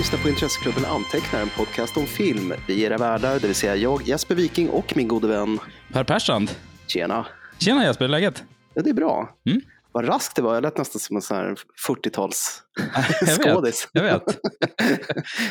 Lyssnar 0.00 0.18
på 0.18 0.28
Intresseklubben 0.28 0.84
Antecknar, 0.84 1.40
en 1.40 1.48
podcast 1.48 1.96
om 1.96 2.06
film. 2.06 2.52
Vi 2.66 2.84
är 2.84 2.90
era 2.90 2.98
värdar, 2.98 3.40
det 3.40 3.46
vill 3.46 3.54
säga 3.54 3.76
jag, 3.76 4.02
Jesper 4.02 4.34
Viking 4.34 4.68
och 4.68 4.96
min 4.96 5.08
gode 5.08 5.28
vän. 5.28 5.58
Per 5.92 6.04
Persson. 6.04 6.48
Tjena. 6.86 7.26
Tjena 7.58 7.84
Jesper, 7.84 8.08
läget? 8.08 8.44
Ja, 8.74 8.82
det 8.82 8.90
är 8.90 8.94
bra. 8.94 9.36
Mm. 9.46 9.60
Vad 9.92 10.08
raskt 10.08 10.36
det 10.36 10.42
var. 10.42 10.54
Jag 10.54 10.62
lät 10.62 10.78
nästan 10.78 11.00
som 11.00 11.16
en 11.16 11.22
sån 11.22 11.36
här 11.36 11.54
40-tals 11.88 12.62
Jag 13.44 13.62
vet. 13.62 13.74
Jag 13.92 14.02
vet. 14.02 14.22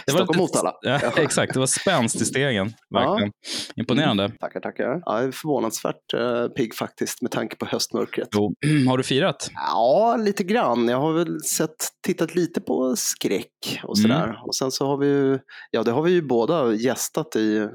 Det 0.05 0.11
var 0.11 0.17
Stockholm 0.17 0.37
Motala. 0.37 0.73
Ja, 0.81 0.99
exakt, 1.17 1.53
det 1.53 1.59
var 1.59 1.67
spänst 1.67 2.15
i 2.21 2.25
stegen. 2.25 2.73
Verkligen. 2.93 3.31
Imponerande. 3.75 4.31
Tackar, 4.39 4.59
tackar. 4.59 4.83
Ja, 4.83 5.01
jag 5.19 5.23
är 5.23 5.31
förvånansvärt 5.31 6.13
uh, 6.13 6.47
pigg 6.47 6.75
faktiskt 6.75 7.21
med 7.21 7.31
tanke 7.31 7.55
på 7.55 7.65
höstmörkret. 7.65 8.27
Jo, 8.31 8.53
har 8.89 8.97
du 8.97 9.03
firat? 9.03 9.49
Ja, 9.53 10.15
lite 10.19 10.43
grann. 10.43 10.87
Jag 10.87 10.97
har 10.99 11.13
väl 11.13 11.43
sett, 11.43 11.87
tittat 12.07 12.35
lite 12.35 12.61
på 12.61 12.95
skräck 12.95 13.79
och 13.83 13.97
Mm. 13.97 14.11
sådär. 14.11 14.39
Och 14.45 14.55
sen 14.55 14.71
så 14.71 14.85
har 14.87 14.97
vi 14.97 15.07
ju, 15.07 15.39
ja 15.71 15.83
det 15.83 15.91
har 15.91 16.01
vi 16.01 16.11
ju 16.11 16.21
båda 16.21 16.73
gästat 16.73 17.35
i 17.35 17.67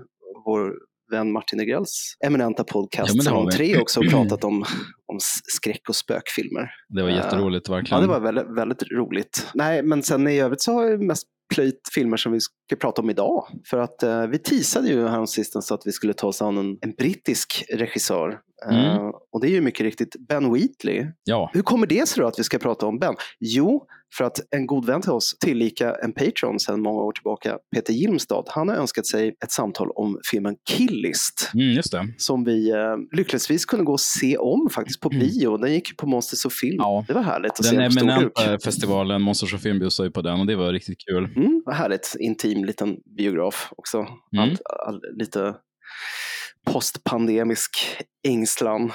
vår 0.45 0.73
vän 1.11 1.33
Martin 1.33 1.57
Negrells 1.59 2.15
eminenta 2.27 2.65
podcast 2.65 3.15
Ja, 3.25 3.45
vi. 3.51 3.57
3 3.57 3.81
också 3.81 4.01
och 4.01 4.07
pratat 4.11 4.45
om, 4.45 4.63
om 5.13 5.19
skräck 5.57 5.89
och 5.89 5.97
spökfilmer. 5.97 6.71
Det 6.89 7.03
var 7.03 7.09
Ja. 7.11 7.17
jätteroligt, 7.17 7.69
Ja, 7.69 7.75
verkligen. 7.75 8.03
det 8.03 8.09
var 8.09 8.21
väldigt, 8.21 8.57
väldigt 8.59 8.83
roligt. 8.93 9.47
Nej, 9.55 9.83
men 9.83 10.03
sen 10.03 10.29
i 10.29 10.41
övrigt 10.41 10.61
så 10.63 10.73
har 10.73 10.85
jag 10.85 11.03
mest 11.03 11.25
plöjt 11.55 11.81
filmer 11.95 12.17
som 12.17 12.33
vi 12.33 12.41
ska 12.41 12.77
prata 12.81 13.03
om 13.03 13.11
idag. 13.11 13.47
För 13.71 13.79
att 13.79 14.03
eh, 14.03 14.27
vi 14.27 14.39
teasade 14.39 14.89
ju 14.89 15.07
häromsistens 15.09 15.73
att 15.73 15.83
vi 15.85 15.93
skulle 15.93 16.13
ta 16.15 16.27
oss 16.27 16.43
an 16.43 16.59
en, 16.59 16.79
en 16.81 16.93
brittisk 16.99 17.65
regissör. 17.73 18.39
Mm. 18.71 18.85
Eh, 18.87 19.11
och 19.33 19.41
det 19.41 19.47
är 19.47 19.51
ju 19.51 19.61
mycket 19.61 19.85
riktigt 19.85 20.17
Ben 20.29 20.53
Wheatley. 20.53 21.07
Ja, 21.25 21.51
Hur 21.53 21.63
kommer 21.63 21.87
det 21.87 22.09
sig 22.09 22.21
då 22.21 22.27
att 22.27 22.39
vi 22.39 22.45
ska 22.45 22.59
prata 22.59 22.87
om 22.87 22.99
Ben? 22.99 23.15
Jo, 23.41 23.87
för 24.17 24.25
att 24.25 24.41
en 24.51 24.67
god 24.67 24.87
vän 24.87 25.03
till 25.03 25.11
oss, 25.11 25.37
tillika 25.41 25.95
en 25.95 26.13
Patreon 26.13 26.61
sedan 26.61 26.83
många 26.83 27.03
år 27.03 27.13
tillbaka, 27.13 27.59
Peter 27.75 27.93
Gilmstad, 27.93 28.45
han 28.49 28.69
har 28.69 28.77
önskat 28.77 29.07
sig 29.07 29.29
ett 29.45 29.51
samtal 29.53 29.91
om 29.91 30.21
filmen 30.31 30.57
Killist. 30.71 31.51
mm, 31.55 31.67
just 31.67 31.93
det. 31.93 32.09
Som 32.17 32.45
vi 32.45 32.71
eh, 32.71 32.97
lyckligtvis 33.17 33.65
kunde 33.65 33.85
gå 33.85 33.93
och 33.93 34.01
se 34.01 34.37
om 34.37 34.69
faktiskt 34.71 35.01
på 35.01 35.09
bio. 35.09 35.57
Den 35.57 35.73
gick 35.73 35.97
på 35.97 36.07
Monsters 36.07 36.47
of 36.47 36.53
Film. 36.53 36.77
Ja. 36.79 37.05
Det 37.09 37.15
var 37.15 37.23
härligt 37.23 37.51
att 37.51 37.57
Den 37.57 37.65
se 37.65 37.77
den 37.77 38.09
eminenta 38.09 38.59
festivalen 38.65 39.23
Monsters 39.23 39.55
of 39.55 39.61
Film 39.61 39.79
bjussade 39.79 40.07
ju 40.07 40.13
på 40.13 40.23
den 40.23 40.41
och 40.41 40.47
det 40.47 40.57
var 40.57 40.73
riktigt 40.73 40.99
kul. 41.09 41.25
Mm, 41.37 41.63
vad 41.67 41.75
härligt. 41.75 42.17
Intim 42.21 42.65
liten 42.65 42.97
biograf 43.17 43.69
också. 43.77 43.99
Mm. 43.99 44.51
Allt, 44.51 44.61
all, 44.87 45.01
lite 45.19 45.55
postpandemisk 46.65 47.71
ängslan 48.29 48.85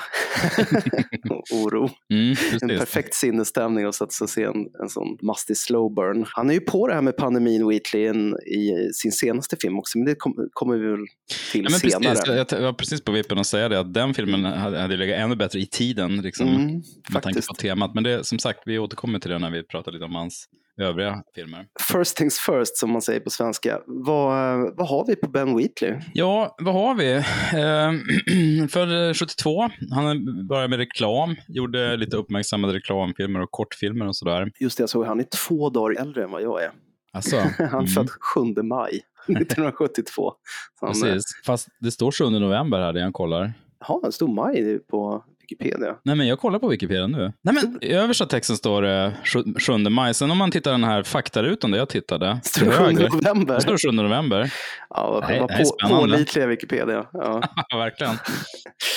och 1.30 1.44
oro. 1.58 1.90
Mm, 2.14 2.30
En 2.30 2.36
precis. 2.36 2.80
perfekt 2.80 3.14
sinnesstämning 3.14 3.86
att 3.86 3.96
sätta 3.96 4.12
sig 4.12 4.24
och 4.26 4.30
se 4.30 4.44
en, 4.44 4.56
en 4.84 4.90
sån 4.90 5.18
mastig 5.22 5.58
slow 5.58 5.94
burn. 5.94 6.26
Han 6.28 6.50
är 6.50 6.54
ju 6.54 6.60
på 6.60 6.88
det 6.88 6.94
här 6.94 7.02
med 7.02 7.18
pandemin, 7.18 7.68
Wheatley, 7.68 8.06
en, 8.08 8.34
i 8.36 8.90
sin 8.94 9.12
senaste 9.12 9.58
film 9.62 9.80
också, 9.80 9.98
men 9.98 10.06
det 10.06 10.16
kom, 10.16 10.50
kommer 10.54 10.78
vi 10.78 10.88
väl 10.88 11.06
till 11.52 11.64
Ja, 11.64 11.70
men 11.70 11.80
senare. 11.80 12.16
precis, 12.16 12.28
jag, 12.28 12.48
jag 12.52 12.62
var 12.62 12.74
precis 12.74 13.02
på 13.02 13.12
vippen 13.12 13.38
att 13.38 13.48
säga 13.48 13.70
det, 13.70 13.80
att 13.80 13.94
den 13.94 14.14
filmen 14.14 14.46
hade, 14.46 14.80
hade 14.80 14.98
legat 14.98 15.18
ännu 15.20 15.36
bättre 15.36 15.60
i 15.60 15.66
tiden, 15.66 16.22
liksom, 16.22 16.48
Mm, 16.56 16.66
med 16.74 16.84
tanke 17.12 17.22
faktiskt. 17.22 17.48
på 17.48 17.54
temat. 17.54 17.94
Men 17.96 18.04
det, 18.04 18.24
som 18.24 18.40
sagt, 18.40 18.60
vi 18.66 18.80
återkommer 18.80 19.20
till 19.20 19.32
det 19.32 19.40
när 19.40 19.52
vi 19.52 19.64
pratar 19.64 19.92
lite 19.92 20.06
om 20.06 20.16
hans 20.16 20.46
övriga 20.82 21.24
filmer. 21.36 21.66
First 21.92 22.18
things 22.18 22.40
first, 22.40 22.78
som 22.78 22.92
man 22.92 23.02
säger 23.02 23.20
på 23.20 23.30
svenska. 23.30 23.80
Vad, 23.86 24.78
vad 24.78 24.88
har 24.88 25.06
vi 25.08 25.16
på 25.16 25.30
Ben 25.30 25.58
Wheatley? 25.58 26.00
Ja, 26.14 26.56
vad 26.60 26.74
har 26.74 26.96
vi? 26.96 27.24
Eh, 27.50 28.68
för 28.68 29.14
72, 29.14 29.70
han 29.92 30.48
började 30.48 30.68
med 30.68 30.80
reklam, 30.80 31.36
gjorde 31.48 31.98
lite 31.98 32.18
uppmärksammade 32.18 32.74
reklamfilmer 32.74 33.42
och 33.42 33.52
kortfilmer 33.52 34.08
och 34.08 34.16
sådär. 34.16 34.52
Just 34.60 34.78
det, 34.78 34.82
jag 34.82 34.90
såg 34.90 35.06
han 35.06 35.20
är 35.20 35.28
två 35.48 35.70
dagar 35.70 36.02
äldre 36.02 36.24
än 36.24 36.32
vad 36.32 36.42
jag 36.42 36.64
är. 36.64 36.72
Alltså, 37.12 37.38
Han 37.58 37.70
mm, 37.70 37.88
född 37.88 38.10
7 38.10 38.64
maj 38.64 39.02
1972. 39.28 40.34
Så 40.80 40.86
han, 40.86 40.96
eh, 40.96 41.02
precis. 41.02 41.42
Fast 41.46 41.68
det 41.80 41.92
står 41.92 42.12
7 42.12 42.30
november 42.30 42.80
här, 42.80 42.94
det 42.94 43.00
jag 43.00 43.14
kollar. 43.14 43.54
Jaha, 43.80 44.00
det 44.04 44.12
stod 44.12 44.30
maj 44.30 44.80
på 44.80 45.24
Wikipedia. 45.50 45.96
Nej, 46.06 46.16
men 46.16 46.28
jag 46.28 46.40
kollar 46.40 46.60
på 46.60 46.68
Wikipedia 46.68 47.08
nu. 47.08 47.34
Nej, 47.44 47.56
men 47.56 47.78
i 47.82 47.94
översta 47.94 48.26
texten 48.26 48.58
står 48.58 48.82
det 48.82 49.14
7 49.60 49.78
maj. 49.78 50.14
Sen 50.14 50.32
om 50.32 50.38
man 50.38 50.52
tittar 50.52 50.72
den 50.72 50.84
här 50.84 51.04
faktarutan 51.04 51.72
där 51.72 51.78
jag 51.78 51.90
tittade, 51.90 52.40
Står 52.44 52.60
till 52.62 52.70
det 52.70 52.76
7 52.76 52.84
höger, 52.84 53.10
november? 53.10 53.54
där 53.54 53.60
står 53.60 53.72
det 53.72 53.78
7 53.92 53.92
november. 53.92 54.54
Ja, 54.90 55.26
det 55.28 55.58
på, 55.58 55.66
spännande. 55.66 56.00
pålitliga 56.02 56.48
Wikipedia. 56.48 57.06
Ja. 57.14 57.42
Verkligen. 57.78 58.16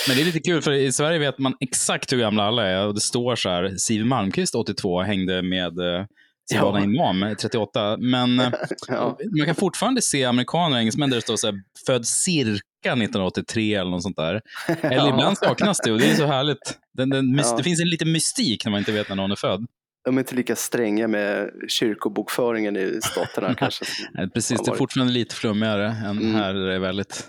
Men 0.09 0.17
det 0.17 0.23
är 0.23 0.25
lite 0.25 0.41
kul, 0.41 0.63
för 0.63 0.73
i 0.73 0.93
Sverige 0.93 1.19
vet 1.19 1.39
man 1.39 1.55
exakt 1.61 2.13
hur 2.13 2.19
gamla 2.19 2.43
alla 2.45 2.67
är. 2.69 2.87
Och 2.87 2.95
det 2.95 3.01
står 3.01 3.37
så 3.37 3.49
här, 3.49 3.75
Siw 3.77 4.05
Malmkvist 4.09 4.55
82 4.55 5.03
hängde 5.03 5.43
med 5.43 5.79
eh, 5.79 6.05
Silvana 6.51 6.79
Ja. 6.79 6.85
Imam 6.85 7.35
38. 7.41 7.97
Men 8.01 8.41
eh, 8.41 8.49
Ja. 8.89 9.19
man 9.39 9.47
kan 9.47 9.55
fortfarande 9.55 10.03
se 10.03 10.25
amerikaner 10.25 10.77
och 10.77 10.81
engelsmän 10.81 11.11
där 11.11 11.17
det 11.17 11.23
står 11.23 11.37
så 11.37 11.47
här, 11.47 11.57
född 11.87 12.07
cirka 12.07 12.61
1983 12.91 13.75
eller 13.75 13.91
något 13.91 14.03
sånt 14.03 14.17
där. 14.17 14.41
Eller 14.81 14.97
Ja. 14.97 15.09
ibland 15.09 15.39
saknas 15.39 15.79
det 15.85 15.93
och 15.93 15.99
det 15.99 16.11
är 16.11 16.15
så 16.15 16.27
härligt. 16.27 16.79
Den, 16.93 17.11
den, 17.11 17.35
Ja. 17.39 17.57
Det 17.57 17.63
finns 17.63 17.81
en 17.81 17.89
liten 17.89 18.13
mystik 18.13 18.65
när 18.65 18.71
man 18.71 18.79
inte 18.79 18.93
vet 18.93 19.09
när 19.09 19.17
någon 19.17 19.31
är 19.33 19.37
född. 19.37 19.67
De 20.05 20.17
är 20.17 20.21
inte 20.21 20.35
lika 20.35 20.57
stränga 20.57 21.09
med 21.09 21.51
kyrkobokföringen 21.69 22.77
i 22.77 22.99
staterna 23.03 23.55
kanske. 23.59 23.85
Nej, 24.15 24.31
Precis, 24.31 24.63
det 24.63 24.71
är 24.71 24.75
fortfarande 24.75 25.13
lite 25.13 25.35
flummigare 25.35 25.87
än 25.89 26.19
Mm. 26.19 26.35
här 26.35 26.55
där 26.55 26.67
det 26.67 26.75
är 26.75 26.79
väldigt, 26.79 27.25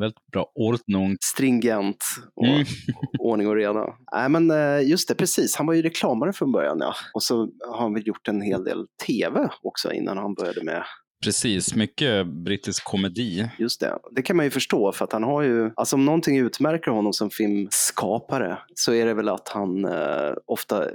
väldigt 0.00 0.26
bra 0.32 0.46
ordnung. 0.54 1.16
Stringent 1.24 2.04
och 2.34 2.46
Mm. 2.46 2.64
ordning 3.18 3.48
och 3.48 3.56
reda. 3.56 3.86
Nej, 4.12 4.28
men 4.28 4.50
eh, 4.50 4.88
just 4.88 5.08
det, 5.08 5.14
precis. 5.14 5.56
Han 5.56 5.66
var 5.66 5.74
ju 5.74 5.82
reklamare 5.82 6.32
från 6.32 6.52
början, 6.52 6.76
ja. 6.80 6.94
Och 7.14 7.22
så 7.22 7.48
har 7.68 7.80
han 7.82 7.94
väl 7.94 8.06
gjort 8.06 8.28
en 8.28 8.40
hel 8.42 8.64
del 8.64 8.86
tv 9.06 9.48
också 9.62 9.92
innan 9.92 10.18
han 10.18 10.34
började 10.34 10.64
med 10.64 10.82
Precis, 11.22 11.74
mycket 11.74 12.26
brittisk 12.26 12.84
komedi. 12.84 13.48
Just 13.58 13.80
det. 13.80 13.98
Det 14.10 14.22
kan 14.22 14.36
man 14.36 14.46
ju 14.46 14.50
förstå 14.50 14.92
för 14.92 15.04
att 15.04 15.12
han 15.12 15.22
har 15.22 15.42
ju, 15.42 15.70
alltså 15.76 15.96
om 15.96 16.04
någonting 16.04 16.38
utmärker 16.38 16.90
honom 16.90 17.12
som 17.12 17.30
filmskapare 17.30 18.58
så 18.74 18.94
är 18.94 19.06
det 19.06 19.14
väl 19.14 19.28
att 19.28 19.48
han 19.48 19.84
eh, 19.84 20.32
ofta 20.46 20.84
eh, 20.84 20.90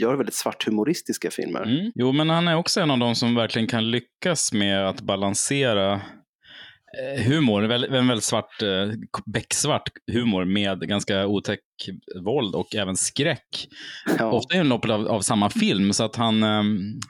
gör 0.00 0.14
väldigt 0.14 0.34
svart 0.34 0.66
humoristiska 0.66 1.30
filmer. 1.30 1.62
Mm. 1.62 1.92
Jo, 1.94 2.12
men 2.12 2.30
han 2.30 2.48
är 2.48 2.56
också 2.56 2.80
en 2.80 2.90
av 2.90 2.98
de 2.98 3.14
som 3.14 3.34
verkligen 3.34 3.68
kan 3.68 3.90
lyckas 3.90 4.52
med 4.52 4.88
att 4.88 5.00
balansera 5.00 5.92
eh, 5.92 7.22
humor, 7.24 7.62
en 7.62 8.08
väldigt, 8.08 8.24
svart, 8.24 8.62
eh, 8.62 8.92
becksvart 9.26 9.88
humor 10.12 10.44
med 10.44 10.88
ganska 10.88 11.26
otäck 11.26 11.60
våld 12.24 12.54
och 12.54 12.74
även 12.74 12.96
skräck. 12.96 13.68
Ja. 14.18 14.32
Ofta 14.32 14.54
är 14.54 14.58
det 14.58 14.68
loppet 14.68 14.90
av, 14.90 15.08
av 15.08 15.20
samma 15.20 15.50
film, 15.50 15.92
så 15.92 16.04
att 16.04 16.16
han, 16.16 16.42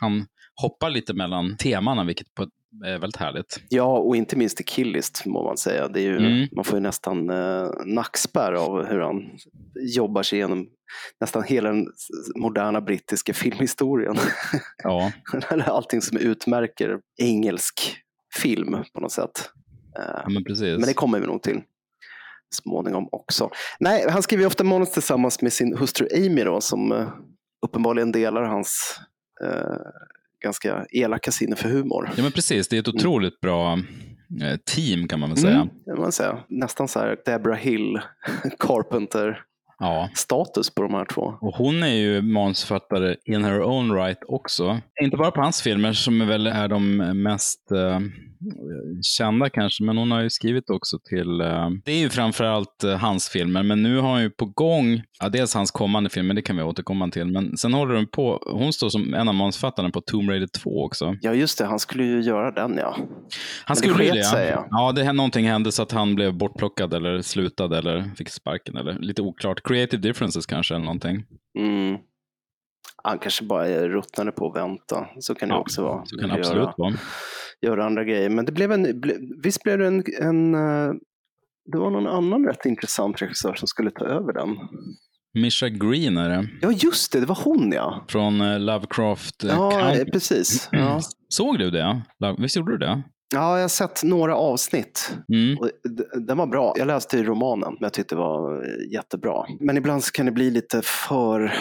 han 0.01 0.27
hoppar 0.63 0.91
lite 0.91 1.15
mellan 1.15 1.57
temana, 1.57 2.05
vilket 2.05 2.35
på, 2.35 2.47
är 2.85 2.99
väldigt 2.99 3.17
härligt. 3.17 3.61
ja, 3.69 3.99
och 3.99 4.17
inte 4.17 4.37
minst 4.37 4.61
i 4.61 4.65
Killist 4.65 5.27
må 5.27 5.45
man 5.45 5.57
säga. 5.57 5.89
Det 5.89 6.01
är 6.01 6.05
ju, 6.05 6.17
Mm. 6.17 6.49
Man 6.53 6.65
får 6.65 6.79
ju 6.79 6.83
nästan 6.83 7.31
eh, 7.31 7.71
nackspärr 7.87 8.53
av 8.53 8.87
hur 8.87 9.01
han 9.01 9.31
jobbar 9.97 10.23
sig 10.23 10.39
igenom 10.39 10.69
nästan 11.21 11.43
hela 11.43 11.69
den 11.69 11.87
moderna 12.37 12.81
brittiska 12.81 13.35
filmhistorien. 13.43 14.17
Ja, 14.83 15.13
Allting 15.67 16.03
som 16.03 16.19
utmärker 16.19 16.99
engelsk 17.19 17.97
film 18.37 18.77
på 18.95 19.01
något 19.01 19.13
sätt. 19.13 19.51
Eh, 19.99 20.29
men 20.31 20.45
precis. 20.45 20.79
Men 20.79 20.87
det 20.89 20.95
kommer 20.95 21.21
vi 21.21 21.27
nog 21.27 21.43
till 21.43 21.61
småningom 22.55 23.09
också. 23.13 23.51
Nej, 23.81 24.07
han 24.11 24.23
skriver 24.23 24.47
ofta 24.47 24.65
manus 24.65 24.91
tillsammans 24.91 25.43
med 25.43 25.53
sin 25.53 25.77
hustru 25.77 26.09
Amy 26.15 26.45
då, 26.45 26.61
som 26.61 26.93
eh, 26.93 27.09
uppenbarligen 27.67 28.13
delar 28.13 28.43
hans 28.43 29.01
eh, 29.45 29.77
ganska 30.41 30.87
elaka 30.91 31.33
sinne 31.33 31.57
för 31.57 31.69
humor. 31.69 32.11
Ja, 32.17 32.23
men 32.23 32.33
precis. 32.33 32.69
Det 32.69 32.77
är 32.77 32.81
ett 32.81 32.89
otroligt 32.89 33.41
bra 33.41 33.73
eh, 34.43 34.57
team 34.75 35.09
kan 35.09 35.21
man 35.21 35.29
väl 35.29 35.39
säga. 35.39 35.55
Mm, 35.55 35.69
det 35.85 35.93
kan 35.93 36.01
man 36.01 36.13
säga. 36.13 36.39
Nästan 36.49 36.89
så 36.89 36.99
här 36.99 37.17
Deborah 37.25 37.59
Hill, 37.59 38.01
Carpenter 38.59 39.43
Ja. 39.81 40.09
status 40.15 40.75
på 40.75 40.83
de 40.83 40.95
här 40.95 41.05
två. 41.15 41.35
Och 41.41 41.55
hon 41.55 41.83
är 41.83 41.95
ju 41.95 42.23
manusförfattare 42.23 43.17
in 43.25 43.45
her 43.45 43.63
own 43.63 43.95
right 43.95 44.19
också. 44.29 44.81
Inte 45.03 45.17
bara 45.17 45.31
på 45.31 45.41
hans 45.41 45.63
filmer 45.63 45.93
som 45.93 46.29
väl 46.29 46.47
är 46.47 46.69
de 46.69 46.97
mest 47.23 47.73
eh, 47.73 48.01
kända 49.03 49.51
kanske, 49.51 49.85
men 49.85 49.97
hon 49.97 50.11
har 50.11 50.21
ju 50.21 50.31
skrivit 50.31 50.71
också 50.71 50.99
till, 51.09 51.41
eh, 51.41 51.71
det 51.85 51.93
är 51.93 51.99
ju 51.99 52.09
framförallt 52.09 52.85
eh, 52.85 52.97
hans 52.97 53.29
filmer, 53.29 53.63
men 53.63 53.83
nu 53.83 53.99
har 53.99 54.11
hon 54.11 54.23
ju 54.23 54.31
på 54.31 54.47
gång, 54.47 55.03
ja 55.21 55.29
dels 55.29 55.55
hans 55.55 55.71
kommande 55.71 56.11
filmer, 56.11 56.35
det 56.35 56.43
kan 56.43 56.57
vi 56.57 56.63
återkomma 56.63 57.09
till, 57.09 57.27
men 57.27 57.57
sen 57.57 57.75
håller 57.75 57.95
hon 57.95 58.07
på, 58.07 58.43
hon 58.53 58.73
står 58.73 58.89
som 58.89 59.15
en 59.15 59.29
av 59.29 59.35
manusförfattarna 59.35 59.91
på 59.91 60.01
Tomb 60.01 60.31
Raider 60.31 60.47
2 60.47 60.85
också. 60.85 61.17
Ja, 61.21 61.35
just 61.35 61.59
det. 61.59 61.67
Han 61.67 61.79
skulle 61.79 62.05
ju 62.05 62.21
göra 62.21 62.51
den, 62.51 62.77
ja. 62.77 62.97
Han 63.65 63.75
det 63.75 63.77
skulle 63.77 64.13
det. 64.13 64.25
sig, 64.25 64.49
ja. 64.49 64.67
Ja, 64.71 64.93
det 64.93 65.13
någonting 65.13 65.47
hände 65.47 65.73
så 65.73 65.83
att 65.83 65.93
han 65.93 66.15
blev 66.15 66.35
bortplockad 66.35 66.95
eller 66.95 67.23
slutade 67.23 67.79
eller 67.79 68.11
fick 68.17 68.29
sparken 68.29 68.77
eller 68.77 68.99
lite 68.99 69.23
oklart. 69.23 69.61
Creative 69.75 70.03
differences 70.03 70.47
kanske 70.47 70.75
eller 70.75 70.85
någonting. 70.85 71.25
Mm. 71.59 71.99
Han 73.05 73.19
kanske 73.19 73.45
bara 73.45 73.89
ruttnade 73.89 74.33
på 74.33 74.51
att 74.51 74.57
vänta. 74.57 75.07
Så 75.21 75.35
kan 75.35 75.49
det 75.49 75.55
Ja, 75.55 75.61
också 75.61 75.83
vara. 75.83 76.05
Så 76.07 76.17
kan 76.19 76.29
det 76.29 76.35
Göra- 76.35 76.41
absolut 76.47 76.69
vara. 76.77 76.95
göra 77.63 77.85
andra 77.87 78.05
grejer. 78.05 78.31
Men 78.31 78.45
det 78.45 78.53
blev 78.53 78.73
en, 78.73 79.01
ble, 79.01 79.15
visst 79.43 79.63
blev 79.63 79.79
det 79.79 79.87
en, 79.87 80.05
en, 80.21 80.55
eh, 80.55 80.93
det 81.73 81.79
var 81.79 81.91
någon 81.91 82.07
annan 82.07 82.45
rätt 82.47 82.67
intressant 82.67 83.23
regissör 83.23 83.55
som 83.55 83.69
skulle 83.69 83.91
ta 83.91 84.05
över 84.05 84.33
den. 84.33 84.57
Misha 85.35 85.69
Green 85.69 86.17
är 86.17 86.29
det. 86.29 86.49
Ja, 86.61 86.73
just 86.73 87.13
det, 87.13 87.21
det 87.21 87.27
var 87.27 87.39
hon 87.45 87.73
ja. 87.73 88.05
Från 88.09 88.41
eh, 88.41 88.61
Lovecraft 88.61 89.45
eh, 89.45 89.51
Ja, 89.51 89.71
Country. 89.71 90.05
precis. 90.13 90.69
Ja. 90.73 91.01
Såg 91.29 91.59
du 91.59 91.71
det? 91.71 92.03
Visst 92.39 92.57
gjorde 92.57 92.73
du 92.73 92.79
det? 92.79 93.03
Ja, 93.35 93.57
jag 93.57 93.65
har 93.65 93.69
sett 93.69 94.03
några 94.03 94.37
avsnitt. 94.37 95.15
Mm. 95.33 95.59
Den 96.27 96.39
var 96.39 96.47
bra. 96.47 96.75
Jag 96.77 96.87
läste 96.87 97.19
i 97.19 97.23
romanen, 97.23 97.73
men 97.73 97.83
jag 97.83 97.93
tyckte 97.93 98.15
det 98.15 98.19
var 98.19 98.65
eh, 98.65 98.93
jättebra. 98.93 99.45
Men 99.61 99.77
ibland 99.77 100.05
så 100.05 100.13
kan 100.13 100.27
det 100.27 100.33
bli 100.33 100.51
lite 100.51 100.83
för... 100.83 101.53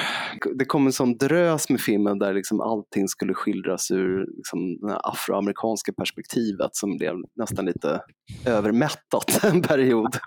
Det 0.56 0.66
kom 0.66 0.86
en 0.86 0.94
sån 0.94 1.18
drös 1.18 1.70
med 1.70 1.82
filmen 1.82 2.20
där 2.20 2.34
liksom 2.34 2.62
allting 2.62 3.08
skulle 3.08 3.34
skildras 3.34 3.92
ur 3.92 4.26
liksom 4.38 4.78
det 4.82 5.00
afroamerikanska 5.04 5.94
perspektivet 5.94 6.70
som 6.76 6.98
blev 6.98 7.16
nästan 7.36 7.66
lite 7.66 8.02
övermättat 8.46 9.44
en 9.44 9.62
period. 9.62 10.18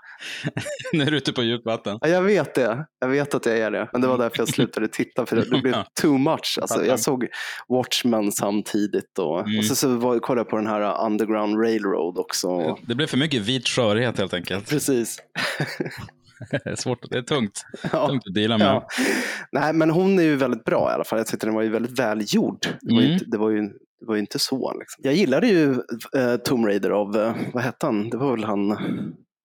nu 0.93 1.03
är 1.03 1.11
du 1.11 1.17
ute 1.17 1.33
på 1.33 1.43
djupt 1.43 1.65
vatten. 1.65 1.97
Ja, 2.01 2.07
jag 2.07 2.21
vet 2.21 2.55
det. 2.55 2.85
Jag 2.99 3.07
vet 3.07 3.33
att 3.35 3.45
jag 3.45 3.57
är 3.57 3.71
det. 3.71 3.89
Men 3.91 4.01
det 4.01 4.07
var 4.07 4.17
därför 4.17 4.37
jag 4.39 4.47
slutade 4.47 4.87
titta, 4.87 5.25
för 5.25 5.35
det, 5.35 5.61
blev 5.61 5.75
too 6.01 6.17
much. 6.17 6.57
Alltså, 6.61 6.85
jag 6.85 6.99
såg 6.99 7.27
Watchmen 7.69 8.31
samtidigt 8.31 9.19
och, 9.19 9.43
Mm. 9.43 9.59
och 9.59 9.65
så, 9.65 9.75
så 9.75 9.87
var, 9.87 10.19
kollade 10.19 10.39
jag 10.39 10.49
på 10.49 10.55
den 10.55 10.67
här 10.67 11.05
Underground 11.05 11.32
Railroad 11.37 12.17
också. 12.17 12.77
Det 12.87 12.95
blev 12.95 13.07
för 13.07 13.17
mycket 13.17 13.41
vit 13.41 13.67
skörhet 13.67 14.17
helt 14.17 14.33
enkelt. 14.33 14.69
Precis. 14.69 15.17
Det 16.51 16.65
är 16.69 16.75
svårt, 16.75 17.09
det 17.09 17.17
är 17.17 17.21
tungt. 17.21 17.65
Ja. 17.91 18.07
Tungt 18.07 18.27
att 18.27 18.33
deala 18.33 18.57
med. 18.57 18.67
Ja. 18.67 18.87
Nej, 19.51 19.73
men 19.73 19.89
hon 19.89 20.19
är 20.19 20.23
ju 20.23 20.35
väldigt 20.35 20.63
bra 20.63 20.89
i 20.91 20.93
alla 20.93 21.03
fall. 21.03 21.19
Jag 21.19 21.27
tyckte 21.27 21.45
den 21.47 21.55
var 21.55 21.61
ju 21.61 21.69
väldigt 21.69 21.99
välgjord. 21.99 22.57
Det 22.81 22.93
var 22.95 23.01
ju 23.01 23.05
Mm. 23.07 23.13
inte, 23.13 23.25
det 23.25 23.37
var 23.37 23.49
ju, 23.49 23.61
det 23.61 24.05
var 24.07 24.15
ju 24.15 24.19
inte 24.19 24.39
så. 24.39 24.73
Liksom. 24.79 25.01
Jag 25.03 25.13
gillade 25.13 25.47
ju 25.47 25.69
uh, 25.69 26.35
Tomb 26.43 26.65
Raider 26.65 26.89
av, 26.89 27.17
eh, 27.17 27.35
vad 27.53 27.63
hette 27.63 27.85
han? 27.85 28.09
Det 28.09 28.17
var 28.17 28.31
väl 28.31 28.43
han 28.43 28.67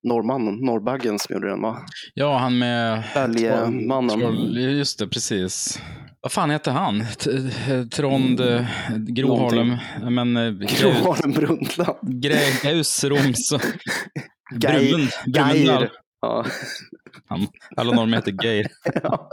norrmannen, 0.03 0.55
norrbaggen 0.55 1.19
som 1.19 1.35
gjorde 1.35 1.49
den 1.49 1.63
va? 1.63 1.79
Ja, 2.15 2.39
han 2.39 2.59
med... 2.59 3.03
Bälgemannen. 3.15 4.21
Troll- 4.21 4.59
Just 4.59 4.99
det, 4.99 5.09
precis. 5.09 5.81
Vad 6.21 6.33
fan 6.33 6.51
heter 6.51 6.71
han? 6.71 7.01
Eh, 7.01 7.85
Trond, 7.87 8.41
eh, 8.41 8.65
Gro. 8.97 9.37
Harlem, 9.37 9.77
men 10.15 10.37
eh, 10.37 10.51
Gro 10.53 10.91
Harlem 10.91 11.33
Brundtland. 11.33 11.99
Gre- 12.03 12.63
Gaus, 12.65 13.05
Roms, 13.05 13.53
och 13.55 13.61
Geir. 14.63 15.91
Ja. 16.21 16.47
Han, 17.29 17.47
alla 17.77 17.93
normer 17.97 18.17
heter 18.17 18.45
Geir. 18.45 18.67
Ja. 19.03 19.31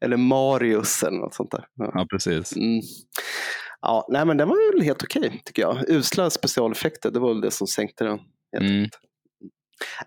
Eller 0.00 0.16
Marius 0.16 1.02
eller 1.02 1.18
något 1.18 1.34
sånt 1.34 1.50
där. 1.50 1.64
Ja. 1.74 1.90
Ja, 1.94 2.06
precis. 2.10 2.56
Mm. 2.56 2.80
Ja, 3.80 4.06
nej, 4.10 4.24
men 4.24 4.36
den 4.36 4.48
var 4.48 4.72
väl 4.76 4.82
helt 4.84 5.02
okej 5.02 5.42
tycker 5.44 5.62
jag. 5.62 5.88
Usla 5.88 6.30
specialeffekter, 6.30 7.10
det 7.10 7.18
var 7.20 7.28
väl 7.28 7.40
det 7.40 7.50
som 7.50 7.66
sänkte 7.66 8.04
den. 8.04 8.18
Mm. 8.60 8.88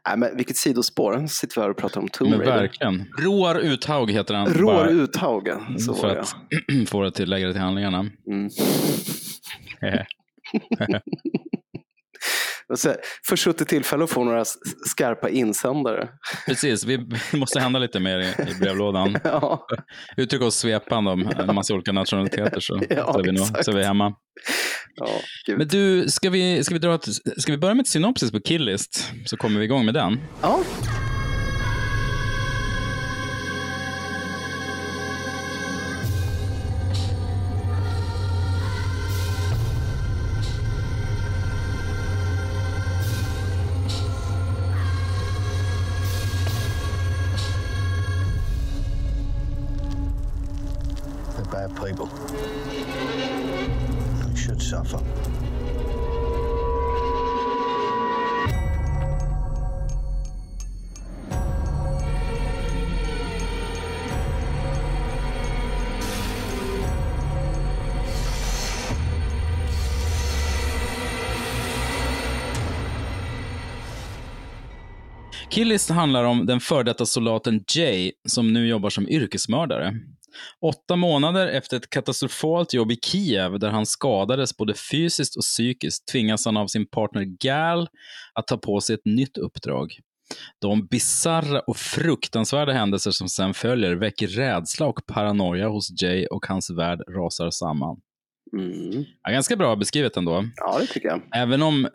Nej, 0.08 0.18
men 0.18 0.38
vilket 0.38 0.58
sidospår. 0.58 1.28
Sitter 1.28 1.56
vi 1.56 1.62
här 1.62 1.70
och 1.70 1.78
pratar 1.78 2.02
om 2.02 2.08
Tomb 2.08 2.30
Men 2.30 2.40
Raider. 2.40 2.58
verkligen. 2.58 3.06
Roar 3.20 3.56
Uthaug 3.56 4.12
heter 4.12 4.34
han. 4.34 4.48
Rår 4.48 4.74
bara 4.74 4.90
Uthaugen, 4.90 5.80
så 5.80 5.94
för 5.94 6.16
det. 6.16 6.22
att 6.22 6.36
få 6.90 7.02
det 7.02 7.12
till 7.12 7.30
lägre 7.30 7.52
till 7.52 7.62
handlingarna. 7.62 8.00
Mm. 8.28 8.50
Försuttet 13.30 13.68
tillfälle 13.68 14.04
att 14.04 14.10
få 14.10 14.24
några 14.24 14.46
skarpa 14.86 15.30
insändare. 15.30 16.10
Precis, 16.48 16.86
vi 16.86 16.98
det 17.32 17.38
måste 17.38 17.60
hända 17.60 17.80
lite 17.80 18.00
mer 18.00 18.20
i, 18.20 18.52
i 18.52 18.56
brevlådan. 18.60 19.18
ja, 19.24 19.68
Uttrycka 20.18 20.46
oss 20.46 20.56
svepande 20.56 21.12
om 21.12 21.32
en 21.40 21.56
massa 21.56 21.74
olika 21.74 21.92
nationaliteter 21.92 22.60
så, 22.60 22.82
Ja, 22.90 23.14
så, 23.14 23.20
är 23.20 23.24
vi 23.24 23.32
nog, 23.32 23.48
så 23.48 23.72
är 23.72 23.76
vi 23.76 23.84
hemma. 23.84 24.14
Ja. 24.96 25.08
Men 25.58 25.68
du, 25.68 26.10
ska 26.10 26.30
vi, 26.30 26.64
ska 26.64 26.76
vi, 26.76 26.80
dra 26.80 26.96
ett, 26.96 27.08
ska 27.38 27.52
vi 27.52 27.58
börja 27.58 27.74
med 27.74 27.84
ett 27.84 27.88
synopsis 27.88 28.32
på 28.32 28.40
Killist? 28.40 29.12
Så 29.26 29.38
kommer 29.38 29.60
vi 29.60 29.66
igång 29.66 29.86
med 29.86 29.94
den. 29.94 30.20
ja. 30.42 30.64
Killist 75.72 75.90
handlar 75.90 76.24
om 76.24 76.46
den 76.46 76.60
före 76.60 76.84
detta 76.84 77.06
soldaten 77.06 77.64
Jay 77.76 78.12
som 78.28 78.54
nu 78.54 78.68
jobbar 78.68 78.90
som 78.90 79.10
yrkesmördare. 79.10 79.94
Åtta 80.62 80.96
månader 80.96 81.48
efter 81.48 81.78
ett 81.78 81.90
katastrofalt 81.90 82.74
jobb 82.74 82.92
i 82.92 82.96
Kiev 82.96 83.60
där 83.60 83.70
han 83.70 83.86
skadades 83.86 84.58
både 84.58 84.74
fysiskt 84.74 85.36
och 85.36 85.42
psykiskt 85.42 86.08
tvingas 86.08 86.46
han 86.46 86.58
av 86.58 86.68
sin 86.68 86.88
partner 86.88 87.24
Gal 87.40 87.88
att 88.34 88.48
ta 88.48 88.58
på 88.58 88.82
sig 88.82 88.94
ett 88.94 89.06
nytt 89.06 89.38
uppdrag. 89.38 90.00
De 90.60 90.88
bizarra 90.88 91.60
och 91.60 91.78
fruktansvärda 91.78 92.72
händelser 92.72 93.12
som 93.12 93.30
sen 93.30 93.54
följer 93.54 93.96
väcker 93.96 94.28
rädsla 94.28 94.86
och 94.86 95.06
paranoia 95.06 95.68
hos 95.68 96.02
Jay 96.02 96.26
och 96.26 96.46
hans 96.46 96.70
värld 96.70 97.02
rasar 97.10 97.50
samman. 97.50 97.98
Mm. 98.58 99.06
Ja, 99.24 99.32
ganska 99.32 99.56
bra 99.56 99.76
beskrivet 99.76 100.18
ändå. 100.18 100.46
ja, 100.56 100.78
det 100.80 100.88
tycker 100.88 101.08
jag. 101.08 101.22
Även 101.36 101.62
om 101.62 101.88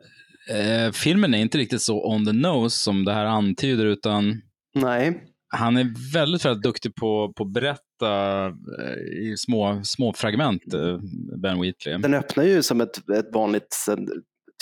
eh, 0.51 0.93
filmen 0.93 1.35
är 1.35 1.39
inte 1.39 1.59
riktigt 1.59 1.83
så 1.83 2.05
on 2.13 2.25
the 2.27 2.33
nose 2.33 2.77
som 2.79 3.05
det 3.05 3.13
här 3.13 3.25
antyder, 3.25 3.87
utan 3.87 4.43
Nej, 4.75 5.23
han 5.49 5.77
är 5.77 6.13
väldigt, 6.13 6.45
väldigt 6.45 6.63
duktig 6.63 6.95
på, 6.95 7.33
på 7.37 7.43
att 7.45 7.53
berätta 7.53 8.47
eh, 8.47 9.23
i 9.23 9.35
små, 9.39 9.81
små 9.85 10.13
fragment, 10.13 10.75
eh, 10.75 10.99
Ben 11.43 11.61
Wheatley. 11.61 11.99
den 11.99 12.15
öppnar 12.15 12.45
ju 12.45 12.63
som 12.63 12.81
ett, 12.81 13.09
ett 13.11 13.35
vanligt 13.35 13.77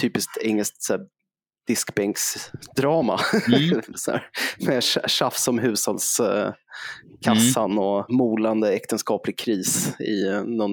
typiskt 0.01 0.39
engelskt 0.43 0.87
diskbänksdrama. 1.67 3.21
Mm. 3.49 3.69
med 4.67 4.81
tja- 4.81 5.09
tjafs 5.09 5.49
om 5.49 5.59
hushållskassan 5.59 6.55
Mm. 7.71 7.79
och 7.79 8.07
molande 8.13 8.73
äktenskaplig 8.73 9.39
kris 9.39 10.01
i 10.01 10.31
någon 10.47 10.71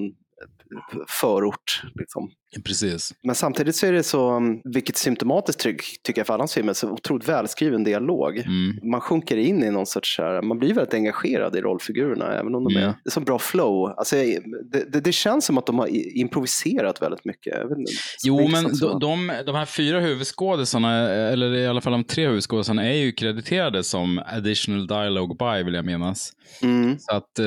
förort. 1.22 1.82
Liksom. 1.96 2.32
Precis. 2.66 3.13
Men 3.24 3.36
samtidigt 3.36 3.75
så 3.75 3.86
är 3.86 3.92
det 3.92 4.04
så, 4.04 4.36
um, 4.36 4.62
vilket 4.74 4.98
symptomatiskt 4.98 5.62
tryck 5.62 5.84
tycker 6.04 6.20
jag 6.20 6.28
för 6.28 6.34
alla 6.34 6.42
hans 6.42 6.54
filmer, 6.54 6.74
så 6.74 6.90
otroligt 6.90 7.30
välskriven 7.30 7.84
dialog. 7.84 8.38
Mm. 8.38 8.90
Man 8.92 9.01
sjunker 9.01 9.38
in 9.38 9.63
i 9.63 9.72
någon 9.72 9.86
sorts, 9.86 10.16
så 10.16 10.24
här, 10.24 10.42
man 10.42 10.60
blir 10.60 10.74
väldigt 10.74 10.94
engagerad 10.94 11.56
i 11.56 11.62
rollfigurerna, 11.62 12.34
även 12.34 12.56
om 12.56 12.63
de 12.63 12.72
Mm. 12.72 12.84
är, 12.84 12.88
det 12.88 13.08
är 13.08 13.12
så 13.12 13.20
bra 13.20 13.40
flow. 13.40 13.94
Alltså, 13.98 14.16
det, 14.16 14.92
det, 14.92 15.00
det 15.00 15.12
känns 15.12 15.46
som 15.46 15.58
att 15.58 15.66
de 15.66 15.80
har 15.80 15.88
improviserat 16.18 17.01
väldigt 17.01 17.25
mycket. 17.25 17.54
Inte, 17.62 17.92
Jo, 18.24 18.48
men 18.48 18.63
de, 19.00 19.32
de 19.46 19.56
här 19.56 19.66
fyra 19.66 20.00
huvudskådisarna, 20.00 21.10
eller 21.10 21.56
i 21.56 21.68
alla 21.68 21.82
fall 21.82 21.92
de 21.94 22.04
tre 22.04 22.28
huvudskådisarna, 22.28 22.86
är 22.86 22.94
ju 22.94 23.12
krediterade 23.12 23.84
som 23.84 24.22
additional 24.25 24.88
dialogue 24.88 25.36
by, 25.40 25.63
vill 25.63 25.74
jag 25.74 25.86
minnas. 25.86 26.32
Mm. 26.62 27.00
Så 27.00 27.16
att 27.16 27.40
eh, 27.40 27.46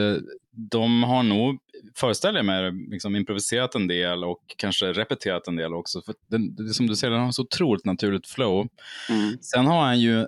de 0.56 1.02
har 1.02 1.22
nog, 1.22 1.58
föreställer 1.96 2.38
jag 2.38 2.46
mig, 2.46 2.72
liksom 2.90 3.16
improviserat 3.16 3.74
en 3.74 3.86
del 3.86 4.24
och 4.24 4.40
kanske 4.56 4.92
repeterat 4.92 5.48
en 5.48 5.56
del 5.56 5.74
också. 5.74 6.02
För 6.02 6.14
den, 6.30 6.54
det, 6.54 6.74
som 6.74 6.86
du 6.86 6.96
säger, 6.96 7.10
den 7.10 7.22
har 7.22 7.32
så 7.32 7.42
otroligt 7.42 7.84
naturligt 7.84 8.26
flow. 8.26 8.68
Mm. 9.10 9.38
Sen 9.40 9.66
har 9.66 9.82
han 9.84 10.00
ju, 10.00 10.26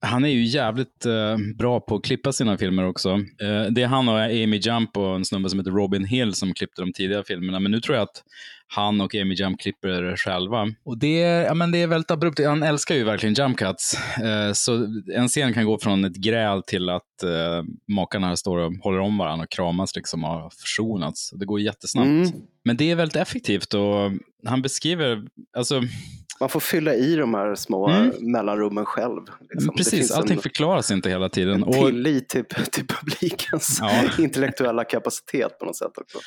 han 0.00 0.24
är 0.24 0.28
ju 0.28 0.44
jävligt 0.44 1.06
eh, 1.06 1.36
bra 1.58 1.80
på 1.80 1.94
att 1.96 2.04
klippa 2.04 2.32
sina 2.32 2.58
filmer 2.58 2.84
också. 2.86 3.10
Eh, 3.42 3.62
det 3.70 3.82
är 3.82 3.86
han 3.86 4.08
och 4.08 4.20
Amy 4.20 4.56
Jump 4.56 4.96
och 4.96 5.16
en 5.16 5.24
snubbe 5.24 5.50
som 5.50 5.58
heter 5.58 5.70
Robin 5.70 6.04
Hill 6.04 6.34
som 6.34 6.54
klippte 6.54 6.82
de 6.82 6.92
tidiga 6.92 7.22
filmerna. 7.22 7.60
Men 7.60 7.72
nu 7.72 7.80
tror 7.80 7.96
jag 7.96 8.02
att 8.02 8.22
han 8.68 9.00
och 9.00 9.14
Amy 9.14 9.34
Jump 9.34 9.60
klipper 9.60 10.16
själva. 10.16 10.66
Och 10.84 10.98
det 10.98 11.22
är, 11.22 11.44
ja, 11.44 11.54
men 11.54 11.72
det 11.72 11.82
är 11.82 11.86
väldigt 11.86 12.10
abrupt. 12.10 12.40
Han 12.44 12.62
älskar 12.62 12.94
ju 12.94 13.04
verkligen 13.04 13.34
jump 13.34 13.58
cuts. 13.58 13.94
Eh, 14.18 14.52
så 14.52 14.74
en 15.14 15.28
scen 15.28 15.54
kan 15.54 15.64
gå 15.64 15.78
från 15.78 16.04
ett 16.04 16.16
gräl 16.16 16.62
till 16.62 16.88
att 16.88 17.22
eh, 17.22 17.62
makarna 17.88 18.36
står 18.36 18.58
och 18.58 18.72
håller 18.72 18.98
om 18.98 19.18
varandra 19.18 19.44
och 19.44 19.50
kramas 19.50 19.96
liksom 19.96 20.24
och 20.24 20.30
har 20.30 20.50
försonats. 20.50 21.30
Det 21.30 21.46
går 21.46 21.60
jättesnabbt. 21.60 22.06
Mm. 22.06 22.30
Men 22.64 22.76
det 22.76 22.90
är 22.90 22.96
väldigt 22.96 23.16
effektivt 23.16 23.74
och 23.74 24.12
han 24.46 24.62
beskriver, 24.62 25.22
alltså 25.56 25.82
Man 26.40 26.48
får 26.48 26.60
fylla 26.60 26.94
i 26.94 27.16
de 27.16 27.34
här 27.34 27.54
små 27.54 27.88
Mm. 27.88 28.10
mellanrummen 28.32 28.84
själv. 28.84 29.20
Liksom. 29.50 29.74
Precis, 29.76 30.10
allting 30.10 30.36
en, 30.36 30.42
förklaras 30.42 30.90
inte 30.90 31.08
hela 31.10 31.28
tiden. 31.28 31.54
en 31.54 31.62
Och, 31.62 31.74
tillit 31.88 32.28
till, 32.28 32.44
till 32.72 32.86
publikens 32.86 33.78
Ja. 33.80 34.02
intellektuella 34.18 34.84
kapacitet 34.84 35.58
på 35.58 35.64
något 35.66 35.76
sätt 35.76 35.98
också. 35.98 36.18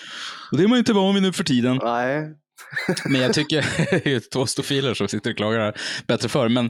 och 0.52 0.58
det 0.58 0.64
är 0.64 0.68
man 0.68 0.76
ju 0.76 0.80
inte 0.80 0.94
van 0.94 1.14
vid 1.14 1.24
nu 1.24 1.34
för 1.34 1.44
tiden. 1.44 1.80
Nej, 1.84 2.28
Men 3.10 3.22
jag 3.22 3.34
tycker, 3.34 3.66
det 4.04 4.14
är 4.14 4.20
två 4.34 4.46
stofiler 4.46 4.94
som 4.94 5.08
sitter 5.08 5.32
och 5.32 5.38
klagar 5.38 5.60
här, 5.60 5.76
bättre 6.08 6.30
för. 6.30 6.50
Men, 6.50 6.70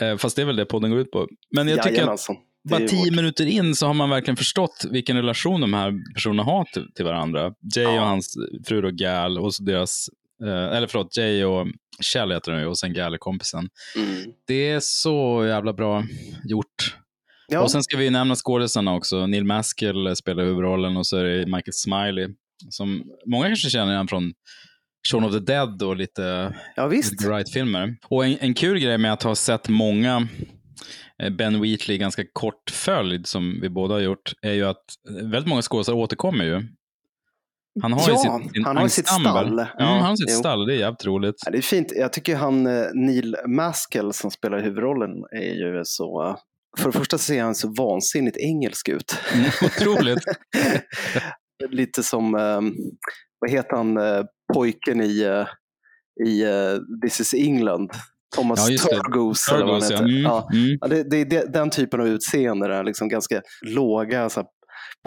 eh, 0.00 0.16
fast 0.16 0.36
det 0.36 0.42
är 0.42 0.46
väl 0.46 0.56
det 0.56 0.64
podden 0.64 0.90
går 0.90 1.00
ut 1.00 1.10
på. 1.10 1.28
Men 1.56 1.68
jag 1.68 1.82
tycker 1.82 2.02
att 2.12 2.26
bara 2.70 2.80
tio 2.80 2.98
vårt- 2.98 3.10
minuter 3.16 3.46
in 3.46 3.74
så 3.74 3.86
har 3.86 3.94
man 3.94 4.10
verkligen 4.10 4.36
förstått 4.36 4.84
vilken 4.90 5.16
relation 5.16 5.60
de 5.60 5.74
här 5.74 6.14
personerna 6.14 6.42
har 6.42 6.64
till, 6.64 6.92
till 6.94 7.04
varandra. 7.04 7.52
Jay 7.76 7.84
Ja. 7.84 7.90
och 8.00 8.06
hans 8.06 8.34
fru 8.66 8.80
då 8.80 8.90
Gal 8.90 9.38
och 9.38 9.52
deras, 9.60 10.08
eh, 10.42 10.76
eller 10.76 10.86
förlåt, 10.86 11.16
Jay 11.16 11.44
och 11.44 11.66
Kjell 12.00 12.32
heter 12.32 12.52
de 12.52 12.60
ju 12.60 12.66
och 12.66 12.78
sen 12.78 12.92
Gal 12.92 13.14
är 13.14 13.18
kompisen. 13.18 13.68
Mm. 13.96 14.32
Det 14.46 14.70
är 14.70 14.80
så 14.82 15.44
jävla 15.46 15.72
bra 15.72 16.04
gjort. 16.44 16.96
Ja, 17.48 17.60
Och 17.60 17.70
sen 17.70 17.82
ska 17.82 17.96
vi 17.96 18.10
nämna 18.10 18.34
skådisarna 18.34 18.94
också. 18.94 19.26
Neil 19.26 19.44
Maskell 19.44 20.16
spelar 20.16 20.44
huvudrollen 20.44 20.96
och 20.96 21.06
så 21.06 21.16
är 21.16 21.24
det 21.24 21.46
Michael 21.46 21.72
Smiley. 21.72 22.28
Som 22.70 23.04
många 23.26 23.46
kanske 23.46 23.70
känner 23.70 23.92
igen 23.92 24.08
från 24.08 24.32
Shaun 25.10 25.24
of 25.24 25.32
the 25.32 25.38
Dead 25.38 25.82
och 25.82 25.96
lite 25.96 26.54
ja 26.76 26.86
visst. 26.86 27.12
Edgar 27.12 27.28
Wright-filmer. 27.34 27.96
Och 28.08 28.24
en, 28.24 28.36
en 28.40 28.54
kul 28.54 28.78
grej 28.78 28.98
med 28.98 29.12
att 29.12 29.22
ha 29.22 29.34
sett 29.34 29.68
många 29.68 30.28
eh, 31.22 31.30
Ben 31.30 31.60
Wheatley 31.60 31.98
ganska 31.98 32.24
kort 32.32 32.70
följd, 32.70 33.26
som 33.26 33.60
vi 33.60 33.68
båda 33.68 33.94
har 33.94 34.00
gjort, 34.00 34.32
är 34.42 34.52
ju 34.52 34.64
att 34.64 34.84
väldigt 35.10 35.48
många 35.48 35.62
skådespelare 35.62 36.02
återkommer 36.02 36.44
ju. 36.44 36.62
Han 37.82 37.92
har 37.92 38.08
ju 38.08 38.12
Ja, 38.12 38.40
sitt, 38.42 38.52
sin 38.52 38.64
han 38.64 38.76
har 38.76 38.88
sitt 38.88 39.08
stall. 39.08 39.52
Mm, 39.52 39.66
Ja, 39.78 39.84
han 39.84 40.00
har 40.02 40.16
sitt 40.16 40.30
jo. 40.30 40.36
stall, 40.36 40.66
det 40.66 40.74
är 40.74 40.78
jävligt 40.78 41.04
roligt. 41.06 41.34
Ja, 41.44 41.50
det 41.50 41.58
är 41.58 41.62
fint. 41.62 41.92
Jag 41.96 42.12
tycker 42.12 42.36
han 42.36 42.66
eh, 42.66 42.86
Neil 42.94 43.36
Maskell 43.46 44.12
som 44.12 44.30
spelar 44.30 44.60
huvudrollen 44.62 45.10
är 45.36 45.54
ju 45.54 45.80
så... 45.84 46.36
För 46.78 46.92
det 46.92 46.98
första 46.98 47.18
ser 47.18 47.42
han 47.42 47.54
så 47.54 47.68
vansinnigt 47.78 48.36
engelsk 48.36 48.88
ut. 48.88 49.18
Mm, 49.34 49.50
otroligt. 49.64 50.24
Lite 51.70 52.02
som, 52.02 52.34
eh, 52.34 52.60
vad 53.38 53.50
heter 53.50 53.76
han, 53.76 53.96
eh, 53.96 54.22
pojken 54.54 55.00
i, 55.00 55.20
eh, 55.22 55.46
i 56.26 56.44
This 57.04 57.20
is 57.20 57.34
England? 57.34 57.90
Thomas 58.36 58.68
Ja, 58.70 58.88
eller 59.54 59.64
vad 59.64 59.72
han 59.72 59.80
Turgos, 59.80 59.90
ja. 59.90 59.96
heter. 59.96 60.04
Mm, 60.04 60.22
Ja. 60.22 60.48
mm. 60.52 60.78
Ja, 60.80 60.88
det, 60.88 61.02
det 61.24 61.36
är 61.36 61.46
den 61.52 61.70
typen 61.70 62.00
av 62.00 62.06
utseende, 62.08 62.68
där, 62.68 62.84
liksom 62.84 63.08
ganska 63.08 63.42
låga 63.66 64.28
så 64.28 64.44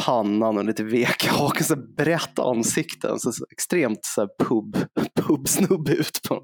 pannan 0.01 0.57
och 0.57 0.65
lite 0.65 0.83
veka 0.83 1.31
hakan, 1.31 1.63
så 1.63 1.75
brett 1.97 2.39
ansikten. 2.39 3.19
Så, 3.19 3.31
så 3.31 3.45
extremt 3.51 3.99
så 4.01 4.21
här, 4.21 4.29
pub, 4.45 4.77
pubsnubbe 5.27 5.91
ut 5.91 6.19
på, 6.27 6.43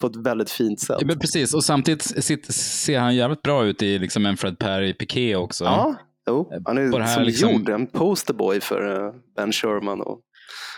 på 0.00 0.06
ett 0.06 0.16
väldigt 0.26 0.50
fint 0.50 0.80
sätt. 0.80 0.96
Ja, 1.00 1.06
men 1.06 1.18
precis, 1.18 1.54
och 1.54 1.64
samtidigt 1.64 2.24
sitt, 2.24 2.54
ser 2.54 2.98
han 2.98 3.16
jävligt 3.16 3.42
bra 3.42 3.64
ut 3.64 3.82
i 3.82 3.98
liksom 3.98 4.26
en 4.26 4.36
Fred 4.36 4.58
Perry-piké 4.58 5.36
också. 5.36 5.64
Ja, 5.64 5.96
jo, 6.28 6.50
han 6.64 6.78
är 6.78 6.90
På 6.90 6.98
här 6.98 7.14
som 7.14 7.22
liksom- 7.22 7.50
gjord, 7.52 7.68
en 7.68 7.86
posterboy 7.86 8.60
för 8.60 9.06
eh, 9.06 9.12
Ben 9.36 9.52
Sherman 9.52 10.00
och 10.00 10.20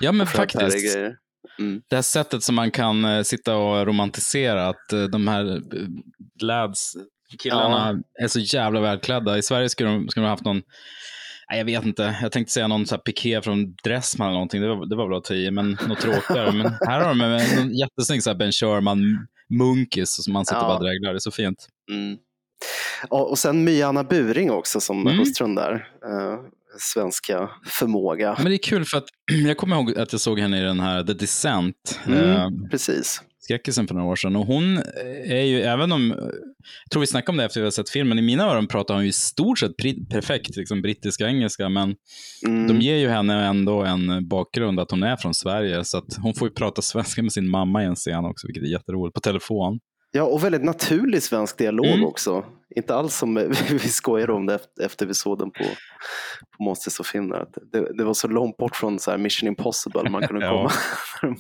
Ja, 0.01 0.13
men 0.13 0.27
Fred 0.27 0.37
faktiskt. 0.37 0.61
Perry-grejer. 0.61 1.17
Mm. 1.59 1.83
det 1.89 1.97
här 1.97 2.03
sättet 2.03 2.43
som 2.43 2.55
man 2.55 2.71
kan 2.71 3.05
eh, 3.05 3.23
sitta 3.23 3.57
och 3.57 3.87
romantisera, 3.87 4.69
att 4.69 4.93
eh, 4.93 5.03
de 5.03 5.29
här 5.29 5.57
eh, 5.57 5.63
lads, 6.43 6.93
killarna, 7.39 8.03
är 8.23 8.29
så 8.29 8.41
jävla 8.41 8.81
välklädda. 8.81 9.39
I 9.39 9.43
Sverige 9.43 9.69
skulle 9.69 9.91
de, 9.91 10.09
skulle 10.09 10.25
de 10.25 10.27
ha 10.27 10.33
haft 10.33 10.45
någon, 10.45 10.63
nej, 11.51 11.59
jag 11.59 11.65
vet 11.65 11.85
inte, 11.85 12.17
jag 12.23 12.33
tänkte 12.33 12.53
säga 12.53 12.67
någon 12.69 12.87
så 12.87 12.95
här 12.95 13.03
piké 13.03 13.43
från 13.43 13.75
Dressman 13.85 14.27
eller 14.29 14.35
någonting, 14.35 14.63
det 14.63 14.69
var, 14.69 14.87
det 14.87 14.97
var 14.97 15.09
väl 15.09 15.19
att 15.19 15.25
ta 15.25 15.35
i, 15.35 15.51
men 15.51 15.79
något 15.89 16.01
tråkigare. 16.01 16.53
men 16.53 16.67
här 16.87 17.01
har 17.01 17.09
de 17.09 17.21
en, 17.21 17.33
en 17.33 17.75
jättesnygg 17.75 18.23
så 18.23 18.31
här 18.31 18.37
Ben 18.37 18.53
Sherman 18.53 19.27
munkis 19.59 20.25
som 20.25 20.33
man 20.33 20.47
sitter 20.47 20.61
Ja. 20.61 20.63
och 20.63 20.69
bara 20.81 20.89
dreglar, 20.89 21.13
det 21.13 21.17
är 21.17 21.19
så 21.19 21.31
fint. 21.31 21.69
Mm. 21.91 22.17
Och, 23.09 23.31
och 23.31 23.39
sen 23.39 23.65
My-Anna 23.65 24.05
Buring 24.05 24.51
också 24.51 24.81
som 24.81 25.01
Mm. 25.07 25.19
hustrun 25.19 25.55
där. 25.55 25.73
Eh, 26.05 26.39
svenska 26.79 27.51
förmåga. 27.67 28.35
Men 28.39 28.47
det 28.47 28.55
är 28.55 28.63
kul 28.63 28.85
för 28.85 28.99
att 28.99 29.05
jag 29.47 29.57
kommer 29.57 29.77
ihåg 29.77 29.99
att 29.99 30.13
jag 30.13 30.21
såg 30.21 30.41
henne 30.41 30.59
i 30.61 30.63
den 30.63 30.81
här 30.81 31.05
The 31.05 31.13
Descent, 31.13 32.01
Mm, 32.07 32.21
eh, 32.31 32.49
precis. 32.71 33.23
Skräckisen 33.47 33.87
för 33.87 33.95
några 33.95 34.09
år 34.09 34.17
sedan. 34.17 34.37
Och 34.37 34.47
hon 34.47 34.79
är 35.25 35.43
ju, 35.43 35.61
även 35.61 35.93
om, 35.93 36.15
jag 36.85 36.91
tror 36.91 37.01
vi 37.01 37.07
snackade 37.07 37.31
om 37.33 37.37
det 37.37 37.45
efter 37.45 37.61
vi 37.61 37.67
har 37.67 37.71
sett 37.71 37.91
filmen, 37.91 38.19
i 38.19 38.23
mina 38.23 38.45
öron 38.45 38.67
pratar 38.67 38.95
hon 38.95 39.03
ju 39.03 39.09
i 39.09 39.13
stort 39.13 39.59
sett 39.59 39.77
perfekt 40.11 40.57
liksom, 40.57 40.83
brittiska 40.83 41.27
engelska, 41.27 41.69
men 41.69 41.95
Mm. 42.47 42.67
de 42.69 42.81
ger 42.81 42.97
ju 42.97 43.09
henne 43.09 43.47
ändå 43.47 43.83
en 43.83 44.29
bakgrund 44.29 44.81
att 44.81 44.91
hon 44.91 45.03
är 45.03 45.17
från 45.17 45.35
Sverige, 45.35 45.85
så 45.85 45.99
att 45.99 46.17
hon 46.23 46.35
får 46.35 46.49
ju 46.49 46.55
prata 46.55 46.83
svenska 46.83 47.23
med 47.23 47.33
sin 47.33 47.49
mamma 47.51 47.83
i 47.83 47.87
en 47.87 47.95
scen 47.95 48.25
också, 48.25 48.47
vilket 48.47 48.63
är 48.63 48.69
jätteroligt, 48.69 49.15
på 49.15 49.21
telefon. 49.21 49.79
Ja, 50.11 50.23
och 50.23 50.45
väldigt 50.45 50.65
naturlig 50.65 51.23
svensk 51.23 51.59
dialog 51.59 51.87
Mm. 51.87 52.05
också. 52.05 52.45
Inte 52.77 52.95
alls 52.95 53.17
som 53.17 53.35
vi 53.71 53.79
skojar 53.79 54.31
om 54.31 54.47
det 54.47 54.61
efter, 54.83 55.07
vi 55.07 55.15
såg 55.15 55.39
den 55.39 55.51
på, 55.51 55.65
på 56.57 56.63
Monsters 56.65 57.07
Finland. 57.09 57.43
Att 57.43 57.55
Det, 57.73 57.97
det 57.99 58.05
var 58.05 58.15
så 58.15 58.29
långt 58.29 58.57
bort 58.57 58.77
från 58.77 58.99
så 58.99 59.19
Mission 59.19 59.47
Impossible 59.49 60.11
man 60.11 60.27
kunde 60.29 60.47
komma. 60.49 60.73
De 61.23 61.37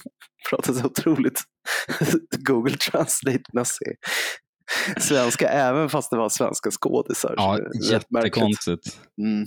pratade 0.50 0.78
så 0.78 0.86
otroligt 0.86 1.40
Google 2.38 2.76
Translate-mässig 2.76 3.94
svenska, 5.00 5.48
även 5.48 5.88
fast 5.88 6.10
det 6.10 6.16
var 6.16 6.28
svenska 6.28 6.70
skådisar. 6.70 7.34
Ja, 7.36 7.58
jättekonstigt. 7.90 8.98
Mm. 9.22 9.46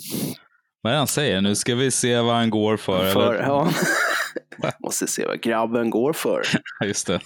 Vad 0.81 0.91
är 0.91 0.95
det 0.95 0.97
han 0.99 1.07
säger? 1.07 1.41
Nu 1.41 1.55
ska 1.55 1.75
vi 1.75 1.91
se 1.91 2.19
vad 2.19 2.35
han 2.35 2.49
går 2.49 2.77
för. 2.77 3.11
För, 3.11 3.33
eller? 3.35 3.43
ja. 3.43 3.71
Måste 4.79 5.07
se 5.07 5.25
vad 5.25 5.41
grabben 5.41 5.89
går 5.89 6.13
för. 6.13 6.43
Just 6.85 7.07
det. 7.07 7.19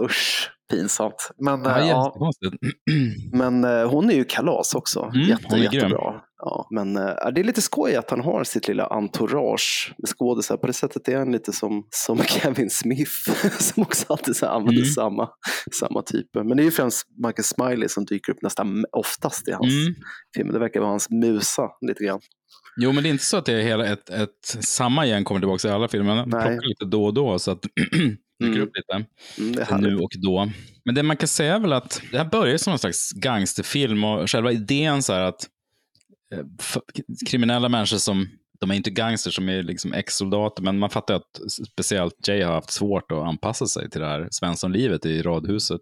Usch, 0.00 0.50
pinsamt. 0.70 1.30
Men, 1.38 1.62
Ja, 1.62 1.78
eh, 1.80 1.88
ja, 1.88 2.04
jättekonstigt. 2.06 2.54
men 3.32 3.64
eh, 3.64 3.90
hon 3.90 4.10
är 4.10 4.14
ju 4.14 4.24
kalas 4.24 4.74
också. 4.74 5.00
Mm, 5.14 5.28
Jätte, 5.28 5.56
jättebra. 5.56 6.20
Ja, 6.42 6.66
men 6.70 6.96
eh, 6.96 7.02
det 7.34 7.40
är 7.40 7.44
lite 7.44 7.62
skoj 7.62 7.96
att 7.96 8.10
han 8.10 8.20
har 8.20 8.44
sitt 8.44 8.68
lilla 8.68 8.86
entourage 8.86 9.94
med 9.98 10.08
skådisar. 10.08 10.56
På 10.56 10.66
det 10.66 10.72
sättet 10.72 11.08
är 11.08 11.16
han 11.18 11.32
lite 11.32 11.52
som, 11.52 11.86
som 11.90 12.18
Kevin 12.22 12.70
Smith 12.70 13.10
som 13.58 13.82
också 13.82 14.04
alltid 14.08 14.36
så 14.36 14.46
använder 14.46 14.82
Mm. 14.82 14.92
samma, 14.92 15.28
samma 15.80 16.02
typer. 16.02 16.44
Men 16.44 16.56
det 16.56 16.62
är 16.62 16.64
ju 16.64 16.70
främst 16.70 17.06
Michael 17.26 17.44
Smiley 17.44 17.88
som 17.88 18.04
dyker 18.04 18.32
upp 18.32 18.42
nästan 18.42 18.84
oftast 18.92 19.48
i 19.48 19.52
hans 19.52 19.72
Mm. 19.72 19.94
filmer. 20.36 20.52
Det 20.52 20.58
verkar 20.58 20.80
vara 20.80 20.90
hans 20.90 21.10
musa 21.10 21.68
lite 21.88 22.04
grann. 22.04 22.20
Jo, 22.80 22.92
men 22.92 23.02
det 23.02 23.08
är 23.08 23.10
inte 23.10 23.24
så 23.24 23.36
att 23.36 23.44
det 23.44 23.52
är 23.52 23.62
hela 23.62 23.86
ett, 23.86 24.10
ett 24.10 24.44
samma 24.60 25.06
gäng 25.06 25.24
kommer 25.24 25.40
tillbaka 25.40 25.68
i 25.68 25.70
alla 25.70 25.88
filmer. 25.88 26.14
Man 26.14 26.30
plockar 26.30 26.68
lite 26.68 26.84
då 26.84 27.04
och 27.04 27.14
då 27.14 27.38
så 27.38 27.50
att 27.50 27.58
dyker 28.40 28.52
Mm. 28.56 28.62
upp 28.68 28.72
lite. 28.76 29.06
Mm, 29.70 29.80
nu 29.80 29.96
och 29.96 30.10
då. 30.22 30.50
Men 30.84 30.94
det 30.94 31.02
man 31.02 31.16
kan 31.16 31.28
säga 31.28 31.54
är 31.54 31.60
väl 31.60 31.72
att 31.72 32.02
det 32.12 32.18
här 32.18 32.24
börjar 32.24 32.56
som 32.56 32.72
en 32.72 32.78
slags 32.78 33.12
gangsterfilm 33.12 34.04
och 34.04 34.30
själva 34.30 34.52
idén 34.52 35.02
så 35.02 35.12
här 35.12 35.20
att 35.20 35.48
eh, 36.34 36.44
kriminella 37.26 37.68
människor 37.68 37.96
som, 37.96 38.28
de 38.60 38.70
är 38.70 38.74
inte 38.74 38.90
gangsters 38.90 39.34
som 39.34 39.48
är 39.48 39.62
liksom 39.62 39.92
ex-soldater, 39.92 40.62
men 40.62 40.78
man 40.78 40.90
fattar 40.90 41.14
att 41.14 41.40
speciellt 41.72 42.28
Jay 42.28 42.42
har 42.42 42.52
haft 42.52 42.70
svårt 42.70 43.12
att 43.12 43.18
anpassa 43.18 43.66
sig 43.66 43.90
till 43.90 44.00
det 44.00 44.06
här 44.06 44.28
Svenssonlivet 44.30 45.06
i 45.06 45.22
radhuset. 45.22 45.80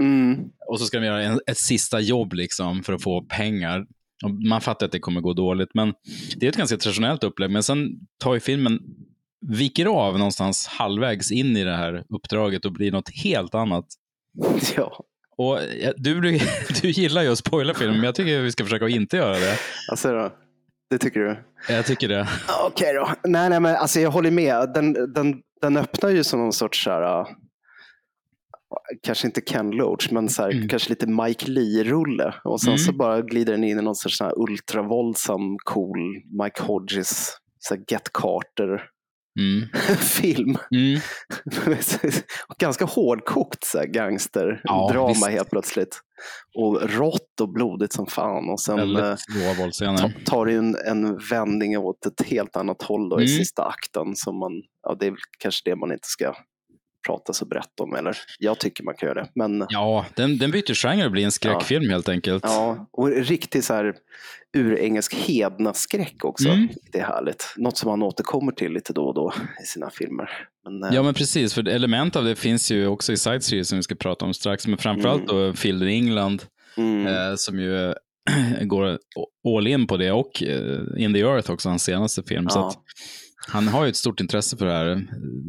Mm. 0.00 0.38
Och 0.68 0.80
så 0.80 0.86
ska 0.86 1.00
de 1.00 1.06
göra 1.06 1.22
en, 1.22 1.40
ett 1.46 1.58
sista 1.58 2.00
jobb 2.00 2.32
liksom 2.32 2.82
för 2.82 2.92
att 2.92 3.02
få 3.02 3.22
pengar. 3.22 3.86
Och 4.24 4.30
man 4.30 4.60
fattar 4.60 4.86
att 4.86 4.92
det 4.92 4.98
kommer 4.98 5.20
gå 5.20 5.32
dåligt, 5.32 5.68
men 5.74 5.92
det 6.36 6.46
är 6.46 6.50
ett 6.50 6.56
ganska 6.56 6.76
traditionellt 6.76 7.24
upplägg. 7.24 7.50
Men 7.50 7.62
sen 7.62 7.88
tar 8.18 8.34
ju 8.34 8.40
filmen, 8.40 8.80
viker 9.46 9.86
av 9.86 10.18
någonstans 10.18 10.66
halvvägs 10.66 11.32
in 11.32 11.56
i 11.56 11.64
det 11.64 11.76
här 11.76 12.04
uppdraget 12.14 12.64
och 12.64 12.72
blir 12.72 12.92
något 12.92 13.10
helt 13.24 13.54
annat. 13.54 13.86
Ja, 14.76 15.04
Och 15.36 15.58
du, 15.96 16.20
du 16.82 16.90
gillar 16.90 17.22
ju 17.22 17.32
att 17.32 17.38
spoila 17.38 17.74
filmen, 17.74 17.96
men 17.96 18.04
jag 18.04 18.14
tycker 18.14 18.40
vi 18.40 18.52
ska 18.52 18.64
försöka 18.64 18.84
att 18.84 18.90
inte 18.90 19.16
göra 19.16 19.38
det. 19.38 19.58
alltså 19.90 20.12
då. 20.12 20.32
Det 20.90 20.98
tycker 20.98 21.20
du? 21.20 21.36
Jag 21.68 21.86
tycker 21.86 22.08
det. 22.08 22.28
Okej 22.66 22.94
då. 22.94 23.10
Nej, 23.30 23.48
nej, 23.50 23.60
men 23.60 23.76
alltså 23.76 24.00
jag 24.00 24.10
håller 24.10 24.30
med. 24.30 24.72
Den, 24.74 24.92
den, 25.14 25.34
den 25.60 25.76
öppnar 25.76 26.10
ju 26.10 26.24
som 26.24 26.40
någon 26.40 26.52
sorts 26.52 26.84
så 26.84 26.90
här, 26.90 27.26
kanske 29.02 29.26
inte 29.26 29.40
Ken 29.40 29.70
Loach, 29.70 30.10
men 30.10 30.28
så 30.28 30.42
här, 30.42 30.50
Mm. 30.50 30.68
kanske 30.68 30.90
lite 30.90 31.06
Mike 31.06 31.50
Lee-rulle. 31.50 32.34
Och 32.44 32.60
sen 32.60 32.68
Mm. 32.68 32.78
så 32.78 32.92
bara 32.92 33.20
glider 33.22 33.52
den 33.52 33.64
in 33.64 33.78
i 33.78 33.82
någon 33.82 33.94
sorts 33.94 34.16
så 34.18 34.24
här 34.24 34.32
ultravåldsam, 34.42 35.56
cool 35.64 35.98
Mike 36.42 36.62
Hodges, 36.62 37.32
så 37.58 37.74
här 37.74 37.82
Get 37.88 38.12
Carter-film. 38.12 38.80
Mm. 39.38 39.68
Mm. 40.74 41.00
Och 42.48 42.56
Ganska 42.58 42.84
hårdkokt 42.84 43.64
så 43.64 43.78
här, 43.78 43.84
Ja, 43.86 43.92
gangsterdrama 43.92 45.08
visst. 45.08 45.26
helt 45.28 45.50
plötsligt. 45.50 46.00
Och 46.58 46.90
rått 46.90 47.40
och 47.40 47.52
blodigt 47.52 47.92
som 47.92 48.06
fan. 48.06 48.48
Och 48.50 48.60
sen 48.60 48.78
eh, 48.96 49.16
tar 50.24 50.46
det 50.46 50.52
en, 50.52 50.76
en 50.86 51.18
vändning 51.30 51.78
åt 51.78 52.06
ett 52.06 52.26
helt 52.26 52.56
annat 52.56 52.82
håll 52.82 53.08
då 53.08 53.20
i 53.20 53.24
Mm. 53.24 53.38
sista 53.38 53.62
akten. 53.64 54.16
Som 54.16 54.38
man, 54.38 54.52
ja, 54.82 54.96
det 55.00 55.06
är 55.06 55.14
kanske 55.38 55.70
det 55.70 55.76
man 55.76 55.92
inte 55.92 56.08
ska 56.08 56.34
prata 57.06 57.32
så 57.32 57.44
brett 57.46 57.80
om. 57.80 57.94
Eller 57.94 58.16
jag 58.38 58.58
tycker 58.58 58.84
man 58.84 58.94
kan 58.94 59.06
göra 59.08 59.22
det. 59.22 59.28
Men 59.34 59.58
ja, 59.60 59.66
Ja, 59.70 60.06
den, 60.14 60.38
den 60.38 60.50
byter 60.50 60.74
genre 60.74 61.04
och 61.04 61.10
blir 61.12 61.24
en 61.24 61.32
skräckfilm 61.32 61.90
helt 61.90 62.08
enkelt. 62.08 62.44
och 62.92 63.08
riktigt 63.10 63.64
så 63.64 63.74
här 63.74 63.94
urengelsk 64.56 65.14
hednaskräck 65.14 66.24
också. 66.24 66.48
Mm. 66.48 66.68
Det 66.92 66.98
är 66.98 67.04
härligt. 67.04 67.54
Något 67.56 67.78
som 67.78 67.90
man 67.90 68.02
återkommer 68.02 68.52
till 68.52 68.72
lite 68.72 68.92
då 68.92 69.02
och 69.06 69.14
då 69.14 69.32
i 69.62 69.66
sina 69.66 69.90
filmer. 69.90 70.30
Men, 70.64 70.82
eh, 70.82 70.94
Ja, 70.94 71.02
men 71.02 71.14
precis. 71.14 71.54
För 71.54 71.68
element 71.68 72.16
av 72.16 72.24
det 72.24 72.36
finns 72.36 72.70
ju 72.70 72.86
också 72.86 73.12
i 73.12 73.16
Side 73.16 73.42
Series 73.44 73.68
som 73.68 73.78
vi 73.78 73.82
ska 73.82 73.94
prata 73.94 74.24
om 74.24 74.34
strax. 74.34 74.66
Men 74.66 74.78
framförallt 74.78 75.26
då 75.26 75.52
Field 75.52 75.82
in 75.82 75.88
England 75.88 76.42
mm, 76.76 77.06
eh, 77.06 77.34
som 77.36 77.60
ju 77.60 77.94
går 78.62 78.98
all 79.56 79.66
in 79.66 79.86
på 79.86 79.96
det 79.96 80.12
och 80.12 80.42
eh, 80.42 80.78
In 80.96 81.14
the 81.14 81.20
Earth 81.20 81.50
också, 81.50 81.68
hans 81.68 81.82
senaste 81.84 82.22
film. 82.22 82.48
Så 82.48 82.58
Ja. 82.58 82.68
att 82.68 82.78
han 83.46 83.68
har 83.68 83.84
ju 83.84 83.90
ett 83.90 83.96
stort 83.96 84.20
intresse 84.20 84.56
för 84.56 84.66
det 84.66 84.72
här, 84.72 85.06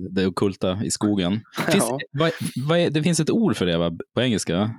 det 0.10 0.28
ockulta 0.28 0.80
i 0.84 0.92
skogen. 0.92 1.32
Finns, 1.72 1.84
Ja. 1.88 2.00
vad, 2.12 2.32
vad 2.68 2.80
är, 2.80 2.90
det 2.90 3.04
finns 3.04 3.20
ett 3.20 3.30
ord 3.30 3.56
för 3.56 3.66
det 3.66 3.78
va? 3.78 3.92
på 4.16 4.22
engelska? 4.22 4.72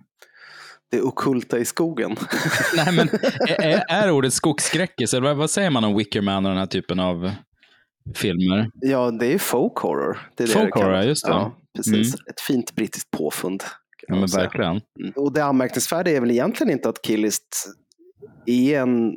det 0.90 1.00
okulta 1.02 1.58
i 1.58 1.64
skogen. 1.64 2.16
Nej, 2.76 2.92
men 2.92 3.08
är, 3.48 3.84
är 3.88 4.10
ordet 4.10 4.32
skogsskräckis, 4.32 5.14
eller 5.14 5.22
vad, 5.22 5.36
vad 5.36 5.50
säger 5.50 5.70
man 5.70 5.84
om 5.84 5.96
Wickerman 5.96 6.46
och 6.46 6.50
den 6.50 6.58
här 6.58 6.66
typen 6.66 7.00
av 7.00 7.30
filmer? 8.14 8.70
ja, 8.80 9.10
det 9.10 9.26
är 9.26 9.38
folk 9.38 9.76
horror. 9.76 10.30
Det 10.34 10.42
är 10.42 10.48
Folk 10.48 10.74
det 10.74 10.80
horror, 10.80 11.02
just 11.02 11.24
det. 11.24 11.30
Ja, 11.30 11.56
precis. 11.76 12.14
Ett 12.14 12.40
fint 12.46 12.74
brittiskt 12.74 13.10
påfund. 13.10 13.62
Ja, 14.08 14.14
man 14.14 14.20
men 14.20 14.28
verkligen. 14.28 14.80
Mm. 15.00 15.12
Och 15.16 15.32
det 15.32 15.44
anmärkningsvärda 15.44 16.10
är 16.10 16.20
väl 16.20 16.30
egentligen 16.30 16.72
inte 16.72 16.88
att 16.88 17.02
Killist 17.02 17.68
är 18.46 18.80
en, 18.80 19.12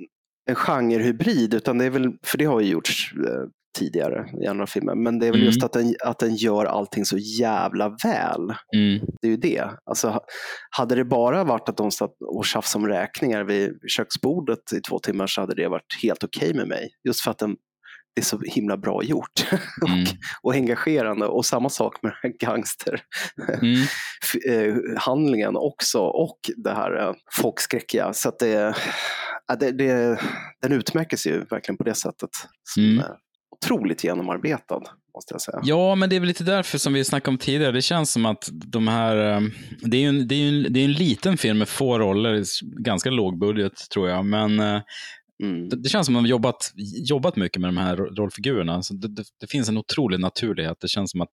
en 0.50 0.56
genrehybrid, 0.56 1.54
utan 1.54 1.78
det 1.78 1.86
är 1.86 1.90
väl, 1.90 2.12
för 2.24 2.38
det 2.38 2.46
har 2.46 2.62
ju 2.62 2.68
gjorts 2.68 3.14
eh, 3.14 3.48
tidigare 3.78 4.26
i 4.44 4.48
andra 4.48 4.68
filmer, 4.68 4.96
men 4.96 5.20
det 5.20 5.28
är 5.28 5.32
väl 5.32 5.40
Mm. 5.40 5.46
just 5.46 5.64
att 5.64 5.74
den, 5.74 5.96
att 6.06 6.20
den 6.20 6.36
gör 6.36 6.66
allting 6.66 7.06
så 7.06 7.18
jävla 7.18 7.90
väl. 8.04 8.42
Mm. 8.76 9.00
Det 9.22 9.28
är 9.28 9.32
ju 9.32 9.38
det. 9.38 9.70
Alltså, 9.86 10.10
ha- 10.10 10.26
hade 10.70 10.96
det 10.96 11.06
bara 11.06 11.44
varit 11.44 11.70
att 11.70 11.78
de 11.78 11.92
satt 11.92 12.12
och 12.36 12.46
tjafsade 12.46 12.84
om 12.86 12.90
räkningar 12.90 13.44
vid 13.44 13.72
köksbordet 13.88 14.74
i 14.74 14.82
två 14.82 15.00
timmar 15.00 15.28
så 15.28 15.42
hade 15.42 15.56
det 15.56 15.68
varit 15.68 16.00
helt 16.04 16.24
okej 16.24 16.54
med 16.54 16.68
mig. 16.68 16.90
Just 17.08 17.22
för 17.22 17.32
att 17.32 17.38
den, 17.38 17.56
det 18.16 18.22
är 18.22 18.26
så 18.26 18.40
himla 18.46 18.78
bra 18.78 19.04
gjort 19.04 19.46
Mm. 19.88 20.02
och, 20.02 20.08
och 20.44 20.54
engagerande. 20.54 21.26
Och 21.28 21.46
samma 21.46 21.70
sak 21.70 22.04
med 22.04 22.12
den 22.12 22.32
här 22.32 22.48
gangster 22.48 23.02
Mm. 23.62 23.82
eh, 24.50 24.76
handlingen 24.98 25.56
också 25.56 26.00
och 26.00 26.40
det 26.58 26.74
här 26.74 26.98
eh, 27.08 27.14
folkskräckiga. 27.42 28.14
Så 28.14 28.30
att 28.30 28.40
det, 28.40 28.76
det, 29.60 29.72
det, 29.72 30.20
den 30.62 30.72
utmärker 30.72 31.18
sig 31.18 31.32
ju 31.32 31.44
verkligen 31.46 31.78
på 31.78 31.84
det 31.84 31.94
sättet. 31.96 32.30
Som, 32.64 32.84
Mm. 32.84 33.04
Eh, 33.64 33.68
Otroligt 33.74 34.04
genomarbetad, 34.04 34.82
måste 35.16 35.34
jag 35.34 35.42
säga. 35.42 35.60
Ja, 35.64 35.96
men 35.96 36.10
det 36.10 36.16
är 36.16 36.20
väl 36.20 36.28
lite 36.28 36.44
därför 36.44 36.78
som 36.78 36.94
vi 36.94 37.04
snackade 37.04 37.30
om 37.34 37.38
tidigare. 37.38 37.72
Det 37.72 37.82
känns 37.82 38.12
som 38.12 38.26
att 38.26 38.50
de 38.52 38.88
här... 38.88 39.32
eh, 39.36 39.42
Det 39.82 39.98
är 39.98 40.02
ju 40.02 40.08
en, 40.08 40.28
det 40.28 40.36
är 40.36 40.48
en, 40.50 40.74
det 40.74 40.80
är 40.80 40.86
en 40.86 40.94
liten 40.94 41.38
film 41.38 41.58
med 41.58 41.70
få 41.70 42.00
roller, 42.00 42.44
ganska 42.84 43.10
låg 43.10 43.40
budget 43.40 43.74
tror 43.94 44.10
jag. 44.10 44.26
Men 44.26 44.60
eh, 44.60 44.82
Mm. 45.44 45.70
det, 45.70 45.90
känns 45.90 46.06
som 46.06 46.16
att 46.16 46.20
de 46.20 46.26
har 46.26 46.30
jobbat, 46.30 46.72
jobbat 47.10 47.36
mycket 47.36 47.62
med 47.62 47.68
de 47.68 47.78
här 47.78 47.96
ro- 47.96 48.16
rollfigurerna. 48.16 48.84
Så 48.84 48.94
det, 48.94 49.08
det, 49.08 49.24
det 49.40 49.48
finns 49.48 49.70
en 49.70 49.78
otrolig 49.78 50.20
naturlighet. 50.20 50.78
Det 50.82 50.88
känns 50.88 51.12
som 51.12 51.22
att 51.22 51.30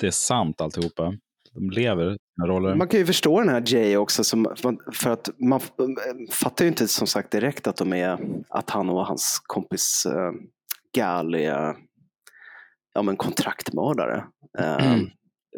det 0.00 0.06
är 0.06 0.10
sant 0.10 0.60
alltihopa. 0.60 1.14
De 1.54 1.70
lever 1.70 2.04
sina 2.34 2.46
roller. 2.48 2.74
Man 2.74 2.88
kan 2.88 3.00
ju 3.00 3.06
förstå 3.06 3.40
den 3.40 3.48
här 3.48 3.62
Jay 3.66 3.96
också, 3.96 4.24
som, 4.24 4.54
för 4.92 5.10
att 5.10 5.30
man 5.38 5.60
fattar 6.30 6.64
ju 6.64 6.68
inte 6.68 6.88
som 6.88 7.06
sagt 7.06 7.30
direkt 7.30 7.66
att 7.66 7.76
de 7.76 7.92
är, 7.92 8.18
att 8.48 8.70
han 8.70 8.88
och 8.90 9.06
hans 9.06 9.42
kompis 9.46 10.06
Gal 10.94 11.34
är 11.34 11.74
ja, 12.94 13.02
men 13.02 13.16
kontraktmördare. 13.16 14.24
Eh, 14.58 14.92
Mm. 14.92 15.10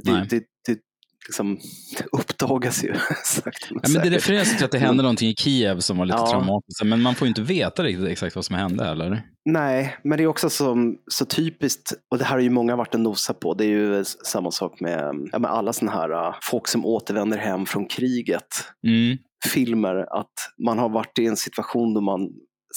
det, 0.05 0.27
det, 0.31 0.45
det, 0.67 0.79
liksom, 1.27 1.59
det 1.99 2.05
uppdagas 2.19 2.85
ju 2.85 2.89
men 3.45 3.53
Ja, 3.83 3.89
men 3.89 4.03
det 4.03 4.17
refereras 4.17 4.57
till 4.57 4.65
att 4.65 4.71
det 4.71 4.79
hände 4.79 5.03
någonting 5.03 5.29
i 5.29 5.35
Kiev 5.35 5.81
som 5.81 5.99
var 5.99 6.07
lite 6.07 6.19
Ja. 6.19 6.31
traumatiskt. 6.31 6.85
Men 6.85 7.03
man 7.03 7.15
får 7.15 7.29
inte 7.29 7.43
veta 7.43 7.83
riktigt 7.85 8.09
exakt 8.09 8.37
vad 8.37 8.45
som 8.45 8.57
hände 8.57 8.85
heller. 8.85 9.23
Nej, 9.45 9.97
men 10.05 10.19
det 10.19 10.25
är 10.25 10.27
också 10.29 10.51
som, 10.51 10.99
så 11.11 11.25
typiskt, 11.25 11.93
och 12.11 12.19
det 12.19 12.25
här 12.25 12.33
har 12.33 12.41
ju 12.41 12.51
många 12.51 12.77
varit 12.77 12.95
och 12.95 13.01
nosat 13.01 13.41
på, 13.41 13.55
det 13.55 13.65
är 13.65 13.69
ju 13.69 14.05
samma 14.05 14.51
sak 14.51 14.81
med, 14.81 15.29
ja, 15.33 15.39
med 15.39 15.51
alla 15.51 15.73
sådana 15.73 15.99
här 15.99 16.13
uh, 16.29 16.35
folk 16.43 16.69
som 16.69 16.87
återvänder 16.87 17.39
hem 17.39 17.67
från 17.67 17.87
kriget. 17.87 18.47
Mm. 18.87 19.19
filmer 19.53 20.19
att 20.21 20.33
man 20.67 20.79
har 20.79 20.89
varit 20.89 21.19
i 21.19 21.27
en 21.27 21.37
situation 21.37 21.95
då 21.95 22.01
man 22.01 22.29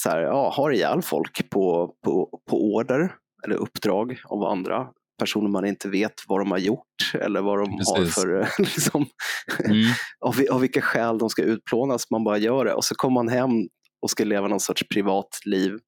så 0.02 0.10
här, 0.10 0.20
ja, 0.20 0.52
har 0.56 0.70
ihjäl 0.70 1.02
folk 1.02 1.50
på, 1.50 1.94
på, 2.04 2.40
på 2.50 2.74
order 2.74 3.14
eller 3.44 3.56
uppdrag 3.56 4.20
av 4.24 4.44
andra 4.44 4.86
personer 5.18 5.48
man 5.48 5.66
inte 5.66 5.88
vet 5.88 6.14
vad 6.28 6.40
de 6.40 6.50
har 6.50 6.58
gjort 6.58 7.14
eller 7.20 7.40
vad 7.40 7.58
de 7.58 7.70
har 7.72 7.96
Precis. 7.96 8.14
för, 8.14 8.48
liksom, 8.58 9.06
Mm. 9.64 9.86
av, 10.20 10.34
av 10.50 10.60
vilka 10.60 10.80
skäl 10.80 11.18
de 11.18 11.30
ska 11.30 11.42
utplånas. 11.42 12.10
Man 12.10 12.24
bara 12.24 12.38
gör 12.38 12.64
det 12.64 12.74
och 12.74 12.84
så 12.84 12.94
kommer 12.94 13.14
man 13.14 13.28
hem 13.28 13.50
och 14.02 14.10
ska 14.10 14.24
leva 14.24 14.48
någon 14.48 14.60
sorts 14.60 14.88
privatliv. 14.88 15.78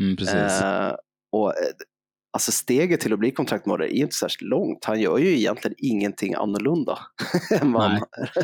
Mm. 0.00 0.16
Eh, 0.28 0.94
och, 1.32 1.48
eh, 1.48 1.72
alltså 2.32 2.52
steget 2.52 3.00
till 3.00 3.12
att 3.12 3.18
bli 3.18 3.30
kontraktmördare 3.30 3.96
är 3.96 4.02
inte 4.02 4.16
särskilt 4.16 4.50
långt. 4.50 4.84
Han 4.84 5.00
gör 5.00 5.18
ju 5.18 5.36
egentligen 5.38 5.74
ingenting 5.78 6.34
annorlunda 6.34 6.98
än 7.60 7.72
vad 7.72 7.82
han 7.82 8.00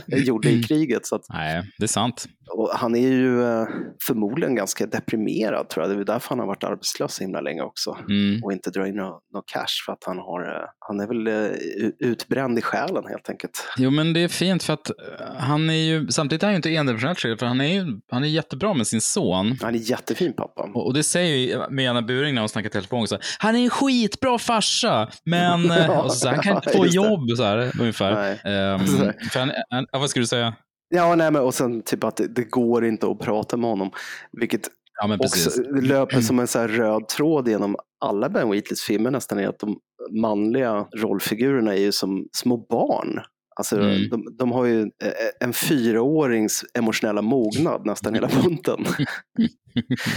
gjorde 0.07 0.51
i 0.51 0.63
kriget. 0.63 1.07
Så 1.07 1.17
att, 1.17 1.27
Nej, 1.29 1.73
det 1.79 1.85
är 1.85 1.89
sant. 1.89 2.27
Och 2.51 2.71
han 2.73 2.95
är 2.95 3.09
ju 3.09 3.43
eh, 3.43 3.67
förmodligen 4.07 4.55
ganska 4.55 4.87
deprimerad 4.87 5.69
tror 5.69 5.87
jag. 5.87 5.97
Det 5.97 6.03
är 6.03 6.05
därför 6.05 6.29
han 6.29 6.39
har 6.39 6.47
varit 6.47 6.65
arbetslös 6.65 7.15
så 7.15 7.23
himla 7.23 7.41
länge 7.41 7.63
också. 7.63 7.97
Mm. 8.09 8.45
Och 8.45 8.53
inte 8.53 8.71
drar 8.71 8.87
in 8.87 8.97
någon 8.97 9.43
cash 9.53 9.85
för 9.87 9.93
att 9.93 10.05
han, 10.07 10.19
har, 10.19 10.43
eh, 10.43 10.69
han 10.79 11.01
är 11.01 11.07
väl 11.07 11.27
eh, 11.27 11.89
utbränd 11.99 12.59
i 12.59 12.63
själen 12.63 13.05
helt 13.09 13.31
enkelt. 13.31 13.69
Jo, 13.77 13.91
men 13.91 14.13
det 14.13 14.21
är 14.21 14.29
fint 14.29 14.63
för 14.63 14.73
att 14.73 14.91
han 15.39 15.71
är 15.71 15.75
ju, 15.75 16.09
samtidigt 16.09 16.43
är 16.43 16.47
han 16.47 16.53
ju 16.53 16.57
inte 16.57 16.75
endimensionell, 16.75 17.39
för 17.39 17.47
han 17.47 17.61
är 17.61 17.75
ju 17.75 18.01
han 18.11 18.25
är 18.25 18.29
jättebra 18.29 18.75
med 18.75 18.87
sin 18.87 19.01
son. 19.01 19.59
Han 19.63 19.75
är 19.75 19.79
jättefin 19.79 20.33
pappa. 20.33 20.63
Och, 20.75 20.87
och 20.87 20.95
det 20.95 21.03
säger 21.03 21.37
ju 21.37 21.71
Mena 21.71 22.03
Buring 22.03 22.35
när 22.35 22.43
hon 22.43 22.49
snackar 22.49 22.71
telefon, 22.71 23.09
så 23.09 23.15
här, 23.15 23.25
han 23.39 23.57
är 23.57 23.65
en 23.65 23.71
skitbra 23.71 24.39
farsa, 24.39 25.09
men 25.25 25.71
och 25.91 26.13
så, 26.13 26.19
så 26.19 26.29
här, 26.29 26.35
han 26.35 26.45
kan 26.45 26.57
inte 26.57 26.71
få 26.77 26.85
Just 26.85 26.97
det. 26.99 27.09
jobb, 27.09 27.31
så 27.37 27.43
här, 27.43 27.73
ungefär. 27.81 28.35
För 29.31 29.41
han, 29.41 29.53
han, 29.71 29.87
ja, 29.93 29.99
vad 29.99 30.11
skulle 30.11 30.23
du 30.23 30.27
säga? 30.27 30.55
Ja, 30.89 31.15
nej, 31.15 31.31
men 31.31 31.43
och 31.43 31.55
sen 31.55 31.83
typ 31.83 32.05
att 32.05 32.17
det, 32.17 32.27
det 32.29 32.45
går 32.45 32.85
inte 32.85 33.07
att 33.07 33.19
prata 33.19 33.57
med 33.57 33.71
honom. 33.71 33.91
Vilket 34.33 34.69
Ja, 35.03 35.17
också 35.21 35.63
löper 35.63 36.21
som 36.21 36.39
en 36.39 36.47
så 36.47 36.67
röd 36.67 37.09
tråd 37.09 37.49
genom 37.49 37.77
alla 38.05 38.29
Ben 38.29 38.51
Wheatleys 38.51 38.83
filmer 38.83 39.11
nästan 39.11 39.39
är 39.39 39.49
att 39.49 39.59
de 39.59 39.79
manliga 40.21 40.87
rollfigurerna 40.97 41.75
är 41.75 41.79
ju 41.81 41.93
som 41.93 42.29
små 42.33 42.57
barn. 42.57 43.21
Alltså, 43.57 43.77
Mm. 43.81 44.09
de, 44.11 44.37
de 44.39 44.53
har 44.53 44.65
ju 44.65 44.81
eh, 44.81 45.13
en 45.41 45.53
fyraårings 45.53 46.65
emotionella 46.75 47.23
mognad 47.23 47.87
nästan 47.87 48.15
hela 48.15 48.29
bunten. 48.43 48.85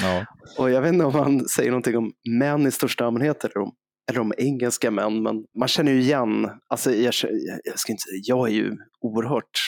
ja. 0.03 0.25
Och 0.57 0.71
jag 0.71 0.81
vet 0.81 0.93
inte 0.93 1.05
om 1.05 1.13
man 1.13 1.47
säger 1.47 1.69
någonting 1.71 1.97
om 1.97 2.11
män 2.39 2.67
i 2.67 2.71
största 2.71 3.05
allmänhet 3.05 3.43
eller 3.43 3.57
om, 3.57 3.71
eller 4.11 4.19
om 4.19 4.33
engelska 4.37 4.91
män, 4.91 5.23
men 5.23 5.35
man 5.59 5.67
känner 5.67 5.91
ju 5.91 5.99
igen, 6.01 6.49
alltså 6.69 6.91
jag, 6.91 7.13
jag, 7.21 7.59
jag 7.63 7.79
ska 7.79 7.91
inte 7.91 8.01
säga, 8.01 8.21
jag 8.23 8.47
är 8.47 8.53
ju 8.53 8.75
oerhört 9.01 9.59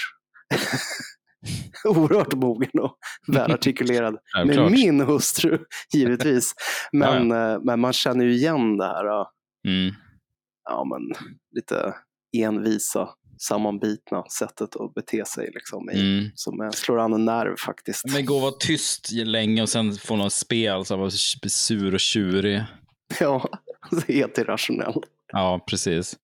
oerhört 1.86 2.34
mogen 2.34 2.80
och 2.82 2.98
välartikulerad 3.28 4.18
med 4.46 4.72
min 4.72 5.02
hustru, 5.02 5.60
givetvis. 5.94 6.54
Men, 6.92 7.32
eh, 7.32 7.60
men 7.64 7.80
man 7.80 7.94
känner 7.94 8.26
ju 8.26 8.34
igen 8.34 8.78
det 8.78 8.86
här, 8.86 9.26
Mm. 9.68 9.94
ja 10.70 10.84
men 10.86 11.28
lite 11.56 11.94
envisa, 12.38 13.10
sammanbitna 13.42 14.24
sättet 14.40 14.76
att 14.76 14.94
bete 14.94 15.26
sig 15.26 15.52
liksom, 15.54 15.90
i, 15.90 16.00
Mm. 16.00 16.32
som 16.36 16.72
slår 16.74 17.00
an 17.00 17.14
en 17.14 17.26
nerv 17.26 17.56
faktiskt. 17.58 18.06
Men 18.14 18.26
gå 18.26 18.36
och 18.36 18.42
vara 18.42 18.52
tyst 18.52 19.12
länge 19.12 19.62
och 19.62 19.70
sen 19.70 19.94
få 19.94 20.16
något 20.16 20.34
spel, 20.34 20.86
så 20.86 20.94
här, 20.94 21.00
vara 21.00 21.12
sur 21.50 21.94
och 21.94 22.00
tjurig. 22.00 22.64
Ja, 23.20 23.50
helt 24.08 24.38
irrationell. 24.38 25.02
Ja, 25.32 25.64
precis. 25.68 26.18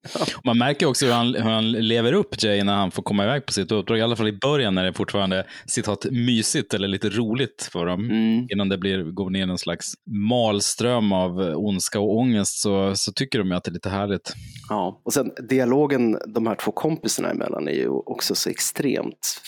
Man 0.43 0.57
märker 0.57 0.85
också 0.85 1.05
hur 1.05 1.13
han, 1.13 1.35
hur 1.35 1.49
han 1.49 1.71
lever 1.71 2.13
upp 2.13 2.43
Jay 2.43 2.63
när 2.63 2.75
han 2.75 2.91
får 2.91 3.03
komma 3.03 3.23
iväg 3.23 3.45
på 3.45 3.53
sitt 3.53 3.71
uppdrag. 3.71 3.99
I 3.99 4.01
alla 4.01 4.15
fall 4.15 4.27
i 4.27 4.37
början 4.41 4.75
när 4.75 4.83
det 4.83 4.93
fortfarande 4.93 5.37
är 5.37 5.45
citat 5.65 6.05
mysigt 6.11 6.73
eller 6.73 6.87
lite 6.87 7.09
roligt 7.09 7.69
för 7.71 7.85
dem. 7.85 8.05
Mm. 8.05 8.47
Innan 8.49 8.69
det 8.69 8.77
blir, 8.77 9.03
går 9.03 9.29
ner 9.29 9.47
en 9.47 9.57
slags 9.57 9.93
malström 10.05 11.11
av 11.11 11.39
ondska 11.39 11.99
och 11.99 12.17
ångest 12.17 12.61
så, 12.61 12.95
så 12.95 13.11
tycker 13.11 13.39
de 13.39 13.47
ju 13.47 13.55
att 13.55 13.63
det 13.63 13.71
är 13.71 13.73
lite 13.73 13.89
härligt. 13.89 14.33
Ja, 14.69 15.01
och 15.05 15.13
sen 15.13 15.31
dialogen 15.49 16.17
de 16.27 16.47
här 16.47 16.55
två 16.55 16.71
kompisarna 16.71 17.29
emellan 17.29 17.67
är 17.67 17.73
ju 17.73 17.89
också 17.89 18.35
så 18.35 18.49
extremt 18.49 19.41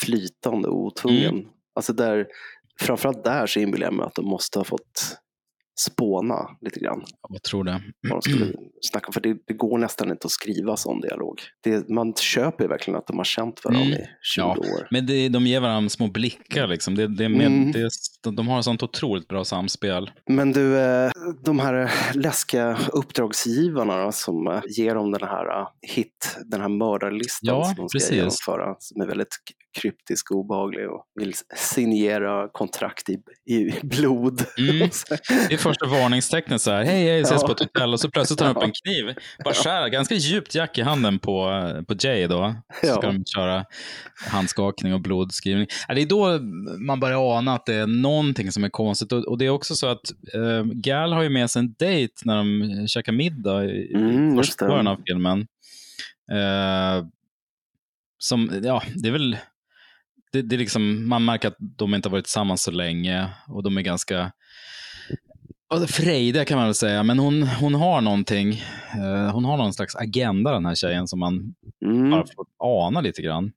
flytande 0.00 0.68
och 0.68 0.76
otvungen. 0.76 1.46
Alltså 1.74 1.92
där, 1.92 2.26
framförallt 2.80 3.24
där 3.24 3.46
så 3.46 3.60
inbillar 3.60 3.86
jag 3.86 3.94
mig 3.94 4.06
att 4.06 4.14
de 4.14 4.26
måste 4.26 4.58
ha 4.58 4.64
fått 4.64 5.16
spåna 5.80 6.48
lite 6.60 6.80
grann. 6.80 7.02
Jag 7.28 7.42
tror 7.42 7.64
det. 7.64 7.82
Vad 8.10 8.22
de 8.24 8.30
skulle 8.30 8.52
snacka, 8.80 9.12
för 9.12 9.20
det, 9.20 9.36
det 9.46 9.54
går 9.54 9.78
nästan 9.78 10.10
inte 10.10 10.24
att 10.26 10.30
skriva 10.30 10.76
sån 10.76 11.00
dialog. 11.00 11.40
Det, 11.64 11.88
man 11.88 12.14
köper 12.14 12.68
verkligen 12.68 12.98
att 12.98 13.06
de 13.06 13.16
har 13.16 13.24
känt 13.24 13.64
varandra 13.64 13.84
Mm. 13.86 13.98
i 13.98 14.06
20 14.22 14.40
Ja, 14.40 14.56
år. 14.58 14.88
Men 14.90 15.06
det, 15.06 15.28
de 15.28 15.46
ger 15.46 15.60
varandra 15.60 15.88
små 15.88 16.08
blickar. 16.08 16.66
Liksom. 16.68 16.94
Det, 16.94 17.06
det 17.16 17.28
med, 17.28 17.46
Mm. 17.46 17.72
det, 17.72 17.90
de, 18.22 18.36
de 18.36 18.48
har 18.48 18.58
ett 18.58 18.64
sånt 18.64 18.82
otroligt 18.82 19.28
bra 19.28 19.44
samspel. 19.44 20.10
Men 20.26 20.52
du, 20.52 20.78
eh, 20.78 21.10
de 21.44 21.58
här 21.58 21.92
läskiga 22.14 22.78
uppdragsgivarna 22.92 24.04
då, 24.04 24.12
som 24.12 24.46
eh, 24.46 24.60
ger 24.68 24.94
dem 24.94 25.12
den 25.12 25.28
här 25.28 25.60
eh, 25.60 25.66
hit, 25.94 26.36
den 26.44 26.60
här 26.60 26.68
mördarlistan 26.68 27.48
Ja, 27.58 27.64
som 27.64 27.74
de 27.76 27.88
ska 27.88 27.98
precis. 27.98 28.12
genomföra, 28.12 28.76
som 28.78 29.00
är 29.02 29.06
väldigt 29.06 29.36
kryptisk 29.80 30.30
och 30.30 30.36
obehaglig 30.36 30.88
och 30.90 31.04
vill 31.20 31.34
signera 31.56 32.48
kontrakt 32.52 33.08
i, 33.08 33.18
i 33.54 33.72
blod. 33.82 34.44
Mm. 34.58 34.78
Det 35.48 35.54
är 35.54 35.58
första 35.58 35.86
varningstecknet 35.86 36.62
så 36.62 36.70
här, 36.70 36.84
hej, 36.84 37.04
hej, 37.04 37.20
ses 37.20 37.40
Ja. 37.42 37.46
på 37.46 37.52
ett 37.52 37.60
hotell 37.60 37.92
och 37.92 38.00
så 38.00 38.10
plötsligt 38.10 38.38
tar 38.38 38.46
han 38.46 38.56
upp 38.56 38.62
en 38.62 38.72
kniv. 38.84 39.14
Bara 39.44 39.54
skär 39.54 39.88
ganska 39.88 40.14
djupt 40.14 40.54
jack 40.54 40.78
i 40.78 40.82
handen 40.82 41.18
på, 41.18 41.50
på 41.88 41.94
Jay 42.00 42.26
då. 42.26 42.54
Så 42.80 42.86
Ja. 42.86 42.92
ska 42.94 43.06
de 43.06 43.24
köra 43.24 43.64
handskakning 44.30 44.94
och 44.94 45.00
blodskrivning. 45.00 45.66
Det 45.88 46.02
är 46.02 46.06
då 46.06 46.38
man 46.86 47.00
börjar 47.00 47.38
ana 47.38 47.54
att 47.54 47.66
det 47.66 47.74
är 47.74 47.86
någonting 48.12 48.52
som 48.52 48.64
är 48.64 48.68
konstigt. 48.68 49.12
Och, 49.12 49.24
och 49.24 49.38
det 49.38 49.44
är 49.46 49.50
också 49.50 49.74
så 49.76 49.86
att 49.86 50.10
eh, 50.34 50.64
Gal 50.64 51.12
har 51.12 51.22
ju 51.22 51.28
med 51.28 51.50
sig 51.50 51.60
en 51.60 51.74
dejt 51.78 52.14
när 52.24 52.36
de 52.36 52.88
käkar 52.88 53.12
middag 53.12 53.64
i 53.64 53.92
Mm, 53.94 54.36
första 54.36 54.66
början 54.68 54.86
av 54.86 55.00
filmen. 55.06 55.40
Eh, 56.32 57.06
som, 58.18 58.50
ja, 58.64 58.82
det 58.94 59.08
är 59.08 59.12
väl 59.12 59.36
det, 60.32 60.42
det 60.42 60.56
är 60.56 60.58
liksom, 60.58 61.08
man 61.08 61.24
märker 61.24 61.48
att 61.48 61.56
de 61.58 61.94
inte 61.94 62.08
har 62.08 62.12
varit 62.12 62.24
tillsammans 62.24 62.62
så 62.62 62.70
länge 62.70 63.28
och 63.48 63.62
de 63.62 63.76
är 63.78 63.82
ganska 63.82 64.32
frejdiga 65.88 66.44
kan 66.44 66.56
man 66.58 66.66
väl 66.66 66.74
säga, 66.74 67.02
men 67.02 67.18
hon, 67.18 67.42
hon 67.42 67.74
har 67.74 68.00
någonting. 68.00 68.52
eh, 68.96 69.30
hon 69.32 69.44
har 69.44 69.56
någon 69.56 69.72
slags 69.72 69.96
agenda 69.96 70.52
den 70.52 70.66
här 70.66 70.74
tjejen 70.74 71.08
som 71.08 71.18
man 71.18 71.54
Mm. 71.84 72.10
bara 72.10 72.26
får 72.36 72.46
ana 72.58 73.00
lite 73.00 73.22
grann. 73.22 73.52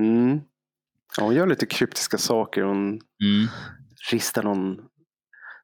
Mm. 0.00 0.40
Ja, 1.18 1.24
hon 1.24 1.34
gör 1.34 1.46
lite 1.46 1.66
kryptiska 1.66 2.18
saker. 2.18 2.62
Hon 2.62 2.88
Mm. 3.22 3.48
Ristar 4.12 4.42
någon, 4.42 4.76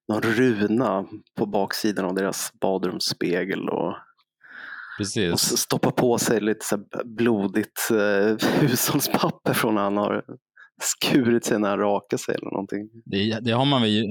någon 0.08 0.22
runa 0.22 1.04
på 1.36 1.46
baksidan 1.46 2.04
av 2.04 2.14
deras 2.14 2.52
badrumsspegel 2.60 3.68
och, 3.68 3.88
och 3.88 3.94
Precis. 4.98 5.34
s- 5.34 5.58
stoppar 5.58 5.90
på 5.90 6.18
sig 6.18 6.40
lite 6.40 6.64
så 6.66 6.78
blodigt 7.04 7.90
eh, 7.90 8.48
hushållspapper 8.60 9.54
från 9.54 9.74
när 9.74 9.82
han 9.82 9.96
har 9.96 10.24
skurit 10.82 11.44
sig 11.44 11.58
när 11.58 11.68
han 11.68 11.78
rakar 11.78 12.16
sig 12.16 12.34
eller 12.34 12.50
någonting. 12.50 12.88
Det, 13.04 13.38
det 13.40 13.50
har 13.52 13.64
man 13.64 13.82
väl, 13.82 14.06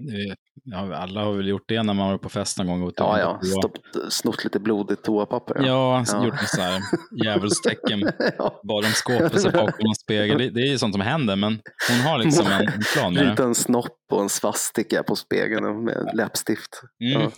det, 0.00 0.96
alla 0.96 1.24
har 1.24 1.32
väl 1.32 1.48
gjort 1.48 1.64
det 1.68 1.82
när 1.82 1.94
man 1.94 2.10
var 2.10 2.18
på 2.18 2.28
fest 2.28 2.58
någon 2.58 2.66
gång. 2.66 2.82
Och 2.82 2.92
Ja, 2.96 3.18
ja. 3.18 3.38
och- 3.40 3.46
Stopp, 3.46 3.72
snott 4.08 4.44
lite 4.44 4.60
blodigt 4.60 5.02
toapapper. 5.02 5.54
Ja, 5.66 6.04
Ja. 6.12 6.24
gjort 6.24 6.34
så 6.46 6.60
här 6.60 6.80
djävulstecken 7.24 8.10
ja. 8.38 8.60
badrumsskåpet 8.68 9.40
så 9.40 9.50
bakom 9.50 9.86
en 9.88 9.94
spegel. 9.94 10.38
Det, 10.38 10.50
det 10.50 10.60
är 10.60 10.66
ju 10.70 10.78
sånt 10.78 10.94
som 10.94 11.00
händer, 11.00 11.36
men 11.36 11.58
hon 11.90 12.00
har 12.00 12.18
liksom 12.18 12.46
en, 12.52 12.66
en 12.68 12.82
plan. 12.94 13.14
Lite 13.14 13.42
en 13.42 13.54
snopp 13.54 13.98
och 14.12 14.22
en 14.22 14.28
svastika 14.28 15.02
på 15.02 15.16
spegeln 15.16 15.84
med 15.84 16.10
läppstift. 16.14 16.80
Mm. 17.04 17.22
Ja. 17.22 17.30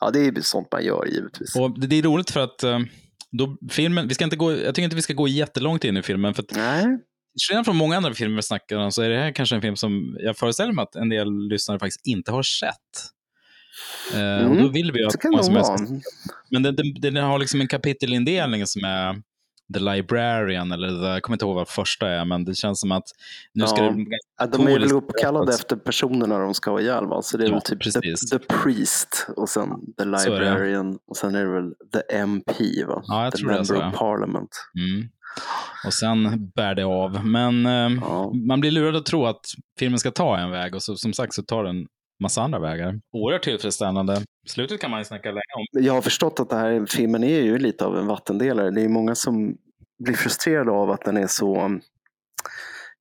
ja, 0.00 0.10
det 0.10 0.20
är 0.26 0.40
sånt 0.40 0.68
man 0.72 0.84
gör 0.84 1.06
givetvis. 1.06 1.56
Och 1.56 1.80
det, 1.80 1.86
det 1.86 1.98
är 1.98 2.02
roligt 2.02 2.30
för 2.30 2.40
att 2.40 2.62
eh, 2.62 2.78
då, 3.32 3.56
filmen, 3.70 4.08
vi 4.08 4.14
ska 4.14 4.24
inte 4.24 4.36
gå, 4.36 4.52
jag 4.52 4.74
tycker 4.74 4.84
inte 4.84 4.96
vi 4.96 5.02
ska 5.02 5.14
gå 5.14 5.28
jättelångt 5.28 5.84
in 5.84 5.96
i 5.96 6.02
filmen, 6.02 6.34
för 6.34 6.42
att 6.42 6.56
Nej, 6.56 6.98
till 7.40 7.46
skillnad 7.48 7.64
från 7.64 7.76
många 7.76 7.96
andra 7.96 8.14
filmer 8.14 8.36
vi 8.36 8.42
snackar 8.42 8.76
om 8.76 8.92
så 8.92 9.02
är 9.02 9.08
det 9.10 9.18
här 9.18 9.32
kanske 9.32 9.54
en 9.56 9.62
film 9.62 9.76
som 9.76 10.16
jag 10.20 10.36
föreställer 10.36 10.72
mig 10.72 10.82
att 10.82 10.96
en 10.96 11.08
del 11.08 11.48
lyssnare 11.48 11.78
faktiskt 11.78 12.06
inte 12.06 12.32
har 12.32 12.42
sett. 12.42 12.74
Eh, 14.14 14.46
och 14.46 14.52
Mm, 14.52 14.62
då 14.62 14.68
vill 14.68 14.92
vi 14.92 15.04
att 15.04 15.12
det 15.12 15.44
som 15.44 15.56
helst. 15.56 15.72
Men 16.50 16.62
den, 16.62 16.76
den, 16.76 16.94
den 17.00 17.16
har 17.16 17.38
liksom 17.38 17.60
en 17.60 17.68
kapitelindelning 17.68 18.66
som 18.66 18.84
är 18.84 19.22
The 19.74 19.80
Librarian, 19.80 20.72
eller 20.72 20.88
the, 20.88 21.06
jag 21.06 21.22
kommer 21.22 21.34
inte 21.34 21.44
ihåg 21.44 21.54
vad 21.54 21.68
första 21.68 22.08
är, 22.08 22.24
men 22.24 22.44
det 22.44 22.54
känns 22.54 22.80
som 22.80 22.92
att 22.92 23.04
nu 23.54 23.66
ska 23.66 23.84
Ja. 23.84 23.90
det... 23.90 24.04
Ja, 24.38 24.46
de 24.46 24.66
är 24.66 24.72
väl 24.78 24.92
uppkallade 24.92 25.52
efter 25.54 25.76
personerna 25.76 26.38
de 26.38 26.54
ska 26.54 26.70
ha 26.70 26.80
ihjäl 26.80 27.06
va? 27.06 27.22
Så 27.22 27.36
det 27.36 27.44
är 27.44 27.48
Ja, 27.48 27.52
väl 27.54 27.62
typ 27.62 27.92
the, 27.92 28.00
precis. 28.00 28.30
the 28.30 28.38
Priest 28.38 29.26
och 29.36 29.48
sen 29.48 29.68
The 29.98 30.04
det. 30.04 30.24
Librarian 30.24 30.98
och 31.08 31.16
sen 31.16 31.34
är 31.34 31.44
det 31.44 31.52
väl 31.52 31.72
The 31.92 32.16
MP 32.16 32.54
va? 32.88 33.02
Ja, 33.06 33.24
jag 33.24 33.32
the 33.32 33.38
tror 33.38 33.48
det 33.48 33.54
Member 33.54 33.74
så, 33.74 33.86
of. 33.88 33.94
Parliament. 33.98 34.50
Mm. 34.78 35.08
Och 35.86 35.94
sen 35.94 36.50
bär 36.56 36.74
det 36.74 36.84
av. 36.84 37.26
Men 37.26 37.66
eh, 37.66 37.98
Ja. 38.00 38.32
man 38.48 38.60
blir 38.60 38.70
lurad 38.70 38.96
att 38.96 39.06
tro 39.06 39.26
att 39.26 39.40
filmen 39.78 39.98
ska 39.98 40.10
ta 40.10 40.38
en 40.38 40.50
väg 40.50 40.74
och 40.74 40.82
så, 40.82 40.96
som 40.96 41.12
sagt 41.12 41.34
så 41.34 41.42
tar 41.42 41.64
den 41.64 41.86
massa 42.22 42.42
andra 42.42 42.58
vägar. 42.58 43.00
Oerhört 43.12 43.42
tillfredsställande. 43.44 44.22
Slutet 44.48 44.80
kan 44.80 44.90
man 44.90 45.00
ju 45.00 45.04
snacka 45.04 45.28
länge 45.28 45.40
om. 45.56 45.84
Jag 45.84 45.92
har 45.92 46.02
förstått 46.02 46.40
att 46.40 46.50
den 46.50 46.58
här 46.58 46.86
filmen 46.86 47.24
är 47.24 47.42
ju 47.42 47.58
lite 47.58 47.84
av 47.86 47.98
en 47.98 48.06
vattendelare. 48.06 48.70
Det 48.70 48.82
är 48.82 48.88
många 48.88 49.14
som 49.14 49.56
blir 50.04 50.14
frustrerade 50.14 50.70
av 50.70 50.90
att 50.90 51.04
den 51.04 51.16
är 51.16 51.26
så 51.26 51.78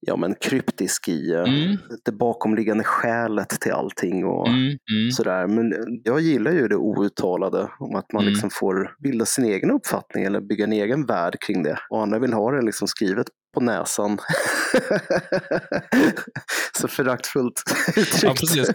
ja, 0.01 0.15
men 0.15 0.35
kryptisk 0.41 1.07
i 1.07 1.31
eh, 1.33 1.39
Mm. 1.43 1.77
det 2.05 2.11
bakomliggande 2.11 2.83
skälet 2.83 3.49
till 3.49 3.71
allting. 3.71 4.25
Och, 4.25 4.47
Mm, 4.47 4.59
mm. 4.65 5.11
Sådär. 5.11 5.47
Men 5.47 5.73
jag 6.03 6.19
gillar 6.21 6.51
ju 6.51 6.67
det 6.67 6.75
outtalade, 6.75 7.69
om 7.79 7.95
att 7.95 8.13
man 8.13 8.21
Mm. 8.21 8.33
liksom 8.33 8.49
får 8.53 8.95
bilda 9.03 9.25
sin 9.25 9.45
egen 9.45 9.71
uppfattning 9.71 10.23
eller 10.23 10.41
bygga 10.41 10.63
en 10.63 10.73
egen 10.73 11.05
värld 11.05 11.35
kring 11.41 11.63
det. 11.63 11.79
Och 11.89 12.01
andra 12.01 12.19
vill 12.19 12.33
ha 12.33 12.51
det 12.51 12.61
liksom 12.61 12.87
skrivet 12.87 13.27
på 13.53 13.61
näsan. 13.61 14.17
så 16.79 16.87
föraktfullt 16.87 17.63
uttryckt. 17.87 18.23
Ja, 18.23 18.33
precis. 18.33 18.67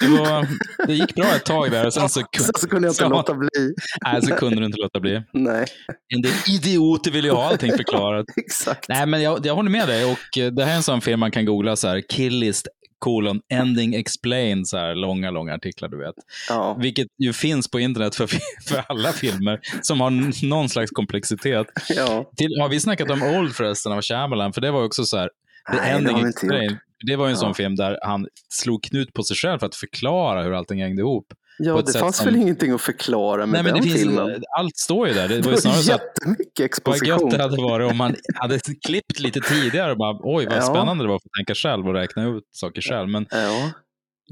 Det, 0.00 0.06
var, 0.08 0.46
det 0.86 0.94
gick 0.94 1.14
bra 1.14 1.24
ett 1.36 1.44
tag 1.44 1.70
där 1.70 1.86
och 1.86 1.94
sen 1.94 2.08
så, 2.08 2.22
Sen 2.38 2.52
så 2.58 2.68
kunde 2.68 2.88
jag 2.88 2.92
inte 2.92 3.02
så- 3.04 3.08
låta 3.08 3.34
bli. 3.34 3.74
nej, 4.04 4.22
så 4.22 4.34
kunde 4.34 4.56
du 4.60 4.66
inte 4.66 4.78
låta 4.78 5.00
bli. 5.00 5.22
Nej, 5.32 5.66
En 6.14 6.22
del 6.22 6.32
idioter 6.48 7.10
vill 7.10 7.24
ju 7.24 7.30
ha 7.30 7.48
allting 7.48 7.72
förklarat. 7.72 8.26
exakt. 8.36 8.88
Nej, 8.88 9.06
men 9.06 9.22
jag, 9.22 9.46
jag 9.46 9.54
håller 9.54 9.70
med 9.70 9.88
dig 9.88 10.04
och 10.04 10.18
det 10.52 10.64
här 10.64 10.72
är 10.72 10.76
en 10.76 10.82
sån 10.82 11.00
film 11.00 11.20
man 11.20 11.30
kan 11.30 11.44
googla 11.44 11.76
så 11.76 11.88
här, 11.88 12.02
killist 12.08 12.68
kolon 13.00 13.40
ending 13.52 13.94
explained, 13.94 14.66
så 14.68 14.76
här 14.76 14.94
långa, 14.94 15.30
långa 15.30 15.54
artiklar 15.54 15.88
du 15.88 15.96
vet. 15.98 16.14
Ja. 16.48 16.76
Vilket 16.80 17.06
ju 17.18 17.32
finns 17.32 17.70
på 17.70 17.80
internet 17.80 18.14
för, 18.14 18.26
för 18.68 18.84
alla 18.88 19.12
filmer 19.12 19.60
som 19.82 20.00
har 20.00 20.44
någon 20.46 20.68
slags 20.68 20.90
komplexitet. 20.90 21.66
Ja. 21.88 22.30
Till, 22.36 22.60
har 22.60 22.68
vi 22.68 22.80
snackat 22.80 23.10
om 23.10 23.22
Old 23.22 23.54
förresten 23.54 23.92
av 23.92 24.02
Shyamalan? 24.02 24.52
För 24.52 24.60
det 24.60 24.70
var 24.70 24.84
också 24.84 25.04
så 25.04 25.16
här, 25.16 25.28
The 25.72 25.76
Nej, 25.76 25.90
det 26.02 26.10
ending 26.10 26.26
explained. 26.28 26.70
gjort. 26.70 26.78
Det 27.06 27.16
var 27.16 27.26
ju 27.26 27.30
en 27.30 27.36
sån 27.36 27.48
Ja. 27.48 27.54
film 27.54 27.76
där 27.76 27.98
han 28.02 28.26
slog 28.48 28.82
knut 28.82 29.12
på 29.12 29.22
sig 29.22 29.36
själv 29.36 29.58
för 29.58 29.66
att 29.66 29.74
förklara 29.74 30.42
hur 30.42 30.52
allting 30.52 30.82
hängde 30.82 31.02
ihop. 31.02 31.26
Ja, 31.62 31.82
det 31.82 31.98
fanns 31.98 32.16
som- 32.16 32.26
väl 32.26 32.36
ingenting 32.36 32.72
att 32.72 32.80
förklara 32.80 33.46
med 33.46 33.64
Nej, 33.64 33.72
den 33.72 33.82
finns, 33.82 33.94
filmen. 33.96 34.42
allt 34.58 34.76
står 34.76 35.08
ju 35.08 35.14
där. 35.14 35.28
Det 35.28 35.40
var 35.40 35.52
ju 35.52 35.56
snarare 35.58 35.78
så 35.78 35.90
jättemycket 35.90 36.46
vad 36.84 36.96
gött 36.96 37.02
exposition. 37.04 37.30
det 37.30 37.42
hade 37.42 37.62
varit 37.62 37.90
om 37.90 37.96
man 37.96 38.14
hade 38.34 38.58
klippt 38.86 39.18
lite 39.20 39.40
tidigare 39.40 39.92
och 39.92 39.98
bara, 39.98 40.18
oj 40.22 40.46
vad 40.46 40.56
Ja. 40.56 40.62
spännande 40.62 41.04
det 41.04 41.08
var 41.08 41.16
att 41.16 41.22
få 41.22 41.28
tänka 41.38 41.54
själv 41.54 41.88
och 41.88 41.94
räkna 41.94 42.28
ut 42.28 42.44
saker 42.50 42.80
själv. 42.82 43.08
Men 43.08 43.26
Ja. 43.30 43.70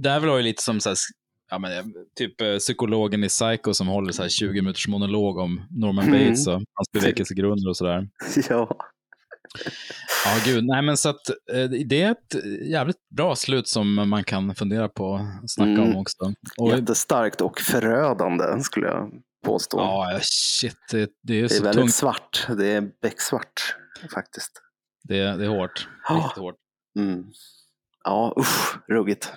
det 0.03 0.11
här 0.11 0.21
var 0.21 0.37
ju 0.37 0.43
lite 0.43 0.63
som 0.63 0.81
så 0.81 0.89
här, 0.89 0.97
ja, 1.51 1.59
men, 1.59 1.71
typ 2.19 2.41
eh, 2.41 2.57
psykologen 2.57 3.25
i 3.25 3.29
Psycho 3.29 3.75
som 3.75 3.89
håller 3.89 4.13
så 4.13 4.23
här 4.23 4.29
20 4.29 4.63
minuters 4.63 4.89
monolog 4.89 5.39
om 5.39 5.61
Norman 5.71 6.05
Mm. 6.09 6.19
Bates 6.29 6.47
och 6.47 6.53
hans 6.53 6.91
bevekelsegrunder 6.93 7.69
och 7.69 7.77
sådär. 7.77 8.09
ja. 8.49 8.77
Ja, 10.25 10.41
gud. 10.45 10.65
Nej, 10.65 10.83
men 10.83 10.97
så 10.97 11.09
att 11.09 11.29
eh, 11.53 11.65
det 11.65 12.03
är 12.03 12.11
ett 12.11 12.35
jävligt 12.67 13.09
bra 13.17 13.37
slut 13.37 13.69
som 13.69 14.09
man 14.09 14.25
kan 14.25 14.55
fundera 14.55 14.89
på 14.89 15.05
och 15.43 15.51
snacka 15.51 15.71
Mm. 15.71 15.83
om 15.91 15.97
också. 15.97 16.33
Och, 16.59 16.71
Jättestarkt 16.71 17.41
och 17.41 17.61
förödande 17.61 18.61
skulle 18.63 18.87
jag 18.87 19.11
påstå. 19.45 19.79
ja, 19.79 20.19
shit, 20.23 20.77
det, 20.91 21.11
det 21.23 21.35
är 21.35 21.39
det 21.39 21.45
är 21.45 21.49
så 21.49 21.63
väldigt 21.65 21.81
tungt. 21.83 21.95
svart. 21.95 22.47
Det 22.59 22.67
är 22.67 22.91
becksvart 23.03 23.77
faktiskt. 24.15 24.63
Det, 25.05 25.15
det 25.37 25.45
är 25.45 25.49
hårt. 25.49 25.89
Riktigt 26.11 26.39
hårt. 26.39 26.57
Mm. 26.99 27.25
Ja, 28.05 28.35
usch, 28.39 28.79
ruggigt. 28.89 29.33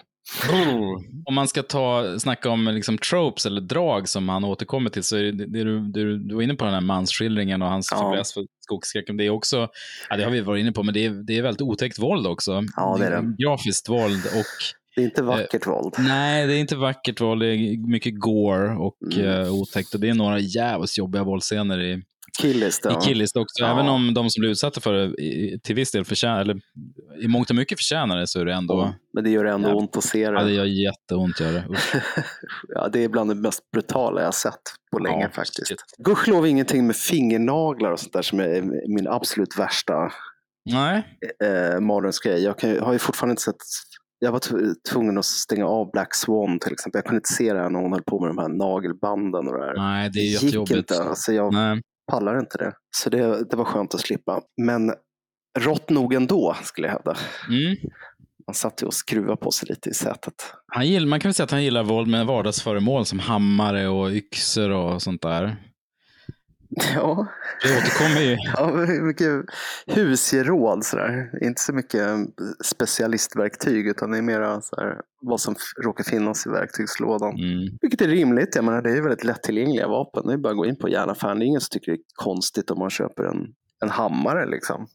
Om 1.25 1.35
man 1.35 1.47
ska 1.47 1.63
ta, 1.63 2.19
snacka 2.19 2.49
om 2.49 2.67
liksom 2.67 2.97
tropes 2.97 3.45
eller 3.45 3.61
drag 3.61 4.09
som 4.09 4.29
han 4.29 4.43
återkommer 4.43 4.89
till 4.89 5.03
så 5.03 5.17
är 5.17 5.23
det, 5.23 5.31
det 5.31 5.63
du, 5.63 5.79
du, 5.79 6.17
du 6.17 6.35
var 6.35 6.41
inne 6.41 6.55
på 6.55 6.65
den 6.65 6.73
här 6.73 6.81
mansskildringen 6.81 7.61
och 7.61 7.67
hans 7.69 7.87
Ja. 7.91 7.97
fäbless 8.11 8.33
för 8.33 8.45
skogsskräcken. 8.59 9.17
Det 9.17 9.25
är 9.25 9.29
också, 9.29 9.67
ja, 10.09 10.17
det 10.17 10.23
har 10.23 10.31
vi 10.31 10.41
varit 10.41 10.61
inne 10.61 10.71
på, 10.71 10.83
men 10.83 10.93
det 10.93 11.05
är, 11.05 11.09
det 11.09 11.37
är 11.37 11.41
väldigt 11.41 11.61
otäckt 11.61 11.99
våld 11.99 12.27
också. 12.27 12.63
Ja, 12.75 12.97
det 12.99 13.05
är 13.05 13.11
det. 13.21 13.35
Grafiskt 13.43 13.89
våld 13.89 14.25
och 14.25 14.45
Det 14.95 15.01
är 15.01 15.05
inte 15.05 15.23
vackert 15.23 15.67
våld. 15.67 15.93
nej, 15.97 16.47
det 16.47 16.53
är 16.53 16.59
inte 16.59 16.75
vackert 16.75 17.21
våld. 17.21 17.41
Det 17.41 17.47
är 17.47 17.87
mycket 17.87 18.19
gore 18.19 18.69
och 18.75 18.97
Mm. 19.13 19.41
eh, 19.41 19.53
otäckt 19.53 19.93
och 19.93 19.99
det 19.99 20.09
är 20.09 20.13
några 20.13 20.39
jävligt 20.39 20.97
jobbiga 20.97 21.23
våldsscener 21.23 21.81
i, 21.81 22.01
Killis 22.41 22.79
i 22.79 22.87
då. 22.89 23.01
Killist 23.01 23.37
också. 23.37 23.63
Ja. 23.63 23.71
Även 23.71 23.89
om 23.89 24.13
de 24.13 24.29
som 24.29 24.41
blir 24.41 24.49
utsatta 24.49 24.81
för 24.81 24.93
det 24.93 25.05
i- 25.23 25.59
till 25.63 25.75
viss 25.75 25.91
del 25.91 26.05
förtjänar, 26.05 26.41
eller 26.41 26.61
i 27.23 27.27
mångt 27.27 27.49
och 27.49 27.55
mycket 27.55 27.79
förtjänar 27.79 28.17
det 28.17 28.27
så 28.27 28.39
är 28.39 28.45
det 28.45 28.53
ändå, 28.53 28.73
Ja, 28.73 28.93
Men 29.13 29.23
det 29.23 29.29
gör 29.29 29.45
ändå 29.45 29.69
Ja. 29.69 29.75
ont 29.75 29.97
att 29.97 30.03
se 30.03 30.19
ja, 30.19 30.31
det 30.31 30.43
det. 30.45 30.51
gör 30.51 30.65
jätteont. 30.65 31.39
Gör 31.39 31.51
det. 31.53 31.65
Ja, 32.67 32.87
det 32.87 33.03
är 33.03 33.09
bland 33.09 33.29
det 33.29 33.35
mest 33.35 33.71
brutala 33.71 34.21
jag 34.21 34.33
sett 34.33 34.61
på 34.91 34.99
länge 34.99 35.23
Ja, 35.23 35.29
faktiskt. 35.29 35.67
shit. 35.67 35.79
Gudskelov 35.97 36.47
ingenting 36.47 36.87
med 36.87 36.95
fingernaglar 36.95 37.91
och 37.91 37.99
sånt 37.99 38.13
där 38.13 38.21
som 38.21 38.39
är 38.39 38.61
min 38.95 39.07
absolut 39.07 39.59
värsta 39.59 39.93
Nej, 40.69 41.03
eh, 41.43 41.79
mardrömsgrej. 41.79 42.43
Jag 42.43 42.59
kan, 42.59 42.79
har 42.79 42.93
ju 42.93 42.99
fortfarande 42.99 43.31
inte 43.31 43.41
sett 43.41 43.55
jag 44.23 44.31
var 44.31 44.39
tv- 44.39 44.73
tvungen 44.91 45.17
att 45.17 45.25
stänga 45.25 45.65
av 45.65 45.91
Black 45.91 46.15
Swan 46.15 46.59
till 46.59 46.73
exempel. 46.73 46.97
Jag 46.99 47.05
kunde 47.05 47.17
inte 47.17 47.33
se 47.33 47.53
det 47.53 47.59
här 47.59 47.69
när 47.69 47.79
hon 47.79 47.91
höll 47.93 48.03
på 48.03 48.19
med 48.19 48.29
de 48.29 48.37
här 48.37 48.47
nagelbanden 48.49 49.47
och 49.47 49.53
det 49.59 49.65
där. 49.65 49.73
nej, 49.77 50.09
det 50.13 50.19
är 50.19 50.23
gick 50.23 50.43
jättejobbigt. 50.43 50.77
inte. 50.91 51.03
Alltså 51.03 51.33
jag 51.33 51.53
Nej. 51.53 51.81
Pallar 52.11 52.39
inte 52.39 52.57
det. 52.57 52.73
Så 52.97 53.09
det, 53.09 53.43
det 53.49 53.55
var 53.55 53.65
skönt 53.65 53.93
att 53.93 54.01
slippa. 54.01 54.41
Men 54.61 54.93
rått 55.59 55.89
nog 55.89 56.13
ändå, 56.13 56.55
skulle 56.63 56.87
jag 56.87 56.93
hävda. 56.93 57.17
Mm. 57.49 57.75
Man 58.47 58.53
satt 58.53 58.81
ju 58.81 58.85
och 58.85 58.93
skruvade 58.93 59.37
på 59.37 59.51
sig 59.51 59.69
lite 59.69 59.89
i 59.89 59.93
sätet. 59.93 60.53
Han 60.67 60.87
gill, 60.87 61.07
man 61.07 61.19
kan 61.19 61.29
väl 61.29 61.33
säga 61.33 61.43
att 61.43 61.51
han 61.51 61.63
gillar 61.63 61.83
våld 61.83 62.07
med 62.07 62.25
vardagsföremål 62.25 63.05
som 63.05 63.19
hammare 63.19 63.87
och 63.87 64.09
yxor 64.09 64.69
och 64.69 65.01
sånt 65.01 65.21
där. 65.21 65.57
Ja, 66.95 67.27
Det 67.63 67.77
återkommer 67.77 68.21
ju. 68.21 68.37
ja 68.55 68.71
mycket 69.03 69.45
husgeråd 69.87 70.85
sådär. 70.85 71.29
Inte 71.41 71.61
så 71.61 71.73
mycket 71.73 72.07
specialistverktyg 72.63 73.87
utan 73.87 74.11
det 74.11 74.17
är 74.17 74.21
mera 74.21 74.61
så 74.61 74.75
här, 74.75 75.01
vad 75.21 75.41
som 75.41 75.55
råkar 75.83 76.03
finnas 76.03 76.45
i 76.45 76.49
verktygslådan. 76.49 77.29
Mm. 77.33 77.77
Vilket 77.81 78.01
är 78.01 78.07
rimligt. 78.07 78.55
Jag 78.55 78.65
menar, 78.65 78.81
det 78.81 78.91
är 78.91 79.01
väldigt 79.01 79.23
lättillgängliga 79.23 79.87
vapen. 79.87 80.27
Det 80.27 80.33
är 80.33 80.37
bara 80.37 80.51
att 80.51 80.57
gå 80.57 80.65
in 80.65 80.75
på 80.75 80.89
järnaffären. 80.89 81.39
Det 81.39 81.45
är 81.45 81.47
ingen 81.47 81.61
som 81.61 81.69
tycker 81.71 81.91
det 81.91 81.97
är 81.97 82.01
konstigt 82.15 82.71
om 82.71 82.79
man 82.79 82.89
köper 82.89 83.23
en, 83.23 83.47
en 83.83 83.89
hammare. 83.89 84.45
Liksom. 84.45 84.87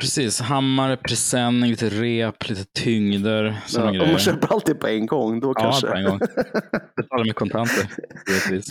Precis, 0.00 0.40
hammare, 0.40 0.96
presenning, 0.96 1.70
lite 1.70 1.88
rep, 1.88 2.48
lite 2.48 2.64
tyngder. 2.64 3.58
Ja, 3.68 3.88
om 3.88 3.96
man 3.98 4.18
köper 4.18 4.52
allt 4.52 4.66
det 4.66 4.74
på 4.74 4.86
en 4.86 5.06
gång, 5.06 5.40
då 5.40 5.48
ja, 5.56 5.60
kanske. 5.62 5.86
på 5.86 5.94
en 5.94 6.04
gång. 6.04 6.18
Betala 6.96 7.24
med 7.24 7.34
kontanter. 7.34 7.86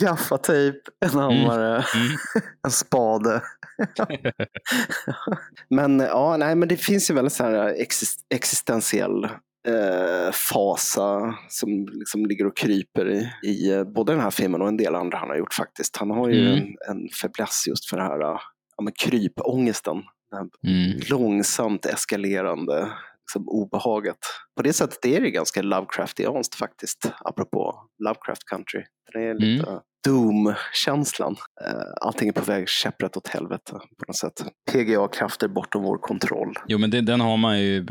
Gaffatejp, 0.04 0.76
en 1.04 1.10
hammare, 1.10 1.84
Mm. 1.94 2.16
en 2.66 2.70
spade. 2.70 3.42
men 5.70 6.00
ja, 6.00 6.36
nej, 6.36 6.54
men 6.54 6.68
det 6.68 6.76
finns 6.76 7.10
ju 7.10 7.14
väldigt 7.14 7.32
så 7.32 7.44
här 7.44 7.74
exist- 7.74 8.26
existentiell 8.34 9.24
eh, 9.68 10.32
fasa 10.32 11.34
som 11.48 11.86
liksom 11.92 12.26
ligger 12.26 12.46
och 12.46 12.56
kryper 12.56 13.08
i, 13.10 13.30
i 13.48 13.72
eh, 13.72 13.84
både 13.84 14.12
den 14.12 14.20
här 14.20 14.30
filmen 14.30 14.62
och 14.62 14.68
en 14.68 14.76
del 14.76 14.94
andra 14.94 15.18
han 15.18 15.28
har 15.28 15.36
gjort 15.36 15.54
faktiskt. 15.54 15.96
Han 15.96 16.10
har 16.10 16.28
ju 16.28 16.40
Mm. 16.46 16.56
en, 16.58 16.66
en 16.96 17.08
fäbless 17.22 17.64
just 17.68 17.88
för 17.90 17.96
det 17.96 18.02
här 18.02 18.18
ja, 18.20 18.40
men 18.82 18.92
krypångesten. 18.92 19.96
Mm. 20.66 20.98
långsamt 21.10 21.86
eskalerande 21.86 22.88
liksom, 23.22 23.48
obehaget. 23.48 24.18
På 24.56 24.62
det 24.62 24.72
sättet 24.72 25.04
är 25.04 25.20
det 25.20 25.30
ganska 25.30 25.62
Lovecraftianskt 25.62 26.54
faktiskt, 26.54 27.12
apropå 27.24 27.74
Lovecraft 28.04 28.44
Country. 28.50 28.82
Det 29.12 29.18
är 29.18 29.34
lite 29.34 29.80
Doom-känslan. 30.06 31.36
Eh, 31.64 31.82
Allting 32.00 32.28
är 32.28 32.32
på 32.32 32.44
väg 32.44 32.68
käpprätt 32.68 33.16
åt 33.16 33.28
helvete 33.28 33.72
på 33.72 34.04
något 34.08 34.16
sätt. 34.16 34.44
PGA-krafter 34.72 35.48
bortom 35.48 35.82
vår 35.82 35.98
kontroll. 35.98 36.54
Jo, 36.68 36.78
men 36.78 36.90
det, 36.90 37.00
den 37.00 37.20
har 37.20 37.36
man 37.36 37.60
ju 37.60 37.84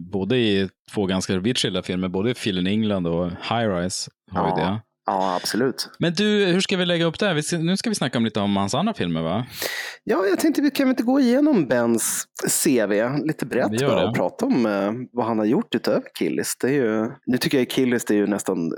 både 0.00 0.36
i 0.36 0.68
två 0.94 1.06
ganska 1.06 1.38
vitt 1.38 1.58
skilda 1.58 1.82
filmer, 1.82 2.08
både 2.08 2.34
in 2.46 2.66
England 2.66 3.06
och 3.06 3.30
High 3.30 3.68
Rise 3.68 4.10
har 4.32 4.44
ju 4.46 4.62
Ja. 4.62 4.70
det. 4.70 4.80
Ja, 5.06 5.36
absolut. 5.42 5.88
Men 5.98 6.12
du, 6.12 6.44
hur 6.44 6.60
ska 6.60 6.76
vi 6.76 6.86
lägga 6.86 7.04
upp 7.04 7.18
det 7.18 7.26
här? 7.26 7.58
Nu 7.58 7.76
ska 7.76 7.88
vi 7.90 7.94
snacka 7.94 8.18
om 8.18 8.24
lite 8.24 8.40
om 8.40 8.56
hans 8.56 8.74
andra 8.74 8.94
filmer, 8.94 9.22
va? 9.22 9.46
Ja, 10.04 10.26
jag 10.26 10.38
tänkte 10.40 10.62
vi 10.62 10.70
kan 10.70 10.88
inte 10.88 11.02
gå 11.02 11.20
igenom 11.20 11.66
Bens 11.66 12.26
CV 12.64 12.92
lite 13.26 13.46
brett 13.46 13.80
bara 13.80 14.08
och 14.08 14.16
prata 14.16 14.46
om 14.46 14.66
eh, 14.66 14.92
vad 15.12 15.26
han 15.26 15.38
har 15.38 15.44
gjort 15.46 15.74
utöver 15.74 16.02
Killis. 16.18 16.56
Det 16.60 16.68
är 16.68 16.72
ju, 16.72 17.10
nu 17.26 17.38
tycker 17.38 17.58
jag 17.58 17.70
Killis 17.70 18.04
det 18.04 18.14
är 18.14 18.18
ju 18.18 18.26
nästan 18.26 18.72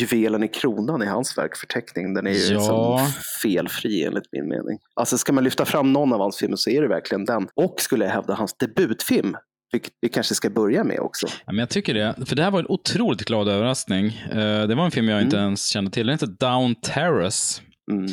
juvelen 0.00 0.42
i 0.42 0.48
kronan 0.48 1.02
i 1.02 1.06
hans 1.06 1.38
verkförteckning. 1.38 2.14
Den 2.14 2.26
är 2.26 2.30
ju 2.30 2.38
Ja. 2.54 2.54
liksom 2.54 2.98
felfri 3.42 4.04
enligt 4.04 4.32
min 4.32 4.48
mening. 4.48 4.78
Alltså 4.94 5.18
ska 5.18 5.32
man 5.32 5.44
lyfta 5.44 5.64
fram 5.64 5.92
någon 5.92 6.12
av 6.12 6.20
hans 6.20 6.38
filmer 6.38 6.56
så 6.56 6.70
är 6.70 6.82
det 6.82 6.88
verkligen 6.88 7.24
den. 7.24 7.48
Och 7.54 7.74
skulle 7.80 8.04
jag 8.04 8.12
hävda 8.12 8.34
hans 8.34 8.54
debutfilm, 8.58 9.36
vilket 9.72 9.92
vi 10.00 10.08
kanske 10.08 10.34
ska 10.34 10.50
börja 10.50 10.84
med 10.84 10.98
också. 11.00 11.26
Ja, 11.26 11.52
men 11.52 11.58
jag 11.58 11.68
tycker 11.68 11.94
det. 11.94 12.14
För 12.26 12.36
det 12.36 12.42
här 12.42 12.50
var 12.50 12.58
en 12.60 12.66
otroligt 12.68 13.24
glad 13.24 13.48
överraskning. 13.48 14.06
Eh, 14.32 14.66
det 14.66 14.74
var 14.74 14.84
en 14.84 14.90
film 14.90 15.08
jag 15.08 15.22
inte 15.22 15.36
Mm. 15.36 15.46
ens 15.46 15.66
kände 15.66 15.90
till. 15.90 16.06
Den 16.06 16.14
heter 16.14 16.26
Down 16.26 16.74
Terrace. 16.74 17.62
Mm. 17.90 18.06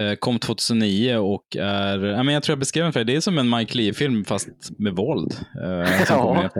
Eh, 0.00 0.14
kom 0.14 0.38
2009 0.38 1.16
och 1.16 1.56
är, 1.56 1.98
ja, 1.98 2.22
men 2.22 2.34
jag 2.34 2.42
tror 2.42 2.52
jag 2.52 2.58
beskrev 2.58 2.84
den 2.84 2.92
för 2.92 3.00
dig, 3.00 3.14
det 3.14 3.16
är 3.16 3.20
som 3.20 3.38
en 3.38 3.50
Mike 3.50 3.76
Lee-film 3.76 4.24
fast 4.24 4.48
med 4.78 4.96
våld. 4.96 5.32
Eh, 5.62 6.04
Ja. 6.08 6.50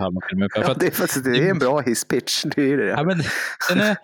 Ja, 0.67 0.75
det, 0.75 0.87
är, 0.87 0.91
faktiskt, 0.91 1.25
det 1.25 1.39
är 1.39 1.51
en 1.51 1.59
bra 1.59 1.81
hisspitch, 1.81 2.43
det 2.57 2.63
är 2.73 2.77
det. 2.77 2.87
Ja, 2.87 3.03
men 3.05 3.23
den, 3.69 3.81
är, 3.81 3.97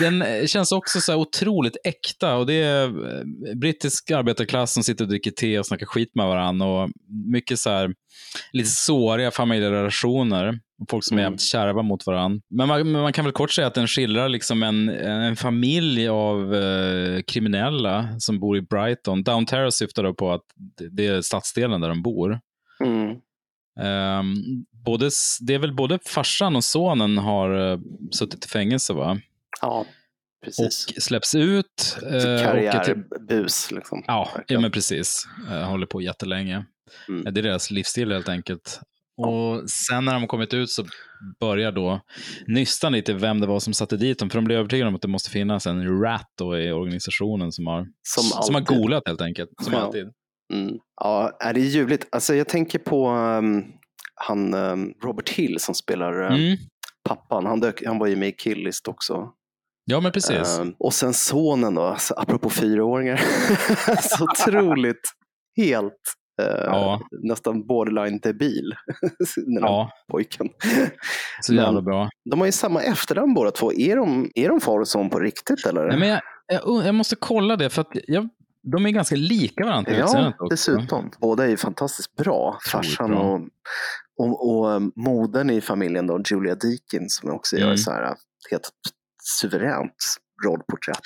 den 0.00 0.48
känns 0.48 0.72
också 0.72 1.00
så 1.00 1.16
otroligt 1.16 1.76
äkta 1.84 2.36
och 2.36 2.46
det 2.46 2.54
är 2.54 2.84
eh, 2.84 3.24
brittisk 3.56 4.10
arbetarklass 4.10 4.72
som 4.72 4.82
sitter 4.82 5.04
och 5.04 5.08
dricker 5.08 5.30
te 5.30 5.58
och 5.58 5.66
snackar 5.66 5.86
skit 5.86 6.10
med 6.14 6.26
varandra 6.26 6.66
och 6.66 6.90
mycket 7.32 7.58
så 7.58 7.70
här 7.70 7.90
lite 8.52 8.70
såriga 8.70 9.30
familjerelationer 9.30 10.58
folk 10.90 11.04
som 11.04 11.16
är 11.18 11.22
Mm. 11.22 11.26
jävligt 11.32 11.40
kärva 11.42 11.82
mot 11.82 12.06
varandra. 12.06 12.40
Men 12.50 12.68
man, 12.68 12.92
men 12.92 13.02
man 13.02 13.12
kan 13.12 13.24
väl 13.24 13.32
kort 13.32 13.50
säga 13.50 13.66
att 13.66 13.74
den 13.74 13.86
skildrar 13.88 14.28
liksom 14.28 14.62
en, 14.62 14.88
en 14.88 15.36
familj 15.36 16.08
av 16.08 16.54
eh, 16.54 17.22
kriminella 17.22 18.08
som 18.18 18.40
bor 18.40 18.56
i 18.58 18.60
Brighton. 18.62 19.22
Down 19.22 19.46
Terrace 19.46 19.76
syftar 19.76 20.02
då 20.02 20.14
på 20.14 20.32
att 20.32 20.42
det, 20.90 21.06
är 21.06 21.22
stadsdelen 21.22 21.80
där 21.80 21.88
de 21.88 22.02
bor. 22.02 22.40
Mm. 22.84 23.16
Ehm, 23.80 24.34
både, 24.84 25.10
det 25.40 25.54
är 25.54 25.58
väl 25.58 25.74
både 25.74 25.98
farsan 26.06 26.56
och 26.56 26.64
sonen 26.64 27.18
har 27.18 27.50
uh, 27.72 27.78
suttit 28.12 28.44
i 28.44 28.48
fängelse 28.48 28.92
va? 28.92 29.20
Ja, 29.60 29.84
precis. 30.44 30.86
och 30.96 31.02
släpps 31.02 31.34
ut. 31.34 31.66
till- 32.00 32.10
Karriärbus. 32.44 33.70
Liksom. 33.70 34.04
Ja, 34.06 34.28
ja, 34.46 34.60
men 34.60 34.70
precis. 34.70 35.28
Eh, 35.50 35.62
håller 35.70 35.86
på 35.86 36.00
jättelänge. 36.02 36.64
Mm. 37.08 37.24
Det 37.34 37.40
är 37.40 37.42
deras 37.42 37.70
livsstil 37.70 38.12
helt 38.12 38.28
enkelt. 38.28 38.80
Och 39.26 39.70
sen 39.70 40.04
när 40.04 40.12
de 40.12 40.22
har 40.22 40.26
kommit 40.26 40.54
ut 40.54 40.70
så 40.70 40.84
börjar 41.40 41.72
då 41.72 42.00
nystan 42.46 42.92
lite 42.92 43.12
vem 43.12 43.40
det 43.40 43.46
var 43.46 43.60
som 43.60 43.72
satte 43.74 43.96
dit 43.96 44.18
dem. 44.18 44.30
För 44.30 44.38
de 44.38 44.44
blir 44.44 44.56
övertygade 44.56 44.88
om 44.88 44.94
att 44.94 45.02
det 45.02 45.08
måste 45.08 45.30
finnas 45.30 45.66
en 45.66 46.00
rat 46.02 46.26
då 46.38 46.58
i 46.58 46.72
organisationen 46.72 47.52
som 47.52 47.66
har, 47.66 47.86
Som 48.02 48.42
som 48.42 48.54
har 48.54 48.62
golat 48.62 49.02
helt 49.06 49.20
enkelt. 49.20 49.50
Som 49.62 49.72
Ja. 49.72 49.78
alltid. 49.80 50.06
Mm. 50.52 50.74
Ja, 51.00 51.36
är 51.40 51.54
det 51.54 51.60
är 51.60 51.64
ljuvligt. 51.64 52.08
Alltså, 52.12 52.34
jag 52.34 52.48
tänker 52.48 52.78
på 52.78 53.10
um, 53.10 53.64
han 54.14 54.54
um, 54.54 54.94
Robert 55.04 55.28
Hill 55.28 55.56
som 55.60 55.74
spelar 55.74 56.20
um, 56.22 56.34
Mm. 56.34 56.56
pappan. 57.08 57.46
Han, 57.46 57.60
dök, 57.60 57.82
han 57.86 57.98
var 57.98 58.06
ju 58.06 58.16
med 58.16 58.28
i 58.28 58.32
Killist 58.32 58.88
också. 58.88 59.30
Ja, 59.84 60.00
men 60.00 60.12
precis. 60.12 60.58
Um, 60.58 60.74
och 60.78 60.94
sen 60.94 61.14
sonen 61.14 61.74
då, 61.74 61.82
alltså, 61.82 62.14
apropå 62.14 62.50
fyraåringar. 62.50 63.20
så 64.02 64.24
otroligt 64.24 65.00
helt 65.56 66.14
Ja. 66.44 67.00
nästan 67.10 67.66
borderline 67.66 68.18
debil. 68.18 68.72
Den 69.36 69.62
här 69.62 69.70
ja, 69.70 69.90
pojken. 70.10 70.48
så 71.40 71.54
jävla 71.54 71.82
bra. 71.82 72.08
De 72.30 72.38
har 72.38 72.46
ju 72.46 72.52
samma 72.52 72.82
efternamn 72.82 73.34
båda 73.34 73.50
två. 73.50 73.72
Är 73.72 73.96
de, 73.96 74.30
är 74.34 74.48
de 74.48 74.60
far 74.60 74.80
och 74.80 74.88
son 74.88 75.10
på 75.10 75.18
riktigt 75.20 75.66
eller? 75.66 75.86
Nej, 75.86 75.98
men 75.98 76.08
jag, 76.08 76.20
jag, 76.46 76.86
jag 76.86 76.94
måste 76.94 77.16
kolla 77.16 77.56
det 77.56 77.70
för 77.70 77.82
att 77.82 77.90
jag, 78.06 78.28
de 78.72 78.86
är 78.86 78.90
ganska 78.90 79.16
lika 79.16 79.64
varandra 79.64 79.92
Ja, 79.92 80.32
dessutom. 80.50 81.10
Båda 81.20 81.44
är 81.44 81.48
ju 81.48 81.56
fantastiskt 81.56 82.16
bra. 82.16 82.58
Farsan 82.72 83.10
bra. 83.10 83.20
och, 83.20 83.40
och, 84.18 84.48
och 84.50 84.66
um, 84.70 84.92
modern 84.96 85.50
i 85.50 85.60
familjen 85.60 86.06
då, 86.06 86.20
Julia 86.30 86.54
Deakin, 86.54 87.08
som 87.08 87.30
också 87.30 87.56
gör 87.56 87.64
Mm. 87.66 87.78
så 87.78 87.90
här 87.90 88.14
helt 88.50 88.70
suveränt 89.40 89.94
rollporträtt. 90.44 90.98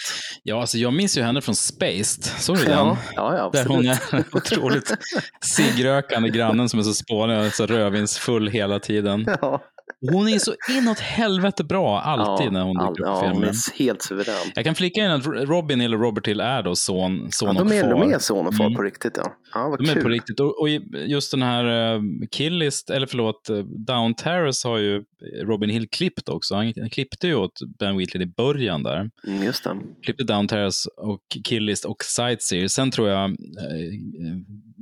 Ja, 0.43 0.61
alltså 0.61 0.79
jag 0.79 0.93
minns 0.93 1.19
ju 1.19 1.23
henne 1.23 1.41
från 1.41 1.55
Spaced. 1.57 2.25
Såg 2.25 2.57
du 2.57 2.65
den? 2.65 2.73
Ja, 2.77 2.97
ja, 3.17 3.51
Där 3.53 3.65
hon 3.65 3.87
är 3.87 3.99
den 4.11 4.25
otroligt 4.33 4.95
ciggrökande 5.41 6.29
grannen 6.29 6.69
som 6.69 6.79
är 6.79 6.83
så 6.83 6.95
spånig 6.95 7.47
och 7.47 7.53
så 7.53 7.67
rödvinsfull 7.67 8.49
hela 8.49 8.79
tiden. 8.79 9.27
Ja, 9.41 9.63
Hon 10.11 10.29
är 10.29 10.39
så 10.39 10.55
inåt 10.79 10.99
helvete 10.99 11.65
bra 11.65 12.01
alltid 12.01 12.47
ja, 12.47 12.51
när 12.51 12.63
hon 12.63 12.77
all- 12.81 12.95
dyker 12.95 13.03
upp 13.03 13.09
ja, 13.09 13.27
i 13.27 13.31
filmen. 13.31 13.49
är 13.49 13.79
helt 13.79 14.03
suverän. 14.03 14.35
Jag 14.55 14.65
kan 14.65 14.75
flika 14.75 15.05
in 15.05 15.11
att 15.11 15.27
Robin 15.27 15.81
och 15.95 16.01
Robert 16.01 16.29
Hill 16.29 16.41
är 16.41 16.63
då 16.63 16.75
son, 16.77 17.29
son 17.33 17.55
Ja, 17.57 17.63
och 17.63 17.69
de, 17.69 17.77
är, 17.77 17.83
far. 17.83 17.91
de 17.91 18.13
är 18.13 18.19
son 18.19 18.47
och 18.47 18.55
far 18.57 18.65
Mm. 18.65 18.77
på 18.77 18.83
riktigt. 18.83 19.13
Ja, 19.17 19.33
ja 19.55 19.69
vad 19.69 19.79
De 19.79 19.91
är 19.91 19.95
kul. 19.95 20.03
på 20.03 20.09
riktigt. 20.09 20.41
Och, 20.41 20.61
och 20.61 20.69
just 21.07 21.31
den 21.31 21.43
här 21.43 21.95
uh, 21.97 22.03
Killist, 22.31 22.91
eller 22.91 23.07
förlåt, 23.07 23.51
uh, 23.51 23.59
Down 23.87 24.15
Terrace 24.15 24.69
har 24.69 24.79
ju 24.79 25.03
Robin 25.45 25.71
Hill 25.71 25.89
klippt 25.89 26.29
också. 26.29 26.55
Han, 26.55 26.73
han 26.81 26.91
klippte 26.91 27.27
ju 27.27 27.35
åt 27.35 27.53
Ben 27.79 27.97
Wheatley 27.99 28.23
i 28.23 28.33
början 28.37 28.83
där. 28.83 29.11
Mm, 29.27 29.43
just 29.43 29.65
det. 29.65 29.77
klippte 30.05 30.25
Down 30.25 30.49
Terrace 30.49 30.89
och 30.97 31.21
Killist 31.45 31.85
och 31.85 32.05
Sightseer. 32.05 32.69
Sen 32.69 32.91
tror 32.91 33.09
jag 33.09 33.25
eh, 33.31 33.35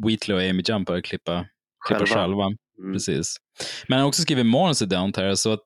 Wheatley 0.07 0.37
och 0.37 0.51
Amy 0.51 0.63
Jump 0.69 0.87
började 0.89 1.03
klippa, 1.03 1.47
klippa 1.89 2.07
Själva. 2.07 2.21
själva. 2.23 2.45
Mm. 2.81 2.93
Precis. 2.93 3.37
Men 3.89 3.97
han 3.97 4.03
har 4.03 4.09
också 4.09 4.23
skrivit 4.23 4.47
manus 4.47 4.83
i 4.83 4.87
Down. 4.87 5.13
Så 5.37 5.53
att 5.53 5.61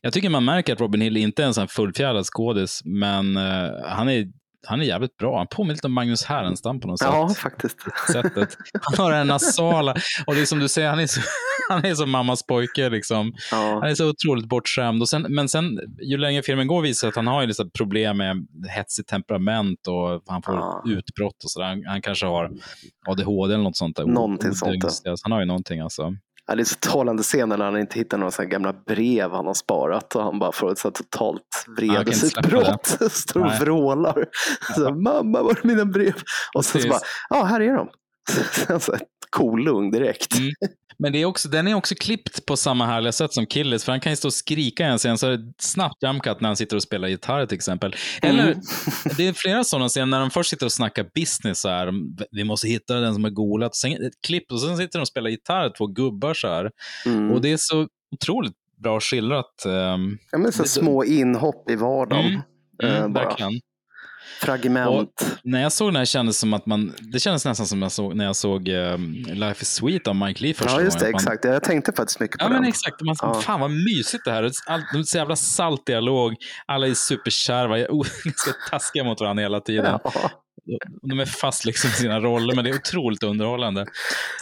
jag 0.00 0.12
tycker 0.12 0.28
man 0.28 0.44
märker 0.44 0.72
att 0.72 0.80
Robin 0.80 1.00
Hill 1.00 1.16
inte 1.16 1.44
är 1.44 1.60
en 1.60 1.68
fullfjädrad 1.68 2.24
skådis, 2.26 2.80
men 2.84 3.36
eh, 3.36 3.70
han, 3.84 4.08
är, 4.08 4.26
han 4.66 4.80
är 4.80 4.84
jävligt 4.84 5.16
bra. 5.16 5.38
Han 5.38 5.46
påminner 5.50 5.74
lite 5.74 5.86
om 5.86 5.92
Magnus 5.92 6.24
Härenstam 6.24 6.80
på 6.80 6.88
något 6.88 7.00
Ja, 7.02 7.28
sätt. 7.28 7.38
faktiskt. 7.38 7.78
Sättet. 8.12 8.56
Han 8.82 9.04
har 9.06 9.12
den 9.12 9.26
nasala, 9.26 9.94
och 10.26 10.34
det 10.34 10.40
är 10.40 10.44
som 10.46 10.58
du 10.58 10.68
säger, 10.68 10.88
han 10.88 11.00
är, 11.00 11.06
så, 11.06 11.20
han 11.68 11.84
är 11.84 11.94
som 11.94 12.10
mammas 12.10 12.46
pojke. 12.46 12.88
Liksom. 12.90 13.32
Han 13.50 13.60
Ja, 13.60 13.86
är 13.88 13.94
så 13.94 14.08
otroligt 14.08 14.48
bortskämd. 14.48 15.02
Och 15.02 15.08
sen, 15.08 15.26
men 15.28 15.48
sen, 15.48 15.78
ju 16.10 16.16
längre 16.18 16.42
filmen 16.42 16.66
går 16.66 16.82
visar 16.82 17.08
att 17.08 17.16
han 17.16 17.26
har 17.26 17.40
ju 17.40 17.46
liksom 17.46 17.70
problem 17.70 18.16
med 18.16 18.36
hetsigt 18.76 19.08
temperament 19.08 19.78
och 19.88 20.22
han 20.26 20.42
får 20.42 20.54
Ja. 20.54 20.82
utbrott 20.86 21.44
och 21.44 21.50
sådär. 21.50 21.66
Han, 21.66 21.82
han 21.86 22.02
kanske 22.02 22.26
har 22.26 22.50
ADHD 23.08 23.54
eller 23.54 23.64
något 23.64 23.76
sånt 23.76 23.96
där. 23.96 24.06
Någonting 24.06 24.52
sånt, 24.54 25.00
ja. 25.04 25.14
Han 25.22 25.32
har 25.32 25.40
ju 25.40 25.46
någonting 25.46 25.80
alltså. 25.80 26.14
Ja, 26.46 26.54
det 26.54 26.62
är 26.62 26.64
så 26.64 26.76
talande 26.80 27.22
scener 27.22 27.56
när 27.56 27.64
han 27.64 27.78
inte 27.78 27.98
hittar 27.98 28.18
några 28.18 28.30
så 28.30 28.44
gamla 28.44 28.72
brev 28.72 29.30
han 29.30 29.46
har 29.46 29.54
sparat 29.54 30.14
och 30.16 30.22
han 30.22 30.38
bara 30.38 30.52
får 30.52 30.72
ett 30.72 30.78
så 30.78 30.90
totalt 30.90 31.64
vredesutbrott. 31.78 32.86
Står 33.10 33.44
och 33.44 33.52
vrålar. 33.60 34.24
Så 34.74 34.94
Mamma, 34.94 35.42
var 35.42 35.50
är 35.50 35.66
mina 35.66 35.84
brev? 35.84 36.14
Och 36.54 36.64
sen 36.64 36.82
så 36.82 36.88
bara, 36.88 37.00
ja 37.30 37.44
här 37.44 37.60
är 37.60 37.76
de. 37.76 37.88
Kolugn 39.30 39.90
direkt. 39.90 40.38
Mm. 40.38 40.50
Men 40.98 41.12
det 41.12 41.18
är 41.22 41.24
också, 41.24 41.48
den 41.48 41.68
är 41.68 41.74
också 41.74 41.94
klippt 41.94 42.46
på 42.46 42.56
samma 42.56 42.86
härliga 42.86 43.12
sätt 43.12 43.32
som 43.32 43.46
Killis, 43.46 43.84
för 43.84 43.92
han 43.92 44.00
kan 44.00 44.12
ju 44.12 44.16
stå 44.16 44.28
och 44.28 44.32
skrika 44.34 44.82
i 44.84 44.86
en 44.90 44.98
scen, 44.98 45.18
så 45.18 45.26
är 45.26 45.36
det 45.36 45.52
snabbt 45.58 46.02
jamkat 46.02 46.40
när 46.40 46.48
han 46.48 46.56
sitter 46.56 46.76
och 46.76 46.82
spelar 46.82 47.08
gitarr 47.08 47.46
till 47.46 47.56
exempel. 47.56 47.94
Eller, 48.22 48.42
Mm. 48.42 48.58
det 49.16 49.28
är 49.28 49.32
flera 49.32 49.64
sådana 49.64 49.88
scener 49.88 50.06
när 50.06 50.20
de 50.20 50.30
först 50.30 50.50
sitter 50.50 50.66
och 50.66 50.72
snackar 50.72 51.06
business, 51.14 51.60
så 51.60 51.68
här, 51.68 51.92
vi 52.30 52.44
måste 52.44 52.68
hitta 52.68 52.94
den 52.94 53.14
som 53.14 53.24
har 53.24 53.30
golat, 53.30 53.74
sen 53.76 53.92
ett 53.92 54.20
klipp 54.26 54.52
och 54.52 54.60
sen 54.60 54.76
sitter 54.76 54.98
de 54.98 55.00
och 55.02 55.08
spelar 55.08 55.30
gitarr, 55.30 55.72
två 55.78 55.86
gubbar 55.86 56.34
så 56.34 56.48
här. 56.48 56.70
Mm. 57.06 57.30
Och 57.30 57.40
det 57.40 57.52
är 57.52 57.56
så 57.60 57.88
otroligt 58.14 58.54
bra 58.82 59.00
skildrat. 59.00 59.64
ehm, 59.66 60.18
ja, 60.32 60.38
men 60.38 60.52
så 60.52 60.62
det- 60.62 60.68
små 60.68 61.04
inhopp 61.04 61.70
i 61.70 61.76
vardagen. 61.76 62.26
Mm, 62.26 62.40
eh, 62.82 62.98
mm, 62.98 63.12
bara. 63.12 63.24
verkligen. 63.24 63.52
Fragment. 64.46 65.40
När 65.44 65.62
jag 65.62 65.72
såg 65.72 65.88
den 65.88 65.96
här 65.96 66.04
kändes 66.04 66.38
som 66.38 66.54
att 66.54 66.66
man, 66.66 66.92
det 67.12 67.20
kändes 67.20 67.44
nästan 67.44 67.66
som 67.66 67.82
jag 67.82 67.92
såg, 67.92 68.14
när 68.16 68.24
jag 68.24 68.36
såg 68.36 68.68
um, 68.68 69.12
Life 69.28 69.62
is 69.62 69.68
Sweet 69.68 70.08
av 70.08 70.16
Mike 70.16 70.42
Lee 70.42 70.54
första 70.54 70.72
Ja, 70.72 70.80
just 70.80 70.98
det. 70.98 71.04
gången. 71.04 71.14
Exakt. 71.14 71.44
Jag 71.44 71.62
tänkte 71.62 71.92
faktiskt 71.92 72.20
mycket 72.20 72.38
på 72.38 72.44
Ja, 72.44 72.48
den. 72.48 72.60
men 72.60 72.68
exakt. 72.68 73.00
Man, 73.00 73.16
Ja. 73.22 73.34
Fan 73.34 73.60
vad 73.60 73.70
mysigt 73.70 74.24
det 74.24 74.32
här 74.32 74.42
är. 74.42 75.02
Så 75.04 75.16
jävla 75.18 75.36
salt 75.36 75.86
dialog. 75.86 76.34
Alla 76.66 76.86
är 76.86 76.94
superkärva, 76.94 77.78
ganska 77.78 78.50
taskiga 78.70 79.04
mot 79.04 79.20
varandra 79.20 79.42
hela 79.42 79.60
tiden. 79.60 79.98
Ja. 80.04 80.30
De 81.10 81.20
är 81.20 81.24
fast 81.26 81.64
liksom 81.64 81.90
i 81.90 81.92
sina 81.92 82.20
roller, 82.20 82.54
men 82.54 82.64
det 82.64 82.70
är 82.70 82.74
otroligt 82.74 83.22
underhållande. 83.22 83.86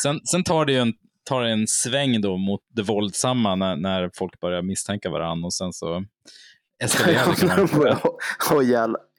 Sen, 0.02 0.20
sen 0.30 0.44
tar 0.44 0.64
det 0.64 0.72
ju 0.72 0.78
en, 0.78 0.92
tar 1.28 1.42
en 1.42 1.66
sväng 1.66 2.20
då 2.20 2.36
mot 2.36 2.60
det 2.76 2.82
våldsamma 2.82 3.54
när, 3.54 3.76
när 3.76 4.10
folk 4.18 4.40
börjar 4.40 4.62
misstänka 4.62 5.10
varandra 5.10 5.46
och 5.46 5.54
sen 5.54 5.72
så 5.72 6.04
eskalerar 6.82 7.84
det. 7.84 7.96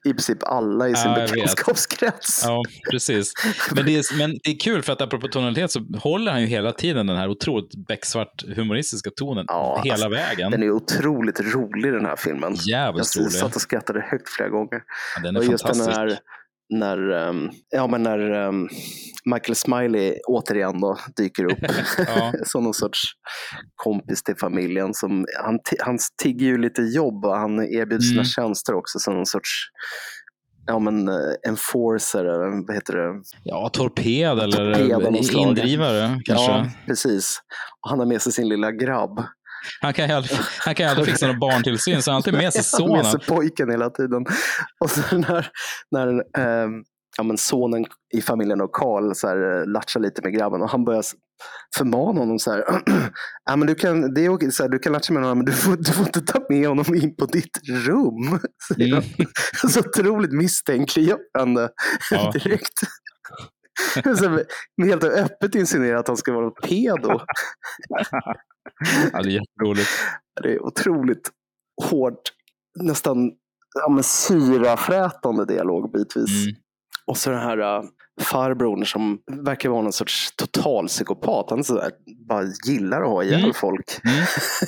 I 0.06 0.10
princip 0.14 0.44
alla 0.44 0.88
i 0.90 0.96
sin 0.96 1.12
Ja, 1.12 1.20
jag 1.20 1.30
bekantskapskrets. 1.30 2.42
Ja, 2.46 2.64
precis. 2.92 3.34
Men 3.76 3.86
det, 3.86 3.96
är, 3.98 4.18
men 4.18 4.32
det 4.44 4.50
är 4.50 4.60
kul 4.60 4.82
för 4.84 4.94
att 4.94 5.02
apropå 5.02 5.28
tonalitet 5.28 5.72
så 5.72 5.80
håller 6.00 6.32
han 6.32 6.42
ju 6.42 6.48
hela 6.48 6.72
tiden 6.72 7.08
den 7.08 7.18
här 7.18 7.28
otroligt 7.30 7.88
becksvart 7.88 8.44
humoristiska 8.56 9.10
tonen 9.16 9.46
Ja, 9.48 9.82
hela 9.84 9.94
alltså, 9.94 10.10
vägen. 10.10 10.52
Den 10.52 10.64
är 10.64 10.72
otroligt 10.72 11.40
rolig 11.40 11.94
den 11.94 12.06
här 12.06 12.16
filmen. 12.16 12.56
Jag 12.66 12.80
Jävligt 12.80 13.18
rolig. 13.18 13.32
satt 13.32 13.56
och 13.56 13.62
skrattade 13.62 14.02
högt 14.12 14.30
flera 14.30 14.50
gånger. 14.50 14.82
Ja, 15.16 15.22
den 15.24 15.36
är 15.36 15.40
Och 15.40 15.46
just 15.46 15.66
den 15.68 15.76
fantastisk. 15.76 15.98
här 15.98 16.20
när, 16.72 17.10
ehm, 17.10 17.50
ja, 17.70 17.88
men 17.88 18.04
när 18.04 18.32
ehm, 18.32 18.68
Michael 19.26 19.56
Smiley 19.56 20.16
återigen 20.28 20.82
då 20.82 20.98
dyker 21.18 21.52
upp 21.52 21.60
Ja. 22.08 22.34
som 22.46 22.64
någon 22.64 22.74
sorts 22.74 23.02
kompis 23.76 24.24
till 24.24 24.36
familjen. 24.38 24.94
Som, 24.94 25.26
han, 25.44 25.60
han 25.80 25.98
tigger 26.24 26.46
ju 26.46 26.58
lite 26.58 26.82
jobb 26.82 27.26
och 27.26 27.36
han 27.38 27.60
erbjuder 27.60 28.00
sina 28.04 28.22
Mm. 28.22 28.26
tjänster 28.26 28.74
också 28.76 29.00
som 29.00 29.14
någon 29.14 29.26
sorts 29.26 29.50
ja, 30.68 30.80
men, 30.80 31.08
eh, 31.08 31.16
enforcer, 31.48 32.20
eller 32.26 32.68
vad 32.68 32.76
heter 32.76 32.94
det? 32.94 33.22
Ja, 33.44 33.70
torped 33.74 34.40
eller 34.40 34.74
Torped 34.74 35.34
indrivare 35.34 36.22
kanske. 36.26 36.52
Ja, 36.52 36.66
precis. 36.86 37.40
Och 37.84 37.90
han 37.90 38.00
har 38.00 38.06
med 38.06 38.22
sig 38.22 38.32
sin 38.32 38.50
lilla 38.50 38.72
grabb. 38.72 39.24
Han 39.82 39.94
kan 39.94 40.08
ju 40.08 40.14
aldrig, 40.16 40.40
han 40.60 40.76
kan 40.76 40.90
aldrig 40.90 41.08
fixa 41.08 41.28
någon 41.28 41.40
barntillsyn, 41.40 42.02
så 42.02 42.12
han 42.12 42.14
har 42.14 42.18
alltid 42.20 42.34
med 42.34 42.54
sig 42.54 42.64
Han 42.80 42.90
har 42.90 42.98
med 42.98 43.06
sonen. 43.06 43.20
sig 43.22 43.36
pojken 43.36 43.70
hela 43.72 43.90
tiden. 43.90 44.26
Och 44.80 44.92
så 44.92 45.18
när, 45.18 45.48
när 45.92 46.08
ehm, 46.38 46.84
ja, 47.18 47.24
men 47.24 47.38
sonen 47.38 47.86
i 48.14 48.22
familjen 48.22 48.62
och 48.62 48.72
Karl 48.72 49.14
så 49.14 49.28
här, 49.28 49.60
eh, 49.62 49.68
latchar 49.68 50.00
lite 50.00 50.22
med 50.22 50.34
grabben 50.34 50.62
och 50.62 50.70
han 50.70 50.86
börjar 50.86 51.04
förmana 51.78 52.20
honom 52.20 52.40
så 52.40 52.52
här. 52.52 52.64
ja, 53.46 53.56
men 53.56 53.68
du, 53.68 53.76
kan, 53.76 54.14
det 54.14 54.26
är 54.26 54.30
okej, 54.30 54.52
så 54.52 54.64
här, 54.64 54.70
du 54.70 54.80
kan 54.80 54.94
latcha 54.94 55.14
med 55.14 55.24
honom 55.24 55.38
men 55.38 55.46
du 55.46 55.52
får, 55.52 55.76
du 55.78 55.92
får 55.92 56.06
inte 56.06 56.22
ta 56.22 56.40
med 56.50 56.68
honom 56.68 56.96
in 56.96 57.16
på 57.16 57.26
ditt 57.26 57.60
rum. 57.70 58.40
säger 58.68 58.92
Mm. 58.92 59.04
Så 59.72 59.80
otroligt 59.80 60.32
misstänkliggörande 60.32 61.70
Ja. 62.12 62.32
direkt. 62.34 62.80
Så 63.94 64.30
här, 64.30 64.46
helt 64.86 65.04
öppet 65.04 65.56
insinuerar 65.56 65.98
att 65.98 66.08
han 66.08 66.18
ska 66.18 66.34
vara 66.34 66.52
pedo. 66.52 67.20
Ja, 69.14 69.22
det 69.22 69.30
är 69.30 69.32
jätteroligt. 69.40 69.90
Det 70.44 70.50
är 70.54 70.64
otroligt 70.66 71.30
hårt, 71.90 72.22
nästan 72.80 73.32
ja, 73.84 73.90
men 73.90 74.04
syrafrätande 74.04 75.46
dialog 75.46 75.92
bitvis. 75.92 76.44
Mm. 76.46 76.56
Och 77.08 77.18
så 77.18 77.30
den 77.30 77.40
här 77.40 77.60
uh, 77.60 77.84
farbrorn 78.22 78.86
som 78.86 79.20
verkar 79.32 79.70
vara 79.70 79.82
någon 79.82 79.94
sorts 79.94 80.32
total 80.36 80.88
psykopat. 80.88 81.50
Han 81.50 81.64
så 81.64 81.76
där, 81.76 81.92
bara 82.28 82.44
gillar 82.68 83.02
att 83.02 83.08
ha 83.08 83.24
ihjäl 83.24 83.40
Mm. 83.40 83.54
folk 83.54 83.86
Mm. 84.06 84.18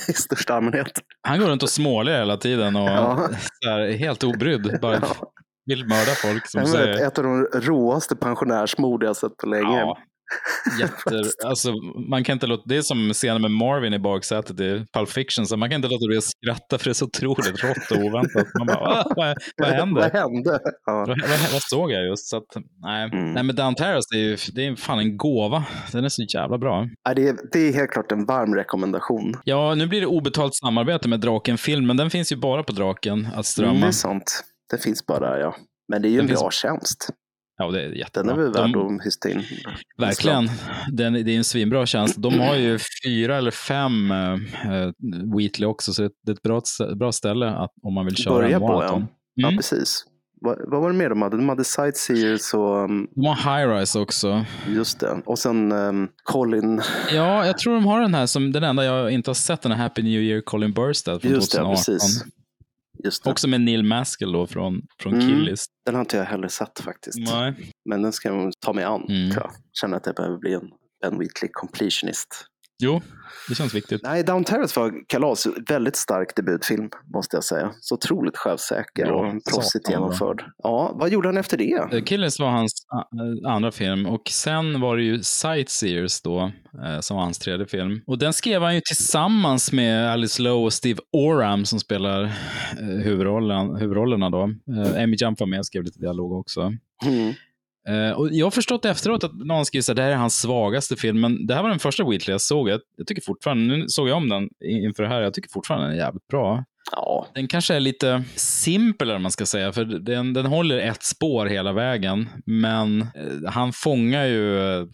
i 0.08 0.12
största 0.12 0.54
allmänhet. 0.54 0.92
Han 1.22 1.40
går 1.40 1.46
runt 1.46 1.62
och 1.62 1.70
småler 1.70 2.18
hela 2.18 2.36
tiden 2.36 2.76
och 2.76 2.88
Ja. 2.88 3.28
är 3.68 3.92
helt 3.96 4.24
obrydd. 4.24 4.78
Bara 4.82 4.94
Ja. 5.02 5.32
vill 5.66 5.84
mörda 5.86 6.12
folk 6.22 6.46
som 6.50 6.66
säger. 6.66 7.06
ett 7.06 7.18
av 7.18 7.24
de 7.24 7.46
råaste 7.52 8.16
pensionärsmord 8.16 9.04
jag 9.04 9.16
sett 9.16 9.36
på 9.36 9.46
länge. 9.46 9.78
Ja, 9.80 9.98
jätter, 10.80 11.24
alltså, 11.46 11.72
man 12.08 12.24
kan 12.24 12.32
inte 12.32 12.46
låta, 12.46 12.62
det 12.66 12.76
är 12.76 12.82
som 12.82 13.12
scenen 13.12 13.42
med 13.42 13.50
Marvin 13.50 13.94
i 13.94 13.98
baksätet 13.98 14.60
i 14.60 14.84
Pulp 14.92 15.08
Fiction, 15.08 15.46
så 15.46 15.56
man 15.56 15.70
kan 15.70 15.76
inte 15.76 15.88
låta 15.88 16.06
bli 16.06 16.16
att 16.16 16.24
skratta 16.24 16.78
för 16.78 16.84
det 16.84 16.90
är 16.90 16.94
så 16.94 17.04
otroligt 17.04 17.64
rått 17.64 17.90
och 17.90 17.96
oväntat. 18.04 18.46
Man 18.58 18.66
bara, 18.66 18.76
"Ah, 18.78 19.12
vad, 19.16 19.36
vad 19.56 19.68
hände? 19.72 20.00
Vad 20.00 20.12
hände? 20.12 20.58
Ja. 20.86 21.04
Vad, 21.08 21.52
vad, 21.52 21.62
såg 21.62 21.92
jag 21.92 22.06
just? 22.06 22.26
Så 22.28 22.36
att, 22.36 22.44
nej. 22.82 23.04
Mm. 23.12 23.32
nej, 23.32 23.42
men 23.42 23.56
Down 23.56 23.74
Terrace, 23.74 24.06
det 24.10 24.16
är 24.16 24.20
ju 24.22 24.36
det 24.54 24.66
är 24.66 24.76
fan 24.76 24.98
en 24.98 25.16
gåva. 25.16 25.64
Den 25.92 26.04
är 26.04 26.08
så 26.08 26.22
jävla 26.22 26.58
bra. 26.58 26.88
Ja, 27.04 27.14
det, 27.14 27.28
är, 27.28 27.36
det 27.52 27.58
är 27.58 27.72
helt 27.72 27.90
klart 27.90 28.12
en 28.12 28.26
varm 28.26 28.54
rekommendation. 28.54 29.36
Ja, 29.44 29.74
nu 29.74 29.86
blir 29.86 30.00
det 30.00 30.06
obetalt 30.06 30.54
samarbete 30.54 31.08
med 31.08 31.20
Draken-film, 31.20 31.86
men 31.86 31.96
den 31.96 32.10
finns 32.10 32.32
ju 32.32 32.36
bara 32.36 32.62
på 32.62 32.72
Draken 32.72 33.26
att 33.26 33.32
Mm, 33.32 33.42
strömma. 33.44 33.80
det 33.80 33.86
är 33.86 33.90
sant. 33.92 34.44
Det 34.70 34.82
finns 34.82 35.06
bara 35.06 35.20
där, 35.30 35.38
ja. 35.38 35.56
Men 35.88 36.02
det 36.02 36.08
är 36.08 36.10
ju 36.10 36.14
en 36.18 36.26
Den 36.26 36.28
finns- 36.28 36.40
bra 36.40 36.50
tjänst. 36.50 37.08
Ja, 37.56 37.70
det 37.70 37.82
är 37.82 37.88
Den 37.88 37.98
jättebra. 37.98 38.32
är 38.32 38.36
väl 38.36 38.52
De- 38.52 38.72
värd 38.72 38.76
att 39.00 39.06
hysta 39.06 39.30
in. 39.30 39.42
Verkligen. 39.98 40.48
Den, 40.92 41.12
det 41.12 41.20
är 41.20 41.36
en 41.36 41.44
svinbra 41.44 41.86
tjänst. 41.86 42.14
De 42.22 42.40
har 42.40 42.54
ju 42.56 42.78
fyra 43.04 43.36
eller 43.36 43.50
fem 43.50 44.10
uh, 44.10 45.36
Wheatley 45.38 45.66
också, 45.66 45.92
så 45.92 46.02
det 46.02 46.10
det 46.24 46.30
är 46.32 46.34
ett 46.34 46.42
bra, 46.42 46.60
bra 46.96 47.12
ställe 47.12 47.50
att, 47.50 47.70
om 47.82 47.94
man 47.94 48.04
vill 48.04 48.16
köra 48.16 48.34
Börja 48.34 48.54
en 48.56 48.60
på, 48.60 48.66
maraton. 48.68 49.06
Ja, 49.34 49.48
Mm. 49.48 49.56
precis. 49.58 50.04
Vad, 50.40 50.58
vad 50.70 50.80
var 50.80 50.90
det 50.90 50.96
mer 50.98 51.08
de 51.08 51.22
hade? 51.22 51.36
De 51.36 51.48
hade 51.48 51.64
Sightseers 51.64 52.54
och 52.54 52.84
um, 52.84 53.08
De 53.14 53.26
har 53.26 53.34
High 53.58 53.74
Rise 53.80 53.98
också. 53.98 54.44
just 54.68 55.00
det. 55.00 55.22
Och 55.26 55.38
sen 55.38 55.72
um, 55.72 56.08
Colin. 56.24 56.80
Ja, 57.12 57.46
jag 57.46 57.58
tror 57.58 57.74
de 57.74 57.86
har 57.86 58.00
den 58.00 58.14
här 58.14 58.26
som 58.26 58.52
den 58.52 58.62
enda 58.64 58.84
jag 58.84 59.10
inte 59.10 59.30
har 59.30 59.34
sett, 59.34 59.62
den 59.62 59.72
här 59.72 59.78
Happy 59.82 60.02
New 60.02 60.22
Year 60.22 60.40
Colin 60.40 60.72
Burstad 60.72 61.20
från 61.20 61.30
Just 61.32 61.52
det, 61.52 61.58
2018. 61.58 61.94
precis. 61.94 62.24
Också 63.24 63.48
med 63.48 63.60
Neil 63.60 63.82
Maskell 63.84 64.32
då 64.32 64.46
från, 64.46 64.82
från 65.00 65.14
Mm. 65.14 65.28
Killis. 65.28 65.64
Den 65.86 65.94
har 65.94 66.00
inte 66.00 66.16
jag 66.16 66.24
heller 66.24 66.48
sett 66.48 66.80
faktiskt. 66.80 67.18
Nej. 67.18 67.70
Men 67.88 68.02
den 68.02 68.12
ska 68.12 68.28
jag 68.28 68.52
ta 68.60 68.72
mig 68.72 68.84
an. 68.84 69.06
Mm. 69.08 69.28
Jag. 69.30 69.50
Känner 69.80 69.96
att 69.96 70.06
jag 70.06 70.14
behöver 70.14 70.38
bli 70.38 70.54
en 70.54 70.70
Ben 71.02 71.18
Wheatley 71.18 71.50
completionist. 71.52 72.46
Jo, 72.82 73.00
det 73.48 73.54
känns 73.54 73.74
viktigt. 73.74 74.00
Nej, 74.02 74.22
Down 74.24 74.44
Terrace 74.44 74.80
var 74.80 74.92
kalas. 75.08 75.46
Väldigt 75.68 75.96
stark 75.96 76.36
debutfilm, 76.36 76.90
måste 77.14 77.36
jag 77.36 77.44
säga. 77.44 77.70
Så 77.80 77.94
otroligt 77.94 78.36
självsäker 78.36 79.06
Ja, 79.06 79.12
och 79.14 79.44
proffsigt 79.52 79.90
genomförd. 79.90 80.44
Ja, 80.62 80.92
vad 80.94 81.10
gjorde 81.12 81.28
han 81.28 81.36
efter 81.36 81.56
det? 81.56 81.96
Eh, 81.96 82.04
Killis 82.04 82.40
var 82.40 82.50
hans 82.50 82.72
a- 82.94 83.48
andra 83.50 83.72
film 83.72 84.06
och 84.06 84.22
sen 84.30 84.80
var 84.80 84.96
det 84.96 85.02
ju 85.02 85.22
Sightseers 85.22 86.22
då, 86.22 86.52
eh, 86.84 87.00
som 87.00 87.16
var 87.16 87.24
hans 87.24 87.38
tredje 87.38 87.66
film. 87.66 88.00
Och 88.06 88.18
den 88.18 88.32
skrev 88.32 88.62
han 88.62 88.74
ju 88.74 88.80
tillsammans 88.80 89.72
med 89.72 90.10
Alice 90.12 90.42
Lowe 90.42 90.64
och 90.64 90.72
Steve 90.72 91.00
Oram 91.12 91.64
som 91.64 91.80
spelar 91.80 92.22
eh, 92.24 92.30
huvudrollen, 93.04 93.76
huvudrollerna 93.76 94.30
då. 94.30 94.42
Eh, 94.42 95.02
Amy 95.02 95.16
Jump 95.20 95.40
var 95.40 95.46
med 95.46 95.58
och 95.58 95.66
skrev 95.66 95.82
lite 95.84 95.98
dialog 96.00 96.32
också. 96.32 96.60
Mm. 97.06 97.32
Eh, 97.88 98.10
och 98.10 98.28
jag 98.32 98.46
har 98.46 98.50
förstått 98.50 98.84
efteråt 98.84 99.24
att 99.24 99.34
någon 99.34 99.64
skrev 99.64 99.82
att 99.88 99.96
det 99.96 100.02
här 100.02 100.10
är 100.10 100.16
hans 100.16 100.40
svagaste 100.40 100.96
film, 100.96 101.20
men 101.20 101.46
det 101.46 101.54
här 101.54 101.62
var 101.62 101.70
den 101.70 101.78
första 101.78 102.04
Wheatley 102.04 102.34
jag 102.34 102.40
såg. 102.40 102.68
Jag, 102.68 102.80
jag 102.96 103.06
tycker 103.06 103.22
fortfarande, 103.22 103.76
nu 103.76 103.88
såg 103.88 104.08
jag 104.08 104.16
om 104.16 104.28
den 104.28 104.48
inför 104.64 105.02
det 105.02 105.08
här, 105.08 105.22
jag 105.22 105.34
tycker 105.34 105.50
fortfarande 105.50 105.86
den 105.86 105.94
är 105.94 105.98
jävligt 105.98 106.28
bra. 106.28 106.64
Ja, 106.92 107.26
Den 107.34 107.48
kanske 107.48 107.74
är 107.74 107.80
lite 107.80 108.24
simpel, 108.36 109.10
om 109.10 109.22
man 109.22 109.30
ska 109.30 109.46
säga, 109.46 109.72
för 109.72 109.84
den, 109.84 110.32
den 110.32 110.46
håller 110.46 110.78
ett 110.78 111.02
spår 111.02 111.46
hela 111.46 111.72
vägen. 111.72 112.28
Men 112.46 113.00
eh, 113.00 113.50
han 113.50 113.72
fångar 113.72 114.24
ju 114.24 114.58
eh, 114.58 114.86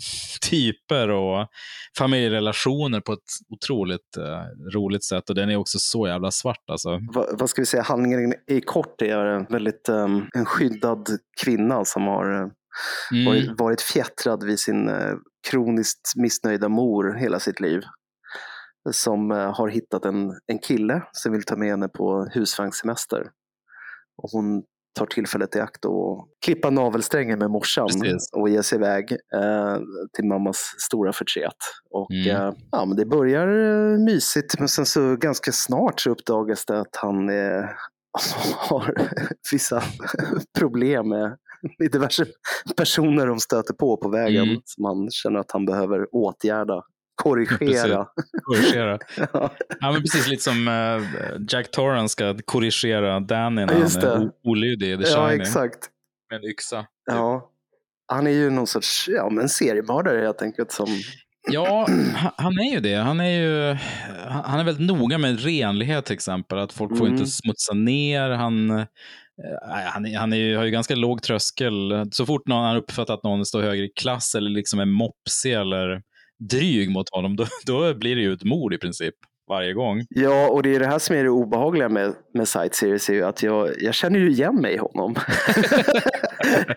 typer 0.51 1.11
och 1.11 1.47
familjerelationer 1.99 3.01
på 3.01 3.13
ett 3.13 3.19
otroligt 3.49 4.17
eh, 4.17 4.73
roligt 4.75 5.05
sätt. 5.05 5.31
Och 5.31 5.35
den 5.35 5.51
är 5.51 5.57
också 5.57 5.79
så 5.79 6.07
jävla 6.07 6.31
svart 6.31 6.71
alltså. 6.71 6.99
vad, 7.15 7.39
vad 7.39 7.51
ska 7.51 7.63
vi 7.63 7.67
säga? 7.67 7.83
Handlingen 7.83 8.35
i 8.47 8.61
kort 8.61 9.03
är 9.03 9.27
en 9.27 9.47
väldigt 9.51 9.89
um, 9.89 10.29
en 10.35 10.45
skyddad 10.45 11.09
kvinna 11.45 11.85
som 11.85 12.07
har 12.07 12.43
uh, 12.43 12.49
Mm. 13.13 13.25
varit, 13.27 13.61
varit 13.61 13.81
fjättrad 13.81 14.45
vid 14.45 14.61
sin 14.61 14.89
eh, 14.89 15.15
kroniskt 15.51 16.13
missnöjda 16.17 16.69
mor 16.69 17.15
hela 17.15 17.41
sitt 17.41 17.61
liv. 17.61 17.81
Som 18.91 19.31
eh, 19.31 19.55
har 19.57 19.69
hittat 19.69 20.05
en, 20.05 20.33
en 20.47 20.59
kille 20.59 21.03
som 21.13 21.33
vill 21.33 21.43
ta 21.43 21.57
med 21.57 21.69
henne 21.71 21.89
på 21.89 22.29
husvagnssemester. 22.35 23.21
Och 24.23 24.31
hon 24.33 24.63
tar 24.99 25.07
tillfället 25.07 25.57
i 25.57 25.61
akt 25.61 25.85
och 25.85 26.29
klippa 26.45 26.71
navelsträngen 26.71 27.39
med 27.39 27.51
morsan 27.51 27.87
Precis. 27.87 28.31
och 28.33 28.49
ge 28.49 28.63
sig 28.63 28.79
iväg 28.79 29.13
eh, 29.13 29.77
till 30.17 30.25
mammas 30.25 30.75
stora 30.79 31.13
förtret. 31.13 31.57
Och 31.91 32.11
Mm. 32.11 32.37
eh, 32.37 32.53
ja, 32.71 32.85
men 32.85 32.97
det 32.97 33.07
börjar 33.07 33.49
eh, 33.49 33.99
mysigt 33.99 34.59
men 34.59 34.69
sen 34.69 34.87
så 34.87 35.17
ganska 35.17 35.53
snart 35.53 36.01
så 36.01 36.11
uppdagas 36.11 36.67
det 36.67 36.81
att 36.81 36.97
han 36.97 37.29
eh, 37.29 37.65
har 38.57 38.95
vissa 39.53 39.83
problem 40.59 41.09
med 41.09 41.37
i 41.85 41.89
diverse 41.89 42.27
personer 42.77 43.27
de 43.27 43.41
stöter 43.41 43.75
på 43.75 43.97
på 43.97 44.09
vägen 44.09 44.49
Mm. 44.49 44.61
som 44.65 44.85
han 44.85 45.11
känner 45.11 45.41
att 45.41 45.51
han 45.51 45.67
behöver 45.67 46.07
åtgärda, 46.15 46.83
korrigera. 47.15 48.07
Korrigera. 48.43 48.99
Ja, 49.33 49.51
Ja, 49.81 49.93
men 49.93 50.01
precis 50.03 50.29
lite 50.29 50.43
som 50.43 50.69
eh, 50.69 51.03
Jack 51.49 51.71
Torrance 51.71 52.13
ska 52.13 52.37
korrigera 52.45 53.21
Danny 53.21 53.67
när 53.67 53.73
Ja, 53.75 53.79
just 53.81 54.03
han 54.03 54.13
är 54.23 54.25
det. 54.25 54.31
olydig 54.45 54.93
i 54.93 54.97
The 54.97 55.11
ja, 55.11 55.29
Shining 55.29 55.41
exakt. 55.41 55.89
med 56.31 56.37
en 56.45 56.51
yxa. 56.51 56.87
Ja. 57.07 57.51
Han 58.13 58.27
är 58.27 58.31
ju 58.31 58.51
någon 58.51 58.67
sorts 58.67 59.09
ja, 59.09 59.31
men 59.31 59.49
seriemördare 59.49 60.21
helt 60.21 60.43
enkelt 60.43 60.73
som 60.73 60.87
Ja, 61.53 61.87
han- 62.37 62.59
är 62.59 62.73
ju 62.75 62.81
det. 62.81 62.95
Han 62.95 63.21
är 63.21 63.31
ju 63.41 63.77
han 64.29 64.61
är 64.61 64.65
väldigt 64.65 64.87
noga 64.87 65.19
med 65.19 65.45
renlighet 65.45 66.05
till 66.05 66.15
exempel. 66.15 66.59
Att 66.59 66.73
folk 66.73 66.99
får 66.99 67.07
Mm. 67.07 67.19
inte 67.19 67.31
smutsa 67.31 67.75
ner. 67.75 68.31
Han, 68.31 68.71
eh, 68.71 68.85
han, 69.93 70.07
är, 70.07 70.19
han 70.19 70.33
är 70.33 70.37
ju, 70.37 70.57
har 70.57 70.65
ju 70.65 70.71
ganska 70.71 70.95
låg 70.95 71.23
tröskel. 71.23 72.05
Så 72.13 72.27
fort 72.27 72.49
någon 72.49 72.65
har 72.65 72.77
uppfattat 72.77 73.19
att 73.19 73.25
någon 73.25 73.47
står 73.47 73.63
högre 73.63 73.85
i 73.85 73.93
klass 74.01 74.35
eller 74.35 74.51
liksom 74.51 74.81
är 74.81 74.85
mopsig 74.85 75.53
eller 75.53 76.03
dryg 76.51 76.91
mot 76.91 77.11
honom, 77.15 77.37
då, 77.37 77.47
då 77.67 77.95
blir 77.95 78.17
det 78.17 78.23
ju 78.23 78.33
ett 78.33 78.45
mord 78.45 78.75
i 78.75 78.79
princip 78.79 79.15
varje 79.51 79.73
gång. 79.73 80.05
Ja, 80.09 80.49
och 80.49 80.63
det 80.63 80.75
är 80.75 80.81
det 80.81 80.87
här 80.87 80.99
som 80.99 81.17
är 81.17 81.23
det 81.25 81.31
obehagliga 81.31 81.89
med, 81.89 82.15
med 82.35 82.49
Sight 82.49 82.75
Series, 82.75 83.09
är 83.09 83.15
ju 83.15 83.23
att 83.25 83.43
jag, 83.43 83.69
jag 83.79 83.95
känner 83.95 84.19
ju 84.19 84.31
igen 84.31 84.55
mig 84.57 84.75
i 84.75 84.79
honom. 84.79 85.15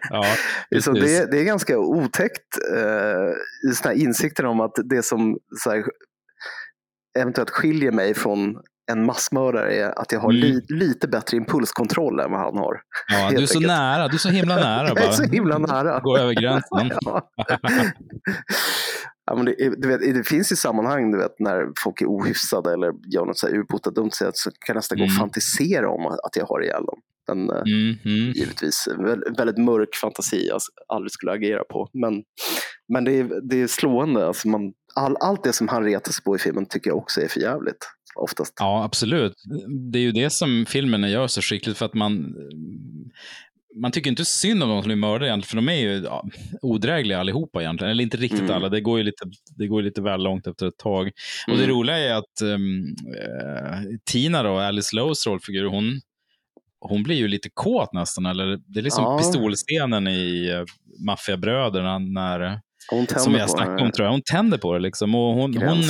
Ja, 0.10 0.26
så 0.82 0.92
det, 0.92 1.32
det 1.32 1.40
är 1.40 1.44
ganska 1.44 1.78
otäckt, 1.80 2.58
eh, 2.76 3.86
här 3.90 3.92
insikten 3.94 4.46
om 4.46 4.60
att 4.62 4.72
det 4.86 5.04
som 5.04 5.38
så 5.64 5.70
här, 5.72 5.84
eventuellt 7.20 7.50
skiljer 7.50 7.92
mig 7.92 8.14
från 8.14 8.58
en 8.92 9.06
massmördare 9.06 9.76
är 9.76 10.00
att 10.00 10.12
jag 10.12 10.20
har 10.20 10.30
Mm. 10.30 10.42
li, 10.42 10.62
lite 10.70 11.08
bättre 11.08 11.38
impulskontroll 11.38 12.20
än 12.20 12.32
vad 12.32 12.40
han 12.40 12.58
har. 12.58 12.82
ja, 13.08 13.30
du 13.30 13.44
är 13.44 13.46
så 13.46 13.58
enkelt. 13.58 13.68
nära, 13.68 14.08
du 14.08 14.14
är 14.16 14.20
så 14.20 14.30
himla 14.30 14.56
nära 14.56 14.88
Jag 14.88 14.98
är 14.98 15.02
bara. 15.06 15.12
så 15.12 15.24
himla 15.24 15.58
nära. 15.58 16.00
Gå 16.00 16.18
över 16.18 16.34
gränsen. 16.34 16.92
Ja. 19.26 19.36
Men 19.36 19.46
det, 19.46 19.82
du 19.82 19.88
vet, 19.88 20.02
det 20.16 20.28
finns 20.28 20.52
ju 20.52 20.56
sammanhang 20.56 21.12
du 21.12 21.18
vet, 21.18 21.40
när 21.40 21.68
folk 21.84 22.02
är 22.02 22.06
ohyfsade 22.06 22.74
eller 22.74 22.94
gör 23.14 23.26
något 23.26 23.38
så 23.38 23.48
här 23.48 23.56
urbota 23.56 23.92
dumt 23.92 24.12
så 24.12 24.26
kan 24.52 24.56
jag 24.68 24.76
nästan 24.76 24.98
gå 24.98 25.04
och 25.04 25.10
Mm. 25.10 25.20
fantisera 25.20 25.90
om 25.90 26.06
att 26.06 26.36
jag 26.36 26.46
har 26.46 26.64
ihjäl 26.64 26.86
dem. 26.86 27.00
Eh, 27.30 27.62
Mm, 27.62 27.96
mm. 28.06 28.32
givetvis 28.32 28.88
en 28.88 29.06
vä- 29.06 29.38
väldigt 29.38 29.58
mörk 29.58 29.96
fantasi 30.02 30.48
jag 30.48 30.60
aldrig 30.88 31.12
skulle 31.12 31.32
agera 31.32 31.64
på. 31.64 31.90
Men, 31.94 32.24
men 32.94 33.04
det, 33.04 33.12
är, 33.20 33.42
det 33.50 33.62
är 33.62 33.68
slående. 33.68 34.28
Alltså 34.28 34.48
man, 34.48 34.74
all, 34.96 35.18
allt 35.20 35.44
det 35.44 35.54
som 35.54 35.68
han 35.68 35.84
retar 35.84 36.12
sig 36.12 36.24
på 36.24 36.36
i 36.36 36.40
filmen 36.40 36.66
tycker 36.66 36.90
jag 36.90 36.98
också 36.98 37.22
är 37.22 37.28
för 37.28 37.40
jävligt. 37.40 37.90
Oftast. 38.16 38.54
Ja, 38.60 38.84
absolut. 38.84 39.34
Det 39.92 40.00
är 40.00 40.04
ju 40.04 40.12
det 40.12 40.30
som 40.30 40.66
filmen 40.70 41.12
gör 41.12 41.28
så 41.28 41.42
skickligt 41.42 41.78
för 41.78 41.86
att 41.86 41.94
man 41.94 42.36
man 43.76 43.92
tycker 43.92 44.10
inte 44.10 44.26
synd 44.26 44.64
om 44.64 44.70
de 44.70 44.82
som 44.82 44.88
blir 44.88 44.96
mördade 44.96 45.28
egentligen, 45.28 45.50
för 45.50 45.56
de 45.56 45.70
är 45.70 45.82
ju 45.82 46.04
ja, 46.04 46.26
odrägliga 46.62 47.20
allihopa 47.20 47.62
egentligen. 47.62 47.92
Eller 47.92 48.04
inte 48.04 48.18
riktigt 48.18 48.40
Mm. 48.40 48.52
alla, 48.56 48.70
det 48.70 48.82
går, 48.82 48.98
ju 48.98 49.04
lite, 49.04 49.24
det 49.58 49.68
går 49.68 49.82
ju 49.82 49.86
lite 49.88 50.02
väl 50.02 50.24
långt 50.24 50.48
efter 50.48 50.68
ett 50.68 50.78
tag. 50.78 51.08
Och 51.48 51.58
det 51.58 51.64
Mm. 51.64 51.76
roliga 51.76 51.98
är 51.98 52.14
att 52.14 52.42
um, 52.44 52.96
eh, 53.22 53.80
Tina, 54.06 54.44
då, 54.44 54.58
Alice 54.60 54.96
Lows 54.96 55.28
rollfigur, 55.28 55.66
hon, 55.66 56.02
hon 56.80 57.04
blir 57.04 57.16
ju 57.16 57.28
lite 57.28 57.50
kåt 57.54 57.94
nästan. 57.94 58.26
Eller, 58.26 58.58
det 58.66 58.80
är 58.80 58.84
liksom 58.84 59.04
Ja. 59.04 59.18
pistolscenen 59.18 60.08
i 60.08 60.52
uh, 60.54 60.64
Maffiabröderna, 61.06 62.00
när, 62.00 62.60
som 63.18 63.34
jag 63.36 63.50
snackade 63.50 63.82
om 63.82 63.92
tror 63.92 64.06
jag. 64.06 64.12
Hon 64.12 64.22
tänder 64.32 64.58
på 64.58 64.74
det 64.74 64.80
liksom. 64.80 65.16
Och 65.16 65.34
hon, 65.34 65.58
hon, 65.58 65.84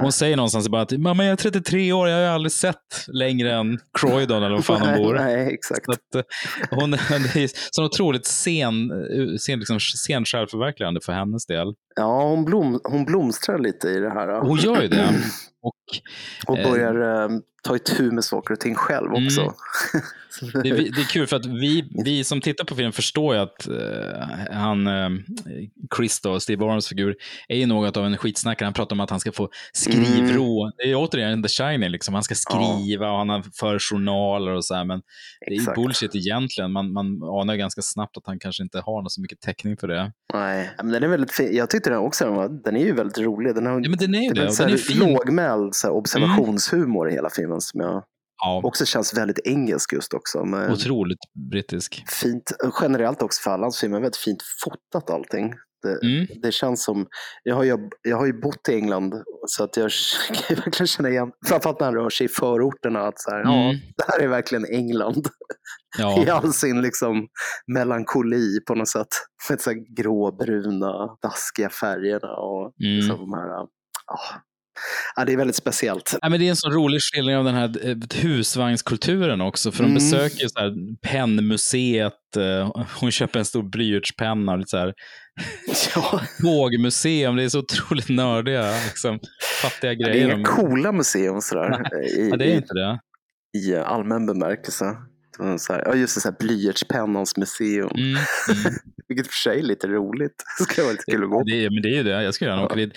hon 0.00 0.12
säger 0.12 0.36
någonstans 0.36 0.68
bara 0.68 0.82
att 0.82 0.92
mamma 0.92 1.24
jag 1.24 1.32
är 1.32 1.36
33 1.36 1.92
år, 1.92 2.08
jag 2.08 2.28
har 2.28 2.34
aldrig 2.34 2.52
sett 2.52 2.76
längre 3.12 3.52
än 3.52 3.78
Croydon 4.00 4.42
eller 4.42 4.54
vad 4.54 4.64
fan 4.64 4.80
hon 4.80 4.96
bor. 5.02 5.14
nej, 5.14 5.36
nej, 5.36 5.54
exakt. 5.54 5.84
Så 5.84 5.92
att, 5.92 6.14
eh, 6.14 6.22
hon, 6.70 6.94
är 7.34 7.74
så 7.76 7.84
otroligt 7.84 8.26
sen, 8.26 8.90
eh, 8.90 9.36
sen, 9.40 9.58
liksom, 9.58 9.80
sen 9.80 10.24
självförverkligande 10.24 11.00
för 11.04 11.12
hennes 11.12 11.46
del. 11.46 11.74
Ja, 11.96 12.22
hon, 12.28 12.44
blom, 12.44 12.80
hon 12.84 13.04
blomstrar 13.04 13.58
lite 13.58 13.88
i 13.88 13.98
det 14.00 14.10
här. 14.10 14.28
Och 14.28 14.48
hon 14.48 14.58
gör 14.58 14.82
ju 14.82 14.88
det. 14.88 15.08
Och 15.62 15.74
Och 16.46 16.58
Eh. 16.58 16.70
börjar 16.70 17.24
eh, 17.24 17.28
ta 17.64 17.76
itu 17.76 18.10
med 18.10 18.24
saker 18.24 18.52
och 18.54 18.60
ting 18.60 18.74
själv 18.74 19.06
Mm. 19.10 19.26
också. 19.26 19.54
det, 20.62 20.68
är- 20.68 20.74
det 20.74 21.00
är 21.00 21.08
kul 21.12 21.26
för 21.26 21.36
att 21.36 21.46
vi, 21.46 21.88
vi 22.04 22.24
som 22.24 22.40
tittar 22.40 22.64
på 22.64 22.74
filmen 22.74 22.92
förstår 22.92 23.34
ju 23.34 23.40
att 23.40 23.68
eh, 23.68 24.54
han, 24.56 24.86
eh, 24.86 25.08
Chris 25.96 26.20
då, 26.20 26.40
Steve 26.40 26.64
Orms 26.64 26.88
figur, 26.88 27.14
är 27.48 27.56
ju 27.56 27.66
något 27.66 27.96
av 27.96 28.06
en 28.06 28.16
skitsnackare. 28.16 28.66
Han 28.66 28.72
pratar 28.74 28.96
om 28.96 29.00
att 29.00 29.10
han 29.10 29.20
ska 29.20 29.32
få 29.32 29.48
skrivro. 29.72 30.70
Det 30.76 30.82
är 30.90 30.94
återigen 30.96 31.42
The 31.42 31.48
Shining, 31.48 31.90
liksom. 31.90 32.14
han 32.14 32.22
ska 32.22 32.34
skriva 32.34 33.10
och 33.10 33.18
han 33.18 33.28
har 33.28 33.42
för 33.60 33.78
journaler 33.78 34.52
och 34.52 34.64
så 34.64 34.74
här, 34.74 34.84
men 34.84 35.00
det 35.46 35.54
är 35.54 35.60
Exakt. 35.60 35.76
bullshit 35.76 36.14
egentligen. 36.14 36.72
Man, 36.72 36.92
man 36.92 37.06
anar 37.22 37.56
ganska 37.56 37.82
snabbt 37.82 38.16
att 38.16 38.26
han 38.26 38.38
kanske 38.38 38.62
inte 38.62 38.78
har 38.80 39.02
något 39.02 39.12
så 39.12 39.20
mycket 39.20 39.40
täckning 39.40 39.76
för 39.76 39.88
det. 39.88 40.12
Nej, 40.34 40.70
men 40.76 40.88
den 40.92 41.02
är 41.02 41.08
väldigt 41.08 41.32
fin. 41.32 41.48
Jag 41.56 41.70
tyckte 41.70 41.90
den 41.90 41.98
också, 41.98 42.24
den, 42.24 42.34
var, 42.34 42.48
den 42.64 42.76
är 42.76 42.84
ju 42.84 42.92
väldigt 42.94 43.18
rolig. 43.18 43.54
Den 43.54 43.66
har 43.66 43.72
Ja, 43.80 43.88
men 43.90 43.98
den 43.98 44.14
är 44.14 44.22
ju 44.22 44.30
det 44.30 44.40
är 44.40 44.44
det. 44.44 44.52
så 44.52 44.62
den 44.62 44.72
är 44.72 44.76
fin. 44.76 45.02
Mm. 45.02 45.14
lågmäld 45.14 45.72
här, 45.84 45.90
observationshumor 45.90 47.10
i 47.10 47.12
hela 47.12 47.30
filmen 47.30 47.53
som 47.60 47.80
jag 47.80 48.04
Ja, 48.42 48.60
också 48.64 48.84
känns 48.86 49.14
väldigt 49.18 49.38
engelsk 49.46 49.92
just 49.92 50.14
också. 50.14 50.44
Med 50.44 50.72
otroligt 50.72 51.18
brittisk. 51.50 52.04
fint, 52.08 52.52
generellt 52.80 53.22
också 53.22 53.42
för 53.42 53.50
alla 53.50 53.62
hans 53.64 53.80
filmer, 53.80 54.00
väldigt 54.00 54.16
fint 54.16 54.42
fotat 54.64 55.10
allting. 55.10 55.54
Det, 55.82 56.06
Mm. 56.06 56.26
det 56.42 56.52
känns 56.52 56.84
som, 56.84 57.06
jag 57.42 57.54
har, 57.56 57.62
ju, 57.64 57.76
jag 58.02 58.16
har 58.16 58.26
ju 58.26 58.40
bott 58.40 58.68
i 58.68 58.74
England 58.74 59.14
så 59.46 59.64
att 59.64 59.76
jag 59.76 59.90
kan 60.48 60.56
verkligen 60.56 60.86
känna 60.86 61.08
igen, 61.08 61.32
framförallt 61.46 61.80
när 61.80 61.86
han 61.86 61.94
rör 61.94 62.10
sig 62.10 62.24
i 62.24 62.28
förorterna, 62.28 63.00
att 63.00 63.20
så 63.20 63.30
här, 63.30 63.40
ja, 63.42 63.64
Mm. 63.64 63.76
det 63.96 64.04
här 64.08 64.18
är 64.20 64.28
verkligen 64.28 64.64
England. 64.66 65.26
i 65.98 66.00
Ja, 66.26 66.32
all 66.32 66.52
sin 66.52 66.82
liksom 66.82 67.26
melankoli 67.74 68.60
på 68.66 68.74
något 68.74 68.88
sätt. 68.88 69.08
Med 69.50 69.60
så 69.60 69.70
här 69.70 69.96
gråbruna, 70.02 71.16
daskiga 71.22 71.70
färgerna 71.70 72.36
och 72.36 72.62
Mm. 72.84 72.96
liksom 72.96 73.18
de 73.18 73.32
här, 73.32 73.48
ja. 73.48 74.18
Ja, 75.16 75.24
det 75.24 75.32
är 75.32 75.36
väldigt 75.36 75.56
speciellt. 75.56 76.18
Ja, 76.22 76.28
men 76.28 76.40
det 76.40 76.46
är 76.46 76.50
en 76.50 76.56
så 76.56 76.70
rolig 76.70 77.00
skildring 77.02 77.36
av 77.36 77.44
den 77.44 77.54
här 77.54 77.88
eh, 77.88 77.96
husvagnskulturen 78.22 79.40
också. 79.40 79.72
För 79.72 79.78
de 79.82 79.84
Mm. 79.90 79.94
besöker 79.94 80.42
ju 80.42 80.48
så 80.48 80.60
här 80.60 80.72
pennmuseet, 81.02 82.36
eh, 82.36 82.82
hon 83.00 83.10
köper 83.10 83.38
en 83.38 83.44
stor 83.44 83.62
blyertspenna 83.62 84.52
och 84.52 84.58
lite 84.58 84.68
så 84.70 84.78
här 84.78 84.94
Ja, 85.94 86.20
tågmuseum. 86.42 87.36
Det 87.36 87.42
är 87.44 87.48
så 87.48 87.58
otroligt 87.58 88.08
nördiga, 88.08 88.70
liksom, 88.86 89.18
fattiga 89.62 89.94
det 89.94 90.04
är 90.04 90.08
grejer. 90.08 90.24
inga 90.24 90.36
de- 90.36 90.44
coola 90.44 90.92
museum 90.92 91.40
sådär, 91.40 92.04
i, 92.18 92.28
Ja, 92.30 92.36
det 92.36 92.44
är 92.52 92.54
inte 92.56 92.74
det. 92.74 92.98
i 93.58 93.76
allmän 93.76 94.26
bemärkelse. 94.26 94.84
Så 95.58 95.72
här, 95.72 95.82
ja, 95.86 95.94
just 95.94 96.14
det, 96.14 96.20
så 96.20 96.28
här 96.28 96.36
blyertspennans 96.38 97.36
museum. 97.36 97.90
Mm, 97.94 98.08
mm. 98.10 98.18
Vilket 99.08 99.26
för 99.26 99.34
sig 99.34 99.58
är 99.58 99.62
lite 99.62 99.86
roligt. 99.86 100.42
Det 100.58 100.64
ska 100.64 100.82
vara 100.82 100.92
lite 100.92 101.04
kul 101.10 101.24
att 101.24 101.30
gå 101.30 101.42
Ja, 101.46 101.56
det 101.56 101.70
men 101.70 101.82
det 101.82 101.88
är 101.88 101.94
ju 101.96 102.02
det, 102.02 102.22
jag 102.22 102.34
ska 102.34 102.44
gärna 102.44 102.64
åka 102.64 102.74
dit. 102.74 102.92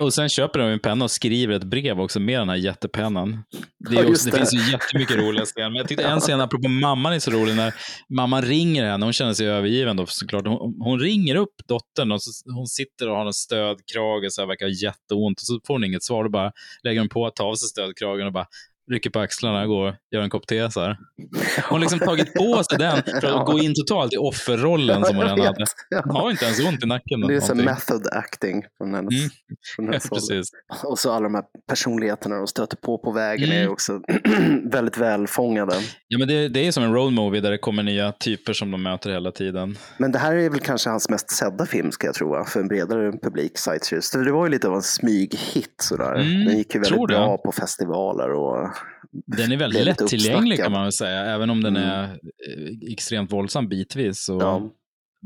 Och 0.00 0.14
sen 0.14 0.28
köper 0.28 0.58
de 0.58 0.68
en 0.68 0.78
penna 0.78 1.04
och 1.04 1.10
skriver 1.10 1.54
ett 1.54 1.64
brev 1.64 2.00
också 2.00 2.20
med 2.20 2.40
den 2.40 2.48
här 2.48 2.56
jättepennan. 2.56 3.44
Det, 3.90 3.96
är 3.96 4.02
Ja, 4.02 4.10
också, 4.10 4.24
det. 4.24 4.30
det. 4.30 4.36
finns 4.36 4.52
ju 4.54 4.72
jättemycket 4.72 5.16
roliga 5.16 5.44
scener. 5.44 5.68
Men 5.68 5.76
jag 5.76 5.88
tyckte 5.88 6.04
en 6.04 6.20
scen, 6.20 6.40
apropå 6.40 6.68
mamman, 6.68 7.12
är 7.12 7.18
så 7.18 7.30
rolig 7.30 7.56
när 7.56 7.74
mamman 8.08 8.42
ringer 8.42 8.84
henne. 8.84 9.06
Hon 9.06 9.12
känner 9.12 9.34
sig 9.34 9.46
övergiven 9.48 9.96
då 9.96 10.06
såklart. 10.06 10.46
Hon, 10.46 10.74
hon 10.78 11.00
ringer 11.00 11.34
upp 11.34 11.54
dottern 11.68 12.12
och 12.12 12.22
så, 12.22 12.30
hon 12.54 12.66
sitter 12.66 13.08
och 13.08 13.16
har 13.16 13.26
en 13.26 13.32
stödkrage 13.32 14.24
och 14.24 14.32
så 14.32 14.42
här, 14.42 14.46
verkar 14.46 14.66
ha 14.66 14.72
jätteont. 14.72 15.38
Och 15.40 15.46
så 15.46 15.60
får 15.66 15.74
hon 15.74 15.84
inget 15.84 16.02
svar. 16.04 16.24
Då 16.24 16.30
bara 16.30 16.52
lägger 16.82 17.00
hon 17.00 17.08
på 17.08 17.26
att 17.26 17.36
ta 17.36 17.44
av 17.44 17.54
sig 17.54 17.68
stödkragen 17.68 18.26
och 18.26 18.32
bara 18.32 18.46
rycker 18.90 19.10
på 19.10 19.18
axlarna 19.20 19.62
och 19.62 19.68
går 19.68 19.96
gör 20.10 20.22
en 20.22 20.30
kopp 20.30 20.46
te. 20.46 20.70
Så 20.70 20.80
här. 20.80 20.98
Hon 21.56 21.64
har 21.70 21.78
liksom 21.78 21.98
tagit 22.08 22.34
på 22.34 22.62
sig 22.64 22.78
den 22.78 23.02
för 23.02 23.16
att 23.16 23.22
Ja. 23.22 23.44
gå 23.46 23.58
in 23.58 23.74
totalt 23.74 24.12
i 24.12 24.16
offerrollen 24.16 25.04
som 25.04 25.16
hon 25.16 25.24
redan 25.24 25.40
hade. 25.40 25.58
Hon 25.58 25.66
Ja. 26.14 26.20
har 26.20 26.30
inte 26.30 26.44
ens 26.44 26.60
ont 26.60 26.82
i 26.84 26.86
nacken. 26.86 27.20
Det 27.20 27.34
är 27.34 27.40
så 27.40 27.54
method 27.54 28.06
acting 28.12 28.64
från 28.78 28.94
hennes, 28.94 29.14
Mm. 29.14 29.30
från 29.76 29.84
Ja, 29.86 29.90
hennes 29.92 30.10
håll. 30.10 30.18
precis. 30.18 30.50
Och 30.84 30.98
så 30.98 31.12
alla 31.12 31.22
de 31.24 31.34
här 31.34 31.44
personligheterna 31.68 32.36
de 32.36 32.46
stöter 32.46 32.76
på 32.76 32.98
på 32.98 33.12
vägen 33.12 33.50
Mm. 33.50 33.62
är 33.62 33.68
också 33.68 34.00
väldigt 34.64 34.98
välfångade. 34.98 35.74
Ja, 36.08 36.18
men 36.18 36.28
det, 36.28 36.48
det 36.48 36.66
är 36.66 36.72
som 36.72 36.82
en 36.84 36.94
road 36.94 37.12
movie 37.12 37.40
där 37.40 37.50
det 37.50 37.58
kommer 37.58 37.82
nya 37.82 38.12
typer 38.12 38.52
som 38.52 38.70
de 38.70 38.82
möter 38.82 39.10
hela 39.10 39.32
tiden. 39.32 39.76
Men 39.98 40.12
det 40.12 40.18
här 40.18 40.34
är 40.34 40.50
väl 40.50 40.60
kanske 40.60 40.90
hans 40.90 41.08
mest 41.08 41.30
sedda 41.30 41.66
film 41.66 41.92
ska 41.92 42.06
jag 42.06 42.14
tro, 42.14 42.44
för 42.44 42.60
en 42.60 42.68
bredare 42.68 43.12
publik. 43.22 43.58
Sightseers. 43.58 44.10
Det 44.10 44.32
var 44.32 44.46
ju 44.46 44.50
lite 44.50 44.68
av 44.68 44.74
en 44.74 44.82
smyghit 44.82 45.74
sådär. 45.82 46.14
Mm, 46.14 46.44
Den 46.44 46.58
gick 46.58 46.74
ju 46.74 46.80
väldigt 46.80 47.06
bra 47.08 47.38
på 47.38 47.52
festivaler 47.52 48.30
och 48.32 48.68
Den 49.12 49.52
är 49.52 49.56
väldigt 49.56 49.84
lättillgänglig 49.84 50.58
kan 50.58 50.72
man 50.72 50.82
väl 50.82 50.92
säga, 50.92 51.20
även 51.24 51.50
om 51.50 51.62
den 51.62 51.76
Mm. 51.76 51.88
är 51.90 52.04
eh, 52.04 52.92
extremt 52.92 53.32
våldsam 53.32 53.68
bitvis. 53.68 54.28
Och 54.28 54.42
ja. 54.42 54.70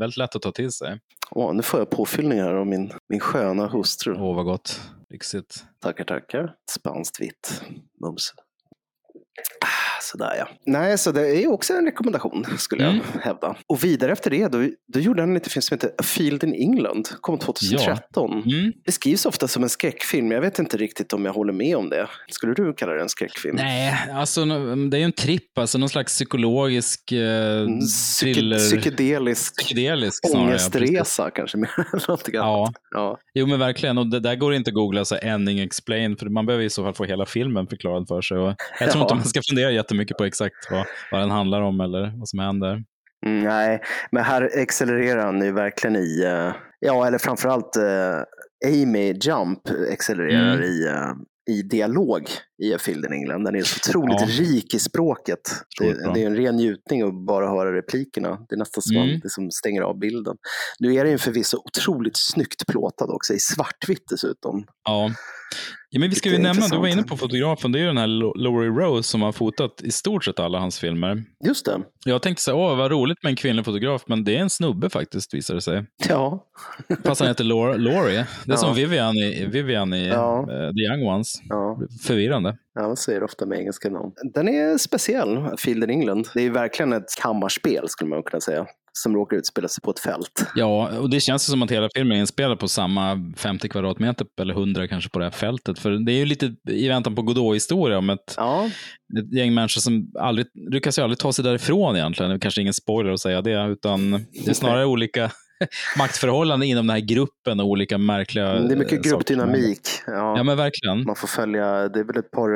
Väldigt 0.01 0.17
lätt 0.17 0.37
att 0.37 0.43
ta 0.43 0.53
till 0.53 0.73
sig. 0.73 1.01
Åh, 1.31 1.55
nu 1.55 1.63
får 1.63 1.81
jag 1.81 1.91
påfyllning 1.91 2.41
här 2.41 2.55
av 2.55 2.67
min, 2.67 2.93
min 3.09 3.21
sköna 3.21 3.67
hustru. 3.69 4.15
Åh, 4.15 4.37
vad 4.37 4.45
gott. 4.45 4.81
Lyxigt. 5.11 5.65
Tackar, 5.83 6.05
tackar. 6.05 6.55
Spanskt 6.71 7.21
vitt. 7.21 7.63
Mums. 8.01 8.35
Ah, 9.61 9.94
Sådär 10.05 10.35
ja. 10.39 10.49
Nej, 10.67 10.99
så 10.99 11.13
det 11.13 11.43
är 11.45 11.51
också 11.53 11.73
en 11.73 11.85
rekommendation 11.85 12.47
skulle 12.59 12.85
Mm. 12.85 13.01
jag 13.15 13.21
hävda. 13.21 13.57
Och 13.67 13.85
vidare 13.85 14.13
efter 14.13 14.31
det, 14.31 14.49
då, 14.49 14.69
då 14.93 15.01
gjorde 15.01 15.23
han 15.23 15.29
en 15.29 15.35
liten 15.35 15.51
film 15.51 15.63
som 15.63 15.75
heter 15.75 15.91
A 15.99 16.03
Field 16.03 16.45
in 16.45 16.55
England. 16.55 17.09
Kom 17.21 17.39
2013. 17.39 18.43
Mm. 18.47 18.73
Beskrivs 18.87 19.27
ofta 19.27 19.49
som 19.49 19.63
en 19.63 19.69
skräckfilm. 19.69 20.31
Jag 20.33 20.41
vet 20.41 20.59
inte 20.59 20.77
riktigt 20.77 21.13
om 21.13 21.25
jag 21.25 21.33
håller 21.33 21.53
med 21.53 21.77
om 21.77 21.91
det. 21.91 22.07
Skulle 22.29 22.55
du 22.55 22.73
kalla 22.75 22.93
det 22.93 23.03
en 23.03 23.09
skräckfilm? 23.09 23.57
Nej, 23.57 23.95
alltså 24.15 24.45
det 24.45 24.97
är 24.97 24.99
ju 24.99 25.05
en 25.05 25.13
tripp, 25.13 25.59
alltså 25.59 25.79
någon 25.79 25.89
slags 25.89 26.13
psykologisk 26.13 27.13
eh, 27.13 27.45
Mm, 27.45 27.81
thriller. 28.21 28.59
Psyke, 28.59 28.81
psykedelisk 28.81 29.57
Psykedelisk 29.59 30.29
snarare. 30.31 30.45
ja, 30.45 30.49
ångestresa 30.51 31.31
kanske 31.31 31.57
mer 31.57 31.71
någonting 32.09 32.37
annat. 32.37 32.47
Ja, 32.47 32.73
Ja. 32.91 33.19
jo 33.35 33.47
men 33.47 33.59
verkligen. 33.59 33.99
Och 33.99 34.07
det 34.07 34.21
där 34.21 34.35
går 34.35 34.55
inte 34.55 34.71
att 34.71 34.75
googla 34.75 35.05
så 35.05 35.15
ending 35.17 35.59
explain, 35.61 36.17
för 36.17 36.27
man 36.27 36.47
behöver 36.47 36.65
i 36.65 36.71
så 36.71 36.85
fall 36.85 36.95
få 36.95 37.05
hela 37.05 37.27
filmen 37.27 37.67
förklarad 37.67 38.09
för 38.09 38.23
sig. 38.23 38.39
Och 38.39 38.55
jag 38.81 38.91
tror 38.91 39.01
Ja. 39.01 39.03
inte 39.03 39.15
man 39.15 39.25
ska 39.25 39.41
fundera 39.49 39.71
jättemycket 39.71 39.94
på 40.19 40.25
exakt 40.25 40.55
vad, 40.71 40.87
vad 41.11 41.21
den 41.21 41.31
handlar 41.31 41.63
om 41.63 41.81
eller 41.81 42.13
vad 42.19 42.29
som 42.29 42.39
händer. 42.39 42.85
Mm, 43.27 43.45
nej, 43.45 43.83
men 44.13 44.25
här 44.25 44.51
accelererar 44.63 45.25
han 45.27 45.45
ju 45.45 45.53
verkligen 45.53 45.97
i, 45.97 46.23
eh, 46.25 46.53
ja 46.81 47.07
eller 47.07 47.19
framförallt 47.19 47.77
eh, 47.77 48.21
Amy 48.67 49.13
Jump 49.23 49.61
accelererar 49.93 50.55
Mm. 50.55 50.63
i, 50.65 50.87
eh, 50.87 51.13
i 51.51 51.63
dialog 51.63 52.29
i 52.63 52.75
A 52.75 52.79
Field 52.81 53.05
in 53.05 53.13
England. 53.13 53.45
Den 53.45 53.55
är 53.57 53.63
så 53.63 53.91
otroligt 53.91 54.21
Ja. 54.21 54.27
rik 54.27 54.75
i 54.75 54.79
språket. 54.79 55.41
Det, 55.81 56.13
det 56.15 56.23
är 56.23 56.27
en 56.27 56.37
ren 56.37 56.57
njutning 56.57 57.03
att 57.03 57.27
bara 57.27 57.49
höra 57.49 57.77
replikerna. 57.77 58.47
Det 58.49 58.55
är 58.55 58.59
nästan 58.59 58.83
som 58.83 58.97
man 58.97 59.09
Mm. 59.09 59.21
liksom 59.25 59.51
stänger 59.51 59.83
av 59.83 59.99
bilden. 59.99 60.37
Nu 60.79 60.95
är 60.95 61.05
den 61.05 61.19
förvisso 61.19 61.57
otroligt 61.65 62.17
snyggt 62.17 62.67
plåtad 62.67 63.11
också, 63.11 63.35
i 63.35 63.39
svartvitt 63.39 64.05
dessutom. 64.11 64.65
Ja. 64.85 65.11
Ja, 65.95 66.01
men 66.01 66.11
vi 66.11 66.17
ska 66.17 66.29
ju 66.31 66.39
nämna, 66.39 66.67
du 66.69 66.77
var 66.79 66.87
inne 66.89 67.03
på 67.03 67.17
fotografen, 67.17 67.73
det 67.73 67.79
är 67.79 67.81
ju 67.81 67.87
den 67.87 67.99
här 67.99 68.39
Laurie 68.43 68.71
Rose 68.71 69.09
som 69.09 69.23
har 69.23 69.33
fotat 69.33 69.81
i 69.83 69.91
stort 69.91 70.25
sett 70.25 70.39
alla 70.41 70.59
hans 70.59 70.79
filmer. 70.79 71.25
Just 71.47 71.65
det. 71.67 71.81
Jag 72.05 72.23
tänkte 72.23 72.43
så 72.43 72.51
här, 72.51 72.59
åh 72.59 72.77
vad 72.77 72.91
roligt 72.91 73.23
med 73.23 73.31
en 73.31 73.37
kvinnlig 73.37 73.65
fotograf, 73.65 74.03
men 74.07 74.25
det 74.25 74.37
är 74.37 74.41
en 74.41 74.51
snubbe 74.51 74.91
faktiskt 74.91 75.35
visar 75.35 75.55
det 75.55 75.61
sig. 75.61 75.85
Ja. 76.09 76.45
Fast 77.05 77.21
han 77.21 77.29
heter 77.29 77.45
Laurie. 77.45 78.13
Det 78.15 78.19
är 78.19 78.27
Ja. 78.47 78.57
som 78.57 78.75
Vivian 78.75 79.17
i, 79.17 79.47
Vivian 79.47 79.95
i 79.95 80.09
Ja. 80.09 80.41
eh, 80.41 80.71
The 80.71 80.81
Young 80.81 81.07
Ones. 81.07 81.35
ja. 81.49 81.79
Förvirrande. 82.07 82.57
Ja, 82.75 82.83
man 82.87 82.97
säger 82.97 83.23
ofta 83.23 83.47
med 83.47 83.59
engelska 83.59 83.91
namn. 83.91 84.13
Den 84.35 84.49
är 84.49 84.79
speciell, 84.79 85.57
Field 85.59 85.85
in 85.85 85.91
England. 85.91 86.29
Det 86.35 86.43
är 86.43 86.51
verkligen 86.51 86.93
ett 86.93 87.17
kammarspel 87.23 87.89
skulle 87.89 88.11
man 88.11 88.23
kunna 88.23 88.41
säga. 88.41 88.67
Som 88.93 89.15
råkar 89.15 89.37
utspela 89.37 89.69
sig 89.69 89.83
på 89.83 89.91
ett 89.91 89.99
fält. 89.99 90.47
Ja, 90.55 90.99
och 90.99 91.11
det 91.11 91.21
känns 91.21 91.49
ju 91.49 91.51
som 91.51 91.63
att 91.63 91.71
hela 91.71 91.89
filmen 91.95 92.17
är 92.17 92.21
inspelad 92.21 92.59
på 92.59 92.69
samma 92.69 93.33
50 93.37 93.69
kvadratmeter, 93.69 94.27
eller 94.41 94.55
100 94.55 94.89
kanske, 94.89 95.11
på 95.11 95.19
det 95.19 95.25
här 95.25 95.33
fältet. 95.33 95.79
För 95.79 95.91
det 95.91 96.13
är 96.13 96.17
ju 96.17 96.25
lite 96.25 96.55
i 96.69 96.89
väntan 96.89 97.15
på 97.15 97.23
Godot-historia 97.23 97.99
om 97.99 98.11
ett, 98.11 98.35
Ja, 98.37 98.71
ett 99.19 99.33
gäng 99.33 99.55
människor 99.55 99.81
som 99.81 100.13
aldrig, 100.19 100.47
lyckas 100.73 100.99
ju 100.99 101.03
aldrig 101.03 101.19
ta 101.19 101.33
sig 101.33 101.45
därifrån 101.45 101.97
egentligen. 101.97 102.31
Det 102.31 102.37
är 102.37 102.41
kanske 102.41 102.61
ingen 102.61 102.75
spoiler 102.75 103.13
att 103.13 103.21
säga 103.21 103.43
det, 103.43 103.67
utan 103.67 104.11
det 104.11 104.51
är 104.51 104.55
snarare 104.55 104.87
olika 104.87 105.31
maktförhållanden 105.99 106.69
inom 106.69 106.87
den 106.87 106.95
här 106.97 107.01
gruppen 107.07 107.61
och 107.61 107.67
olika 107.67 107.99
märkliga 107.99 108.45
det 108.53 108.59
är 108.59 108.73
eh, 108.73 108.79
mycket 108.79 108.99
saker. 108.99 109.11
gruppdynamik. 109.11 109.81
Ja. 110.07 110.37
Ja, 110.37 110.43
men 110.43 110.57
verkligen. 110.57 111.05
Man 111.05 111.17
får 111.17 111.29
följa, 111.29 111.89
det 111.89 112.01
är 112.01 112.05
väl 112.05 112.17
ett 112.17 112.31
par, 112.31 112.51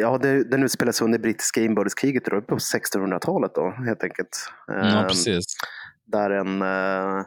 ja 0.00 0.18
det, 0.18 0.44
den 0.50 0.62
utspelar 0.62 0.92
sig 0.92 1.04
under 1.04 1.18
brittiska 1.18 1.60
inbördeskriget 1.60 2.24
då, 2.24 2.40
på 2.40 2.56
1600-talet 2.56 3.54
då 3.54 3.70
helt 3.86 4.02
enkelt. 4.04 4.28
Ja, 4.66 5.00
Em, 5.00 5.08
precis. 5.08 5.44
där 6.06 6.30
en, 6.30 6.62
eh, 6.62 7.24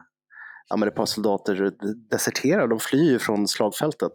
ja 0.70 0.78
men 0.78 0.88
ett 0.88 0.96
par 0.96 1.06
soldater 1.06 1.72
deserterar, 2.10 2.68
de 2.68 2.80
flyr 2.80 3.20
från 3.20 3.48
slagfältet. 3.48 4.12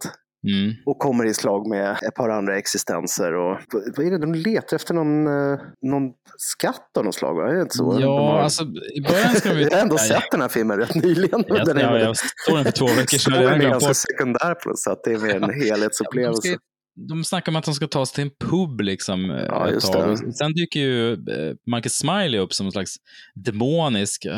Mm. 0.47 0.73
och 0.85 0.99
kommer 0.99 1.25
i 1.25 1.33
slag 1.33 1.67
med 1.67 1.91
ett 1.91 2.15
par 2.15 2.29
andra 2.29 2.57
existenser. 2.57 3.33
Och, 3.33 3.57
vad 3.97 4.05
är 4.05 4.11
det, 4.11 4.17
de 4.17 4.33
letar 4.33 4.75
efter 4.75 4.93
någon, 4.93 5.27
eh, 5.27 5.59
någon 5.81 6.11
skatt 6.37 6.97
av 6.97 7.05
något 7.05 7.15
slag, 7.15 7.35
va? 7.35 7.49
Är 7.49 7.53
det 7.53 7.61
inte 7.61 7.77
så? 7.77 7.97
Ja, 7.99 8.19
har- 8.19 8.39
alltså 8.39 8.63
i 8.95 9.01
början 9.01 9.35
ska 9.35 9.53
vi... 9.53 9.63
jag 9.71 9.71
har 9.71 9.81
ändå 9.81 9.97
sett 9.97 10.31
den 10.31 10.41
här 10.41 10.49
filmen 10.49 10.77
rätt 10.77 10.95
nyligen. 10.95 11.43
Jag, 11.47 11.65
den 11.65 11.77
ja, 11.77 11.97
är, 11.97 11.99
jag 11.99 12.15
såg 12.17 12.55
den 12.55 12.63
för 12.65 12.71
två 12.71 12.85
veckor 12.85 13.17
sedan. 13.17 13.19
Storyn 13.33 13.49
hade 13.49 13.65
är 13.65 13.69
ganska 13.69 13.93
sekundär 13.93 14.53
på 14.53 14.69
något 14.69 14.79
sätt. 14.79 14.97
Det 15.03 15.13
är 15.13 15.17
mer 15.19 15.35
en 15.35 15.61
helhetsupplevelse. 15.61 16.57
De 16.97 17.23
snackar 17.23 17.51
om 17.51 17.55
att 17.55 17.65
de 17.65 17.73
ska 17.73 17.87
ta 17.87 18.05
sig 18.05 18.15
till 18.15 18.23
en 18.23 18.49
pub 18.49 18.81
liksom, 18.81 19.31
eh, 19.31 19.43
Ja, 19.45 19.69
ett 19.69 19.81
tag. 19.81 20.17
det. 20.25 20.33
Sen 20.33 20.53
dyker 20.53 20.79
ju 20.79 21.13
eh, 21.13 21.55
Michael 21.65 21.89
Smiley 21.89 22.39
upp 22.39 22.53
som 22.53 22.65
en 22.65 22.71
slags 22.71 22.95
demonisk 23.35 24.25
eh, 24.25 24.31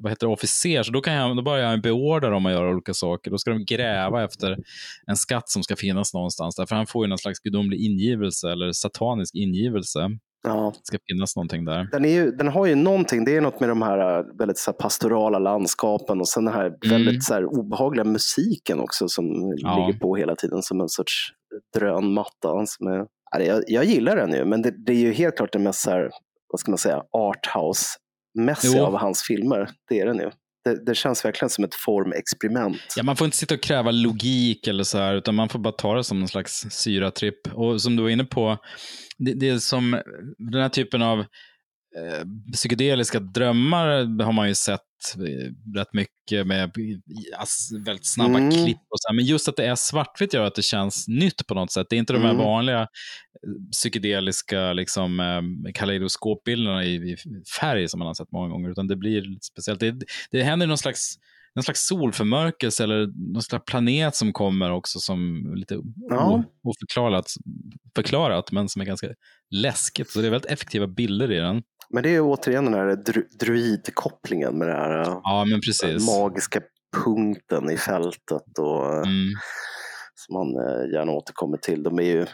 vad 0.00 0.12
heter 0.12 0.26
det, 0.26 0.32
officer. 0.32 0.82
Så 0.82 0.92
då, 0.92 1.00
kan 1.00 1.14
jag, 1.14 1.36
då 1.36 1.42
börjar 1.42 1.68
han 1.68 1.80
beordra 1.80 2.30
dem 2.30 2.46
att 2.46 2.52
göra 2.52 2.70
olika 2.70 2.94
saker. 2.94 3.30
Då 3.30 3.38
ska 3.38 3.50
de 3.50 3.64
gräva 3.64 4.24
efter 4.24 4.58
en 5.06 5.16
skatt 5.16 5.48
som 5.48 5.62
ska 5.62 5.76
finnas 5.76 6.14
någonstans. 6.14 6.56
Där, 6.56 6.66
för 6.66 6.76
han 6.76 6.86
får 6.86 7.04
ju 7.04 7.08
någon 7.08 7.18
slags 7.18 7.38
gudomlig 7.38 7.80
ingivelse 7.80 8.52
eller 8.52 8.72
satanisk 8.72 9.34
ingivelse. 9.34 10.10
Ja. 10.42 10.72
Det 10.76 10.80
ska 10.86 10.98
finnas 11.08 11.36
någonting 11.36 11.64
där. 11.64 11.88
Den, 11.92 12.04
är 12.04 12.08
ju, 12.08 12.30
den 12.30 12.48
har 12.48 12.66
ju 12.66 12.74
någonting, 12.74 13.24
det 13.24 13.36
är 13.36 13.40
något 13.40 13.60
med 13.60 13.68
de 13.68 13.82
här 13.82 14.18
äh, 14.18 14.24
väldigt 14.38 14.58
så 14.58 14.70
här, 14.70 14.78
pastorala 14.78 15.38
landskapen 15.38 16.20
och 16.20 16.28
sen 16.28 16.44
den 16.44 16.54
här 16.54 16.76
väldigt 16.90 17.24
så 17.24 17.34
här, 17.34 17.44
obehagliga 17.44 18.04
musiken 18.04 18.80
också 18.80 19.08
som 19.08 19.26
Mm. 19.26 19.52
Ja. 19.56 19.86
ligger 19.86 20.00
på 20.00 20.16
hela 20.16 20.34
tiden 20.36 20.62
som 20.62 20.80
en 20.80 20.88
sorts 20.88 21.28
drönmatta. 21.76 22.66
Som 22.66 22.86
är, 22.86 23.06
jag, 23.40 23.62
jag 23.66 23.84
gillar 23.84 24.16
den 24.16 24.32
ju, 24.32 24.44
men 24.44 24.62
det, 24.62 24.74
det 24.86 24.92
är 24.92 24.96
ju 24.96 25.12
helt 25.12 25.36
klart 25.36 25.52
den 25.52 25.62
mest 25.62 25.80
så 25.80 25.90
här, 25.90 26.10
vad 26.52 26.60
ska 26.60 26.70
man 26.70 26.78
säga, 26.78 27.02
arthouse-mässiga 27.12 28.82
av 28.86 28.96
hans 28.96 29.22
filmer. 29.22 29.70
Det 29.88 30.00
är 30.00 30.06
den 30.06 30.16
ju. 30.16 30.30
Det, 30.64 30.86
det 30.86 30.94
känns 30.94 31.24
verkligen 31.24 31.50
som 31.50 31.64
ett 31.64 31.74
formexperiment. 31.74 32.94
Ja, 32.96 33.02
man 33.02 33.16
får 33.16 33.24
inte 33.24 33.36
sitta 33.36 33.54
och 33.54 33.62
kräva 33.62 33.90
logik 33.90 34.66
eller 34.66 34.84
så 34.84 34.98
här, 34.98 35.14
utan 35.14 35.34
man 35.34 35.48
får 35.48 35.58
bara 35.58 35.72
ta 35.72 35.94
det 35.94 36.04
som 36.04 36.22
en 36.22 36.28
slags 36.28 36.66
syratripp. 36.70 37.54
Och 37.54 37.82
som 37.82 37.96
du 37.96 38.02
var 38.02 38.10
inne 38.10 38.24
på, 38.24 38.58
det, 39.18 39.32
det 39.32 39.48
är 39.48 39.58
som 39.58 40.00
den 40.38 40.62
här 40.62 40.68
typen 40.68 41.02
av 41.02 41.18
eh, 41.20 42.24
psykedeliska 42.52 43.20
drömmar 43.20 43.86
har 44.24 44.32
man 44.32 44.48
ju 44.48 44.54
sett 44.54 44.89
rätt 45.76 45.92
mycket 45.92 46.46
med 46.46 46.72
ass, 47.38 47.70
väldigt 47.86 48.06
snabba 48.06 48.38
Mm. 48.38 48.50
klipp 48.50 48.76
och 48.88 49.00
så 49.00 49.08
här. 49.08 49.14
Men 49.16 49.24
just 49.24 49.48
att 49.48 49.56
det 49.56 49.66
är 49.66 49.74
svartvitt 49.74 50.34
gör 50.34 50.44
att 50.44 50.54
det 50.54 50.62
känns 50.62 51.08
nytt 51.08 51.46
på 51.46 51.54
något 51.54 51.72
sätt. 51.72 51.86
Det 51.90 51.96
är 51.96 51.98
inte 51.98 52.12
de 52.12 52.22
här 52.22 52.30
Mm. 52.30 52.44
vanliga 52.44 52.80
eh, 52.80 52.86
psykedeliska 53.72 54.72
liksom, 54.72 55.20
eh, 55.20 55.72
kaleidoskopbilderna 55.72 56.84
i, 56.84 56.94
i 56.94 57.16
färg 57.60 57.88
som 57.88 57.98
man 57.98 58.06
har 58.06 58.14
sett 58.14 58.32
många 58.32 58.48
gånger, 58.48 58.70
utan 58.70 58.86
det 58.88 58.96
blir 58.96 59.24
speciellt. 59.42 59.80
Det, 59.80 59.96
det 60.30 60.42
händer 60.42 60.66
någon 60.66 60.78
slags 60.78 61.14
någon 61.56 61.62
slags 61.62 61.86
solförmörkelse 61.86 62.84
eller 62.84 63.32
någon 63.32 63.42
slags 63.42 63.64
planet 63.64 64.14
som 64.14 64.32
kommer 64.32 64.72
också 64.72 64.98
som 64.98 65.52
lite 65.56 65.74
Ja. 66.10 66.44
oförklarat, 66.62 67.26
förklarat, 67.96 68.52
men 68.52 68.68
som 68.68 68.82
är 68.82 68.86
ganska 68.86 69.08
läskigt. 69.54 70.10
Så 70.10 70.20
det 70.20 70.26
är 70.26 70.30
väldigt 70.30 70.50
effektiva 70.50 70.86
bilder 70.86 71.32
i 71.32 71.36
den. 71.38 71.62
Men 71.92 72.02
det 72.02 72.14
är 72.14 72.20
återigen 72.20 72.64
den 72.64 72.74
här 72.74 72.96
dru, 72.96 73.24
druidkopplingen 73.40 74.58
med 74.58 74.68
den 74.68 74.76
här 74.76 75.00
äh, 75.00 75.20
Ja, 75.22 75.46
precis. 75.66 76.06
magiska 76.06 76.60
punkten 77.04 77.70
i 77.70 77.76
fältet. 77.76 78.58
Och, 78.58 78.84
äh, 78.94 78.98
Mm. 79.02 79.28
som 80.14 80.36
han 80.36 80.48
eh, 80.48 80.92
gärna 80.94 81.12
återkommer 81.12 81.56
till. 81.56 81.82
De 81.82 81.98
är 81.98 82.02
ju, 82.02 82.26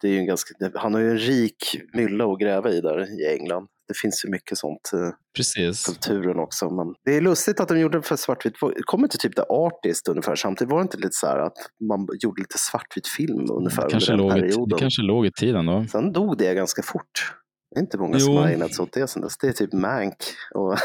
det, 0.00 0.08
är 0.08 0.12
ju 0.12 0.18
en 0.18 0.26
ganska, 0.26 0.54
han 0.74 0.94
har 0.94 1.00
ju 1.00 1.10
en 1.10 1.18
rik 1.18 1.80
mylla 1.92 2.24
att 2.32 2.38
gräva 2.40 2.70
i 2.70 2.80
där 2.80 3.20
i 3.20 3.38
England. 3.38 3.66
Det 3.92 3.98
finns 4.02 4.24
ju 4.24 4.28
mycket 4.30 4.58
sånt 4.58 4.90
i 4.94 4.96
Precis. 5.36 5.86
kulturen 5.86 6.38
också. 6.38 6.70
Men 6.70 6.94
det 7.04 7.16
är 7.16 7.20
lustigt 7.20 7.60
att 7.60 7.68
de 7.68 7.78
gjorde 7.80 7.98
det 7.98 8.02
för 8.02 8.16
svartvitt. 8.16 8.54
Det 8.76 8.82
kom 8.82 9.04
inte 9.04 9.18
typ 9.18 9.36
The 9.36 9.42
Artist 9.48 10.08
ungefär 10.08 10.34
samtidigt? 10.36 10.70
Var 10.72 10.78
det 10.78 10.82
inte 10.82 10.96
lite 10.96 11.12
så 11.12 11.26
här 11.26 11.38
att 11.38 11.56
man 11.88 12.06
gjorde 12.22 12.40
lite 12.42 12.58
svartvit 12.58 13.06
film 13.08 13.46
ungefär 13.50 13.90
Kanske 13.90 14.12
under 14.12 14.24
låg, 14.24 14.30
den 14.32 14.38
i- 14.38 14.40
perioden? 14.42 14.68
det 14.68 14.78
kanske 14.78 15.02
låg 15.02 15.26
i 15.26 15.30
tiden 15.32 15.66
då. 15.66 15.84
Sen 15.90 16.12
dog 16.12 16.38
det 16.38 16.54
ganska 16.54 16.82
fort. 16.82 17.32
Det 17.70 17.78
är 17.78 17.80
inte 17.80 17.98
många 17.98 18.18
som 18.18 18.32
Jo. 18.34 18.38
har 18.40 18.48
ägnat 18.48 18.74
sig 18.74 18.82
åt 18.82 18.92
det 18.92 19.08
sen 19.08 19.22
dess. 19.22 19.38
Det 19.38 19.48
är 19.48 19.52
typ 19.52 19.72
Mank. 19.72 20.16
Och, 20.54 20.76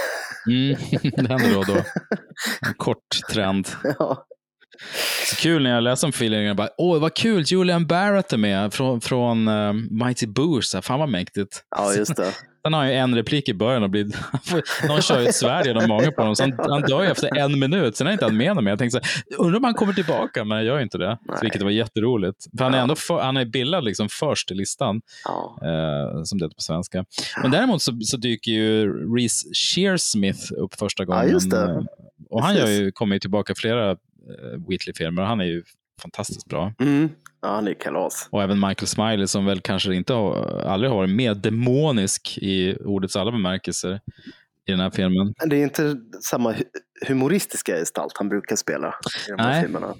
Mm. 0.47 0.77
det 1.15 1.27
händer 1.29 1.53
då 1.53 1.63
då. 1.63 1.73
En 2.67 2.73
kort 2.77 3.07
trend. 3.33 3.67
ja. 3.99 4.25
Så 5.29 5.35
kul 5.35 5.63
när 5.63 5.69
jag 5.69 5.83
läste 5.83 6.05
om 6.05 6.09
feelingen. 6.09 6.55
Bara, 6.55 6.69
Åh, 6.77 6.99
vad 6.99 7.13
kul, 7.13 7.43
Julian 7.47 7.87
Barrett 7.87 8.33
är 8.33 8.37
med 8.37 8.73
från, 8.73 9.01
från 9.01 9.47
eh, 9.47 9.73
Mighty 9.73 10.27
Boosh. 10.27 10.81
Fan 10.81 10.99
vad 10.99 11.09
mäktigt. 11.09 11.63
ja, 11.75 11.93
just 11.93 12.15
det. 12.15 12.31
Sen 12.63 12.73
har 12.73 12.79
han 12.81 12.89
ju 12.89 12.95
en 12.95 13.15
replik 13.15 13.49
i 13.49 13.53
början 13.53 13.83
och 13.83 13.89
blir, 13.89 14.05
någon 14.87 15.01
kör 15.01 15.19
ju 15.19 15.27
ett 15.27 15.35
svärd 15.35 15.65
genom 15.65 15.87
magen 15.89 16.13
på 16.13 16.21
honom. 16.21 16.35
Så 16.35 16.43
han, 16.43 16.53
han 16.69 16.81
dör 16.81 17.01
ju 17.03 17.07
efter 17.09 17.37
en 17.37 17.59
minut. 17.59 17.97
Sen 17.97 18.07
är 18.07 18.11
inte 18.11 18.25
han 18.25 18.37
med 18.37 18.55
mer. 18.63 18.71
Jag 18.71 18.79
tänkte 18.79 18.99
så 18.99 19.05
här, 19.35 19.45
undrar 19.45 19.57
om 19.57 19.63
han 19.63 19.73
kommer 19.73 19.93
tillbaka, 19.93 20.43
men 20.43 20.57
jag 20.57 20.65
gör 20.65 20.79
inte 20.79 20.97
det. 20.97 21.07
Nej. 21.07 21.37
Så 21.37 21.41
vilket 21.41 21.61
var 21.61 21.69
jätteroligt. 21.69 22.37
För 22.57 22.63
han 22.63 22.73
är 22.73 22.77
Ja. 22.77 22.81
ändå 22.81 22.95
för, 22.95 23.19
han 23.21 23.37
är 23.37 23.45
bildad 23.45 23.83
liksom 23.83 24.09
först 24.09 24.51
i 24.51 24.53
listan, 24.55 25.01
Ja. 25.25 25.57
eh, 25.61 26.23
som 26.23 26.37
det 26.39 26.45
heter 26.45 26.55
på 26.55 26.61
svenska. 26.61 27.05
Men 27.41 27.51
däremot 27.51 27.81
så, 27.81 27.99
så 28.01 28.17
dyker 28.17 28.51
ju 28.51 28.93
Reese 29.15 29.43
Shearsmith 29.53 30.39
upp 30.57 30.75
första 30.79 31.05
gången. 31.05 31.29
just 31.29 31.49
det. 31.51 31.63
Eh, 31.63 31.79
Och 32.29 32.43
han 32.43 32.55
gör 32.55 32.67
ju, 32.67 32.91
kommer 32.91 33.15
ju 33.15 33.19
tillbaka 33.19 33.53
flera 33.55 33.95
eh, 34.29 34.59
Wheatley-filmer 34.69 35.21
och 35.21 35.27
han 35.27 35.39
är 35.41 35.45
ju 35.45 35.63
fantastiskt 36.01 36.45
bra. 36.47 36.73
Mm. 36.79 37.09
ja, 37.41 37.47
han 37.47 37.67
är 37.67 37.73
kalas. 37.73 38.27
Och 38.31 38.43
även 38.43 38.59
Michael 38.59 38.87
Smiley 38.87 39.27
som 39.27 39.45
väl 39.45 39.61
kanske 39.61 39.93
inte 39.95 40.13
har, 40.13 40.45
aldrig 40.59 40.91
har 40.91 40.97
varit 40.97 41.15
mer 41.15 41.35
demonisk 41.35 42.37
i 42.41 42.77
ordets 42.85 43.15
alla 43.15 43.31
bemärkelser 43.31 43.99
i 44.67 44.71
den 44.71 44.79
här 44.79 44.89
filmen. 44.89 45.33
Men 45.39 45.49
Det 45.49 45.55
är 45.57 45.63
inte 45.63 45.95
samma 46.23 46.53
hu- 46.53 46.63
humoristiska 47.07 47.75
gestalt 47.75 48.13
han 48.17 48.29
brukar 48.29 48.55
spela 48.55 48.87
i 49.27 49.31
de 49.31 49.43
här 49.43 49.51
Nej. 49.51 49.61
filmerna. 49.63 49.95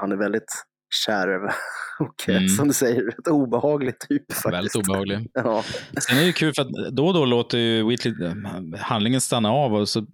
Han 0.00 0.12
är 0.12 0.16
väldigt 0.16 0.64
kärv 1.06 1.40
och 1.98 2.28
Mm. 2.28 2.48
som 2.48 2.68
du 2.68 2.74
säger, 2.74 3.08
ett 3.08 3.28
obehaglig 3.28 3.98
typ 3.98 4.32
faktiskt. 4.32 4.46
Väldigt 4.54 4.74
obehaglig. 4.76 5.30
Ja, 5.34 5.64
Sen 6.08 6.16
är 6.16 6.20
det 6.20 6.26
ju 6.26 6.32
kul 6.32 6.52
för 6.54 6.62
att 6.62 6.68
då 6.92 7.06
och 7.06 7.14
då 7.14 7.24
låter 7.24 7.58
ju 7.58 7.82
Wheatley 7.88 8.14
eh, 8.24 8.80
handlingen 8.80 9.20
stanna 9.20 9.50
av 9.52 9.74
och 9.74 9.88
så 9.88 9.98
eh, 9.98 10.04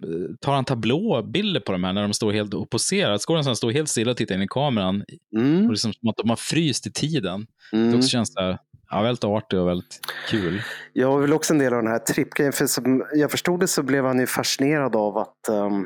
tar 0.41 0.53
han 0.53 0.65
tablåbilder 0.65 1.59
på 1.61 1.71
de 1.71 1.83
här 1.83 1.93
när 1.93 2.01
de 2.01 2.13
står 2.13 2.31
helt 2.31 2.53
och 2.53 2.69
poserar. 2.69 3.17
Skådespelaren 3.17 3.55
står 3.55 3.71
helt 3.71 3.89
stilla 3.89 4.11
och 4.11 4.17
tittar 4.17 4.35
in 4.35 4.41
i 4.41 4.47
kameran. 4.47 5.03
mm. 5.37 5.65
Och 5.65 5.71
liksom 5.71 5.93
som 5.93 6.09
att 6.09 6.17
de 6.17 6.29
har 6.29 6.35
fryst 6.37 6.87
i 6.87 6.91
tiden. 6.91 7.47
Det 7.71 7.77
Mm. 7.77 7.95
också 7.95 8.07
känns 8.09 8.33
där, 8.33 8.57
ja, 8.89 9.01
väldigt 9.01 9.23
artigt 9.23 9.59
och 9.59 9.67
väldigt 9.67 9.99
kul. 10.29 10.61
Jag 10.93 11.19
vill 11.19 11.33
också 11.33 11.53
en 11.53 11.59
del 11.59 11.73
av 11.73 11.83
den 11.83 11.91
här 11.91 11.99
trippgrejen. 11.99 12.53
För 12.53 12.67
som 12.67 13.03
jag 13.13 13.31
förstod 13.31 13.59
det 13.59 13.67
så 13.67 13.83
blev 13.83 14.05
han 14.05 14.19
ju 14.19 14.27
fascinerad 14.27 14.95
av 14.95 15.17
att 15.17 15.49
ehm, 15.49 15.85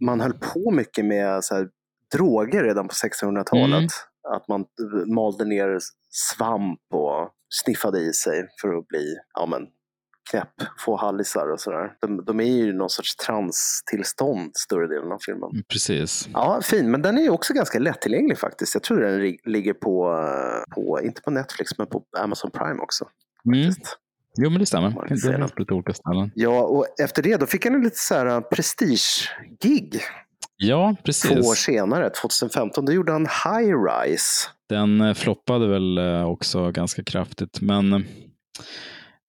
man 0.00 0.20
höll 0.20 0.32
på 0.32 0.70
mycket 0.70 1.04
med 1.04 1.44
så 1.44 1.54
här, 1.54 1.68
droger 2.12 2.64
redan 2.64 2.88
på 2.88 2.94
1600-talet. 2.94 3.72
Mm. 3.72 4.36
Att 4.36 4.48
man 4.48 4.64
malde 5.14 5.44
ner 5.44 5.78
svamp 6.10 6.80
och 6.94 7.30
sniffade 7.64 8.00
i 8.00 8.12
sig 8.12 8.48
för 8.60 8.78
att 8.78 8.88
bli 8.88 9.16
ja, 9.34 9.46
men, 9.46 9.66
knäpp, 10.30 10.68
få 10.78 10.96
hallisar 10.96 11.52
och 11.52 11.60
sådär. 11.60 11.92
De, 12.00 12.24
de 12.24 12.40
är 12.40 12.44
ju 12.44 12.72
någon 12.72 12.90
sorts 12.90 13.16
transtillstånd 13.16 14.50
större 14.54 14.86
delen 14.86 15.12
av 15.12 15.18
filmen. 15.18 15.50
Precis. 15.68 16.28
Ja, 16.32 16.60
fin, 16.62 16.90
men 16.90 17.02
den 17.02 17.18
är 17.18 17.22
ju 17.22 17.30
också 17.30 17.54
ganska 17.54 17.78
lättillgänglig 17.78 18.38
faktiskt. 18.38 18.74
Jag 18.74 18.82
tror 18.82 19.00
den 19.00 19.36
ligger 19.44 19.72
på, 19.72 20.24
på, 20.74 21.00
inte 21.02 21.22
på 21.22 21.30
Netflix, 21.30 21.78
men 21.78 21.86
på 21.86 22.04
Amazon 22.18 22.50
Prime 22.50 22.82
också. 22.82 23.04
Mm. 23.46 23.72
Jo, 24.36 24.50
men 24.50 24.60
det 24.60 24.66
stämmer. 24.66 24.88
Det 24.88 25.48
på 25.48 25.60
lite 25.60 25.74
olika 25.74 25.92
ställen. 25.92 26.30
Ja, 26.34 26.62
och 26.62 26.86
efter 27.00 27.22
det 27.22 27.36
då 27.36 27.46
fick 27.46 27.64
han 27.64 27.74
en 27.74 27.82
lite 27.82 27.98
så 27.98 28.14
här 28.14 28.40
prestige-gig 28.40 30.00
Ja, 30.56 30.76
två 30.86 31.00
år 31.00 31.04
precis. 31.04 31.58
senare, 31.64 32.10
2015. 32.10 32.84
Då 32.84 32.92
gjorde 32.92 33.12
han 33.12 33.26
High 33.26 33.74
Rise. 33.84 34.48
Den 34.68 35.00
eh, 35.00 35.14
floppade 35.14 35.66
väl 35.66 35.98
eh, 35.98 36.24
också 36.24 36.70
ganska 36.70 37.04
kraftigt. 37.04 37.60
Men 37.60 37.92
eh, 37.92 38.00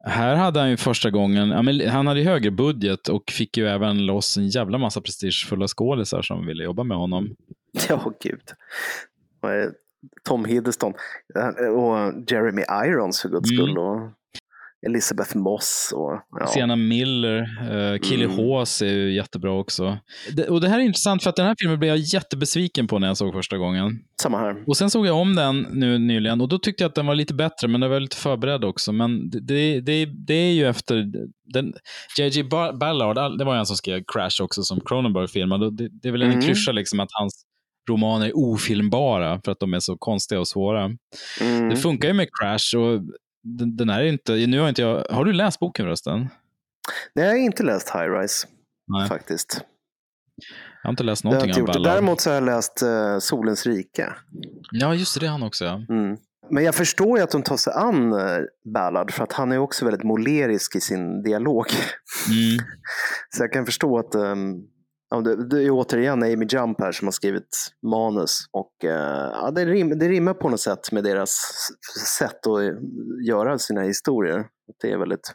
här 0.05 0.35
hade 0.35 0.59
han 0.59 0.69
ju 0.69 0.77
första 0.77 1.09
gången, 1.09 1.51
han 1.89 2.07
hade 2.07 2.19
ju 2.19 2.25
högre 2.25 2.51
budget 2.51 3.07
och 3.07 3.31
fick 3.31 3.57
ju 3.57 3.67
även 3.67 4.05
loss 4.05 4.37
en 4.37 4.47
jävla 4.47 4.77
massa 4.77 5.01
prestigefulla 5.01 5.67
skådisar 5.67 6.21
som 6.21 6.45
ville 6.45 6.63
jobba 6.63 6.83
med 6.83 6.97
honom. 6.97 7.35
Ja, 7.89 8.11
gud. 8.23 8.41
Tom 10.23 10.45
Hiddleston 10.45 10.93
och 11.75 12.13
Jeremy 12.31 12.61
Irons 12.85 13.21
för 13.21 13.29
guds 13.29 13.51
Mm. 13.51 13.65
skull. 13.65 13.77
Och 13.77 13.99
Elizabeth 14.85 15.37
Moss. 15.37 15.93
Och, 15.95 16.21
ja. 16.39 16.47
Sienna 16.47 16.75
Miller, 16.75 17.39
uh, 17.93 17.99
Killy 17.99 18.25
Mm. 18.25 18.37
Hawes 18.37 18.81
är 18.81 18.85
ju 18.93 19.13
jättebra 19.15 19.51
också. 19.51 19.97
Det, 20.31 20.47
och 20.47 20.61
det 20.61 20.69
här 20.69 20.79
är 20.79 20.83
intressant 20.83 21.23
för 21.23 21.29
att 21.29 21.35
den 21.35 21.45
här 21.45 21.55
filmen 21.59 21.79
blev 21.79 21.89
jag 21.89 21.97
jättebesviken 21.97 22.87
på 22.87 22.99
när 22.99 23.07
jag 23.07 23.17
såg 23.17 23.33
första 23.33 23.57
gången. 23.57 23.99
Samma 24.21 24.39
här. 24.39 24.63
Och 24.67 24.77
sen 24.77 24.89
såg 24.89 25.07
jag 25.07 25.15
om 25.17 25.35
den 25.35 25.67
nu 25.71 25.97
nyligen 25.97 26.41
och 26.41 26.47
då 26.49 26.57
tyckte 26.59 26.83
jag 26.83 26.89
att 26.89 26.95
den 26.95 27.05
var 27.05 27.15
lite 27.15 27.33
bättre, 27.33 27.67
men 27.67 27.81
den 27.81 27.89
var 27.89 27.99
lite 27.99 28.17
förberedd 28.17 28.63
också. 28.63 28.91
Men 28.91 29.29
det, 29.29 29.39
det, 29.81 30.05
det, 30.05 30.33
är 30.33 30.51
ju 30.53 30.67
efter 30.67 31.11
den, 31.53 31.73
J.J. 32.17 32.43
Ba- 32.43 32.73
Ballard, 32.73 33.17
all- 33.17 33.37
det 33.37 33.43
var 33.45 33.55
han 33.55 33.65
som 33.65 33.75
skrev 33.77 34.03
Crash 34.13 34.41
också 34.43 34.63
som 34.63 34.81
Cronenberg-filmade. 34.81 35.65
och 35.65 35.73
Det, 35.73 35.89
det 36.01 36.07
är 36.07 36.11
väl 36.11 36.21
en 36.21 36.31
Mm. 36.31 36.41
klyscha 36.41 36.71
liksom 36.71 36.99
att 36.99 37.09
hans 37.11 37.43
romaner 37.89 38.25
är 38.27 38.31
ofilmbara 38.37 39.41
för 39.45 39.51
att 39.51 39.59
de 39.59 39.73
är 39.73 39.79
så 39.79 39.97
konstiga 39.97 40.39
och 40.39 40.47
svåra. 40.47 40.83
Mm. 41.41 41.69
Det 41.69 41.75
funkar 41.75 42.07
ju 42.07 42.13
med 42.13 42.27
Crash 42.41 42.77
och 42.77 43.01
den, 43.43 43.75
den 43.77 43.89
är 43.89 44.03
inte, 44.03 44.33
nu 44.33 44.59
har 44.59 44.69
inte 44.69 44.81
jag, 44.81 45.05
har 45.09 45.25
du 45.25 45.33
läst 45.33 45.59
boken 45.59 45.85
förresten? 45.85 46.29
Nej, 47.13 47.25
jag 47.25 47.31
har 47.31 47.37
inte 47.37 47.63
läst 47.63 47.89
High 47.89 48.11
Rise 48.11 48.47
Nej, 48.87 49.07
faktiskt. 49.07 49.61
jag 50.81 50.87
har 50.87 50.91
inte 50.91 51.03
läst 51.03 51.23
någonting 51.23 51.49
inte 51.49 51.61
av. 51.61 51.67
Ballard. 51.67 51.93
Däremot 51.93 52.21
så 52.21 52.29
har 52.29 52.35
jag 52.35 52.43
läst 52.43 52.81
eh, 52.81 53.19
Solens 53.19 53.65
rike. 53.65 54.13
Ja, 54.71 54.95
just 54.95 55.13
det, 55.13 55.19
det 55.19 55.25
är 55.25 55.31
han 55.31 55.43
också. 55.43 55.65
Ja. 55.65 55.81
Mm. 55.89 56.17
Men 56.49 56.63
jag 56.63 56.75
förstår 56.75 57.17
ju 57.17 57.23
att 57.23 57.31
de 57.31 57.43
tar 57.43 57.57
sig 57.57 57.73
an 57.73 58.13
eh, 58.13 58.37
Ballard 58.73 59.11
för 59.11 59.23
att 59.23 59.33
han 59.33 59.51
är 59.51 59.57
också 59.57 59.85
väldigt 59.85 60.03
målerisk 60.03 60.75
i 60.75 60.81
sin 60.81 61.23
dialog. 61.23 61.65
Mm. 62.27 62.65
Så 63.29 63.43
jag 63.43 63.53
kan 63.53 63.65
förstå 63.65 63.99
att 63.99 64.15
um, 64.15 64.67
ja, 65.13 65.21
det, 65.21 65.49
det 65.49 65.63
är 65.63 65.71
återigen 65.71 66.23
Amy 66.23 66.45
Jump 66.49 66.81
här 66.81 66.91
som 66.91 67.07
har 67.07 67.11
skrivit 67.11 67.73
manus. 67.87 68.45
Och 68.51 68.85
eh, 68.85 69.31
ja, 69.31 69.51
det, 69.51 69.65
rim, 69.65 69.99
det 69.99 70.07
rimmar 70.09 70.33
på 70.33 70.49
något 70.49 70.59
sätt 70.59 70.91
med 70.91 71.03
deras 71.03 71.37
sätt 72.19 72.47
att 72.47 72.61
göra 73.27 73.57
sina 73.57 73.81
historier. 73.81 74.45
Det 74.81 74.91
är 74.91 74.97
väldigt 74.97 75.33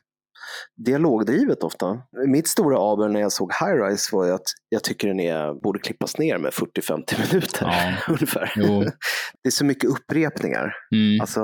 dialogdrivet 0.86 1.62
ofta. 1.62 1.86
Mitt 2.26 2.48
stora 2.48 2.92
aber 2.92 3.08
när 3.08 3.20
jag 3.20 3.32
såg 3.32 3.52
High 3.52 3.82
Rise 3.84 4.16
var 4.16 4.26
ju 4.26 4.32
att 4.32 4.42
jag 4.68 4.84
tycker 4.84 5.08
den 5.08 5.20
är, 5.20 5.62
borde 5.62 5.78
klippas 5.78 6.18
ner 6.18 6.38
med 6.38 6.50
40-50 6.52 7.32
minuter 7.32 7.66
Ja. 7.66 8.12
ungefär. 8.12 8.52
Jo. 8.56 8.80
Det 9.42 9.48
är 9.48 9.50
så 9.50 9.64
mycket 9.64 9.90
upprepningar. 9.90 10.72
Mm. 10.94 11.20
Alltså, 11.20 11.40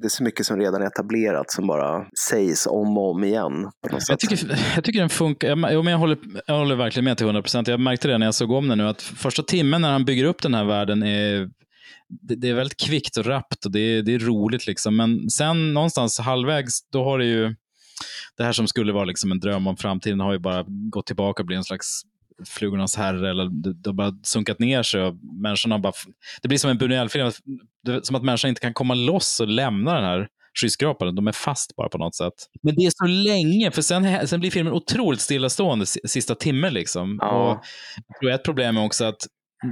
det 0.00 0.06
är 0.06 0.08
så 0.08 0.22
mycket 0.22 0.46
som 0.46 0.56
redan 0.58 0.82
är 0.82 0.86
etablerat 0.86 1.50
som 1.50 1.66
bara 1.66 2.06
sägs 2.30 2.66
om 2.66 2.98
och 2.98 3.10
om 3.10 3.24
igen. 3.24 3.70
Jag 4.08 4.18
tycker, 4.20 4.58
jag 4.74 4.84
tycker 4.84 5.00
den 5.00 5.08
funkar. 5.08 5.48
Jag, 5.48 5.58
men 5.58 5.86
jag, 5.86 5.98
håller, 5.98 6.18
jag 6.46 6.58
håller 6.58 6.74
verkligen 6.76 7.04
med 7.04 7.16
till 7.16 7.26
100 7.26 7.42
procent. 7.42 7.68
Jag 7.68 7.80
märkte 7.80 8.08
det 8.08 8.18
när 8.18 8.26
jag 8.26 8.34
såg 8.34 8.50
om 8.50 8.68
den 8.68 8.78
nu, 8.78 8.88
att 8.88 9.02
första 9.02 9.42
timmen 9.42 9.80
när 9.82 9.92
han 9.92 10.04
bygger 10.04 10.24
upp 10.24 10.42
den 10.42 10.54
här 10.54 10.64
världen 10.64 11.02
är 11.02 11.48
det, 12.28 12.34
det 12.34 12.48
är 12.48 12.54
väldigt 12.54 12.80
kvickt 12.80 13.16
och 13.16 13.26
rappt 13.26 13.64
och 13.64 13.72
det 13.72 13.80
är, 13.80 14.02
det 14.02 14.14
är 14.14 14.18
roligt. 14.18 14.66
liksom. 14.66 14.96
Men 14.96 15.30
sen 15.30 15.74
någonstans 15.74 16.18
halvvägs, 16.20 16.78
då 16.92 17.04
har 17.04 17.18
det 17.18 17.24
ju 17.26 17.54
det 18.36 18.44
här 18.44 18.52
som 18.52 18.68
skulle 18.68 18.92
vara 18.92 19.04
liksom 19.04 19.32
en 19.32 19.40
dröm 19.40 19.66
om 19.66 19.76
framtiden 19.76 20.20
har 20.20 20.32
ju 20.32 20.38
bara 20.38 20.64
gått 20.68 21.06
tillbaka 21.06 21.42
och 21.42 21.46
blivit 21.46 21.60
en 21.60 21.64
slags 21.64 22.02
flugornas 22.46 22.96
herre 22.96 23.30
eller 23.30 23.72
det, 23.74 23.88
har 23.88 23.94
bara 23.94 24.12
sunkat 24.22 24.58
ner 24.58 24.82
sig 24.82 25.02
och 25.02 25.14
människorna 25.42 25.78
bara, 25.78 25.92
det 26.42 26.48
blir 26.48 26.58
som 26.58 26.70
en 26.70 26.78
Buñuel-film, 26.78 27.32
som 28.02 28.16
att 28.16 28.24
människan 28.24 28.48
inte 28.48 28.60
kan 28.60 28.74
komma 28.74 28.94
loss 28.94 29.40
och 29.40 29.48
lämna 29.48 29.94
den 29.94 30.04
här 30.04 30.28
skyskrapan. 30.62 31.14
De 31.14 31.28
är 31.28 31.32
fast 31.32 31.76
bara 31.76 31.88
på 31.88 31.98
något 31.98 32.14
sätt. 32.14 32.32
Men 32.62 32.74
det 32.74 32.82
är 32.86 32.90
så 32.94 33.06
länge, 33.06 33.70
för 33.70 33.82
sen, 33.82 34.28
sen 34.28 34.40
blir 34.40 34.50
filmen 34.50 34.72
otroligt 34.72 35.20
stillastående 35.20 35.86
si- 35.86 36.00
sista 36.04 36.34
timmen. 36.34 36.74
Liksom. 36.74 37.18
Ja. 37.20 37.52
Och 37.52 37.64
jag 38.08 38.20
tror 38.20 38.30
ett 38.30 38.44
problem 38.44 38.76
är 38.76 38.84
också 38.84 39.04
att 39.04 39.26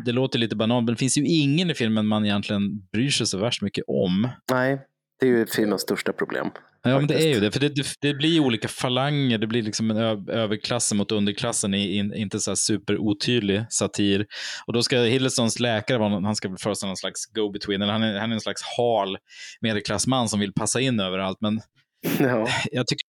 det 0.05 0.13
låter 0.13 0.39
lite 0.39 0.57
banalt, 0.57 0.85
men 0.85 0.95
det 0.95 0.99
finns 0.99 1.19
ju 1.19 1.27
ingen 1.27 1.71
i 1.71 1.75
filmen 1.75 2.07
man 2.07 2.25
egentligen 2.25 2.87
bryr 2.93 3.11
sig 3.11 3.27
så 3.27 3.39
värst 3.39 3.63
mycket 3.63 3.85
om. 3.89 4.29
Nej, 4.51 4.81
det 5.21 5.27
är 5.27 5.31
ju 5.31 5.47
filmens 5.47 5.83
största 5.83 6.13
problem. 6.13 6.51
Ja, 6.91 6.99
men 6.99 7.07
det 7.07 7.15
är 7.15 7.35
ju 7.35 7.41
det. 7.41 7.51
För 7.51 7.61
det, 7.61 7.69
det, 7.69 7.87
det 8.01 8.15
blir 8.15 8.41
olika 8.41 8.69
falanger. 8.69 9.39
Det 9.39 9.47
blir 9.47 9.63
liksom 9.63 9.91
en 9.91 9.97
överklassen 10.29 10.99
mot 10.99 11.13
underklassen 11.13 11.75
i 11.75 11.97
in, 11.97 12.15
inte 12.15 12.41
så 12.41 12.51
här 12.51 12.57
superotydlig 12.57 13.65
satir. 13.71 14.27
Och 14.67 14.73
då 14.73 14.83
ska 14.83 14.99
Hiddlestons 14.99 15.61
läkare 15.61 15.99
vara, 15.99 16.21
han 16.21 16.37
ska 16.37 16.57
föreställa 16.61 16.89
någon 16.89 16.97
slags 16.97 17.27
go-between. 17.27 17.83
Eller 17.83 17.93
han, 17.93 18.03
är, 18.03 18.19
han 18.19 18.31
är 18.31 18.35
en 18.35 18.41
slags 18.41 18.63
hal 18.77 19.19
medelklassman 19.61 20.29
som 20.29 20.41
vill 20.41 20.53
passa 20.53 20.81
in 20.81 21.01
överallt. 21.01 21.39
Men 21.41 21.61
Ja. 22.19 22.49
jag 22.73 22.87
tycker 22.87 23.07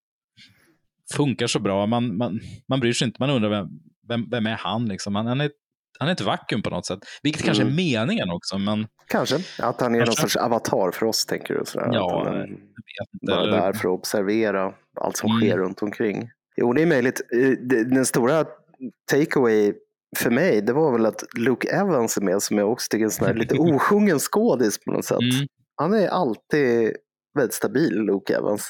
det 1.09 1.15
funkar 1.15 1.47
så 1.47 1.59
bra. 1.59 1.85
Man, 1.85 2.17
man, 2.17 2.39
man 2.67 2.79
bryr 2.79 2.93
sig 2.93 3.07
inte. 3.07 3.17
Man 3.19 3.29
undrar 3.29 3.49
vem, 3.49 3.67
vem, 4.07 4.29
vem 4.29 4.47
är 4.47 4.55
han? 4.55 4.85
Liksom. 4.85 5.15
Han, 5.15 5.25
han, 5.27 5.41
är, 5.41 5.51
han 5.99 6.07
är 6.09 6.11
ett 6.13 6.21
vakuum 6.21 6.61
på 6.61 6.69
något 6.69 6.85
sätt. 6.85 6.99
Vilket 7.23 7.43
kanske 7.43 7.63
är 7.63 7.65
Mm. 7.65 7.75
meningen 7.75 8.29
också. 8.29 8.57
Men 8.57 8.87
Kanske. 9.07 9.35
Att 9.59 9.81
han 9.81 9.95
är 9.95 9.99
någon 9.99 10.05
Kanske. 10.05 10.21
sorts 10.21 10.35
avatar 10.35 10.91
för 10.91 11.05
oss, 11.05 11.25
tänker 11.25 11.53
du? 11.53 11.61
Sådär. 11.65 11.89
Ja, 11.93 12.21
att 12.21 12.27
han 12.27 12.35
är 12.37 12.47
bara 13.27 13.41
Eller- 13.41 13.51
där 13.57 13.73
för 13.73 13.79
att 13.89 13.99
observera 13.99 14.73
allt 15.01 15.17
som 15.17 15.31
Mm. 15.31 15.41
sker 15.41 15.57
runt 15.57 15.81
omkring. 15.81 16.29
Jo, 16.57 16.73
det 16.73 16.81
är 16.81 16.85
möjligt. 16.85 17.21
Eh, 17.33 17.49
Den 17.85 18.05
stora 18.05 18.45
takeaway 19.11 19.73
för 20.17 20.29
mig, 20.29 20.61
det 20.61 20.73
var 20.73 20.91
väl 20.91 21.05
att 21.05 21.23
Luke 21.37 21.67
Evans 21.69 22.17
är 22.17 22.21
med, 22.21 22.41
som 22.41 22.57
jag 22.57 22.71
också 22.71 22.87
tycker 22.89 23.01
är 23.03 23.05
en 23.05 23.11
sån 23.11 23.27
här 23.27 23.33
lite 23.33 23.55
osjungen 23.59 24.19
skådis 24.19 24.79
på 24.85 24.91
något 24.91 25.05
sätt. 25.05 25.19
Mm. 25.19 25.47
Han 25.75 25.93
är 25.93 26.07
alltid 26.07 26.95
väldigt 27.37 27.53
stabil, 27.53 27.93
Luke 27.93 28.35
Evans. 28.35 28.69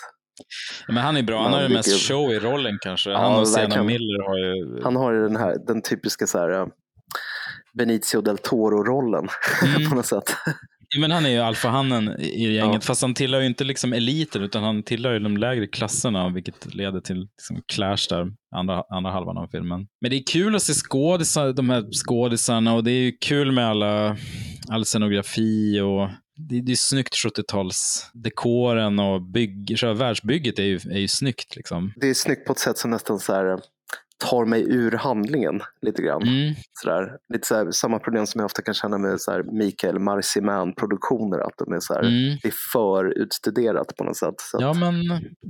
Men 0.88 0.98
han 0.98 1.18
är 1.18 1.24
bra. 1.24 1.42
Han 1.44 1.54
har 1.54 1.62
ju 1.64 1.70
mest 1.70 2.08
show 2.08 2.32
i 2.32 2.40
rollen 2.40 2.78
kanske. 2.82 3.10
Ja, 3.10 3.18
Han 3.18 3.40
och 3.40 3.48
Sienna. 3.48 3.84
Miller 3.84 4.28
har 4.28 4.38
ju... 4.38 4.82
Han 4.84 4.96
har 4.96 5.14
ju 5.14 5.22
den 5.24 5.36
här, 5.36 5.58
den 5.68 5.82
typiska 5.82 6.28
så 6.28 6.38
här, 6.40 6.68
Benicio 7.78 8.22
del 8.22 8.38
Toro-rollen 8.38 9.28
Mm. 9.76 9.90
på 9.90 9.96
något 9.96 10.06
sätt. 10.06 10.36
Ja, 10.90 11.00
Men 11.02 11.12
han 11.12 11.26
är 11.26 11.30
ju 11.30 11.40
alfahannen 11.40 12.20
i 12.20 12.54
gänget, 12.54 12.74
Ja. 12.74 12.80
fast 12.82 13.02
han 13.02 13.14
tillhör 13.14 13.42
ju 13.42 13.48
inte 13.48 13.64
liksom 13.64 13.94
eliten, 13.94 14.42
utan 14.44 14.64
han 14.64 14.84
tillhör 14.84 15.14
ju 15.14 15.20
de 15.20 15.38
lägre 15.38 15.68
klasserna, 15.68 16.30
vilket 16.30 16.76
leder 16.76 17.00
till 17.00 17.18
liksom 17.20 17.62
clash 17.74 18.08
där, 18.10 18.28
andra, 18.56 18.84
andra 18.90 19.12
halvan 19.12 19.38
av 19.38 19.48
filmen. 19.48 19.88
Men 20.02 20.12
det 20.12 20.18
är 20.18 20.24
kul 20.32 20.56
att 20.56 20.62
se 20.62 20.74
skådisar, 20.74 21.54
de 21.54 21.70
här 21.70 21.84
skådisarna 22.06 22.74
och 22.74 22.84
det 22.84 22.92
är 22.92 23.02
ju 23.04 23.12
kul 23.12 23.52
med 23.52 23.68
alla, 23.68 24.18
all 24.70 24.86
scenografi 24.86 25.80
och 25.82 26.10
det, 26.50 26.62
det 26.62 26.72
är 26.72 26.76
snyggt 26.76 27.14
70-talsdekoren 27.26 29.00
och 29.14 29.22
bygg, 29.22 29.76
själva 29.80 29.94
världsbygget 29.96 30.60
är 30.60 30.64
ju, 30.64 30.76
är 30.92 31.00
ju 31.00 31.08
snyggt. 31.08 31.56
Liksom. 31.56 31.94
Det 31.96 32.08
är 32.10 32.14
snyggt 32.14 32.46
på 32.48 32.54
ett 32.54 32.60
sätt 32.60 32.78
som 32.78 32.92
nästan 32.92 33.20
så 33.20 33.34
här, 33.34 33.60
tar 34.30 34.46
mig 34.46 34.62
ur 34.76 34.92
handlingen 34.92 35.62
lite 35.82 36.02
grann. 36.02 36.22
Mm. 36.24 36.54
Sådär. 36.84 37.12
Lite 37.34 37.48
så 37.48 37.56
här, 37.56 37.72
samma 37.72 38.00
problem 38.00 38.26
som 38.28 38.40
jag 38.40 38.46
ofta 38.46 38.62
kan 38.62 38.74
känna 38.74 38.98
med 38.98 39.22
så 39.22 39.32
här 39.32 39.44
Mikael 39.44 40.00
Marciman-produktioner. 40.00 41.40
Att 41.40 41.54
de 41.58 41.74
är 41.74 41.80
så 41.80 41.94
här, 41.94 42.00
Mm. 42.02 42.38
det 42.42 42.48
är 42.48 42.54
för 42.74 43.18
utstuderat 43.22 43.96
på 43.98 44.04
något 44.04 44.18
sätt. 44.18 44.36
Ja, 44.54 44.70
att, 44.72 44.78
men 44.78 44.94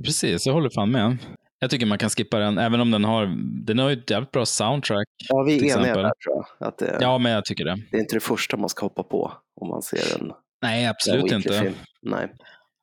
precis. 0.04 0.46
Jag 0.46 0.52
håller 0.54 0.70
fan 0.70 0.90
med. 0.90 1.16
Jag 1.60 1.70
tycker 1.70 1.86
man 1.86 1.98
kan 1.98 2.10
skippa 2.10 2.38
den, 2.38 2.58
även 2.58 2.80
om 2.80 2.90
den 2.90 3.04
har, 3.04 3.26
den 3.66 3.78
har 3.78 3.88
ju 3.90 3.96
ett 3.96 4.10
jävligt 4.10 4.30
bra 4.30 4.46
soundtrack. 4.46 5.06
ja, 5.28 5.42
vi 5.42 5.70
är 5.70 5.78
eniga 5.78 5.94
där 5.94 6.02
tror 6.02 6.44
jag. 6.58 6.68
Att 6.68 6.78
det, 6.78 6.98
Ja, 7.00 7.18
men 7.18 7.32
jag 7.32 7.44
tycker 7.44 7.64
det. 7.64 7.76
det 7.90 7.96
är 7.96 8.00
inte 8.00 8.16
det 8.16 8.20
första 8.20 8.56
man 8.56 8.68
ska 8.68 8.86
hoppa 8.86 9.02
på 9.02 9.32
om 9.60 9.68
man 9.68 9.82
ser 9.82 10.20
en 10.20 10.32
Nej, 10.62 10.86
absolut 10.86 11.32
en 11.32 11.36
inte. 11.36 11.48
Wicker-film. 11.48 11.74
Nej. 12.02 12.32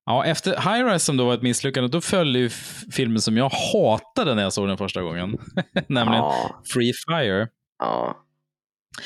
Ja, 0.05 0.25
efter 0.25 0.51
High 0.51 0.85
Rise 0.85 1.05
som 1.05 1.17
då 1.17 1.25
var 1.25 1.33
ett 1.33 1.41
misslyckande, 1.41 1.89
då 1.89 2.01
följde 2.01 2.39
ju 2.39 2.49
filmen 2.91 3.21
som 3.21 3.37
jag 3.37 3.49
hatade 3.73 4.35
när 4.35 4.43
jag 4.43 4.53
såg 4.53 4.67
den 4.67 4.77
första 4.77 5.01
gången. 5.01 5.29
Nämligen 5.87 6.13
Ja, 6.23 6.61
Free 6.73 6.93
Fire. 7.07 7.47
ja, 7.79 8.17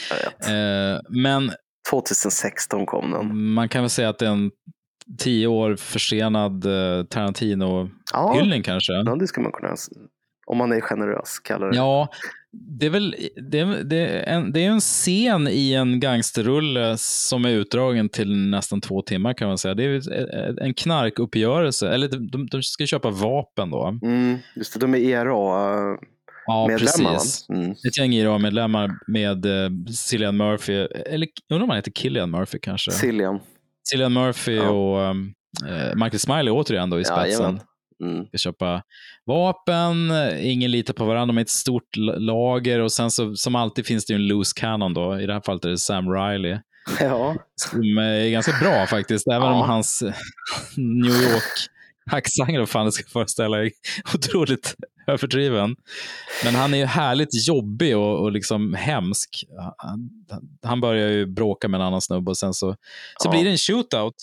jag 0.10 0.18
vet. 0.18 0.48
Eh, 0.48 1.02
men 1.10 1.52
2016 1.92 2.86
kom 2.86 3.12
den. 3.12 3.54
man 3.54 3.70
kan 3.70 3.82
väl 3.84 3.90
säga 3.90 4.10
att 4.10 4.20
det 4.20 4.26
är 4.26 4.32
en 4.32 4.52
tio 5.18 5.48
år 5.48 5.76
försenad 5.76 6.66
eh, 6.66 7.04
Tarantino-hyllning 7.06 8.58
Ja, 8.60 8.64
kanske. 8.64 8.94
ja, 8.94 9.16
det 9.16 9.28
ska 9.28 9.42
man 9.42 9.52
kunna, 9.52 9.76
om 10.48 10.58
man 10.58 10.72
är 10.72 10.82
generös, 10.82 11.40
kalla 11.40 11.66
det. 11.68 11.76
Ja, 11.76 12.10
Det 12.52 12.86
är 12.86 12.90
väl 12.90 13.16
det 13.52 13.84
det 13.84 14.00
är 14.00 14.34
en, 14.34 14.52
det 14.52 14.66
är 14.66 14.70
en 14.70 14.80
scen 14.80 15.48
i 15.48 15.74
en 15.74 16.00
gangsterrulle 16.00 16.96
som 16.98 17.46
är 17.46 17.50
utdragen 17.50 18.10
till 18.10 18.36
nästan 18.38 18.82
två 18.82 19.02
timmar 19.02 19.34
kan 19.34 19.48
man 19.48 19.58
säga. 19.58 19.74
Det 19.74 19.84
är 19.84 20.62
en 20.62 20.74
knarkuppgörelse, 20.74 21.90
eller 21.90 22.08
de, 22.08 22.48
de 22.48 22.64
ska 22.64 22.86
köpa 22.86 23.10
vapen 23.10 23.70
då. 23.70 24.00
Mm, 24.04 24.38
just 24.56 24.74
det, 24.74 24.80
de 24.80 24.96
är 24.96 25.00
ERA. 25.00 25.98
Ja, 26.46 26.68
medlemmar, 26.68 27.14
precis. 27.14 27.50
Mm. 27.50 27.72
Ett 27.72 27.98
gäng 27.98 28.14
IRA-medlemmar 28.14 28.92
med 29.08 29.46
uh, 29.46 29.86
Cillian 29.94 30.38
Murphy, 30.38 30.74
eller 31.06 31.28
undrar 31.50 31.64
om 31.64 31.70
han 31.70 31.78
heter 31.78 31.92
Killian 31.92 32.32
Murphy 32.32 32.60
kanske? 32.62 32.92
Cillian. 32.92 33.40
Cillian 33.90 34.14
Murphy 34.14 34.56
Ja. 34.56 34.70
och 34.70 35.10
um, 35.12 35.34
Michael 35.96 36.20
Smiley 36.20 36.50
återigen 36.52 36.90
då 36.90 37.00
i 37.00 37.06
spetsen. 37.06 37.26
Jajamän. 37.30 37.60
Mm. 38.04 38.26
ska 38.28 38.38
köpa 38.38 38.82
vapen, 39.26 40.12
ingen 40.40 40.72
litar 40.72 40.94
på 40.94 41.06
varandra, 41.06 41.26
de 41.34 41.38
är 41.38 41.42
ett 41.42 41.50
stort 41.50 41.96
lager 42.18 42.80
och 42.80 42.92
sen 42.92 43.12
så 43.12 43.36
som 43.36 43.56
alltid 43.56 43.86
finns 43.86 44.06
det 44.06 44.14
ju 44.14 44.16
en 44.16 44.28
loose 44.28 44.54
cannon 44.56 44.94
då. 44.94 45.20
I 45.20 45.26
det 45.26 45.34
här 45.34 45.42
fallet 45.46 45.66
är 45.66 45.70
det 45.70 45.78
Sam 45.78 46.10
Riley. 46.14 46.58
Ja. 47.00 47.36
Som 47.56 47.98
är 47.98 48.30
ganska 48.30 48.52
bra 48.62 48.86
faktiskt, 48.88 49.28
även 49.28 49.42
Ja. 49.48 49.54
om 49.54 49.70
hans 49.70 50.04
New 50.78 51.12
York-accent, 51.22 52.58
vad 52.60 52.70
fan 52.70 52.86
det 52.86 52.92
ska 52.92 53.10
föreställa, 53.10 53.58
är 53.66 53.72
otroligt 54.16 54.76
överdriven. 55.08 55.76
Men 56.44 56.56
han 56.56 56.74
är 56.74 56.78
ju 56.78 56.86
härligt 56.86 57.48
jobbig 57.48 57.98
och, 57.98 58.20
och 58.22 58.32
liksom 58.32 58.74
hemsk. 58.74 59.30
Han, 59.78 60.10
han 60.64 60.82
börjar 60.82 61.10
ju 61.10 61.26
bråka 61.26 61.68
med 61.68 61.80
en 61.82 61.88
annan 61.88 62.02
snubbe 62.02 62.30
och 62.32 62.38
sen 62.38 62.54
så, 62.54 62.76
så 63.18 63.28
Ja. 63.28 63.32
blir 63.32 63.44
det 63.44 63.50
en 63.52 63.58
shootout. 63.58 64.16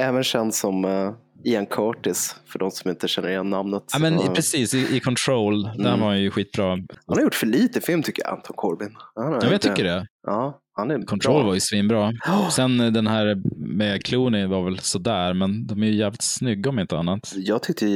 Även 0.00 0.24
känd 0.24 0.54
som 0.54 0.84
eh, 0.84 1.10
Ian 1.44 1.66
Curtis, 1.66 2.36
för 2.46 2.58
de 2.58 2.70
som 2.70 2.90
inte 2.90 3.08
känner 3.08 3.28
igen 3.28 3.50
namnet. 3.50 3.82
Ja, 3.92 3.98
men 3.98 4.14
Ja. 4.14 4.32
precis, 4.34 4.74
i, 4.74 4.96
i 4.96 5.00
Control, 5.00 5.62
där 5.62 5.70
Mm. 5.86 6.00
var 6.00 6.06
han 6.08 6.20
ju 6.22 6.30
skitbra. 6.30 6.66
Han 6.70 6.86
har 7.06 7.20
gjort 7.22 7.34
för 7.34 7.46
lite 7.46 7.80
film 7.80 8.02
tycker 8.02 8.22
jag, 8.22 8.32
Anton 8.32 8.56
Corbin. 8.56 8.96
Han 9.14 9.32
Ja, 9.32 9.38
jag 9.42 9.52
inte- 9.52 9.68
tycker 9.68 9.84
det. 9.84 10.06
Ja, 10.26 10.60
han 10.72 10.90
är 10.90 11.02
Control 11.02 11.34
bra. 11.34 11.42
var 11.46 11.54
ju 11.54 11.60
svinbra. 11.60 12.12
Sen 12.50 12.80
eh, 12.80 12.92
den 12.92 13.06
här 13.06 13.42
med 13.56 14.02
Clooney 14.04 14.46
var 14.46 14.64
väl 14.64 14.78
sådär, 14.78 15.34
men 15.34 15.66
de 15.66 15.82
är 15.82 15.86
ju 15.86 15.94
jävligt 15.94 16.22
snygga 16.22 16.70
om 16.70 16.78
inte 16.78 16.98
annat. 16.98 17.32
Jag 17.36 17.62
tyckte 17.62 17.86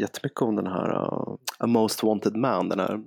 jättemycket 0.00 0.42
om 0.42 0.56
den 0.56 0.66
här 0.66 0.90
uh, 0.90 1.34
A 1.58 1.66
Most 1.66 2.02
Wanted 2.02 2.36
Man, 2.36 2.68
den 2.68 2.80
här 2.80 2.98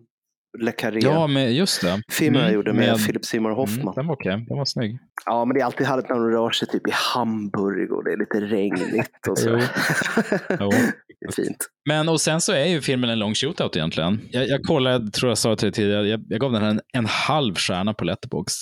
Le 0.60 0.72
Carré. 0.72 1.00
Ja, 1.04 1.28
med, 1.28 1.54
just 1.54 1.82
det. 1.82 2.02
Filmen 2.12 2.42
jag 2.42 2.50
Mm, 2.50 2.56
gjorde 2.56 2.74
med, 2.74 2.88
med- 2.88 3.06
Philip 3.06 3.26
Seymour 3.26 3.52
Hoffman. 3.52 3.82
Mm, 3.82 3.94
den 3.96 4.08
var 4.08 4.16
okej, 4.16 4.46
den 4.48 4.58
var 4.58 4.66
snygg. 4.66 4.98
Ja, 5.26 5.46
men 5.46 5.54
det 5.56 5.62
är 5.62 5.66
alltid 5.66 5.88
härligt 5.88 6.10
när 6.10 6.16
de 6.16 6.30
rör 6.32 6.50
sig 6.52 6.68
typ 6.68 6.88
i 6.88 6.92
Hamburg 6.94 7.92
och 7.92 8.04
det 8.04 8.12
är 8.14 8.18
lite 8.18 8.40
regnigt 8.56 9.28
och 9.30 9.38
så. 9.38 9.50
Jo. 10.60 10.70
Jo. 11.20 11.32
fint. 11.36 11.58
Men 11.90 12.10
och 12.10 12.22
sen 12.22 12.42
så 12.42 12.52
är 12.54 12.66
ju 12.66 12.82
filmen 12.82 13.10
en 13.10 13.20
lång 13.20 13.34
shootout 13.36 13.76
egentligen. 13.76 14.20
Jag, 14.32 14.48
jag 14.48 14.62
kollade, 14.64 14.96
jag 15.06 15.14
tror 15.14 15.30
jag 15.30 15.38
sa 15.38 15.56
till 15.56 15.66
dig 15.66 15.74
tidigare, 15.74 16.08
jag, 16.08 16.24
jag 16.30 16.40
gav 16.42 16.52
den 16.52 16.64
en, 16.64 16.82
en 16.94 17.06
halv 17.06 17.56
stjärna 17.56 17.94
på 17.94 18.06
Letterbox. 18.06 18.54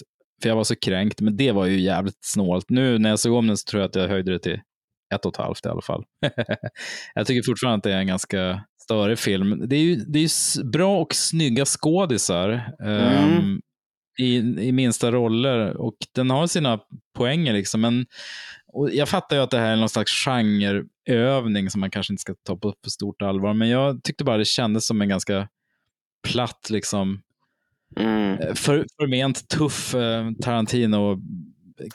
För 0.41 0.49
jag 0.49 0.55
var 0.55 0.63
så 0.63 0.75
kränkt, 0.75 1.21
men 1.21 1.37
det 1.37 1.51
var 1.51 1.65
ju 1.65 1.79
jävligt 1.79 2.17
snålt. 2.25 2.65
Nu 2.69 2.97
när 2.99 3.09
jag 3.09 3.19
såg 3.19 3.33
om 3.33 3.47
den 3.47 3.57
så 3.57 3.69
tror 3.71 3.81
jag 3.81 3.89
att 3.89 3.95
jag 3.95 4.07
höjde 4.07 4.31
det 4.31 4.39
till 4.39 4.61
ett 5.15 5.25
och 5.25 5.33
ett 5.33 5.37
halvt 5.37 5.65
i 5.65 5.69
alla 5.69 5.81
fall. 5.81 6.03
jag 7.13 7.27
tycker 7.27 7.51
fortfarande 7.51 7.77
att 7.77 7.83
det 7.83 7.93
är 7.93 7.97
en 7.97 8.07
ganska 8.07 8.63
störig 8.89 9.19
film. 9.19 9.63
Det 9.69 9.75
är 9.75 9.79
ju, 9.81 9.95
det 9.95 10.19
är 10.19 10.63
bra 10.63 11.01
och 11.01 11.15
snygga 11.15 11.65
skådisar 11.65 12.49
ehm, 12.83 13.37
Mm. 13.37 13.61
i, 14.19 14.35
i 14.67 14.71
minsta 14.71 15.11
roller 15.11 15.77
och 15.77 15.95
den 16.15 16.29
har 16.29 16.47
sina 16.47 16.79
poänger 17.17 17.53
liksom. 17.53 17.81
Men 17.81 18.05
jag 18.91 19.09
fattar 19.09 19.35
ju 19.35 19.41
att 19.41 19.51
det 19.51 19.59
här 19.59 19.71
är 19.71 19.75
någon 19.75 19.89
slags 19.89 20.11
genreövning 20.25 21.69
som 21.69 21.81
man 21.81 21.91
kanske 21.91 22.13
inte 22.13 22.21
ska 22.21 22.35
ta 22.45 22.55
på 22.57 22.73
för 22.83 22.89
stort 22.91 23.21
allvar, 23.21 23.53
men 23.53 23.69
jag 23.69 24.03
tyckte 24.03 24.23
bara 24.23 24.37
det 24.37 24.45
kändes 24.45 24.87
som 24.87 25.01
en 25.01 25.09
ganska 25.09 25.47
platt, 26.27 26.67
liksom, 26.69 27.21
Mm. 27.99 28.39
eh, 28.39 28.53
för, 28.53 28.85
förment 28.99 29.47
tuff 29.49 29.95
eh, 29.95 30.31
Tarantino 30.41 31.21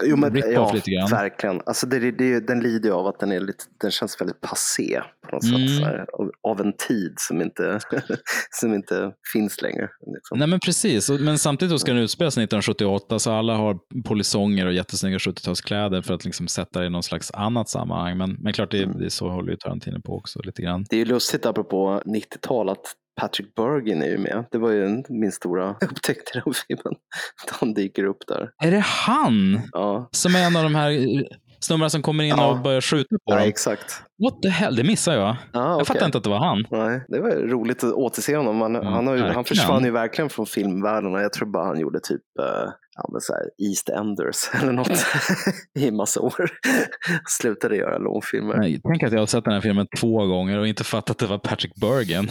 Jo, 0.05 0.17
men, 0.17 0.43
ja, 0.53 0.73
lite 0.73 0.91
grann. 0.91 1.11
verkligen. 1.11 1.61
Alltså 1.67 1.87
det, 1.87 2.11
det, 2.11 2.41
den 2.41 2.61
lider 2.61 2.89
ju 2.89 2.95
av 2.95 3.07
att 3.07 3.21
den, 3.21 3.33
är 3.33 3.41
lite, 3.41 3.65
den 3.81 3.91
känns 3.91 4.21
väldigt 4.21 4.41
passé 4.41 5.01
på 5.29 5.37
något 5.37 5.45
Mm. 5.45 5.69
sätt. 5.69 5.87
Här, 5.87 6.07
av, 6.13 6.31
av 6.43 6.61
en 6.61 6.73
tid 6.89 7.15
som 7.17 7.43
inte, 7.43 7.81
som 8.51 8.75
inte 8.75 9.13
finns 9.33 9.63
längre. 9.63 9.89
Liksom. 10.15 10.39
Nej 10.39 10.49
men 10.49 10.61
precis, 10.61 11.11
men 11.11 11.39
samtidigt 11.39 11.81
ska 11.81 11.93
den 11.93 12.03
utspelas 12.03 12.35
1978 12.35 13.19
så 13.19 13.33
alla 13.33 13.57
har 13.57 13.79
polisonger 14.09 14.67
och 14.67 14.73
jättesnygga 14.73 15.19
70-talskläder 15.19 16.03
för 16.03 16.15
att 16.15 16.25
liksom 16.25 16.49
sätta 16.49 16.81
det 16.81 16.87
i 16.87 16.91
någon 16.91 17.03
slags 17.03 17.31
annat 17.31 17.69
sammanhang. 17.69 18.19
Men, 18.19 18.37
men 18.41 18.53
klart, 18.53 18.71
det, 18.71 18.83
Mm. 18.83 18.99
det 18.99 19.05
är 19.05 19.09
så 19.09 19.29
håller 19.29 19.51
ju 19.51 19.57
Tarantino 19.57 20.01
på 20.01 20.17
också 20.17 20.41
lite 20.43 20.63
grann. 20.63 20.85
Det 20.91 20.97
är 20.97 20.99
ju 20.99 21.05
lustigt 21.05 21.47
apropå 21.47 22.03
90-tal 22.07 22.69
att 22.69 22.93
Patrick 23.21 23.55
Bergin 23.55 24.03
är 24.03 24.07
ju 24.07 24.19
med. 24.19 24.45
Det 24.51 24.59
var 24.59 24.71
ju 24.71 25.03
min 25.09 25.33
stora 25.33 25.71
upptäckt 25.91 26.37
i 26.37 26.41
den 26.45 26.55
filmen. 26.69 26.95
Han 27.61 27.75
dyker 27.75 28.05
upp 28.05 28.27
där. 28.29 28.51
Är 28.63 28.71
det 28.71 28.79
han 28.79 29.61
Ja, 29.73 30.09
som 30.13 30.35
är 30.35 30.47
en 30.47 30.57
av 30.57 30.63
de 30.63 30.75
här 30.75 30.91
eh, 30.91 31.23
snubbarna 31.65 31.91
som 31.91 32.03
kommer 32.03 32.25
in 32.25 32.35
Ja. 32.37 32.51
och 32.51 32.59
börjar 32.63 32.81
skjuta 32.81 33.09
på 33.09 33.19
ja 33.25 33.37
dem? 33.39 33.49
exakt. 33.49 34.03
What 34.25 34.43
the 34.43 34.49
hell, 34.49 34.77
det 34.77 34.85
missade 34.85 35.17
jag. 35.17 35.37
Ja, 35.53 35.61
Jag 35.69 35.75
okej. 35.75 35.87
fattar 35.87 36.07
inte 36.07 36.19
att 36.19 36.25
det 36.25 36.31
var 36.31 36.39
han. 36.47 36.65
Nej, 36.71 37.05
det 37.09 37.21
var 37.21 37.31
roligt 37.31 37.85
att 37.85 37.93
återse 37.93 38.37
honom. 38.37 38.61
Han, 38.61 38.75
Ja, 38.75 38.83
han, 38.91 39.07
har 39.07 39.17
han 39.19 39.45
försvann 39.45 39.85
ju 39.85 39.91
verkligen 39.91 40.31
från 40.31 40.47
filmvärlden 40.47 41.15
och 41.15 41.21
jag 41.21 41.33
tror 41.33 41.49
bara 41.49 41.67
han 41.67 41.81
gjorde 41.81 42.01
typ 42.01 42.21
eh, 42.41 42.71
ja, 42.97 43.09
men 43.13 43.21
så 43.21 43.33
här 43.33 43.43
East 43.69 43.89
Enders 43.89 44.51
eller 44.63 44.73
något 44.73 45.07
i 45.79 45.91
massa 45.91 46.21
år. 46.21 46.51
Slutade 47.41 47.77
göra 47.77 47.99
långfilmer. 47.99 48.57
Nej, 48.57 48.81
tänk 48.89 49.03
att 49.03 49.13
jag 49.13 49.19
har 49.21 49.27
sett 49.27 49.45
den 49.45 49.53
här 49.55 49.61
filmen 49.61 49.87
två 50.01 50.27
gånger 50.27 50.59
och 50.59 50.69
inte 50.69 50.85
fattat 50.85 51.11
att 51.11 51.19
det 51.19 51.27
var 51.27 51.39
Patrick 51.39 51.73
Bergen. 51.81 52.29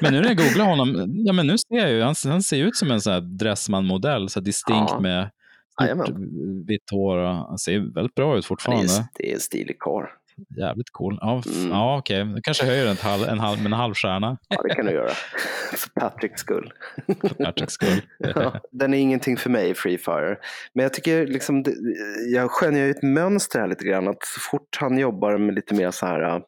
Men 0.00 0.12
nu 0.12 0.20
när 0.20 0.28
jag 0.28 0.36
googlar 0.36 0.64
honom, 0.64 1.04
ja 1.26 1.32
men 1.32 1.46
nu 1.46 1.58
ser 1.58 1.76
jag 1.76 1.90
ju, 1.90 2.02
han, 2.02 2.14
han 2.24 2.42
ser 2.42 2.56
ut 2.64 2.76
som 2.76 2.90
en 2.90 3.00
sån 3.00 3.12
här 3.12 3.20
Dressman-modell, 3.20 4.28
så 4.28 4.40
distinkt 4.40 4.90
Ja. 4.92 5.00
med 5.00 5.30
stort 5.86 6.16
vitt 6.68 6.90
hår. 6.90 7.50
och 7.52 7.60
ser 7.60 7.94
väldigt 7.94 8.14
bra 8.14 8.38
ut 8.38 8.46
fortfarande. 8.46 8.86
det 9.18 9.30
är 9.30 9.34
en 9.34 9.40
stilig 9.40 9.76
karl. 9.78 10.04
Jävligt 10.58 10.90
cool. 10.92 11.18
Ja, 11.20 11.42
Mm. 11.56 11.70
ja 11.70 11.98
okej. 11.98 12.22
Okay. 12.22 12.40
kanske 12.42 12.66
höjer 12.66 12.94
till 12.94 13.04
halv, 13.04 13.22
en 13.24 13.38
halv, 13.38 13.66
en 13.66 13.72
halv 13.72 13.94
stjärna 13.94 14.38
Ja, 14.48 14.62
det 14.62 14.74
kan 14.74 14.86
du 14.86 14.92
göra. 14.92 15.10
För 15.76 16.00
Patricks 16.00 16.40
skull. 16.40 16.72
Patricks 17.38 17.72
skull. 17.72 18.00
Ja, 18.18 18.60
den 18.70 18.94
är 18.94 18.98
ingenting 18.98 19.36
för 19.36 19.50
mig, 19.50 19.74
Free 19.74 19.98
Fire. 19.98 20.36
Men 20.74 20.82
jag 20.82 20.94
tycker 20.94 21.26
liksom, 21.26 21.64
jag 22.34 22.50
skönjer 22.50 22.84
ju 22.84 22.90
ett 22.90 23.02
mönster 23.02 23.60
här 23.60 23.66
lite 23.68 23.84
grann. 23.84 24.08
Att 24.08 24.24
så 24.24 24.40
fort 24.40 24.76
han 24.80 24.98
jobbar 24.98 25.38
med 25.38 25.54
lite 25.54 25.74
mer 25.74 25.90
så 25.90 26.06
här, 26.06 26.20
ja, 26.20 26.40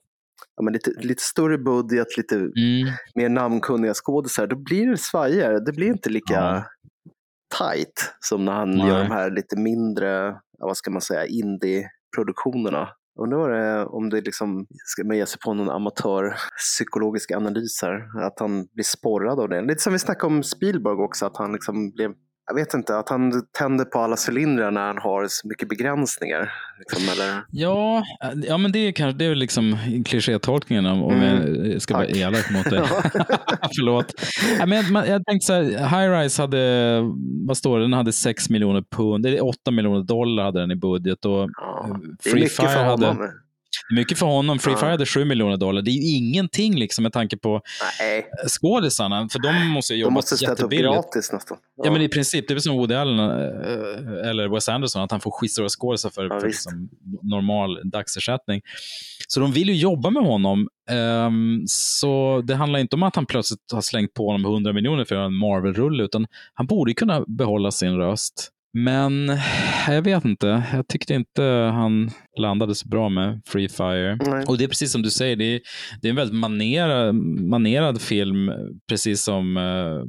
men 0.62 0.72
lite, 0.72 0.90
lite 1.00 1.22
större 1.22 1.58
budget, 1.58 2.16
lite 2.16 2.34
Mm. 2.36 2.92
mer 3.14 3.28
namnkunniga 3.28 3.94
skådisar, 3.94 4.46
då 4.46 4.56
blir 4.56 4.90
det 4.90 4.96
svajigare. 4.98 5.60
Det 5.60 5.72
blir 5.72 5.86
inte 5.88 6.10
lika 6.10 6.34
Ja. 6.34 6.64
Tight 7.58 8.14
som 8.20 8.44
när 8.44 8.52
han 8.52 8.70
Nej. 8.70 8.88
gör 8.88 8.98
de 9.02 9.10
här 9.10 9.30
lite 9.30 9.56
mindre, 9.56 10.36
vad 10.58 10.76
ska 10.76 10.90
man 10.90 11.00
säga, 11.00 11.26
indie-produktionerna. 11.26 12.88
Undrar 13.20 13.38
vad 13.38 13.50
det 13.50 13.84
om 13.84 14.10
det 14.10 14.20
liksom, 14.20 14.66
ska 14.84 15.04
man 15.04 15.16
ge 15.16 15.26
sig 15.26 15.40
på 15.44 15.54
någon 15.54 15.70
amatör 15.70 16.34
psykologisk 16.56 17.32
analys 17.32 17.82
här, 17.82 18.24
att 18.26 18.40
han 18.40 18.66
blir 18.74 18.84
sporrad 18.84 19.40
av 19.40 19.48
det. 19.48 19.62
Lite 19.62 19.82
som 19.82 19.92
vi 19.92 19.98
snackade 19.98 20.34
om 20.34 20.42
Spielberg 20.42 20.94
också, 20.94 21.26
att 21.26 21.36
han 21.36 21.52
liksom 21.52 21.90
blev 21.90 22.10
jag 22.46 22.54
vet 22.54 22.74
inte, 22.74 22.98
att 22.98 23.08
han 23.08 23.46
tänder 23.58 23.84
på 23.84 23.98
alla 23.98 24.16
cylindrar 24.28 24.70
när 24.70 24.86
han 24.86 24.98
har 24.98 25.26
så 25.28 25.48
mycket 25.48 25.68
begränsningar. 25.68 26.52
Liksom, 26.78 27.02
eller? 27.12 27.42
Ja, 27.50 28.02
ja, 28.48 28.56
men 28.58 28.72
det 28.72 28.78
är 28.78 28.92
kanske 28.92 29.18
det 29.18 29.24
är 29.24 29.34
liksom 29.34 29.78
klichétolkningen 30.04 30.86
om, 30.86 31.02
om 31.02 31.12
Mm, 31.12 31.70
jag 31.72 31.82
ska 31.82 31.94
vara 31.94 32.06
tack. 32.06 32.16
elak 32.16 32.50
mot 32.50 32.70
dig. 32.70 32.80
Förlåt. 33.76 34.06
Ja, 34.58 34.66
men 34.66 34.94
jag, 34.94 35.08
jag 35.08 35.24
tänkte 35.26 35.46
så 35.46 35.52
här, 35.52 35.62
High 35.88 36.20
Rise 36.22 36.42
hade, 36.42 37.00
vad 37.46 37.56
står 37.56 37.78
det, 37.78 37.84
den 37.84 37.92
hade 37.92 38.12
6 38.12 38.50
miljoner 38.50 38.84
pund, 38.96 39.26
är 39.26 39.44
8 39.44 39.70
miljoner 39.70 40.02
dollar 40.02 40.44
hade 40.44 40.60
den 40.60 40.70
i 40.70 40.76
budget 40.76 41.24
och 41.24 41.50
Ja, 41.56 41.98
Free 42.22 42.34
mycket 42.34 42.52
Fire 42.52 42.68
hade. 42.68 43.16
Mycket 43.90 44.18
för 44.18 44.26
honom. 44.26 44.58
Free 44.58 44.72
Ja. 44.72 44.78
Fire 44.78 44.90
hade 44.90 45.06
7 45.06 45.24
miljoner 45.24 45.56
dollar. 45.56 45.82
Det 45.82 45.90
är 45.90 45.92
ju 45.92 46.16
ingenting 46.16 46.76
liksom 46.78 47.02
med 47.02 47.12
tanke 47.12 47.36
på 47.36 47.60
Nej, 48.00 48.26
skådisarna, 48.48 49.28
för 49.28 49.38
de 49.38 49.68
måste 49.68 49.94
ju 49.94 49.96
de 49.96 50.02
jobba 50.02 50.14
måste 50.14 50.36
ställa 50.36 50.52
upp 50.52 50.70
gratis 50.70 51.32
nästan. 51.32 51.58
Ja, 51.84 51.90
men 51.90 52.02
i 52.02 52.08
princip, 52.08 52.48
det 52.48 52.54
är 52.54 52.58
som 52.58 52.76
Woody 52.76 52.94
Allen 52.94 53.18
eh, 53.18 54.30
eller 54.30 54.48
Wes 54.48 54.68
Anderson, 54.68 55.02
att 55.02 55.10
han 55.10 55.20
får 55.20 55.30
skitstora 55.30 55.68
skådisar 55.68 56.10
för, 56.10 56.24
Ja, 56.24 56.40
för 56.40 56.46
liksom 56.46 56.88
normal 57.22 57.80
dagsersättning. 57.90 58.60
Så 59.28 59.40
de 59.40 59.52
vill 59.52 59.68
ju 59.68 59.74
jobba 59.74 60.10
med 60.10 60.22
honom. 60.22 60.68
Ehm, 60.90 61.62
så 61.66 62.42
det 62.44 62.54
handlar 62.54 62.78
inte 62.78 62.96
om 62.96 63.02
att 63.02 63.16
han 63.16 63.26
plötsligt 63.26 63.72
har 63.72 63.80
slängt 63.80 64.14
på 64.14 64.26
honom 64.26 64.52
100 64.52 64.72
miljoner 64.72 65.04
för 65.04 65.14
att 65.14 65.18
göra 65.18 65.26
en 65.26 65.34
Marvel-rulle, 65.34 66.04
utan 66.04 66.26
han 66.54 66.66
borde 66.66 66.94
kunna 66.94 67.24
behålla 67.26 67.70
sin 67.70 67.96
röst. 67.96 68.51
Men 68.72 69.38
jag 69.88 70.02
vet 70.02 70.24
inte. 70.24 70.62
Jag 70.72 70.88
tyckte 70.88 71.14
inte 71.14 71.42
han 71.74 72.10
landade 72.38 72.74
så 72.74 72.88
bra 72.88 73.08
med 73.08 73.40
Free 73.46 73.68
Fire. 73.68 74.16
Nej. 74.26 74.44
Och 74.46 74.58
det 74.58 74.64
är 74.64 74.68
precis 74.68 74.92
som 74.92 75.02
du 75.02 75.10
säger, 75.10 75.36
det 75.36 75.44
är, 75.44 75.60
det 76.02 76.08
är 76.08 76.10
en 76.10 76.16
väldigt 76.16 76.38
manerad, 76.40 77.14
manerad 77.50 78.00
film, 78.00 78.52
precis 78.88 79.22
som 79.22 79.56
uh, 79.56 80.04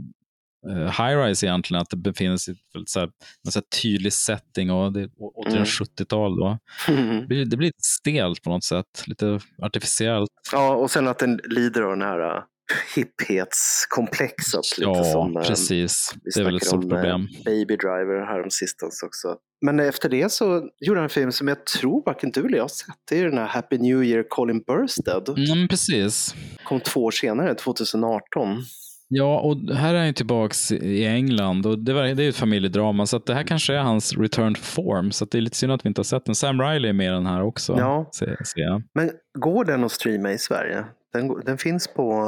High 0.86 1.18
Rise 1.18 1.46
egentligen, 1.46 1.82
att 1.82 1.90
det 1.90 1.98
befinner 1.98 2.38
sig 2.38 2.54
i 2.54 2.58
väldigt 2.74 2.90
så 2.90 3.00
här, 3.00 3.10
en 3.46 3.52
så 3.52 3.60
här 3.60 3.66
tydlig 3.82 4.14
setting 4.14 4.72
och 4.72 4.94
det 4.94 5.02
är 5.02 5.06
å- 5.18 5.32
återigen 5.36 5.58
Mm. 5.58 5.66
70-tal 5.66 6.36
då. 6.40 6.58
Det 7.22 7.28
blir, 7.28 7.46
det 7.46 7.58
blir 7.58 7.68
lite 7.68 7.82
stelt 8.00 8.42
på 8.44 8.50
något 8.50 8.64
sätt, 8.64 9.04
lite 9.06 9.40
artificiellt. 9.62 10.30
Ja, 10.52 10.76
och 10.76 10.92
sen 10.92 11.08
att 11.08 11.20
den 11.20 11.40
lider 11.50 11.82
av 11.82 11.90
den 11.90 12.02
här 12.02 12.44
hipphetskomplexet. 12.96 14.66
Ja, 14.78 15.04
som, 15.04 15.38
eh, 15.38 15.44
precis. 15.44 16.14
vi 16.24 16.32
Det 16.36 16.40
är 16.40 16.46
väl 16.46 16.56
ett 16.56 16.66
stort 16.66 16.84
om, 16.84 16.92
eh, 16.92 16.96
problem. 16.96 17.28
Baby 17.46 17.76
Driver 17.76 18.26
häromsistens 18.26 19.04
också. 19.04 19.36
Men 19.66 19.80
efter 19.80 20.10
det 20.10 20.32
så 20.32 20.70
gjorde 20.80 21.00
han 21.00 21.04
en 21.04 21.10
film 21.10 21.32
som 21.32 21.48
jag 21.48 21.66
tror 21.66 22.04
varken 22.06 22.32
du 22.32 22.40
eller 22.40 22.58
jag 22.58 22.64
har 22.64 22.68
sett. 22.68 22.96
Det 23.10 23.20
är 23.20 23.26
den 23.26 23.38
här 23.38 23.48
Happy 23.48 23.78
New 23.78 24.04
Year 24.04 24.26
Colin 24.30 24.64
Burstead. 24.68 25.30
Mm, 25.30 25.68
precis. 25.68 26.36
Kom 26.64 26.80
två 26.80 27.04
år 27.04 27.12
senare, 27.12 27.56
2018. 27.56 28.64
Ja, 29.08 29.40
och 29.40 29.76
här 29.76 29.94
är 29.94 29.98
han 29.98 30.08
ju 30.08 30.14
tillbaks 30.14 30.72
i 30.72 31.06
England 31.06 31.66
och 31.66 31.80
det, 31.80 31.94
var, 31.94 32.04
det 32.04 32.24
är 32.24 32.30
ett 32.30 32.36
familjedrama 32.36 33.06
så 33.06 33.20
det 33.20 33.34
här 33.34 33.44
kanske 33.44 33.74
är 33.74 33.80
hans 33.80 34.18
return 34.18 34.56
form. 34.56 35.12
Så 35.12 35.26
det 35.26 35.38
är 35.38 35.42
lite 35.42 35.58
synd 35.58 35.72
att 35.72 35.86
vi 35.86 35.88
inte 35.88 36.00
har 36.00 36.04
sett 36.04 36.26
den. 36.26 36.36
Sam 36.36 36.62
Riley 36.62 36.90
är 36.90 36.94
med 36.94 37.08
i 37.08 37.10
den 37.10 37.26
här 37.26 37.44
också. 37.44 37.76
Ja. 37.78 38.10
Ser 38.14 38.38
jag. 38.56 38.84
Men 38.94 39.12
går 39.40 39.66
den 39.66 39.84
att 39.84 39.92
streama 39.92 40.32
i 40.32 40.38
Sverige? 40.38 40.86
Den, 41.14 41.42
den 41.46 41.58
finns 41.58 41.88
på... 41.88 42.26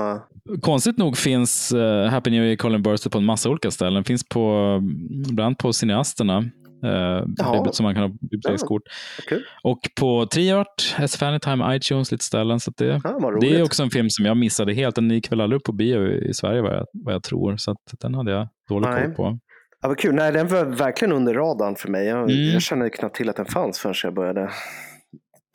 Konstigt 0.62 0.98
nog 0.98 1.18
finns 1.18 1.74
uh, 1.74 2.06
Happy 2.06 2.30
New 2.32 2.44
Year 2.44 2.56
Colin 2.56 2.82
Burster 2.84 3.10
på 3.10 3.18
en 3.18 3.26
massa 3.26 3.50
olika 3.50 3.72
ställen. 3.72 4.04
Finns 4.04 4.24
på, 4.30 4.50
mm, 4.80 5.24
bland 5.36 5.46
annat 5.46 5.58
på 5.58 5.74
Cineasterna. 5.74 6.44
Uh, 6.86 7.72
som 7.72 7.84
man 7.84 7.94
kan 7.94 8.04
ha 8.04 8.10
bibliotekskort. 8.22 8.82
Kul. 9.30 9.44
Och 9.64 9.80
på 10.00 10.26
Triart, 10.26 10.96
S. 11.00 11.22
Anytime, 11.24 11.76
iTunes, 11.76 12.12
lite 12.12 12.24
ställen. 12.24 12.60
Så 12.60 12.72
det, 12.78 13.02
Ja, 13.04 13.10
roligt. 13.10 13.42
det 13.42 13.60
är 13.60 13.64
också 13.64 13.84
en 13.84 13.90
film 13.90 14.10
som 14.10 14.26
jag 14.26 14.38
missade 14.38 14.74
helt. 14.74 14.96
Den 14.96 15.12
gick 15.12 15.32
väl 15.32 15.42
aldrig 15.42 15.60
upp 15.60 15.64
på 15.66 15.72
bio 15.72 16.12
i 16.12 16.34
Sverige 16.34 16.62
vad 16.62 16.74
jag, 16.74 16.86
vad 16.94 17.14
jag 17.14 17.24
tror. 17.24 17.58
Så 17.58 17.76
den 18.00 18.16
hade 18.16 18.32
jag 18.32 18.48
dålig 18.70 18.90
koll 18.90 19.14
på. 19.14 19.40
Ja, 19.82 19.88
vad 19.88 19.98
kul. 19.98 20.16
Nej, 20.16 20.32
den 20.32 20.48
var 20.48 20.66
verkligen 20.66 21.12
under 21.12 21.34
radarn 21.34 21.76
för 21.76 21.90
mig. 21.90 22.06
Jag, 22.08 22.18
Mm. 22.32 22.54
jag 22.54 22.62
kände 22.62 22.90
knappt 22.90 23.16
till 23.16 23.30
att 23.30 23.36
den 23.36 23.46
fanns 23.46 23.80
förrän 23.80 23.96
jag 24.04 24.14
började 24.14 24.50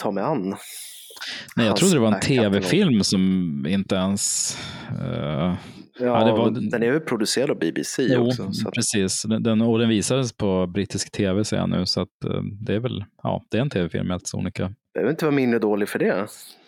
ta 0.03 0.11
mig 0.11 0.25
an. 0.25 0.55
Nej, 1.57 1.67
jag 1.67 1.77
trodde 1.77 1.95
det 1.95 2.01
var 2.01 2.13
en 2.15 2.21
tv-film 2.21 3.05
som 3.05 3.21
inte 3.69 3.95
ens... 3.95 4.57
eh, 4.91 5.55
Ja, 6.03 6.25
det 6.25 6.33
var- 6.33 6.71
Den 6.71 6.83
är 6.83 6.91
väl 6.91 7.01
producerad 7.01 7.51
av 7.51 7.59
BBC 7.59 8.03
jo, 8.03 8.27
också. 8.27 8.53
Så 8.53 8.71
precis. 8.71 9.23
Den, 9.23 9.61
och 9.61 9.79
den 9.79 9.89
visades 9.89 10.33
på 10.33 10.67
brittisk 10.67 11.13
tv 11.13 11.45
ser 11.45 11.57
jag 11.57 11.69
nu. 11.69 11.87
Så 11.87 12.01
att, 12.01 12.25
eh, 12.25 12.43
det 12.61 12.75
är 12.75 12.79
väl 12.81 13.05
ja, 13.23 13.45
det 13.51 13.57
är 13.57 13.63
en 13.63 13.71
tv-film 13.71 14.11
helt 14.11 14.27
sonika. 14.27 14.75
behöver 14.95 15.11
inte 15.11 15.25
vara 15.25 15.35
mindre 15.35 15.59
dålig 15.59 15.89
för 15.89 15.99
det. 15.99 16.27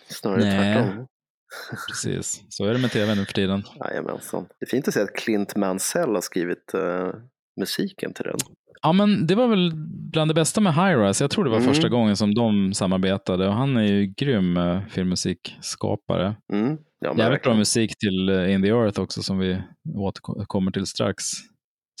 Snarare 0.09 0.39
Nej. 0.39 0.75
tvärtom. 0.75 1.07
Precis. 1.87 2.43
Så 2.49 2.65
är 2.65 2.73
det 2.73 2.79
med 2.79 2.91
tv 2.91 3.15
nu 3.15 3.25
för 3.25 3.33
tiden. 3.33 3.63
Jajamensan. 3.79 4.45
Det 4.59 4.65
är 4.65 4.69
fint 4.69 4.87
att 4.87 4.93
se 4.93 5.01
att 5.01 5.15
Clint 5.15 5.55
Mansell 5.55 6.13
har 6.13 6.21
skrivit 6.21 6.73
eh, 6.73 7.07
musiken 7.59 8.13
till 8.13 8.25
den. 8.25 8.37
Ja, 8.81 8.93
men 8.93 9.27
det 9.27 9.35
var 9.35 9.47
väl 9.47 9.71
bland 10.11 10.29
det 10.29 10.33
bästa 10.35 10.61
med 10.61 10.73
Hi-Rise. 10.73 11.23
Jag 11.23 11.31
tror 11.31 11.43
det 11.43 11.49
var 11.49 11.57
Mm. 11.57 11.69
första 11.73 11.89
gången 11.89 12.17
som 12.17 12.35
de 12.35 12.73
samarbetade 12.73 13.47
och 13.47 13.53
han 13.53 13.77
är 13.77 13.83
ju 13.83 14.05
grym 14.17 14.57
eh, 14.57 14.81
filmmusikskapare. 14.89 16.35
Mm. 16.53 16.77
Ja, 16.99 17.13
Jävligt 17.17 17.43
bra 17.43 17.53
musik 17.53 17.97
till 17.97 18.29
eh, 18.29 18.53
In 18.53 18.61
the 18.61 18.69
Earth 18.69 18.99
också 18.99 19.21
som 19.23 19.37
vi 19.37 19.61
återkommer 19.95 20.71
till 20.71 20.85
strax. 20.85 21.23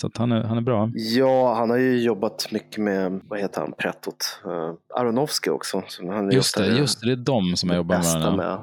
Så 0.01 0.07
att 0.07 0.17
han, 0.17 0.31
är, 0.31 0.43
han 0.43 0.57
är 0.57 0.61
bra. 0.61 0.91
Ja, 0.95 1.55
han 1.55 1.69
har 1.69 1.77
ju 1.77 2.01
jobbat 2.03 2.47
mycket 2.51 2.77
med, 2.83 3.21
vad 3.23 3.39
heter 3.39 3.61
han, 3.61 3.73
Prettot? 3.77 4.41
Uh, 4.45 4.73
Aronofsky 4.95 5.49
också. 5.49 5.83
Så 5.87 6.11
han 6.11 6.31
Just 6.31 6.57
det, 6.57 6.67
just 6.67 7.01
det, 7.01 7.07
det 7.07 7.11
är 7.21 7.25
de 7.25 7.55
som 7.55 7.69
jag 7.69 7.77
jobbar 7.77 7.95
med. 7.95 8.01
bästa 8.03 8.35
med, 8.35 8.59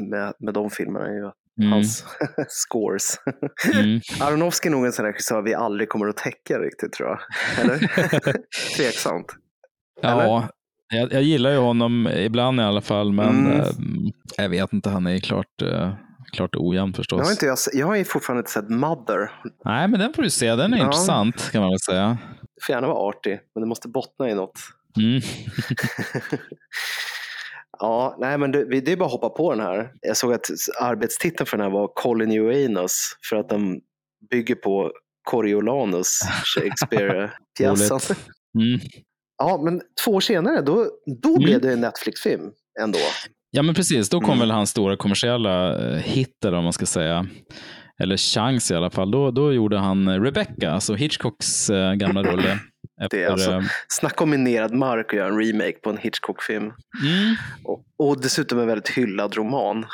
med, 0.08 0.32
med 0.38 0.54
de 0.54 0.70
filmerna 0.70 1.06
är 1.06 1.12
ju 1.14 1.30
Mm, 1.60 1.72
hans 1.72 2.04
scores. 2.48 3.20
mm. 3.74 4.00
Aronofsky 4.20 4.68
är 4.68 4.70
nog 4.70 4.86
en 4.86 4.92
sån 4.92 5.04
regissör 5.04 5.42
vi 5.42 5.54
aldrig 5.54 5.88
kommer 5.88 6.06
att 6.08 6.16
täcka 6.16 6.58
riktigt 6.58 6.92
tror 6.92 7.08
jag. 7.08 7.18
Eller? 7.60 7.78
Tveksamt. 8.76 9.26
Ja, 10.02 10.48
jag, 10.88 11.12
jag 11.12 11.22
gillar 11.22 11.50
ju 11.50 11.56
honom 11.58 12.08
ibland 12.08 12.60
i 12.60 12.62
alla 12.62 12.80
fall, 12.80 13.12
men 13.12 13.46
Mm. 13.46 13.60
eh, 13.60 13.66
jag 14.36 14.48
vet 14.48 14.72
inte, 14.72 14.90
han 14.90 15.06
är 15.06 15.18
klart, 15.18 15.62
eh, 15.62 15.94
klart 16.32 16.50
ojämn 16.56 16.92
förstås. 16.94 17.18
Jag 17.18 17.24
har, 17.24 17.32
inte, 17.32 17.46
jag, 17.46 17.58
jag 17.72 17.86
har 17.86 17.96
ju 17.96 18.04
fortfarande 18.04 18.40
inte 18.40 18.50
sett 18.50 18.70
Mother. 18.70 19.30
Nej, 19.64 19.88
men 19.88 20.00
den 20.00 20.12
får 20.14 20.22
du 20.22 20.30
se, 20.30 20.54
den 20.54 20.72
är 20.74 20.78
Ja. 20.78 20.84
intressant 20.84 21.50
kan 21.52 21.60
man 21.60 21.70
väl 21.70 21.80
säga. 21.80 22.18
Det 22.56 22.64
får 22.66 22.72
gärna 22.74 22.86
vara 22.86 22.98
artig, 23.08 23.40
men 23.54 23.60
det 23.62 23.66
måste 23.68 23.88
bottna 23.88 24.30
i 24.30 24.34
något. 24.34 24.58
Mm. 24.98 25.20
Ja, 27.78 28.16
nej 28.20 28.38
men 28.38 28.52
det, 28.52 28.80
det 28.80 28.92
är 28.92 28.96
bara 28.96 29.04
att 29.06 29.12
hoppa 29.12 29.28
på 29.28 29.50
den 29.54 29.60
här. 29.60 29.90
Jag 30.00 30.16
såg 30.16 30.32
att 30.32 30.46
arbetstiteln 30.80 31.46
för 31.46 31.56
den 31.56 31.64
här 31.66 31.72
var 31.72 31.88
Colin 31.94 32.32
Uranus 32.32 32.92
för 33.30 33.36
att 33.36 33.48
den 33.48 33.80
bygger 34.30 34.54
på 34.54 34.92
Coriolanus, 35.30 36.18
Shakespeare-pjäsen. 36.56 38.16
Mm. 38.58 38.80
Ja, 39.38 39.60
men 39.64 39.80
två 40.04 40.10
år 40.10 40.20
senare, 40.20 40.60
då, 40.62 40.86
då 41.22 41.28
Mm. 41.28 41.42
blev 41.42 41.60
det 41.60 41.72
en 41.72 41.80
Netflix-film 41.80 42.42
ändå. 42.80 42.98
Ja, 43.50 43.62
men 43.62 43.74
precis. 43.74 44.08
Då 44.08 44.20
kom 44.20 44.28
Mm. 44.30 44.38
väl 44.38 44.50
hans 44.50 44.70
stora 44.70 44.96
kommersiella 44.96 45.78
eh, 45.90 45.96
hit, 45.98 46.36
vad 46.42 46.62
man 46.64 46.72
ska 46.72 46.86
säga. 46.86 47.26
Eller 48.02 48.16
chans 48.16 48.70
i 48.70 48.74
alla 48.74 48.90
fall. 48.90 49.10
Då, 49.10 49.30
då 49.30 49.52
gjorde 49.52 49.78
han 49.78 50.24
Rebecca, 50.24 50.70
alltså 50.70 50.94
Hitchcocks 50.94 51.70
eh, 51.70 51.94
gamla 51.94 52.22
rulle. 52.32 52.58
Det 52.98 53.04
är 53.04 53.06
Efter, 53.20 53.32
alltså- 53.32 53.50
eh, 53.50 53.62
Snacka 53.88 54.24
om 54.24 54.30
minerad 54.30 54.74
mark 54.74 55.06
och 55.06 55.14
göra 55.14 55.28
en 55.28 55.38
remake 55.46 55.72
på 55.82 55.90
en 55.90 55.96
Hitchcock-film. 55.96 56.64
mm, 56.64 57.34
Och, 57.64 57.84
och 57.98 58.20
dessutom 58.20 58.58
en 58.58 58.66
väldigt 58.66 58.88
hyllad 58.88 59.36
roman 59.36 59.86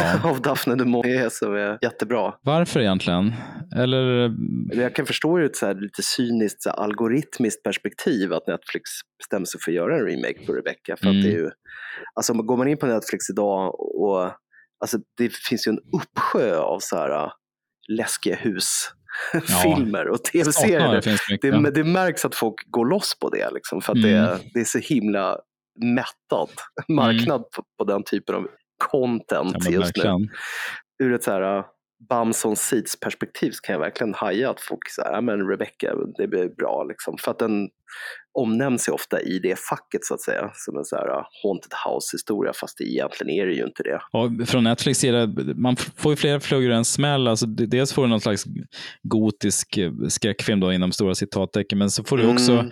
ja. 0.00 0.20
av 0.30 0.40
Daphne 0.42 0.74
du 0.74 0.84
Maurier 0.84 1.28
som 1.28 1.54
är 1.54 1.78
jättebra. 1.82 2.34
Varför 2.42 2.80
egentligen? 2.80 3.32
Eller, 3.76 4.32
Jag 4.72 4.94
kan 4.94 5.06
förstå 5.06 5.38
ur 5.38 5.44
ett 5.44 5.56
så 5.56 5.66
här 5.66 5.74
lite 5.74 6.02
cyniskt 6.02 6.62
så 6.62 6.70
här 6.70 6.76
algoritmiskt 6.76 7.62
perspektiv 7.62 8.32
att 8.32 8.46
Netflix 8.46 8.82
bestämmer 9.18 9.46
sig 9.46 9.60
för 9.64 9.70
att 9.70 9.74
göra 9.76 9.96
en 9.98 10.06
remake 10.06 10.46
på 10.46 10.52
Rebecca. 10.52 10.96
För 10.96 11.06
Mm. 11.06 11.18
att 11.18 11.24
det 11.24 11.30
är 11.30 11.36
ju, 11.38 11.50
alltså 12.14 12.32
går 12.32 12.56
man 12.56 12.68
in 12.68 12.76
på 12.78 12.86
Netflix 12.86 13.30
idag 13.30 13.80
och 13.80 14.30
alltså 14.84 14.98
det 15.18 15.32
finns 15.48 15.66
ju 15.66 15.70
en 15.70 15.78
uppsjö 16.02 16.56
av 16.58 16.78
så 16.80 16.96
här 16.96 17.32
läskiga 17.90 18.36
husfilmer 18.36 20.08
och 20.08 20.24
tv-serier. 20.24 20.92
det 20.94 21.02
finns 21.02 21.20
mycket. 21.30 21.64
Det, 21.64 21.70
det 21.70 21.84
märks 21.84 22.24
att 22.24 22.34
folk 22.34 22.54
går 22.70 22.86
loss 22.86 23.18
på 23.18 23.28
det, 23.30 23.50
liksom, 23.50 23.80
för 23.82 23.92
att 23.92 23.98
Mm. 23.98 24.10
det, 24.10 24.38
det 24.54 24.60
är 24.60 24.64
så 24.64 24.78
himla 24.78 25.38
mättad 25.84 26.48
marknad 26.88 27.40
på, 27.56 27.62
på 27.78 27.84
den 27.84 28.02
typen 28.04 28.34
av 28.34 28.46
content 28.90 29.56
ja, 29.60 29.70
just 29.70 29.96
nu. 29.96 30.02
verkligen. 30.02 30.28
Ur 31.02 31.14
ett 31.14 31.22
så 31.24 31.30
här 31.30 31.64
uh, 32.00 32.06
Bums 32.08 32.44
on 32.44 32.56
Seats 32.56 33.00
perspektiv 33.00 33.50
så 33.50 33.60
kan 33.60 33.72
jag 33.72 33.80
verkligen 33.80 34.14
haja 34.14 34.50
att 34.50 34.60
folk 34.60 34.90
säger 34.90 35.12
ja 35.12 35.20
men 35.20 35.48
Rebecca, 35.48 35.94
det 36.16 36.28
blir 36.28 36.48
bra 36.48 36.84
liksom. 36.88 37.18
För 37.18 37.30
att 37.30 37.38
den 37.38 37.68
omnämns 38.32 38.88
ju 38.88 38.92
ofta 38.92 39.20
i 39.20 39.38
det 39.38 39.58
facket 39.58 40.04
så 40.04 40.14
att 40.14 40.20
säga. 40.20 40.50
Som 40.54 40.78
en 40.78 40.84
så 40.84 40.96
här 40.96 41.08
uh, 41.08 41.24
haunted 41.42 41.72
house 41.86 42.14
historia 42.14 42.52
fast 42.52 42.80
egentligen 42.80 43.30
är 43.30 43.46
det 43.46 43.52
ju 43.52 43.64
inte 43.64 43.82
det. 43.82 44.00
Och 44.12 44.48
från 44.48 44.64
Netflix 44.64 44.98
sida, 44.98 45.28
man 45.56 45.76
får 45.76 46.12
ju 46.12 46.16
flera 46.16 46.40
flugor 46.40 46.70
i 46.70 46.74
en 46.74 46.84
smäll. 46.84 47.28
Alltså, 47.28 47.46
dels 47.46 47.92
får 47.92 48.02
du 48.02 48.08
någon 48.08 48.20
slags 48.20 48.44
gotisk 49.02 49.76
eh, 49.76 49.92
skräckfilm 50.08 50.60
då, 50.60 50.72
inom 50.72 50.92
stora 50.92 51.14
citattecken, 51.14 51.78
men 51.78 51.90
så 51.90 52.04
får 52.04 52.18
du 52.18 52.32
också... 52.32 52.52
Mm. 52.52 52.70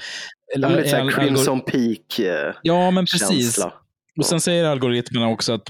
Ja, 0.57 0.69
men 0.69 0.83
lite 0.83 1.11
Crimson 1.15 1.61
Peak 1.61 2.19
eh, 2.19 2.55
Ja, 2.63 2.91
men 2.91 3.05
precis. 3.05 3.67
Och 4.19 4.27
sen 4.27 4.41
säger 4.41 4.65
algoritmerna 4.65 5.29
också 5.29 5.53
att 5.53 5.69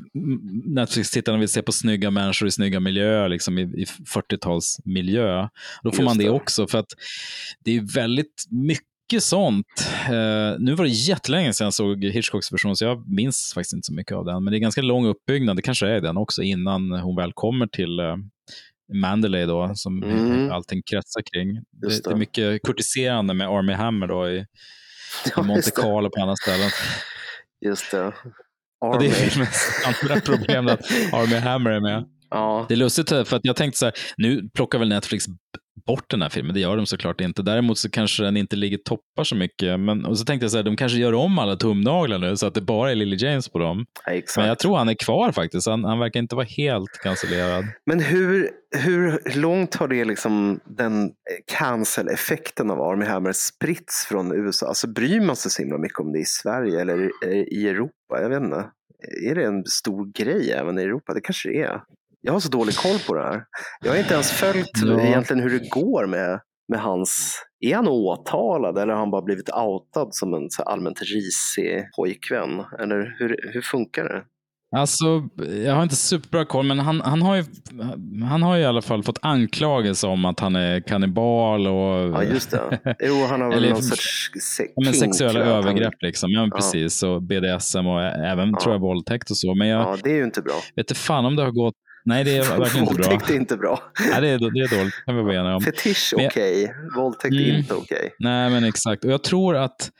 Netflix-tittarna 0.64 1.38
vill 1.38 1.48
se 1.48 1.62
på 1.62 1.72
snygga 1.72 2.10
människor 2.10 2.48
i 2.48 2.50
snygga 2.50 2.80
miljöer, 2.80 3.28
liksom 3.28 3.58
i, 3.58 3.62
i 3.62 3.84
40-talsmiljö. 4.14 5.48
Då 5.82 5.90
får 5.92 6.00
Just 6.00 6.04
man 6.04 6.18
det, 6.18 6.24
det. 6.24 6.30
också, 6.30 6.66
för 6.66 6.78
att 6.78 6.86
det 7.64 7.76
är 7.76 7.94
väldigt 7.94 8.44
mycket 8.50 9.22
sånt. 9.22 9.66
Eh, 10.06 10.58
nu 10.58 10.74
var 10.74 10.84
det 10.84 10.90
jättelänge 10.90 11.52
sedan 11.52 11.64
jag 11.64 11.74
såg 11.74 12.04
Hitchcocks 12.04 12.52
version, 12.52 12.76
så 12.76 12.84
jag 12.84 13.08
minns 13.08 13.52
faktiskt 13.54 13.72
inte 13.74 13.86
så 13.86 13.92
mycket 13.94 14.12
av 14.16 14.24
den. 14.24 14.44
Men 14.44 14.50
det 14.50 14.56
är 14.56 14.60
ganska 14.60 14.82
lång 14.82 15.06
uppbyggnad, 15.06 15.56
det 15.56 15.62
kanske 15.62 15.88
är 15.88 16.00
den 16.00 16.16
också, 16.16 16.42
innan 16.42 16.92
hon 16.92 17.16
väl 17.16 17.32
kommer 17.34 17.66
till 17.66 17.98
eh, 18.00 18.16
Mandalay 18.94 19.46
då, 19.46 19.72
som 19.74 20.02
Mm. 20.02 20.50
allting 20.50 20.82
kretsar 20.90 21.22
kring. 21.32 21.54
Det, 21.54 21.86
Just 21.86 22.04
det 22.04 22.10
är 22.10 22.12
det. 22.14 22.18
mycket 22.18 22.62
kurtiserande 22.62 23.34
med 23.34 23.48
Army 23.48 23.72
Hammer 23.72 24.06
då 24.06 24.28
i, 24.30 24.36
i 24.38 24.44
Monte 25.42 25.70
det. 25.76 25.80
Carlo 25.82 26.10
på 26.10 26.22
andra 26.22 26.36
ställen. 26.36 26.70
Just 27.66 27.90
det. 27.90 28.06
Och 28.80 28.98
det 28.98 29.06
är 29.06 29.10
Army. 29.10 29.10
filmens 29.10 29.84
andra 29.86 30.20
problem 30.24 30.68
att 30.68 30.80
Army 31.12 31.36
Hammer 31.36 31.70
är 31.70 31.80
med. 31.80 32.04
Ja. 32.30 32.66
Det 32.68 32.74
är 32.74 32.78
lustigt 32.78 33.08
för 33.08 33.34
att 33.34 33.44
jag 33.44 33.56
tänkte 33.56 33.78
så 33.78 33.84
här, 33.84 33.94
nu 34.16 34.48
plockar 34.54 34.78
väl 34.78 34.88
Netflix 34.88 35.24
bort 35.86 36.10
den 36.10 36.22
här 36.22 36.28
filmen, 36.28 36.54
det 36.54 36.60
gör 36.60 36.76
de 36.76 36.86
såklart 36.86 37.20
inte. 37.20 37.42
Däremot 37.42 37.78
så 37.78 37.90
kanske 37.90 38.22
den 38.22 38.36
inte 38.36 38.56
ligger 38.56 38.78
toppar 38.78 39.24
så 39.24 39.34
mycket. 39.36 39.80
Men, 39.80 40.04
och 40.06 40.18
så 40.18 40.24
tänkte 40.24 40.44
jag 40.44 40.50
så 40.50 40.56
här, 40.56 40.64
de 40.64 40.76
kanske 40.76 40.98
gör 40.98 41.14
om 41.14 41.38
alla 41.38 41.56
tumnaglar 41.56 42.18
nu 42.18 42.36
så 42.36 42.46
att 42.46 42.54
det 42.54 42.60
bara 42.60 42.90
är 42.90 42.94
Lily 42.94 43.16
James 43.16 43.48
på 43.48 43.58
dem. 43.58 43.86
Ja. 44.06 44.20
Men 44.36 44.48
jag 44.48 44.58
tror 44.58 44.76
han 44.76 44.88
är 44.88 44.94
kvar 44.94 45.32
faktiskt, 45.32 45.68
han, 45.68 45.84
han 45.84 45.98
verkar 45.98 46.20
inte 46.20 46.34
vara 46.36 46.46
helt 46.56 46.90
cancellerad. 47.02 47.64
Men 47.86 48.00
hur, 48.00 48.50
hur 48.76 49.36
långt 49.40 49.74
har 49.74 49.88
det 49.88 50.04
liksom 50.04 50.60
den 50.64 51.10
cancel-effekten 51.52 52.70
av 52.70 52.80
Army 52.80 53.04
Hammer 53.04 53.32
spritts 53.32 54.06
från 54.06 54.32
USA? 54.32 54.66
Alltså 54.66 54.88
bryr 54.88 55.20
man 55.20 55.36
sig 55.36 55.50
så 55.50 55.62
himla 55.62 55.78
mycket 55.78 55.98
om 56.00 56.12
det 56.12 56.18
i 56.18 56.24
Sverige 56.24 56.80
eller 56.80 57.10
i- 57.32 57.48
i 57.60 57.68
Europa? 57.68 57.92
Jag 58.22 58.28
vet 58.28 58.42
inte. 58.42 58.70
Är 59.30 59.34
det 59.34 59.44
en 59.44 59.64
stor 59.64 60.12
grej 60.12 60.52
även 60.52 60.78
i 60.78 60.82
Europa? 60.82 61.14
Det 61.14 61.20
kanske 61.20 61.48
det 61.48 61.60
är. 61.60 61.80
Jag 62.20 62.32
har 62.32 62.40
så 62.40 62.48
dålig 62.48 62.74
koll 62.74 62.98
på 63.06 63.14
det 63.14 63.22
här. 63.22 63.42
Jag 63.84 63.90
har 63.92 63.98
inte 63.98 64.14
ens 64.14 64.30
följt 64.32 64.70
Ja. 64.84 65.00
egentligen 65.00 65.42
hur 65.42 65.50
det 65.58 65.68
går 65.70 66.06
med, 66.06 66.40
med 66.68 66.80
hans... 66.80 67.42
Är 67.60 67.74
han 67.74 67.88
åtalad 67.88 68.78
eller 68.78 68.92
har 68.92 69.00
han 69.00 69.10
bara 69.10 69.22
blivit 69.22 69.50
outad 69.54 70.08
som 70.14 70.34
en 70.34 70.50
så 70.50 70.62
allmänt 70.62 71.00
risig 71.02 71.84
pojkvän? 71.96 72.50
Eller 72.80 73.14
hur, 73.18 73.50
hur 73.52 73.60
funkar 73.62 74.04
det? 74.04 74.22
Alltså, 74.76 75.04
jag 75.64 75.74
har 75.74 75.82
inte 75.82 75.96
superbra 75.96 76.44
koll, 76.44 76.66
men 76.66 76.78
han, 76.78 77.00
han, 77.00 77.22
har 77.22 77.36
ju, 77.36 77.44
han 78.28 78.42
har 78.42 78.56
ju 78.56 78.62
i 78.62 78.66
alla 78.66 78.82
fall 78.82 79.02
fått 79.02 79.18
anklagelse 79.22 80.06
om 80.06 80.24
att 80.24 80.40
han 80.40 80.56
är 80.56 80.80
kannibal 80.80 81.66
och... 81.66 82.08
Ja, 82.14 82.22
just 82.22 82.50
det. 82.50 82.78
Jo, 83.00 83.14
han 83.30 83.40
har 83.40 83.48
väl 83.54 83.58
Eller- 83.58 83.70
någon 83.70 83.82
sorts 83.82 84.30
se- 84.56 84.68
men 84.84 84.94
sexuella 84.94 85.38
jag 85.40 85.46
han- 85.46 85.56
övergrepp 85.56 85.94
liksom. 86.02 86.30
Ja, 86.30 86.48
Ja. 86.50 86.56
precis. 86.56 87.02
Och 87.02 87.22
BDSM 87.22 87.86
och 87.86 88.02
även 88.02 88.50
Ja. 88.50 88.58
tror 88.62 88.74
jag 88.74 88.80
våldtäkt 88.80 89.30
och 89.30 89.36
så. 89.36 89.54
Men 89.54 89.68
jag 89.68 89.80
Ja, 89.82 89.96
det 90.04 90.10
är 90.10 90.14
ju 90.16 90.24
inte 90.24 90.42
bra. 90.42 90.54
vet 90.76 90.90
inte 90.90 90.94
fan 91.00 91.24
om 91.24 91.36
det 91.36 91.42
har 91.42 91.50
gått... 91.52 91.74
Nej, 92.08 92.24
det 92.24 92.36
är 92.36 92.58
verkligen 92.58 92.86
inte 92.88 92.94
bra. 92.94 93.08
Våldtäkt 93.10 93.30
är 93.30 93.34
inte 93.36 93.56
bra. 93.56 93.82
Nej, 94.10 94.20
det 94.20 94.28
är, 94.28 94.38
det 94.38 94.60
är 94.74 94.78
dåligt, 94.78 94.94
kan 95.06 95.16
vi 95.16 95.22
vara 95.22 95.34
eniga 95.34 95.54
om. 95.54 95.60
Fetisch 95.62 96.14
okej, 96.16 96.74
våldtäkt 96.96 97.34
Mm. 97.34 97.56
inte 97.56 97.74
okej. 97.74 98.14
Nej, 98.18 98.50
men 98.50 98.64
exakt. 98.64 99.04
Och 99.04 99.10
jag 99.10 99.22
tror 99.24 99.56
att 99.56 99.90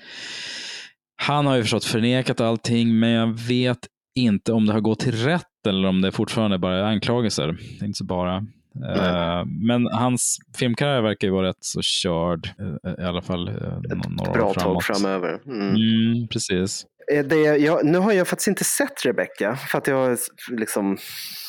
han 1.23 1.47
har 1.47 1.57
ju 1.57 1.63
förstått 1.63 1.85
förnekat 1.85 2.41
allting, 2.41 2.99
men 2.99 3.11
jag 3.11 3.39
vet 3.39 3.79
inte 4.19 4.53
om 4.53 4.67
det 4.67 4.73
har 4.73 4.81
gått 4.81 5.01
till 5.01 5.15
rätt 5.25 5.45
eller 5.69 5.89
om 5.89 6.01
det 6.01 6.13
fortfarande 6.13 6.59
bara 6.59 6.79
är 6.79 6.83
anklagelser. 6.83 7.47
Det 7.79 7.85
är 7.85 7.87
inte 7.87 8.05
bara. 8.05 8.43
Eh, 8.85 9.45
men 9.47 9.87
hans 9.87 10.39
filmkarriär 10.57 11.03
verkar 11.03 11.29
ju 11.29 11.33
vara 11.35 11.49
rätt 11.49 11.57
så 11.61 11.81
körd, 11.83 12.51
eh, 12.85 13.05
i 13.05 13.07
alla 13.07 13.23
fall 13.23 13.49
eh, 13.49 13.55
Ett 13.55 14.09
några 14.11 14.33
bra 14.33 14.47
år 14.49 14.55
tag 14.55 14.63
framåt. 14.63 14.85
framöver. 14.85 15.41
Mm. 15.47 15.69
Mm, 15.69 16.29
precis. 16.29 16.87
Det, 17.25 17.37
jag, 17.57 17.85
nu 17.87 17.99
har 17.99 18.13
jag 18.13 18.29
faktiskt 18.29 18.49
inte 18.49 18.65
sett 18.65 19.05
Rebecca 19.05 19.57
för 19.57 19.79
att 19.79 19.87
jag 19.87 20.19
liksom 20.51 20.99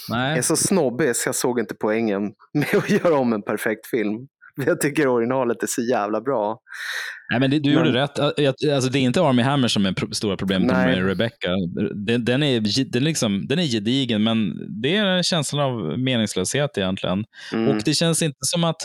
Nej. 0.09 0.38
är 0.38 0.41
så 0.41 0.55
snobbig 0.55 1.15
så 1.15 1.27
jag 1.27 1.36
såg 1.36 1.59
inte 1.59 1.75
poängen 1.75 2.32
med 2.53 2.75
att 2.75 2.89
göra 3.03 3.15
om 3.17 3.34
en 3.34 3.41
perfekt 3.41 3.88
film. 3.88 4.27
Jag 4.66 4.82
tycker 4.82 5.07
originalet 5.07 5.64
är 5.64 5.68
så 5.68 5.82
jävla 5.82 6.22
bra. 6.22 6.60
Nej, 7.32 7.39
men 7.39 7.51
det, 7.51 7.60
du 7.60 7.70
gjorde 7.72 7.86
Men- 7.91 7.93
rätt. 7.93 8.18
Jag- 8.38 8.74
Alltså, 8.74 8.89
det 8.89 8.99
är 8.99 9.01
inte 9.01 9.22
Army 9.22 9.41
Hammer 9.41 9.68
som 9.68 9.86
är 9.86 9.91
pro- 9.93 10.14
stora 10.14 10.38
problemet 10.38 10.72
Nej. 10.72 10.95
med 10.95 11.05
Rebecca. 11.05 11.49
Den, 12.05 12.26
den, 12.26 12.43
är, 12.43 12.91
den, 12.91 13.03
liksom, 13.03 13.47
den 13.47 13.60
är 13.60 13.64
gedigen, 13.64 14.24
men 14.24 14.53
det 14.82 14.95
är 14.95 15.05
en 15.05 15.24
känsla 15.24 15.66
av 15.66 15.99
meningslöshet 15.99 16.78
egentligen. 16.78 17.26
Mm. 17.53 17.68
Och 17.70 17.82
det 17.86 17.93
känns 17.93 18.22
inte 18.22 18.38
som 18.41 18.64
att, 18.64 18.78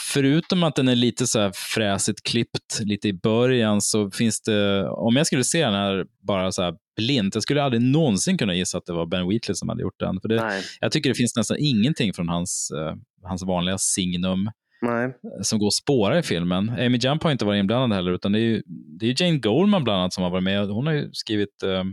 förutom 0.00 0.62
att 0.62 0.76
den 0.76 0.88
är 0.88 0.94
lite 0.96 1.26
så 1.26 1.40
här 1.40 1.52
fräsigt 1.74 2.22
klippt 2.22 2.80
lite 2.80 3.08
i 3.08 3.12
början, 3.12 3.80
så 3.80 4.10
finns 4.10 4.42
det, 4.42 4.88
om 4.88 5.16
jag 5.16 5.26
skulle 5.26 5.44
se 5.44 5.64
den 5.64 5.74
här 5.74 6.04
bara 6.26 6.52
så 6.52 6.62
här 6.62 6.74
blint, 6.96 7.34
jag 7.34 7.42
skulle 7.42 7.62
aldrig 7.62 7.82
någonsin 7.82 8.38
kunna 8.38 8.54
gissa 8.54 8.78
att 8.78 8.86
det 8.86 8.92
var 8.92 9.06
Ben 9.06 9.28
Wheatley 9.28 9.54
som 9.54 9.68
hade 9.68 9.82
gjort 9.82 9.98
den. 10.00 10.20
För 10.20 10.28
det, 10.28 10.36
jag 10.80 10.92
tycker 10.92 11.10
det 11.10 11.14
finns 11.14 11.36
nästan 11.36 11.56
ingenting 11.60 12.12
från 12.14 12.28
hans, 12.28 12.70
eh, 12.76 12.94
hans 13.28 13.42
vanliga 13.44 13.78
signum 13.78 14.50
nej. 14.82 15.14
som 15.42 15.58
går 15.58 15.66
att 15.66 15.72
spåra 15.74 16.18
i 16.18 16.22
filmen. 16.22 16.68
Amy 16.68 16.98
Jump 16.98 17.22
har 17.22 17.30
inte 17.32 17.44
varit 17.44 17.60
inblandad 17.60 17.96
heller, 17.96 18.12
utan 18.12 18.32
det 18.32 18.38
är 18.38 18.40
ju 18.40 18.62
det 18.98 19.06
är 19.06 19.22
Jane 19.22 19.38
Goldman 19.38 19.84
bland 19.84 19.98
annat 20.00 20.12
som 20.12 20.22
har 20.24 20.30
varit 20.30 20.44
med. 20.44 20.66
Hon 20.68 20.86
har 20.86 20.94
ju 20.94 21.10
skrivit 21.12 21.62
eh, 21.62 21.84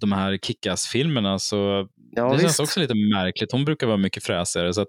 de 0.00 0.12
här 0.12 0.36
Kick-Ass-filmerna, 0.42 1.38
så 1.38 1.88
Ja, 2.10 2.24
det 2.24 2.30
visst. 2.32 2.42
känns 2.42 2.60
också 2.60 2.80
lite 2.80 2.94
märkligt. 2.94 3.52
Hon 3.52 3.64
brukar 3.64 3.86
vara 3.86 3.96
mycket 3.96 4.22
fräsigare. 4.24 4.74
Så 4.74 4.86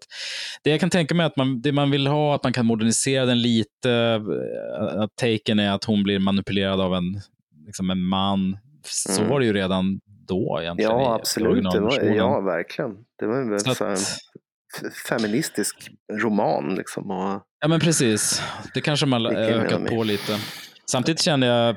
det 0.64 0.70
jag 0.70 0.80
kan 0.80 0.90
tänka 0.90 1.16
mig 1.16 1.24
är 1.24 1.28
att 1.28 1.38
man, 1.38 1.62
det 1.62 1.72
man 1.72 1.92
vill 1.92 2.08
ha, 2.08 2.36
att 2.36 2.44
man 2.44 2.54
kan 2.54 2.66
modernisera 2.66 3.26
den 3.26 3.42
lite, 3.42 3.92
eh, 4.82 5.02
att 5.02 5.16
taken 5.16 5.60
är 5.60 5.72
att 5.72 5.84
hon 5.84 6.04
blir 6.04 6.20
manipulerad 6.20 6.82
av 6.82 6.96
en, 6.96 7.04
liksom 7.66 7.90
en 7.90 8.04
man. 8.04 8.58
Så 8.86 9.22
Mm. 9.22 9.30
var 9.32 9.40
det 9.40 9.46
ju 9.46 9.54
redan 9.54 10.00
då 10.28 10.60
egentligen. 10.62 10.92
Ja, 10.92 11.16
absolut. 11.16 11.64
Det 11.72 11.80
var, 11.80 12.02
ja, 12.16 12.40
verkligen. 12.42 12.92
Det 13.20 13.26
var 13.26 13.36
en 13.38 13.50
feministisk 15.10 15.90
roman. 16.22 16.76
Liksom. 16.76 17.12
Och, 17.12 17.42
Ja, 17.60 17.68
men 17.68 17.80
precis. 17.80 18.42
Det 18.74 18.82
kanske 18.82 19.06
man 19.06 19.26
ökat 19.26 19.86
på 19.86 20.04
lite. 20.04 20.38
Samtidigt 20.92 21.22
kände 21.22 21.48
jag, 21.48 21.70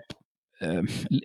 eh, 0.62 0.82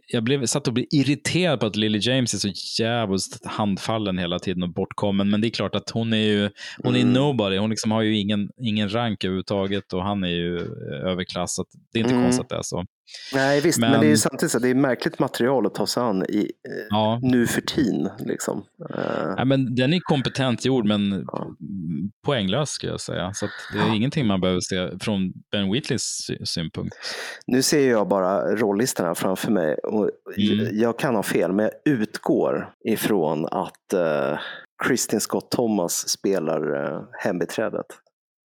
jag 0.07 0.23
blev, 0.23 0.45
satt 0.45 0.67
och 0.67 0.73
blev 0.73 0.85
irriterad 0.91 1.59
på 1.59 1.65
att 1.65 1.75
Lily 1.75 1.99
James 2.01 2.33
är 2.33 2.37
så 2.37 2.81
jävligt 2.83 3.45
handfallen 3.45 4.17
hela 4.17 4.39
tiden 4.39 4.63
och 4.63 4.73
bortkommen. 4.73 5.29
Men 5.29 5.41
det 5.41 5.47
är 5.47 5.49
klart 5.49 5.75
att 5.75 5.89
hon 5.89 6.13
är 6.13 6.17
ju, 6.17 6.49
hon 6.83 6.95
är 6.95 6.99
Mm. 6.99 7.13
nobody. 7.13 7.57
Hon 7.57 7.69
liksom 7.69 7.91
har 7.91 8.01
ju 8.01 8.17
ingen, 8.19 8.49
ingen 8.61 8.93
rank 8.93 9.23
överhuvudtaget 9.23 9.93
och 9.93 10.03
han 10.03 10.23
är 10.23 10.27
ju 10.27 10.57
eh, 10.57 11.11
överklass. 11.11 11.55
Det 11.93 11.99
är 11.99 12.03
inte 12.03 12.13
Mm. 12.13 12.23
konstigt 12.25 12.43
att 12.43 12.49
det 12.49 12.55
är 12.57 12.61
så. 12.63 12.85
Nej, 13.33 13.61
visst. 13.61 13.79
Men, 13.79 13.91
Men- 13.91 13.99
det 14.01 14.11
är 14.11 14.15
samtidigt 14.15 14.51
så 14.51 14.57
att 14.57 14.61
det 14.63 14.69
är 14.69 14.75
märkligt 14.75 15.19
material 15.19 15.65
att 15.65 15.75
ta 15.75 15.87
sig 15.87 16.03
an 16.03 16.25
i, 16.29 16.39
eh, 16.39 16.85
Ja. 16.89 17.19
nu 17.23 17.47
för 17.47 17.61
tiden. 17.61 18.09
Liksom. 18.19 18.65
Eh, 18.97 19.33
Ja, 19.37 19.45
men 19.45 19.75
den 19.75 19.93
är 19.93 19.99
kompetent 19.99 20.65
gjord, 20.65 20.85
men 20.85 21.25
Ja. 21.27 21.47
poänglös 22.25 22.69
skulle 22.69 22.91
jag 22.91 23.01
säga. 23.01 23.33
Så 23.33 23.47
det 23.73 23.79
är 23.79 23.95
ingenting 23.95 24.27
man 24.27 24.41
behöver 24.41 24.59
se 24.61 24.99
från 24.99 25.33
Ben 25.51 25.71
Wheatleys 25.71 26.03
sy- 26.27 26.45
synpunkt. 26.45 26.95
Nu 27.47 27.61
ser 27.61 27.89
jag 27.89 28.07
bara 28.07 28.55
rollistorna 28.55 29.15
framför 29.15 29.51
mig 29.51 29.75
och 29.75 30.09
Mm. 30.37 30.79
jag 30.79 30.99
kan 30.99 31.15
ha 31.15 31.23
fel, 31.23 31.51
men 31.53 31.65
jag 31.83 31.93
utgår 31.93 32.73
ifrån 32.89 33.45
att 33.45 33.93
uh, 33.93 34.39
Kristin 34.87 35.19
Scott 35.19 35.51
Thomas 35.51 36.09
spelar 36.09 36.75
uh, 36.93 37.01
hembiträdet. 37.23 37.85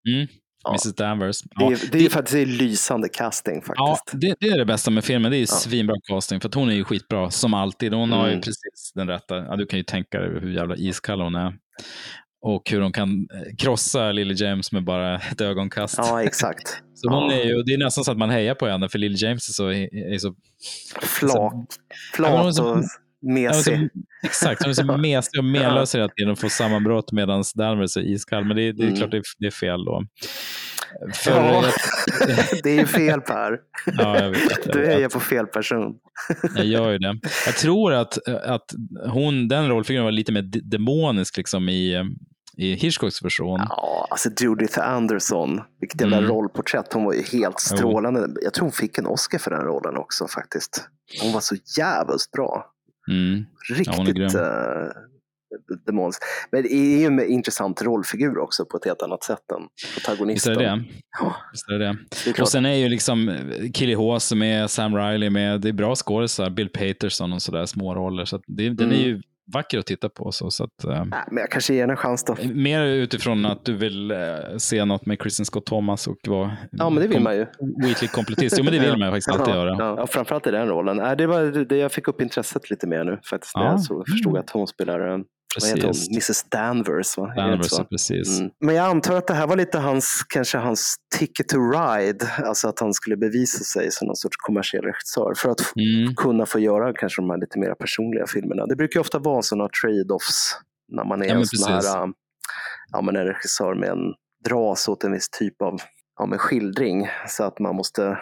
Mm. 0.08 0.26
Ja. 0.64 0.70
Mrs 0.70 0.94
Danvers. 0.94 1.40
Det 1.42 1.48
Ja, 1.54 1.72
är, 1.72 1.78
det 1.92 2.06
är 2.06 2.10
faktiskt 2.10 2.34
en 2.36 2.56
lysande 2.56 3.08
casting 3.08 3.62
Ja, 3.66 3.96
faktiskt. 3.96 4.20
det, 4.20 4.34
det 4.40 4.46
är 4.46 4.58
det 4.58 4.64
bästa 4.64 4.90
med 4.90 5.04
filmen. 5.04 5.30
Det 5.30 5.36
är 5.36 5.40
Ja. 5.40 5.46
svinbra 5.46 5.96
casting, 6.08 6.40
för 6.40 6.50
hon 6.54 6.68
är 6.70 6.74
ju 6.74 6.84
skitbra, 6.84 7.30
som 7.30 7.54
alltid. 7.54 7.94
Hon 7.94 8.12
har 8.12 8.26
ju 8.26 8.32
Mm. 8.32 8.42
precis 8.42 8.92
den 8.94 9.08
rätta. 9.08 9.36
Ja, 9.36 9.56
du 9.56 9.66
kan 9.66 9.78
ju 9.78 9.82
tänka 9.82 10.20
dig 10.20 10.40
hur 10.40 10.50
jävla 10.52 10.76
iskall 10.76 11.20
hon 11.20 11.34
är. 11.34 11.54
Och 12.42 12.70
hur 12.70 12.80
hon 12.80 12.92
kan 12.92 13.10
eh, 13.10 13.56
krossa 13.58 14.12
Lily 14.12 14.34
James 14.44 14.72
med 14.72 14.84
bara 14.84 15.14
ett 15.18 15.40
ögonkast. 15.40 15.94
Ja, 15.98 16.22
exakt. 16.22 16.68
så 16.94 17.10
hon 17.10 17.30
ja. 17.30 17.36
är 17.36 17.44
ju, 17.44 17.62
det 17.62 17.72
är 17.74 17.78
nästan 17.78 18.04
så 18.04 18.10
att 18.12 18.18
man 18.18 18.30
hejar 18.30 18.54
på 18.54 18.66
henne, 18.66 18.88
för 18.88 18.98
Lily 18.98 19.16
James 19.18 19.48
är 19.48 19.52
så... 19.52 19.70
Är 19.70 20.18
så 20.18 20.34
Flak, 21.02 21.34
Ja, 21.34 21.66
flat 22.14 22.60
och 22.60 22.66
ja, 22.66 22.82
mesig. 23.22 23.88
exakt, 24.22 24.62
hon 24.62 24.70
är 24.70 24.74
så 24.74 24.96
mesig 24.96 25.38
och 25.38 25.44
menlös 25.44 25.94
hela 25.94 26.08
tiden 26.08 26.30
och 26.32 26.38
får 26.38 26.48
sammanbrott 26.48 27.12
medan 27.12 27.44
Danvers 27.54 27.96
är 27.96 28.00
iskall. 28.00 28.44
Men 28.44 28.56
det, 28.56 28.72
det 28.72 28.82
är 28.82 28.86
Mm. 28.86 28.96
klart 28.98 29.10
det 29.10 29.16
är, 29.16 29.22
det 29.38 29.46
är 29.46 29.50
fel 29.50 29.84
då. 29.84 30.04
För, 31.14 31.30
Ja, 31.30 31.64
jag, 32.18 32.32
det 32.62 32.70
är 32.70 32.74
ju 32.78 32.86
fel 32.86 33.20
Per. 33.20 33.58
ja, 33.98 34.18
jag 34.20 34.30
vet, 34.30 34.72
Du 34.72 34.86
hejar 34.86 35.08
på 35.08 35.20
fel 35.20 35.46
person. 35.46 35.94
Jag 36.56 36.64
gör 36.66 36.90
ju 36.90 36.98
det. 36.98 37.18
Jag 37.46 37.56
tror 37.56 37.92
att, 37.92 38.28
att 38.28 38.64
hon, 39.06 39.48
den 39.48 39.68
rollfiguren 39.68 40.04
var 40.04 40.12
lite 40.12 40.32
mer 40.32 40.42
de- 40.42 40.60
demonisk 40.60 41.36
liksom 41.36 41.68
i, 41.68 42.04
i 42.56 42.74
Hitchcocks 42.74 43.24
version. 43.24 43.60
Ja, 43.68 44.06
alltså 44.10 44.30
Judith 44.40 44.78
Anderson, 44.88 45.60
vilket 45.80 46.00
jävla 46.00 46.16
Mm. 46.16 46.30
rollporträtt. 46.30 46.92
Hon 46.92 47.04
var 47.04 47.12
ju 47.12 47.22
helt 47.22 47.60
strålande. 47.60 48.26
Jag 48.42 48.54
tror 48.54 48.64
hon 48.64 48.72
fick 48.72 48.98
en 48.98 49.06
Oscar 49.06 49.38
för 49.38 49.50
den 49.50 49.60
rollen 49.60 49.96
också 49.96 50.28
faktiskt. 50.28 50.84
Hon 51.22 51.32
var 51.32 51.40
så 51.40 51.56
jävligt 51.78 52.30
bra. 52.36 52.66
Mm. 53.10 53.44
Ja, 53.68 53.74
Riktigt 53.76 54.14
grym. 54.16 54.28
uh, 54.28 54.88
demonisk. 55.86 56.22
Men 56.52 56.62
det 56.62 56.72
är 56.74 56.98
ju 56.98 57.04
en 57.06 57.20
intressant 57.30 57.82
rollfigur 57.82 58.38
också 58.38 58.64
på 58.64 58.76
ett 58.76 58.84
helt 58.84 59.02
annat 59.02 59.22
sätt 59.24 59.50
än 59.52 59.68
Visst 59.82 59.94
protagonisten. 60.06 60.52
är 60.52 60.58
det? 60.58 60.84
Ja, 61.20 61.36
Visst 61.52 61.68
är 61.68 61.72
det 61.72 61.78
det? 61.78 62.30
är. 62.30 62.42
Och 62.42 62.48
sen 62.48 62.66
är 62.66 62.74
ju 62.74 62.88
liksom 62.88 63.38
Killy 63.74 63.94
Hawes 63.94 64.32
med, 64.34 64.70
Sam 64.70 64.96
Riley 64.96 65.30
med, 65.30 65.60
det 65.60 65.68
är 65.68 65.72
bra 65.72 65.94
skådisar, 65.94 66.50
Bill 66.50 66.68
Paterson 66.68 67.32
och 67.32 67.42
sådär, 67.42 67.66
små 67.66 67.94
roller. 67.94 68.24
Så 68.24 68.40
det, 68.46 68.68
den 68.70 68.90
är 68.92 68.94
Mm. 68.94 69.06
ju 69.06 69.22
vacker 69.54 69.78
att 69.78 69.86
titta 69.86 70.08
på. 70.08 70.32
Så, 70.32 70.50
så 70.50 70.64
att, 70.64 70.84
eh, 70.84 71.04
Nej, 71.04 71.24
men 71.30 71.36
jag 71.40 71.50
kanske 71.50 71.74
ger 71.74 71.80
henne 71.80 71.92
en 71.92 71.96
chans 71.96 72.24
då. 72.24 72.36
mer 72.54 72.84
utifrån 72.84 73.46
att 73.46 73.64
du 73.64 73.76
vill 73.76 74.10
eh, 74.10 74.16
se 74.58 74.84
något 74.84 75.06
med 75.06 75.20
Kristen 75.22 75.46
Scott 75.46 75.66
Thomas 75.66 76.06
och 76.06 76.16
vara 76.26 76.56
Ja, 76.72 76.90
men 76.90 77.02
det 77.02 77.08
vill 77.08 77.20
man 77.22 77.36
ju. 77.36 77.46
Weekly 77.84 78.08
kompletist. 78.08 78.58
Jo, 78.58 78.64
men 78.64 78.72
det 78.72 78.78
vill 78.78 78.90
man 78.98 79.00
ju 79.08 79.12
faktiskt 79.12 79.28
alltid 79.30 79.54
göra. 79.54 79.76
Ja, 79.78 79.94
ja, 79.98 80.06
framförallt 80.06 80.46
i 80.46 80.50
den 80.50 80.68
rollen. 80.68 80.96
Nej, 80.96 81.16
det 81.16 81.26
var 81.26 81.64
det 81.64 81.76
jag 81.76 81.92
fick 81.92 82.08
upp 82.08 82.20
intresset 82.20 82.70
lite 82.70 82.86
mer 82.86 83.04
nu. 83.04 83.18
Faktiskt, 83.30 83.56
när 83.56 83.64
Ja. 83.64 83.70
jag 83.70 83.80
så 83.80 84.04
förstod 84.10 84.36
att 84.36 84.50
hon 84.50 84.66
spelar 84.66 84.98
eh, 85.56 85.60
vad 85.60 85.68
heter 85.70 85.82
hon? 85.82 85.92
Precis. 85.92 86.08
Mrs 86.30 86.44
Danvers. 86.50 87.18
Va? 87.18 87.32
Danvers, 87.36 87.72
ja, 87.78 87.84
precis. 87.84 88.38
Mm. 88.40 88.50
Men 88.60 88.74
jag 88.74 88.86
antar 88.86 89.16
att 89.16 89.26
det 89.26 89.34
här 89.34 89.46
var 89.46 89.56
lite 89.56 89.78
hans, 89.78 90.24
kanske 90.28 90.58
hans 90.58 90.96
ticket 91.18 91.48
to 91.48 91.56
ride. 91.70 92.26
Alltså 92.44 92.68
att 92.68 92.80
han 92.80 92.94
skulle 92.94 93.16
bevisa 93.16 93.64
sig 93.64 93.90
som 93.90 94.06
någon 94.06 94.16
sorts 94.16 94.36
kommersiell 94.36 94.84
regissör. 94.84 95.32
För 95.36 95.50
att 95.50 95.60
Mm. 95.76 96.14
kunna 96.14 96.46
få 96.46 96.58
göra 96.58 96.92
kanske 96.92 97.22
de 97.22 97.30
här 97.30 97.38
lite 97.38 97.58
mer 97.58 97.74
personliga 97.74 98.26
filmerna. 98.26 98.66
Det 98.66 98.76
brukar 98.76 99.00
ofta 99.00 99.18
vara 99.18 99.42
sådana 99.42 99.68
trade-offs 99.82 100.52
när 100.92 101.04
man 101.04 101.22
är 101.22 101.26
Ja, 101.26 101.34
en 101.34 101.46
sån 101.46 101.68
precis. 101.68 101.92
här, 101.92 102.02
äh, 102.04 102.08
ja, 102.92 103.00
men 103.02 103.16
en 103.16 103.24
regissör 103.26 103.74
med 103.74 103.88
en 103.88 104.14
dras 104.44 104.88
åt 104.88 105.04
en 105.04 105.12
viss 105.12 105.28
typ 105.30 105.62
av 105.62 105.78
ja, 106.18 106.26
men 106.26 106.38
skildring. 106.38 107.08
Så 107.28 107.44
att 107.44 107.58
man 107.58 107.74
måste 107.76 108.18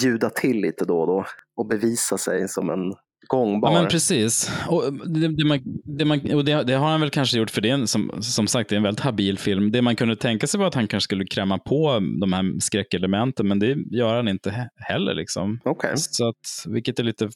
bjuda 0.00 0.30
till 0.30 0.60
lite 0.60 0.84
då 0.84 1.00
och 1.00 1.06
då 1.06 1.26
och 1.56 1.66
bevisa 1.66 2.18
sig 2.18 2.48
som 2.48 2.70
en 2.70 2.92
gångbar. 3.26 3.72
Ja, 3.72 3.80
men 3.80 3.90
precis. 3.90 4.50
Och 4.68 4.92
det, 5.08 5.28
det, 5.28 5.44
man, 5.44 5.60
det, 5.84 6.04
man, 6.04 6.34
och 6.34 6.44
det, 6.44 6.62
det 6.62 6.72
har 6.74 6.88
han 6.90 7.00
väl 7.00 7.10
kanske 7.10 7.38
gjort 7.38 7.50
för 7.50 7.60
det, 7.60 7.70
är 7.70 7.74
en- 7.74 7.86
som, 7.86 8.10
som 8.22 8.46
sagt, 8.46 8.68
det 8.70 8.74
är 8.74 8.76
en 8.76 8.82
väldigt 8.82 9.04
habil 9.04 9.38
film. 9.38 9.72
Det 9.72 9.82
man 9.82 9.96
kunde 9.96 10.16
tänka 10.16 10.46
sig 10.46 10.60
var 10.60 10.66
att 10.66 10.74
han 10.74 10.86
kanske 10.86 11.04
skulle 11.04 11.24
kräma 11.26 11.58
på 11.58 12.00
de 12.20 12.32
här 12.32 12.60
skräckelementen, 12.60 13.48
men 13.48 13.58
det 13.58 13.76
gör 13.90 14.16
han 14.16 14.28
inte 14.28 14.50
he- 14.50 14.68
heller. 14.76 15.14
Liksom. 15.14 15.60
Okej. 15.64 15.92
Så 15.96 16.28
att, 16.28 16.64
vilket 16.66 16.98
är 16.98 17.02
lite... 17.04 17.28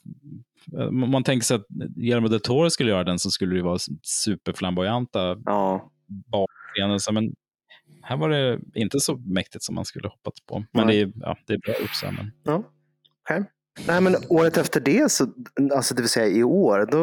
Om 0.89 1.11
man 1.11 1.23
tänker 1.23 1.45
sig 1.45 1.55
att 1.55 1.67
Guillermo 1.95 2.27
del 2.27 2.39
Toro 2.39 2.69
skulle 2.69 2.89
göra 2.91 3.03
den 3.03 3.19
så 3.19 3.31
skulle 3.31 3.55
det 3.55 3.61
vara 3.61 3.77
superflamboyanta 4.03 5.37
Ja, 5.45 5.91
bakscener. 6.31 7.11
Men 7.11 7.33
här 8.01 8.17
var 8.17 8.29
det 8.29 8.59
inte 8.75 8.99
så 8.99 9.17
mäktigt 9.17 9.63
som 9.63 9.75
man 9.75 9.85
skulle 9.85 10.07
hoppats 10.07 10.45
på. 10.45 10.65
Men 10.73 10.87
Nej. 10.87 10.95
det 10.95 11.01
är, 11.01 11.11
ja, 11.15 11.37
det 11.47 11.53
är 11.53 11.57
bra 11.57 11.73
gjort. 11.81 12.13
Men... 12.17 12.31
Ja, 12.43 12.63
okej. 13.29 13.43
Nej, 13.87 14.01
men 14.01 14.15
året 14.29 14.57
efter 14.57 14.79
det, 14.79 15.11
så, 15.11 15.27
alltså 15.75 15.95
det 15.95 16.01
vill 16.01 16.09
säga 16.09 16.27
i 16.27 16.43
år, 16.43 16.87
då 16.91 16.99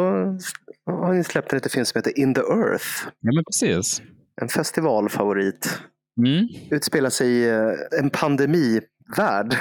har 0.93 1.13
ni 1.15 1.25
släppt 1.25 1.53
en 1.53 1.57
liten 1.57 1.71
film 1.71 1.85
som 1.87 1.99
heter 1.99 2.19
In 2.19 2.35
the 2.35 2.41
Earth. 2.41 2.87
Ja, 3.21 3.33
men 3.35 3.45
precis. 3.45 4.03
En 4.43 4.49
festivalfavorit. 4.49 5.79
Mm. 6.27 6.49
Utspelar 6.71 7.11
sig 7.11 7.29
i 7.29 7.49
eh, 7.49 7.99
en 8.01 8.11
pandemivärld. 8.11 9.57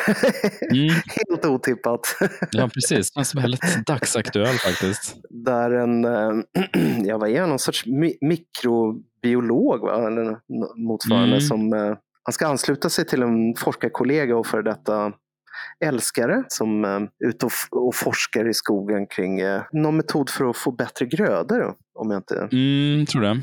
Mm. 0.71 0.89
Helt 1.29 1.45
otippat. 1.45 2.17
Ja, 2.51 2.69
precis. 2.73 3.11
Den 3.11 3.21
är 3.21 3.41
väldigt 3.41 3.85
dagsaktuell 3.87 4.55
faktiskt. 4.55 5.15
Där 5.29 5.71
en, 5.71 6.05
eh, 6.05 6.31
ja 7.05 7.17
vad 7.17 7.29
är 7.29 7.39
han, 7.39 7.49
någon 7.49 7.59
sorts 7.59 7.85
mi- 7.85 8.17
mikrobiolog 8.21 9.81
va? 9.81 10.07
eller 10.07 10.37
motsvarande 10.87 11.27
Mm. 11.35 11.41
som 11.41 11.73
eh, 11.73 11.95
han 12.23 12.33
ska 12.33 12.47
ansluta 12.47 12.89
sig 12.89 13.05
till 13.05 13.21
en 13.21 13.55
forskarkollega 13.57 14.35
och 14.37 14.47
för 14.47 14.61
detta 14.61 15.13
älskare 15.79 16.43
som 16.47 16.85
eh, 16.85 16.89
är 16.91 17.09
ute 17.27 17.45
och, 17.71 17.95
forskar 17.95 18.49
i 18.49 18.53
skogen 18.53 19.07
kring 19.07 19.39
eh, 19.39 19.61
någon 19.71 19.97
metod 19.97 20.29
för 20.29 20.49
att 20.49 20.57
få 20.57 20.71
bättre 20.71 21.05
grödor 21.05 21.73
om 21.99 22.11
jag 22.11 22.19
inte 22.19 22.49
Mm, 22.51 23.05
tror 23.05 23.21
det. 23.21 23.41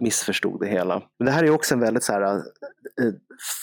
missförstod 0.00 0.60
det 0.60 0.66
hela. 0.68 1.02
Men 1.18 1.26
det 1.26 1.32
här 1.32 1.44
är 1.44 1.50
också 1.50 1.74
en 1.74 1.80
väldigt 1.80 2.02
så 2.04 2.12
här, 2.12 2.22
eh, 2.22 3.12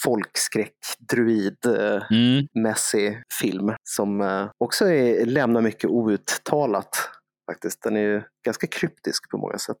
folkskräck, 0.04 0.74
druid 1.10 1.56
eh, 1.66 2.02
Mm. 2.10 2.46
mässig 2.54 3.22
film 3.40 3.72
som 3.88 4.48
också 4.58 4.88
är, 4.88 5.26
lämnar 5.26 5.60
mycket 5.60 5.90
outtalat. 5.90 7.08
Faktiskt. 7.52 7.82
Den 7.82 7.96
är 7.96 8.00
ju 8.00 8.22
ganska 8.44 8.66
kryptisk 8.66 9.30
på 9.30 9.38
många 9.38 9.58
sätt. 9.58 9.76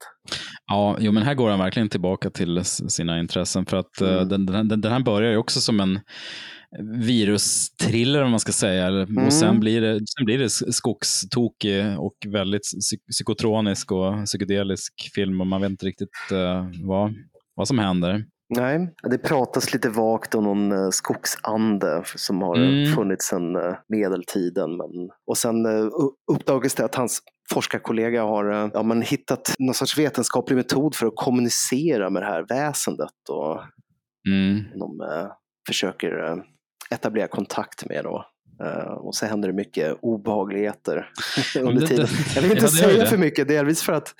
Ja, 0.66 0.96
jo, 1.00 1.12
men 1.12 1.22
här 1.22 1.34
går 1.34 1.50
han 1.50 1.58
verkligen 1.58 1.88
tillbaka 1.88 2.30
till 2.30 2.64
sina 2.64 3.18
intressen. 3.18 3.66
För 3.66 3.76
att 3.76 4.00
eh, 4.00 4.08
Mm. 4.12 4.28
den, 4.28 4.46
den, 4.68 4.80
den, 4.80 4.92
här 4.92 5.00
börjar 5.00 5.30
ju 5.30 5.36
också 5.36 5.60
som 5.60 5.80
en 5.80 6.00
virus-thriller 7.02 8.22
om 8.22 8.30
man 8.30 8.40
ska 8.40 8.52
säga. 8.52 8.86
Mm. 8.86 9.26
Och 9.26 9.32
sen 9.32 9.60
blir 9.60 9.80
det, 9.80 9.94
sen 9.94 10.24
blir 10.24 10.38
det 10.38 10.50
skogstokig 10.50 11.98
och 11.98 12.14
väldigt 12.26 12.62
psy- 12.62 13.10
psykotronisk 13.10 13.92
och 13.92 14.24
psykedelisk 14.24 15.10
film 15.14 15.40
och 15.40 15.46
man 15.46 15.60
vet 15.60 15.70
inte 15.70 15.86
riktigt 15.86 16.08
eh, 16.32 16.66
vad, 16.84 17.14
vad 17.54 17.68
som 17.68 17.78
händer. 17.78 18.24
Nej, 18.56 18.94
det 19.10 19.18
pratas 19.18 19.72
lite 19.72 19.88
vagt 19.88 20.34
om 20.34 20.44
någon 20.44 20.72
eh, 20.72 20.90
skogsande 20.90 22.02
som 22.16 22.42
har 22.42 22.56
Mm. 22.56 22.94
funnits 22.94 23.26
sedan 23.26 23.56
eh, 23.56 23.74
medeltiden. 23.88 24.76
Men, 24.76 24.88
och 25.26 25.38
sen 25.38 25.66
eh, 25.66 25.84
u- 25.84 26.32
uppdagas 26.32 26.74
det 26.74 26.84
att 26.84 26.94
hans 26.94 27.20
forskarkollega 27.52 28.22
har 28.22 28.70
ja, 28.74 28.82
men 28.82 29.02
hittat 29.02 29.54
någon 29.58 29.74
sorts 29.74 29.98
vetenskaplig 29.98 30.56
metod 30.56 30.94
för 30.94 31.06
att 31.06 31.16
kommunicera 31.16 32.10
med 32.10 32.22
det 32.22 32.26
här 32.26 32.46
väsendet. 32.48 33.28
Och 33.28 33.60
Mm. 34.28 34.64
de 34.78 35.00
eh, 35.00 35.26
försöker 35.68 36.42
etablera 36.90 37.28
kontakt 37.28 37.88
med. 37.88 38.04
Då. 38.04 38.24
Eh, 38.64 38.92
och 38.92 39.14
så 39.14 39.26
händer 39.26 39.48
det 39.48 39.54
mycket 39.54 39.96
obehagligheter 40.02 41.10
under 41.60 41.86
tiden. 41.86 42.06
Jag 42.34 42.42
vill 42.42 42.50
inte 42.56 42.64
ja, 42.64 42.68
säga 42.70 43.06
för 43.06 43.16
mycket, 43.18 43.48
delvis 43.48 43.82
för 43.82 43.92
att 43.92 44.14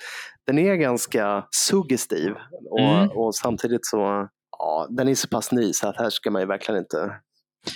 den 0.47 0.57
är 0.59 0.75
ganska 0.75 1.45
suggestiv. 1.55 2.31
Och, 2.71 2.79
Mm. 2.79 3.09
och 3.09 3.35
samtidigt 3.35 3.85
så, 3.85 4.27
ja, 4.59 4.87
den 4.89 5.07
är 5.07 5.15
så 5.15 5.27
pass 5.27 5.51
ny 5.51 5.73
så 5.73 5.87
att 5.87 5.97
här 5.97 6.09
ska 6.09 6.31
man 6.31 6.41
ju 6.41 6.47
verkligen 6.47 6.79
inte 6.79 7.11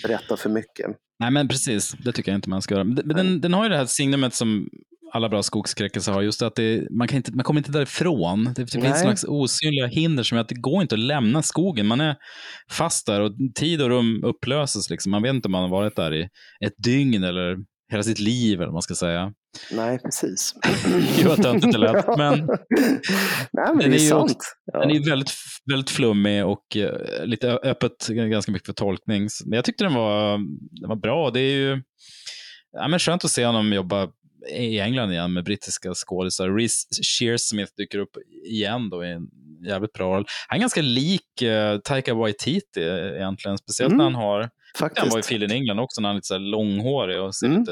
berätta 0.04 0.38
för 0.38 0.50
mycket. 0.50 0.86
Nej, 1.20 1.32
men 1.32 1.48
precis. 1.48 1.92
Det 1.92 2.12
tycker 2.12 2.32
jag 2.32 2.38
inte 2.38 2.50
man 2.50 2.62
ska 2.62 2.74
göra. 2.76 2.84
Men 2.84 3.08
den, 3.08 3.42
den 3.42 3.54
har 3.54 3.64
ju 3.64 3.70
det 3.70 3.78
här 3.78 3.86
signumet 3.86 4.34
som 4.34 4.68
alla 5.14 5.30
bra 5.30 5.44
skogsskräckelser 5.44 6.12
har, 6.12 6.22
just 6.22 6.42
att 6.42 6.56
det, 6.56 6.88
man, 6.92 7.08
kan 7.08 7.18
inte, 7.18 7.32
man 7.32 7.44
kommer 7.44 7.60
inte 7.60 7.72
därifrån. 7.72 8.44
Det, 8.44 8.64
det 8.64 8.82
finns 8.82 9.02
slags 9.02 9.24
osynliga 9.28 9.88
hinder 9.88 10.24
som 10.24 10.36
gör 10.36 10.42
att 10.42 10.50
det 10.50 10.56
går 10.56 10.82
inte 10.82 10.96
att 10.96 11.00
lämna 11.00 11.42
skogen. 11.42 11.88
Man 11.88 12.02
är 12.02 12.16
fast 12.72 13.06
där 13.06 13.22
och 13.22 13.32
tid 13.56 13.82
och 13.82 13.90
rum 13.90 14.24
upplöses. 14.24 14.90
Liksom. 14.90 15.12
Man 15.12 15.22
vet 15.24 15.34
inte 15.34 15.48
om 15.48 15.52
man 15.52 15.62
har 15.62 15.70
varit 15.70 15.96
där 15.96 16.14
i 16.14 16.24
ett 16.66 16.74
dygn 16.84 17.24
eller 17.24 17.58
hela 17.92 18.04
sitt 18.04 18.20
liv, 18.20 18.58
eller 18.58 18.66
vad 18.68 18.74
man 18.74 18.82
ska 18.82 18.96
säga. 18.96 19.34
Nej, 19.72 20.00
precis. 20.00 20.54
Gud 21.18 21.44
töntigt 21.44 21.72
det 21.74 21.78
lät. 21.78 22.08
Men 22.18 22.40
Nej, 23.52 23.68
men 23.68 23.78
den 23.78 23.92
det 23.92 23.98
är, 23.98 24.06
är 24.06 24.10
sant. 24.10 24.32
också- 24.32 24.50
ja. 24.74 24.80
den 24.80 24.92
är 24.92 25.10
väldigt, 25.10 25.32
väldigt 25.72 25.90
flummig 25.90 26.46
och 26.46 26.78
eh, 26.78 27.26
lite 27.26 27.52
öppet, 27.52 28.08
ganska 28.08 28.52
mycket 28.52 28.66
för 28.66 28.74
tolkning. 28.74 29.28
Men 29.46 29.56
jag 29.56 29.66
tyckte 29.66 29.84
den 29.84 29.94
var, 29.94 30.38
den 30.82 30.90
var 30.90 30.96
bra. 30.96 31.32
Det 31.32 31.40
är 31.40 31.56
ju 31.56 31.82
ja, 32.72 32.88
men 32.88 33.00
skönt 33.00 33.26
att 33.26 33.32
se 33.32 33.46
honom 33.46 33.74
jobba 33.74 34.08
i 34.56 34.80
England 34.80 35.12
igen 35.12 35.34
med 35.34 35.44
brittiska 35.44 35.94
skådisar. 35.94 36.50
Reece 36.58 36.88
Shearsmith 37.04 37.72
dyker 37.78 38.00
upp 38.00 38.18
igen 38.46 38.90
då 38.90 39.06
i 39.06 39.12
en 39.12 39.28
jävligt 39.68 39.94
bra 39.94 40.16
roll. 40.16 40.26
Han 40.48 40.58
är 40.58 40.60
ganska 40.62 40.82
lik 40.82 41.22
uh, 41.44 41.80
Taika 41.80 42.14
Waititi 42.14 42.62
eh, 42.82 43.16
egentligen, 43.16 43.58
speciellt 43.58 43.92
Mm, 43.94 43.98
när 43.98 44.04
han 44.04 44.16
har, 44.16 44.40
han 44.42 44.50
Faktiskt. 44.80 45.12
var 45.14 45.20
i 45.20 45.24
Phil 45.24 45.44
in 45.44 45.52
England 45.52 45.80
också, 45.80 46.02
när 46.02 46.10
han 46.10 46.16
är 46.16 46.18
lite 46.18 46.28
så 46.28 46.38
långhårig 46.38 47.22
och 47.22 47.36
ser 47.36 47.48
Mm. 47.48 47.60
lite 47.60 47.72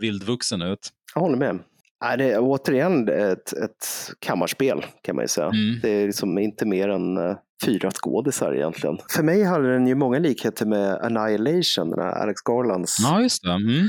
vildvuxen 0.00 0.62
ut. 0.62 0.88
Jag 1.14 1.20
håller 1.22 1.36
med. 1.36 1.58
Nej, 2.04 2.18
det 2.18 2.32
är 2.32 2.38
återigen 2.40 3.08
ett, 3.08 3.52
ett 3.52 3.86
kammarspel 4.18 4.84
kan 5.02 5.16
man 5.16 5.24
ju 5.24 5.28
säga. 5.28 5.46
Mm. 5.46 5.80
Det 5.82 5.88
är 5.90 6.06
liksom 6.06 6.38
inte 6.38 6.66
mer 6.66 6.88
än 6.88 7.16
eh, 7.16 7.36
fyra 7.64 7.90
skådisar 7.90 8.54
egentligen. 8.54 8.98
För 9.10 9.22
mig 9.22 9.42
hade 9.44 9.72
den 9.72 9.86
ju 9.86 9.94
många 9.94 10.18
likheter 10.18 10.66
med 10.66 10.94
Annihilation, 10.94 11.90
den 11.90 11.98
här 12.00 12.12
Alex 12.22 12.40
Garlands 12.48 12.96
Ja, 13.02 13.20
just 13.20 13.42
det. 13.42 13.50
Mm. 13.50 13.88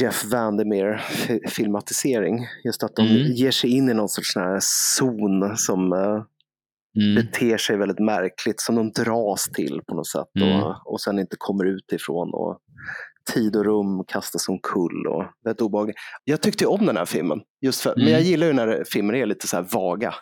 Jeff 0.00 0.24
Vandermeer 0.24 0.96
fi- 0.98 1.40
filmatisering. 1.48 2.46
Just 2.64 2.82
att 2.82 2.96
de 2.96 3.06
Mm. 3.06 3.32
ger 3.32 3.50
sig 3.50 3.70
in 3.70 3.88
i 3.90 3.94
någon 3.94 4.08
sorts 4.08 4.32
sån 4.32 4.42
här 4.42 4.58
zon 4.96 5.56
som 5.56 5.92
eh, 5.92 6.22
Mm. 6.96 7.14
beter 7.14 7.56
sig 7.56 7.76
väldigt 7.76 7.98
märkligt, 7.98 8.60
som 8.60 8.74
de 8.74 8.90
dras 8.92 9.44
till 9.54 9.80
på 9.88 9.94
något 9.94 10.06
sätt 10.08 10.26
Mm. 10.40 10.62
och, 10.62 10.92
och 10.92 11.00
sen 11.00 11.18
inte 11.18 11.36
kommer 11.38 11.64
ut 11.64 11.92
ifrån. 11.92 12.30
Och 12.34 12.58
tid 13.32 13.56
och 13.56 13.64
rum 13.64 14.04
kastas 14.08 14.48
omkull 14.48 15.06
och 15.06 15.24
väldigt 15.44 15.60
obehagligt. 15.60 15.96
Jag 16.24 16.40
tyckte 16.40 16.66
om 16.66 16.86
den 16.86 16.96
här 16.96 17.04
filmen, 17.04 17.40
just 17.60 17.80
för, 17.80 17.92
men 17.96 18.02
Mm. 18.02 18.12
jag 18.12 18.22
gillar 18.22 18.46
ju 18.46 18.52
när 18.52 18.84
filmer 18.92 19.14
är 19.14 19.26
lite 19.26 19.46
så 19.48 19.56
här 19.56 19.66
vaga. 19.72 20.14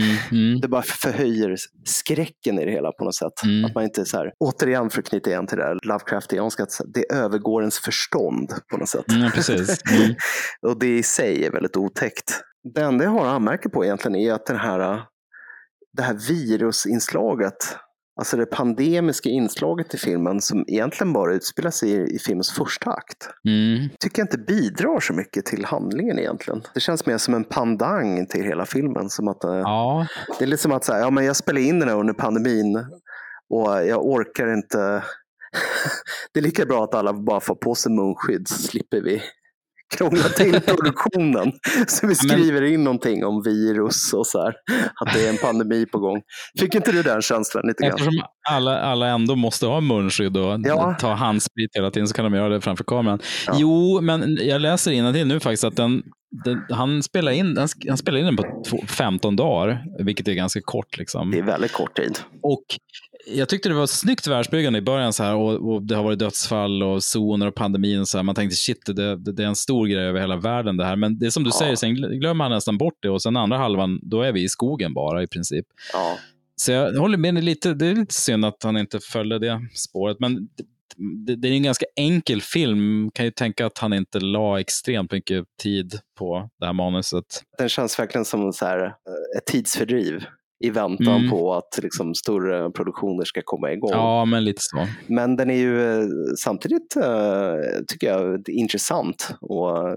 Mm. 0.00 0.16
Mm. 0.48 0.60
Det 0.60 0.68
bara 0.68 0.82
förhöjer 0.82 1.56
skräcken 1.84 2.58
i 2.58 2.64
det 2.64 2.70
hela 2.70 2.92
på 2.92 3.04
något 3.04 3.14
sätt. 3.14 3.42
Mm. 3.44 3.64
Att 3.64 3.74
man 3.74 3.84
inte 3.84 4.04
så 4.04 4.16
här, 4.16 4.32
återigen 4.38 4.90
för 4.90 5.00
att 5.00 5.08
knyta 5.08 5.30
igen 5.30 5.46
till 5.46 5.58
det 5.58 5.64
här 5.64 5.78
Lovecraftianska, 5.82 6.62
att 6.62 6.80
det 6.94 7.12
övergår 7.12 7.62
ens 7.62 7.78
förstånd 7.78 8.52
på 8.70 8.76
något 8.76 8.88
sätt. 8.88 9.12
Mm, 9.12 9.30
precis. 9.30 9.80
Mm. 9.92 10.14
Och 10.66 10.78
det 10.78 10.98
i 10.98 11.02
sig 11.02 11.44
är 11.44 11.50
väldigt 11.50 11.76
otäckt. 11.76 12.40
Det 12.74 12.80
enda 12.80 13.04
jag 13.04 13.10
har 13.10 13.20
att 13.26 13.32
anmärka 13.32 13.68
på 13.68 13.84
egentligen 13.84 14.16
är 14.16 14.32
att 14.32 14.46
den 14.46 14.56
här, 14.56 15.02
det 15.96 16.02
här 16.02 16.14
virusinslaget, 16.28 17.54
alltså 18.16 18.36
det 18.36 18.46
pandemiska 18.46 19.28
inslaget 19.28 19.94
i 19.94 19.98
filmen 19.98 20.40
som 20.40 20.64
egentligen 20.68 21.12
bara 21.12 21.34
utspelar 21.34 21.70
sig 21.70 21.90
i, 21.90 22.14
i 22.14 22.18
filmens 22.18 22.50
första 22.52 22.90
akt, 22.90 23.28
Mm. 23.44 23.88
tycker 24.00 24.20
jag 24.22 24.24
inte 24.24 24.38
bidrar 24.38 25.00
så 25.00 25.12
mycket 25.12 25.46
till 25.46 25.64
handlingen 25.64 26.18
egentligen. 26.18 26.62
Det 26.74 26.80
känns 26.80 27.06
mer 27.06 27.18
som 27.18 27.34
en 27.34 27.44
pandang 27.44 28.26
till 28.26 28.44
hela 28.44 28.66
filmen. 28.66 29.10
Som 29.10 29.28
att, 29.28 29.44
eh, 29.44 29.50
Ja, 29.54 30.06
Det 30.38 30.44
är 30.44 30.48
lite 30.48 30.62
som 30.62 30.72
att 30.72 30.84
säga, 30.84 30.98
ja, 30.98 31.10
men 31.10 31.24
jag 31.24 31.36
spelar 31.36 31.60
in 31.60 31.80
den 31.80 31.88
här 31.88 31.96
under 31.96 32.14
pandemin 32.14 32.76
och 33.50 33.86
jag 33.86 34.06
orkar 34.06 34.54
inte. 34.54 35.02
det 36.32 36.40
är 36.40 36.42
lika 36.44 36.66
bra 36.66 36.84
att 36.84 36.94
alla 36.94 37.12
bara 37.12 37.40
får 37.40 37.54
på 37.54 37.74
sig 37.74 37.92
munskydd 37.92 38.48
så 38.48 38.62
slipper 38.62 39.00
vi 39.00 39.22
krångla 39.96 40.22
till 40.28 40.60
produktionen. 40.66 41.52
Så 41.88 42.06
vi 42.06 42.14
skriver 42.14 42.62
in 42.62 42.84
någonting 42.84 43.24
om 43.24 43.42
virus 43.42 44.12
och 44.12 44.26
så 44.26 44.42
här, 44.42 44.54
att 44.94 45.14
det 45.14 45.26
är 45.26 45.30
en 45.30 45.36
pandemi 45.38 45.86
på 45.86 45.98
gång. 45.98 46.22
Fick 46.60 46.74
inte 46.74 46.92
du 46.92 47.02
den 47.02 47.22
känslan 47.22 47.66
lite 47.66 47.82
grann? 47.82 47.92
Eftersom 47.92 48.22
alla, 48.50 48.80
alla 48.80 49.06
ändå 49.08 49.36
måste 49.36 49.66
ha 49.66 49.80
munskydd 49.80 50.36
och 50.36 50.60
Ja. 50.64 50.96
ta 51.00 51.12
handsprit 51.14 51.70
hela 51.76 51.90
tiden 51.90 52.08
så 52.08 52.14
kan 52.14 52.24
de 52.24 52.34
göra 52.34 52.48
det 52.48 52.60
framför 52.60 52.84
kameran. 52.84 53.18
Ja. 53.46 53.54
Jo, 53.58 54.00
men 54.00 54.38
jag 54.40 54.60
läser 54.60 55.12
till 55.12 55.26
nu 55.26 55.40
faktiskt 55.40 55.64
att 55.64 55.76
den, 55.76 56.02
den, 56.44 56.64
han, 56.70 57.02
spelar 57.02 57.32
in, 57.32 57.56
han, 57.56 57.68
han 57.88 57.96
spelar 57.98 58.18
in 58.18 58.24
den 58.24 58.36
på 58.36 58.62
två, 58.68 58.78
15 58.88 59.36
dagar, 59.36 59.84
vilket 60.04 60.28
är 60.28 60.32
ganska 60.32 60.60
kort. 60.64 60.98
Liksom. 60.98 61.30
Det 61.30 61.38
är 61.38 61.42
väldigt 61.42 61.72
kort 61.72 61.96
tid. 61.96 62.18
Och 62.42 62.64
jag 63.26 63.48
tyckte 63.48 63.68
det 63.68 63.74
var 63.74 63.86
snyggt 63.86 64.26
världsbyggande 64.26 64.78
i 64.78 64.82
början 64.82 65.12
så 65.12 65.22
här, 65.22 65.34
och, 65.34 65.72
och 65.72 65.82
det 65.82 65.96
har 65.96 66.02
varit 66.02 66.18
dödsfall 66.18 66.82
och 66.82 67.02
zoner 67.02 67.46
och 67.46 67.54
pandemin. 67.54 68.00
Och 68.00 68.08
så 68.08 68.18
här. 68.18 68.22
Man 68.22 68.34
tänkte 68.34 68.56
shit, 68.56 68.86
det, 68.86 69.16
det, 69.16 69.32
det 69.32 69.42
är 69.42 69.46
en 69.46 69.56
stor 69.56 69.86
grej 69.86 70.04
över 70.04 70.20
hela 70.20 70.36
världen 70.36 70.76
det 70.76 70.84
här. 70.84 70.96
Men 70.96 71.18
det 71.18 71.26
är 71.26 71.30
som 71.30 71.44
du 71.44 71.50
Ja. 71.50 71.58
säger, 71.58 71.76
sen 71.76 71.94
glömmer 71.94 72.34
man 72.34 72.50
nästan 72.50 72.78
bort 72.78 72.98
det 73.02 73.10
och 73.10 73.22
sen 73.22 73.36
andra 73.36 73.58
halvan, 73.58 74.00
då 74.02 74.22
är 74.22 74.32
vi 74.32 74.42
i 74.42 74.48
skogen 74.48 74.94
bara 74.94 75.22
i 75.22 75.26
princip. 75.26 75.66
Ja. 75.92 76.18
Så 76.56 76.72
jag 76.72 76.92
håller 76.92 77.18
med 77.18 77.34
dig 77.34 77.42
lite. 77.42 77.74
Det 77.74 77.86
är 77.86 77.94
lite 77.94 78.14
synd 78.14 78.44
att 78.44 78.62
han 78.62 78.76
inte 78.76 79.00
följde 79.00 79.38
det 79.38 79.60
spåret. 79.74 80.16
Men 80.20 80.48
det, 81.26 81.36
det, 81.36 81.48
är 81.48 81.52
en 81.52 81.62
ganska 81.62 81.86
enkel 81.96 82.42
film. 82.42 83.10
Kan 83.14 83.24
ju 83.24 83.30
tänka 83.30 83.66
att 83.66 83.78
han 83.78 83.92
inte 83.92 84.20
la 84.20 84.60
extremt 84.60 85.12
mycket 85.12 85.44
tid 85.62 85.98
på 86.18 86.50
det 86.60 86.66
här 86.66 86.72
manuset. 86.72 87.24
Den 87.58 87.68
känns 87.68 87.98
verkligen 87.98 88.24
som 88.24 88.52
så 88.52 88.66
här, 88.66 88.78
eh, 88.84 89.38
ett 89.38 89.46
tidsfördriv 89.46 90.24
i 90.64 90.70
väntan 90.70 91.16
Mm. 91.16 91.30
på 91.30 91.54
att 91.54 91.78
liksom, 91.82 92.14
större 92.14 92.70
produktioner 92.70 93.24
ska 93.24 93.40
komma 93.44 93.72
igång. 93.72 93.90
Ja, 93.92 94.24
men 94.24 94.44
lite 94.44 94.62
så. 94.62 94.86
Men 95.06 95.36
den 95.36 95.50
är 95.50 95.54
ju 95.58 95.82
eh, 96.02 96.06
samtidigt, 96.38 96.96
eh, 96.96 97.54
tycker 97.88 98.06
jag, 98.06 98.48
intressant 98.48 99.34
och 99.40 99.88
eh, 99.88 99.96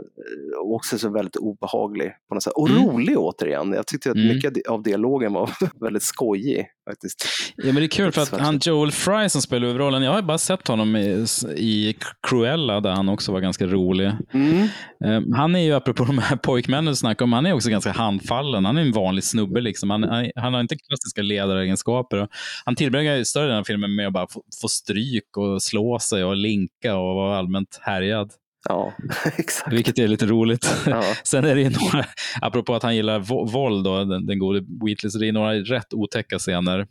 också 0.63 0.97
så 0.97 1.09
väldigt 1.09 1.35
obehaglig. 1.35 2.11
på 2.29 2.35
något 2.35 2.43
sätt. 2.43 2.53
Och 2.53 2.69
Mm. 2.69 2.83
rolig 2.83 3.17
återigen. 3.19 3.73
Jag 3.73 3.87
tyckte 3.87 4.09
att 4.11 4.15
Mm. 4.15 4.27
mycket 4.35 4.67
av 4.67 4.83
dialogen 4.83 5.33
var 5.33 5.49
väldigt 5.81 6.03
skojig 6.03 6.65
faktiskt. 6.89 7.25
Ja, 7.55 7.65
men 7.65 7.75
det 7.75 7.85
är 7.85 7.87
kul 7.87 8.11
för 8.11 8.21
att 8.21 8.39
han 8.39 8.59
Joel 8.61 8.91
Fry 8.91 9.29
som 9.29 9.41
spelar 9.41 9.67
huvudrollen, 9.67 10.03
jag 10.03 10.11
har 10.11 10.21
bara 10.21 10.37
sett 10.37 10.67
honom 10.67 10.95
i, 10.95 11.25
i 11.57 11.95
Cruella 12.27 12.81
där 12.81 12.91
han 12.91 13.09
också 13.09 13.31
var 13.31 13.39
ganska 13.39 13.65
rolig. 13.65 14.11
Mm. 14.33 14.67
Eh, 15.05 15.37
Han 15.37 15.55
är 15.55 15.59
ju, 15.59 15.73
apropå 15.73 16.03
de 16.03 16.17
här 16.17 16.35
pojkmännen 16.35 16.85
du 16.85 16.95
snackade 16.95 17.23
om, 17.23 17.33
han 17.33 17.45
är 17.45 17.53
också 17.53 17.69
ganska 17.69 17.91
handfallen. 17.91 18.65
Han 18.65 18.77
är 18.77 18.81
en 18.81 18.91
vanlig 18.91 19.23
snubbe. 19.23 19.61
Liksom. 19.61 19.89
Han, 19.89 20.03
han, 20.03 20.31
han 20.35 20.53
har 20.53 20.61
inte 20.61 20.75
klassiska 20.75 21.21
ledaregenskaper. 21.21 22.27
Han 22.65 22.75
tillbringar 22.75 23.23
större 23.23 23.45
delen 23.45 23.59
av 23.59 23.63
filmen 23.63 23.95
med 23.95 24.07
att 24.07 24.13
bara 24.13 24.27
få, 24.27 24.43
få 24.61 24.67
stryk 24.67 25.37
och 25.37 25.63
slå 25.63 25.99
sig 25.99 26.23
och 26.23 26.35
linka 26.35 26.95
och 26.95 27.15
vara 27.15 27.37
allmänt 27.37 27.79
härjad. 27.81 28.31
Ja, 28.69 28.93
exakt. 29.37 29.73
Vilket 29.73 29.99
är 29.99 30.07
lite 30.07 30.25
roligt. 30.25 30.67
Ja. 30.85 31.03
Sen 31.23 31.45
är 31.45 31.55
det 31.55 31.61
ju 31.61 31.69
några, 31.69 32.05
apropå 32.41 32.75
att 32.75 32.83
han 32.83 32.95
gillar 32.95 33.19
våld, 33.51 33.83
då, 33.85 34.03
den, 34.03 34.25
den 34.25 34.39
gode 34.39 34.59
Wheatley, 34.85 35.09
så 35.11 35.17
det 35.19 35.27
är 35.27 35.31
några 35.31 35.53
rätt 35.53 35.93
otäcka 35.93 36.39
scener 36.39 36.87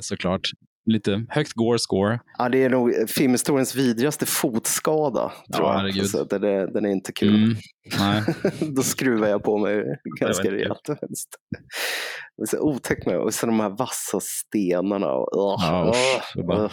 såklart. 0.00 0.50
Lite 0.86 1.26
högt 1.28 1.52
gore 1.52 1.78
score. 1.78 2.20
Ja, 2.38 2.48
det 2.48 2.64
är 2.64 2.70
nog 2.70 2.92
filmhistoriens 3.08 3.74
vidrigaste 3.74 4.26
fotskada. 4.26 5.32
Tror 5.54 5.66
Ja, 5.68 5.88
jag. 5.88 5.98
Alltså, 5.98 6.24
den, 6.24 6.44
är, 6.44 6.66
den 6.66 6.84
är 6.84 6.90
inte 6.90 7.12
kul. 7.12 7.34
Mm, 7.44 7.56
nej. 7.98 8.22
Då 8.76 8.82
skruvar 8.82 9.28
jag 9.28 9.42
på 9.42 9.58
mig 9.58 9.84
ganska 10.20 10.50
rejält. 10.50 10.80
Det 10.86 12.42
är 12.42 12.46
så 12.46 12.58
otäckt 12.60 13.06
med 13.06 13.16
Och 13.18 13.34
så 13.34 13.46
de 13.46 13.60
här 13.60 13.70
vassa 13.70 14.18
stenarna. 14.20 15.12
Och, 15.12 15.28
Ja, 15.32 15.58
ja, 15.60 15.90
usch, 15.90 16.32
det 16.36 16.42
bara- 16.42 16.70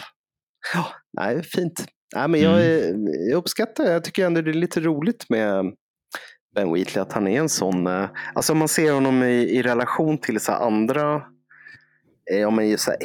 ja, 0.74 0.86
nej, 1.12 1.42
fint. 1.42 1.86
Nej, 2.14 2.28
men 2.28 2.40
jag, 2.40 2.60
Mm. 2.88 3.06
jag 3.30 3.36
uppskattar 3.36 3.84
Jag 3.84 4.04
tycker 4.04 4.26
ändå 4.26 4.40
det 4.40 4.50
är 4.50 4.54
lite 4.54 4.80
roligt 4.80 5.30
med 5.30 5.64
Ben 6.54 6.72
Wheatley, 6.72 7.02
att 7.02 7.12
han 7.12 7.28
är 7.28 7.40
en 7.40 7.48
sån... 7.48 7.86
eh, 7.86 8.08
Alltså 8.34 8.52
om 8.52 8.58
man 8.58 8.68
ser 8.68 8.92
honom 8.92 9.22
i, 9.22 9.28
i 9.58 9.62
relation 9.62 10.18
till 10.18 10.40
så 10.40 10.52
andra 10.52 11.22
eh, 12.32 12.48
om 12.48 12.54
man 12.54 12.64
är 12.64 12.76
så 12.76 12.90
här, 12.90 12.98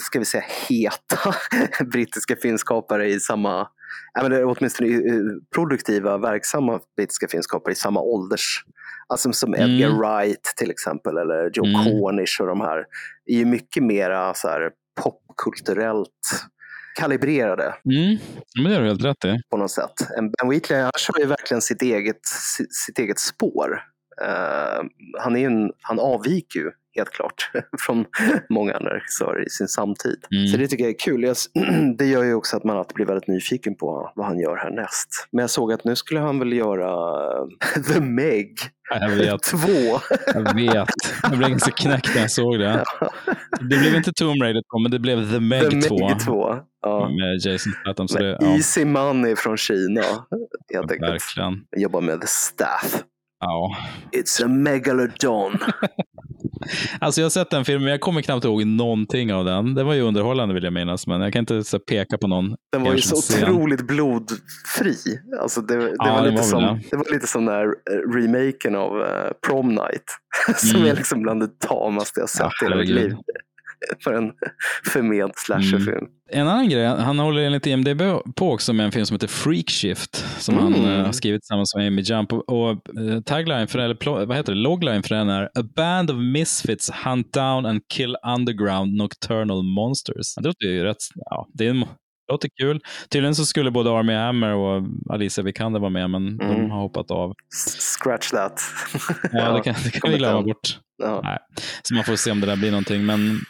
ska 0.00 0.18
vi 0.18 0.24
säga 0.24 0.44
heta 0.68 1.34
brittiska 1.84 2.36
filmskapare 2.36 3.06
i 3.08 3.20
samma, 3.20 3.68
ja, 4.14 4.28
men 4.28 4.44
åtminstone 4.44 4.90
eh, 4.90 5.22
produktiva, 5.54 6.18
verksamma 6.18 6.80
brittiska 6.96 7.28
filmskapare 7.28 7.72
i 7.72 7.76
samma 7.76 8.00
ålders, 8.00 8.64
alltså 9.08 9.32
som 9.32 9.54
Mm. 9.54 9.70
Edgar 9.70 9.90
Wright 9.98 10.52
till 10.56 10.70
exempel 10.70 11.18
eller 11.18 11.50
Joe 11.54 11.64
Mm. 11.66 11.84
Cornish 11.84 12.40
och 12.40 12.46
de 12.46 12.60
här, 12.60 12.78
är 13.26 13.34
ju 13.36 13.44
mycket 13.44 13.82
mera 13.82 14.34
så 14.34 14.48
här 14.48 14.70
popkulturellt 15.02 16.08
kalibrerade 16.98 17.74
Mm, 17.84 18.18
men 18.56 18.64
det 18.64 18.74
har 18.74 18.82
du 18.82 18.88
helt 18.88 19.04
rätt 19.04 19.24
i. 19.24 19.40
på 19.50 19.56
något 19.56 19.70
sätt. 19.70 19.92
En 20.16 20.30
Ben 20.30 20.50
Wheatley 20.50 20.80
han 20.80 20.90
kör 20.98 21.20
ju 21.20 21.26
verkligen 21.26 21.60
sitt 21.60 21.82
eget, 21.82 22.20
sitt, 22.86 22.98
eget 22.98 23.18
spår. 23.18 23.82
Eh, 24.22 24.84
han, 25.18 25.36
är 25.36 25.46
en, 25.46 25.72
han 25.82 25.98
avviker 26.00 26.60
ju 26.60 26.70
helt 26.98 27.10
klart 27.10 27.50
från 27.86 28.04
många 28.48 28.74
andra 28.74 28.94
regissörer 28.94 29.46
i 29.46 29.50
sin 29.50 29.68
samtid. 29.68 30.18
Mm. 30.34 30.46
Så 30.46 30.56
det 30.56 30.68
tycker 30.68 30.84
jag 30.84 30.90
är 30.90 30.98
kul. 30.98 31.22
Jag, 31.22 31.36
det 31.98 32.06
gör 32.06 32.24
ju 32.24 32.34
också 32.34 32.56
att 32.56 32.64
man 32.64 32.76
alltid 32.76 32.94
blir 32.94 33.06
väldigt 33.06 33.28
nyfiken 33.28 33.74
på 33.74 34.12
vad 34.14 34.26
han 34.26 34.38
gör 34.38 34.56
härnäst. 34.56 35.08
Men 35.32 35.40
jag 35.40 35.50
såg 35.50 35.72
att 35.72 35.84
nu 35.84 35.96
skulle 35.96 36.20
han 36.20 36.38
väl 36.38 36.52
göra 36.52 36.90
The 37.92 38.00
Meg 38.00 38.54
Jag 38.90 39.10
vet. 39.10 39.42
2. 39.52 39.58
Jag 40.34 40.54
vet. 40.54 40.88
Jag 41.22 41.38
blev 41.38 41.50
ganska 41.50 41.70
knäckt 41.70 42.14
när 42.14 42.20
jag 42.20 42.30
såg 42.30 42.58
det. 42.58 42.84
Det 43.60 43.78
blev 43.78 43.94
inte 43.94 44.12
Tomb 44.12 44.42
Raider 44.42 44.62
2, 44.72 44.78
men 44.82 44.90
det 44.90 44.98
blev 44.98 45.30
The 45.32 45.40
Meg 45.40 45.70
The 45.70 45.88
2. 45.88 46.08
Meg 46.08 46.20
2. 46.20 46.54
Ja. 46.82 47.08
Med 47.08 47.52
Jason 47.52 47.72
Statham. 47.80 48.08
Så 48.08 48.18
det, 48.18 48.36
ja, 48.40 48.46
Easy 48.46 48.84
Money 48.84 49.36
från 49.36 49.56
Kina. 49.56 50.02
Helt 50.74 50.92
enkelt. 50.92 51.12
verkligen. 51.12 51.64
Jobbar 51.76 52.00
med 52.00 52.20
The 52.20 52.26
Staff. 52.26 53.02
Ja. 53.40 53.76
It's 54.12 54.44
a 54.44 54.48
megalodon. 54.48 55.58
Alltså 57.00 57.20
jag 57.20 57.24
har 57.24 57.30
sett 57.30 57.50
den 57.50 57.64
filmen, 57.64 57.82
men 57.84 57.90
jag 57.90 58.00
kommer 58.00 58.22
knappt 58.22 58.44
ihåg 58.44 58.66
någonting 58.66 59.32
av 59.34 59.44
den. 59.44 59.74
Det 59.74 59.84
var 59.84 59.94
ju 59.94 60.00
underhållande 60.00 60.54
vill 60.54 60.64
jag 60.64 60.72
minnas, 60.72 61.06
men 61.06 61.20
jag 61.20 61.32
kan 61.32 61.40
inte 61.40 61.64
så, 61.64 61.78
peka 61.78 62.18
på 62.18 62.26
någon. 62.26 62.54
Den 62.72 62.82
var 62.82 62.92
ju 62.94 63.00
så 63.00 63.16
scen. 63.16 63.42
otroligt 63.54 63.86
blodfri. 63.86 64.94
Alltså 65.40 65.60
det, 65.60 65.76
det, 65.76 65.94
Ja, 65.98 66.14
var 66.14 66.22
lite 66.22 66.36
var 66.36 66.42
som, 66.42 66.80
det 66.90 66.96
var 66.96 67.12
lite 67.14 67.26
som 67.26 67.44
den 67.44 67.54
här 67.54 67.64
eh, 67.64 68.12
remaken 68.20 68.76
av 68.76 69.02
eh, 69.02 69.30
Prom 69.46 69.68
Night. 69.68 70.04
som 70.56 70.78
Mm. 70.78 70.90
är 70.90 70.96
liksom 70.96 71.22
bland 71.22 71.40
det 71.40 71.58
tamaste 71.68 72.20
jag 72.20 72.28
sett 72.30 72.40
Ja, 72.40 72.50
i 72.62 72.64
hela 72.64 72.76
mitt 72.76 72.88
liv. 72.88 73.16
För 74.04 74.12
en 74.12 74.32
förment 74.92 75.38
slasherfilm. 75.38 76.06
En 76.30 76.48
annan 76.48 76.68
grej, 76.68 76.86
han 76.86 77.18
håller 77.18 77.42
enligt 77.42 77.66
IMDB 77.66 78.02
på 78.36 78.52
också 78.52 78.72
med 78.72 78.86
en 78.86 78.92
film 78.92 79.06
som 79.06 79.14
heter 79.14 79.26
Freak 79.28 79.70
Shift, 79.70 80.24
som 80.42 80.58
Mm. 80.58 80.72
han 80.72 80.84
eh, 80.98 81.04
har 81.04 81.12
skrivit 81.12 81.42
tillsammans 81.42 81.74
med 81.74 81.86
Amy 81.86 82.02
Jump. 82.02 82.32
Och, 82.32 82.48
och 82.48 82.70
eh, 82.70 83.20
tagline 83.24 83.68
för 83.68 83.78
den, 83.78 83.84
eller 83.90 84.26
vad 84.26 84.36
heter 84.36 84.52
det, 84.52 84.58
logline 84.58 85.02
för 85.02 85.14
den 85.14 85.28
är 85.28 85.42
A 85.44 85.62
band 85.76 86.10
of 86.10 86.16
misfits 86.16 86.90
hunt 87.04 87.32
down 87.32 87.66
and 87.66 87.80
kill 87.94 88.16
underground 88.36 88.94
nocturnal 88.96 89.62
monsters. 89.62 90.34
Det 90.34 90.46
låter 90.48 90.66
ju 90.66 90.84
rätt, 90.84 90.96
ja, 91.14 91.48
det 91.54 91.66
är 91.66 91.70
en, 91.70 91.84
låter 92.32 92.48
kul. 92.60 92.80
Tydligen 93.10 93.34
så 93.34 93.46
skulle 93.46 93.70
både 93.70 93.90
Army 93.90 94.12
Hammer 94.14 94.54
och 94.54 94.82
Alicia 95.10 95.44
Vikander 95.44 95.80
vara 95.80 95.90
med, 95.90 96.10
men 96.10 96.38
de 96.38 96.44
Mm. 96.44 96.70
har 96.70 96.80
hoppat 96.80 97.10
av. 97.10 97.34
Scratch 98.00 98.30
that. 98.30 98.60
Ja, 99.32 99.52
det 99.52 99.60
kan, 99.62 99.74
det 99.84 99.90
kan 99.90 100.10
vi 100.10 100.18
glömma 100.18 100.42
bort. 100.42 100.78
Ja. 101.02 101.20
Nej. 101.24 101.38
Så 101.82 101.94
man 101.94 102.04
får 102.04 102.16
se 102.16 102.30
om 102.30 102.40
det 102.40 102.46
där 102.46 102.56
blir 102.56 102.70
någonting. 102.70 103.06
Men 103.06 103.40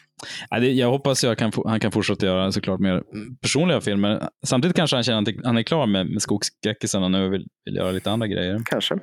jag 0.62 0.90
hoppas 0.90 1.24
jag 1.24 1.38
kan, 1.38 1.52
han 1.64 1.80
kan 1.80 1.92
fortsätta 1.92 2.26
göra 2.26 2.52
såklart 2.52 2.80
mer 2.80 3.02
personliga 3.42 3.80
filmer. 3.80 4.28
Samtidigt 4.46 4.76
kanske 4.76 4.96
han 4.96 5.04
känner 5.04 5.22
att 5.22 5.44
han 5.44 5.56
är 5.58 5.62
klar 5.62 5.86
med, 5.86 6.06
med 6.06 6.22
skogsskräckisarna 6.22 7.04
och 7.04 7.10
nu 7.10 7.28
vill, 7.28 7.46
vill 7.64 7.76
göra 7.76 7.90
lite 7.90 8.10
andra 8.10 8.26
grejer. 8.26 8.62
Kanske. 8.64 8.94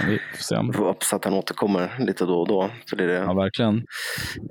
Men 0.00 0.10
vi 0.10 0.18
får 0.36 0.42
se. 0.42 0.56
Vi 0.66 0.72
får 0.72 0.84
hoppas 0.84 1.12
att 1.12 1.24
han 1.24 1.34
återkommer 1.34 1.96
lite 1.98 2.24
då 2.24 2.40
och 2.40 2.48
då. 2.48 2.70
För 2.90 2.96
det 2.96 3.04
är 3.04 3.08
det 3.08 3.14
Ja, 3.14 3.34
verkligen. 3.34 3.82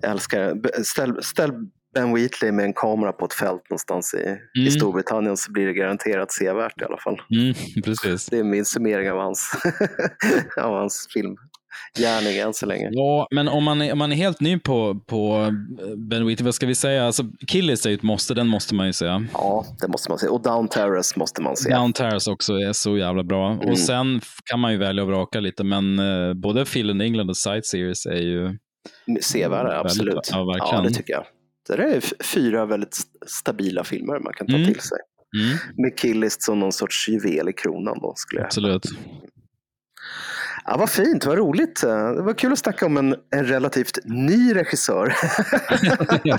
jag 0.01 0.11
älskar. 0.11 0.55
Ställ, 0.83 1.23
ställ 1.23 1.51
Ben 1.95 2.13
Wheatley 2.15 2.51
med 2.51 2.65
en 2.65 2.73
kamera 2.73 3.11
på 3.11 3.25
ett 3.25 3.33
fält 3.33 3.61
någonstans 3.69 4.13
i, 4.13 4.17
i 4.59 4.59
Mm. 4.61 4.71
Storbritannien 4.71 5.37
så 5.37 5.51
blir 5.51 5.65
det 5.67 5.73
garanterat 5.73 6.31
sevärt 6.31 6.81
i 6.81 6.85
alla 6.85 6.97
fall. 6.97 7.21
Mm, 7.31 7.53
precis. 7.83 8.25
Det 8.25 8.37
är 8.39 8.43
min 8.43 8.65
summering 8.65 9.11
av 9.11 9.17
hans, 9.17 9.51
av 10.57 10.73
hans 10.79 11.07
filmgärning 11.95 12.37
än 12.37 12.53
så 12.53 12.65
länge. 12.65 12.89
Ja, 12.91 13.27
men 13.31 13.47
om 13.47 13.63
man 13.63 13.81
är, 13.81 13.91
om 13.91 13.97
man 13.99 14.11
är 14.11 14.15
helt 14.15 14.39
ny 14.39 14.59
på, 14.59 14.99
på 15.07 15.47
Ben 16.09 16.25
Wheatley, 16.25 16.45
vad 16.45 16.55
ska 16.55 16.65
vi 16.67 16.75
säga? 16.75 17.05
Alltså, 17.05 17.23
Killis 17.47 17.85
är 17.85 17.89
ju 17.89 17.95
ett 17.95 18.03
måste, 18.03 18.33
den 18.33 18.47
måste 18.47 18.75
man 18.75 18.87
ju 18.87 18.93
säga. 18.93 19.25
Ja, 19.33 19.65
det 19.81 19.87
måste 19.87 20.09
man 20.11 20.19
se. 20.19 20.27
Och 20.27 20.41
Down 20.41 20.67
Terrace 20.67 21.19
måste 21.19 21.41
man 21.41 21.55
se. 21.57 21.73
Down 21.75 21.93
Terrace 21.93 22.31
också 22.31 22.53
är 22.53 22.73
så 22.73 22.97
jävla 22.97 23.23
bra. 23.23 23.51
Mm. 23.53 23.69
Och 23.69 23.79
sen 23.79 24.21
kan 24.45 24.59
man 24.59 24.71
ju 24.71 24.77
välja 24.77 25.03
och 25.03 25.09
vraka 25.09 25.39
lite, 25.39 25.63
men 25.63 25.99
eh, 25.99 26.33
både 26.33 26.65
Phil 26.65 26.89
and 26.89 27.01
England 27.01 27.29
och 27.29 27.37
Sightseers 27.37 28.05
är 28.05 28.21
ju 28.21 28.57
Sevärda, 29.21 29.63
Väldigt 29.69 29.85
absolut. 29.85 30.13
bra. 30.13 30.21
Ja, 30.31 30.43
verkligen. 30.45 30.83
det 30.83 30.89
tycker 30.89 31.13
jag. 31.13 31.23
Det 31.67 31.83
är 31.83 32.23
fyra 32.23 32.65
väldigt 32.65 32.93
st- 32.93 33.09
stabila 33.27 33.83
filmer 33.83 34.19
man 34.23 34.33
kan 34.33 34.47
ta 34.47 34.53
Mm. 34.55 34.67
till 34.67 34.81
sig. 34.81 34.97
mm, 35.43 35.57
Med 35.77 35.97
Killist 35.99 36.41
som 36.43 36.59
någon 36.59 36.71
sorts 36.71 37.09
juvel 37.09 37.49
i 37.49 37.53
kronan 37.53 37.99
då, 38.01 38.13
skulle 38.15 38.39
jag 38.41 38.45
absolut. 38.45 38.83
Ja, 40.65 40.77
vad 40.77 40.89
fint, 40.89 41.25
vad 41.25 41.37
roligt. 41.37 41.81
Det 41.81 42.21
var 42.21 42.33
kul 42.33 42.51
att 42.51 42.59
snacka 42.59 42.85
om 42.85 42.97
en, 42.97 43.15
en 43.35 43.45
relativt 43.45 43.99
ny 44.05 44.55
regissör. 44.55 45.13
ja. 46.23 46.37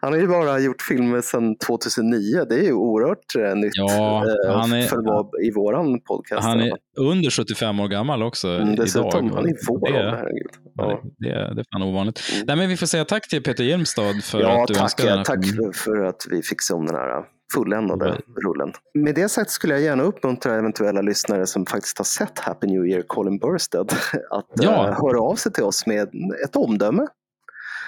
Han 0.00 0.12
har 0.12 0.20
ju 0.20 0.26
bara 0.26 0.58
gjort 0.58 0.82
filmer 0.82 1.20
sedan 1.20 1.56
2009. 1.58 2.44
Det 2.48 2.54
är 2.54 2.62
ju 2.62 2.72
oerhört 2.72 3.36
eh, 3.50 3.54
nytt 3.56 3.72
Ja, 3.74 4.24
eh, 4.46 4.56
han 4.56 4.72
är- 4.72 4.82
för 4.82 4.96
vara 4.96 5.26
i 5.44 5.50
våran 5.50 6.00
podcast. 6.00 6.42
Han 6.46 6.60
är 6.60 6.72
under 6.98 7.30
75 7.30 7.80
år 7.80 7.88
gammal 7.88 8.22
också 8.22 8.48
Mm, 8.48 8.76
dessutom, 8.76 9.26
idag. 9.26 9.36
han 9.36 9.46
är 9.46 9.54
vår 9.68 9.92
det. 9.92 10.32
Ja, 10.76 11.02
det, 11.18 11.28
det 11.54 11.60
är 11.60 11.64
fan 11.72 11.82
ovanligt. 11.82 12.20
Mm. 12.34 12.44
Nej, 12.46 12.56
men 12.56 12.68
vi 12.68 12.76
får 12.76 12.86
säga 12.86 13.04
tack 13.04 13.28
till 13.28 13.42
Peter 13.42 13.64
Hjelmstad 13.64 14.24
för 14.24 14.40
ja 14.40 14.62
att 14.62 14.68
du 14.68 14.74
tack, 14.74 14.82
önskade 14.82 15.08
den 15.08 15.18
här 15.18 15.24
tack 15.24 15.44
filmen. 15.46 15.72
för, 15.72 15.92
för 15.96 16.04
att 16.04 16.26
vi 16.30 16.42
fick 16.42 16.62
se 16.62 16.74
om 16.74 16.86
den 16.86 16.96
här 16.96 17.24
fulländade 17.54 18.08
Mm. 18.08 18.20
rullen. 18.46 18.72
Med 18.94 19.14
det 19.14 19.28
sagt 19.28 19.50
skulle 19.50 19.74
jag 19.74 19.82
gärna 19.82 20.02
uppmuntra 20.02 20.54
eventuella 20.54 21.00
lyssnare 21.00 21.46
som 21.46 21.66
faktiskt 21.66 21.98
har 21.98 22.04
sett 22.04 22.38
Happy 22.38 22.66
New 22.66 22.86
Year, 22.86 23.02
Colin 23.06 23.38
Burstead, 23.38 23.86
att 24.30 24.46
Ja. 24.54 24.88
eh, 24.88 24.94
höra 25.02 25.20
av 25.20 25.34
sig 25.34 25.52
till 25.52 25.64
oss 25.64 25.86
med 25.86 26.08
ett 26.44 26.56
omdöme 26.56 27.06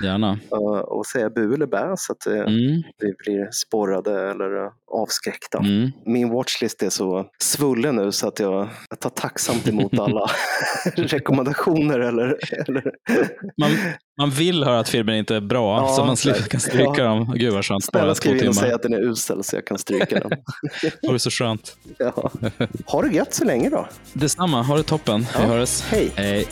Gärna. 0.03 0.39
eh, 0.53 0.59
och 0.81 1.07
säga 1.07 1.31
bu 1.31 1.55
eller 1.55 1.67
bä 1.67 1.95
så 1.97 2.13
att 2.13 2.27
eh, 2.27 2.33
Mm, 2.33 2.83
vi 2.99 3.13
blir 3.25 3.49
sporrade 3.53 4.31
eller 4.31 4.65
eh, 4.65 4.71
avskräckta. 4.93 5.59
mm. 5.59 5.91
Min 6.07 6.29
watchlist 6.31 6.83
är 6.83 6.91
så 6.91 7.27
svullen 7.43 7.97
nu 7.97 8.13
så 8.13 8.29
att 8.29 8.39
jag, 8.41 8.69
jag 8.91 9.01
tar 9.01 9.11
tacksamt 9.11 9.69
emot 9.69 9.99
alla 9.99 10.27
rekommendationer. 10.97 11.99
Eller, 11.99 12.37
eller... 12.69 12.83
Man, 13.61 13.71
man 14.19 14.31
vill 14.31 14.65
höra 14.65 14.79
att 14.79 14.89
filmen 14.89 15.15
inte 15.17 15.37
är 15.37 15.41
bra, 15.41 15.77
Ja, 15.81 15.89
så 15.89 16.05
man 16.05 16.17
tack. 16.17 16.49
kan 16.49 16.61
stryka 16.61 16.93
Ja. 16.97 17.05
dem. 17.05 17.33
Gud 17.37 17.53
vad 17.53 17.65
skönt. 17.65 17.85
Snälla 17.85 18.15
skriv 18.15 18.43
in 18.43 18.49
och 18.49 18.55
säg 18.55 18.73
att 18.73 18.83
den 18.83 18.95
är 18.95 19.01
usel 19.01 19.45
så 19.45 19.57
jag 19.57 19.67
kan 19.67 19.79
stryka 19.79 20.21
den. 20.21 20.31
Det 21.03 21.09
var 21.09 21.19
så 21.19 21.31
skönt. 21.31 21.77
Ja. 21.99 22.31
Ha 22.87 23.03
det 23.03 23.09
gött 23.15 23.35
så 23.35 23.45
länge 23.45 23.71
då. 23.71 23.89
Detsamma, 24.13 24.63
ha 24.63 24.77
det 24.77 24.83
toppen. 24.83 25.21
Vi 25.21 25.27
Ja. 25.35 25.41
hörs. 25.47 25.81
Hej. 25.83 26.11
Hej. 26.17 26.47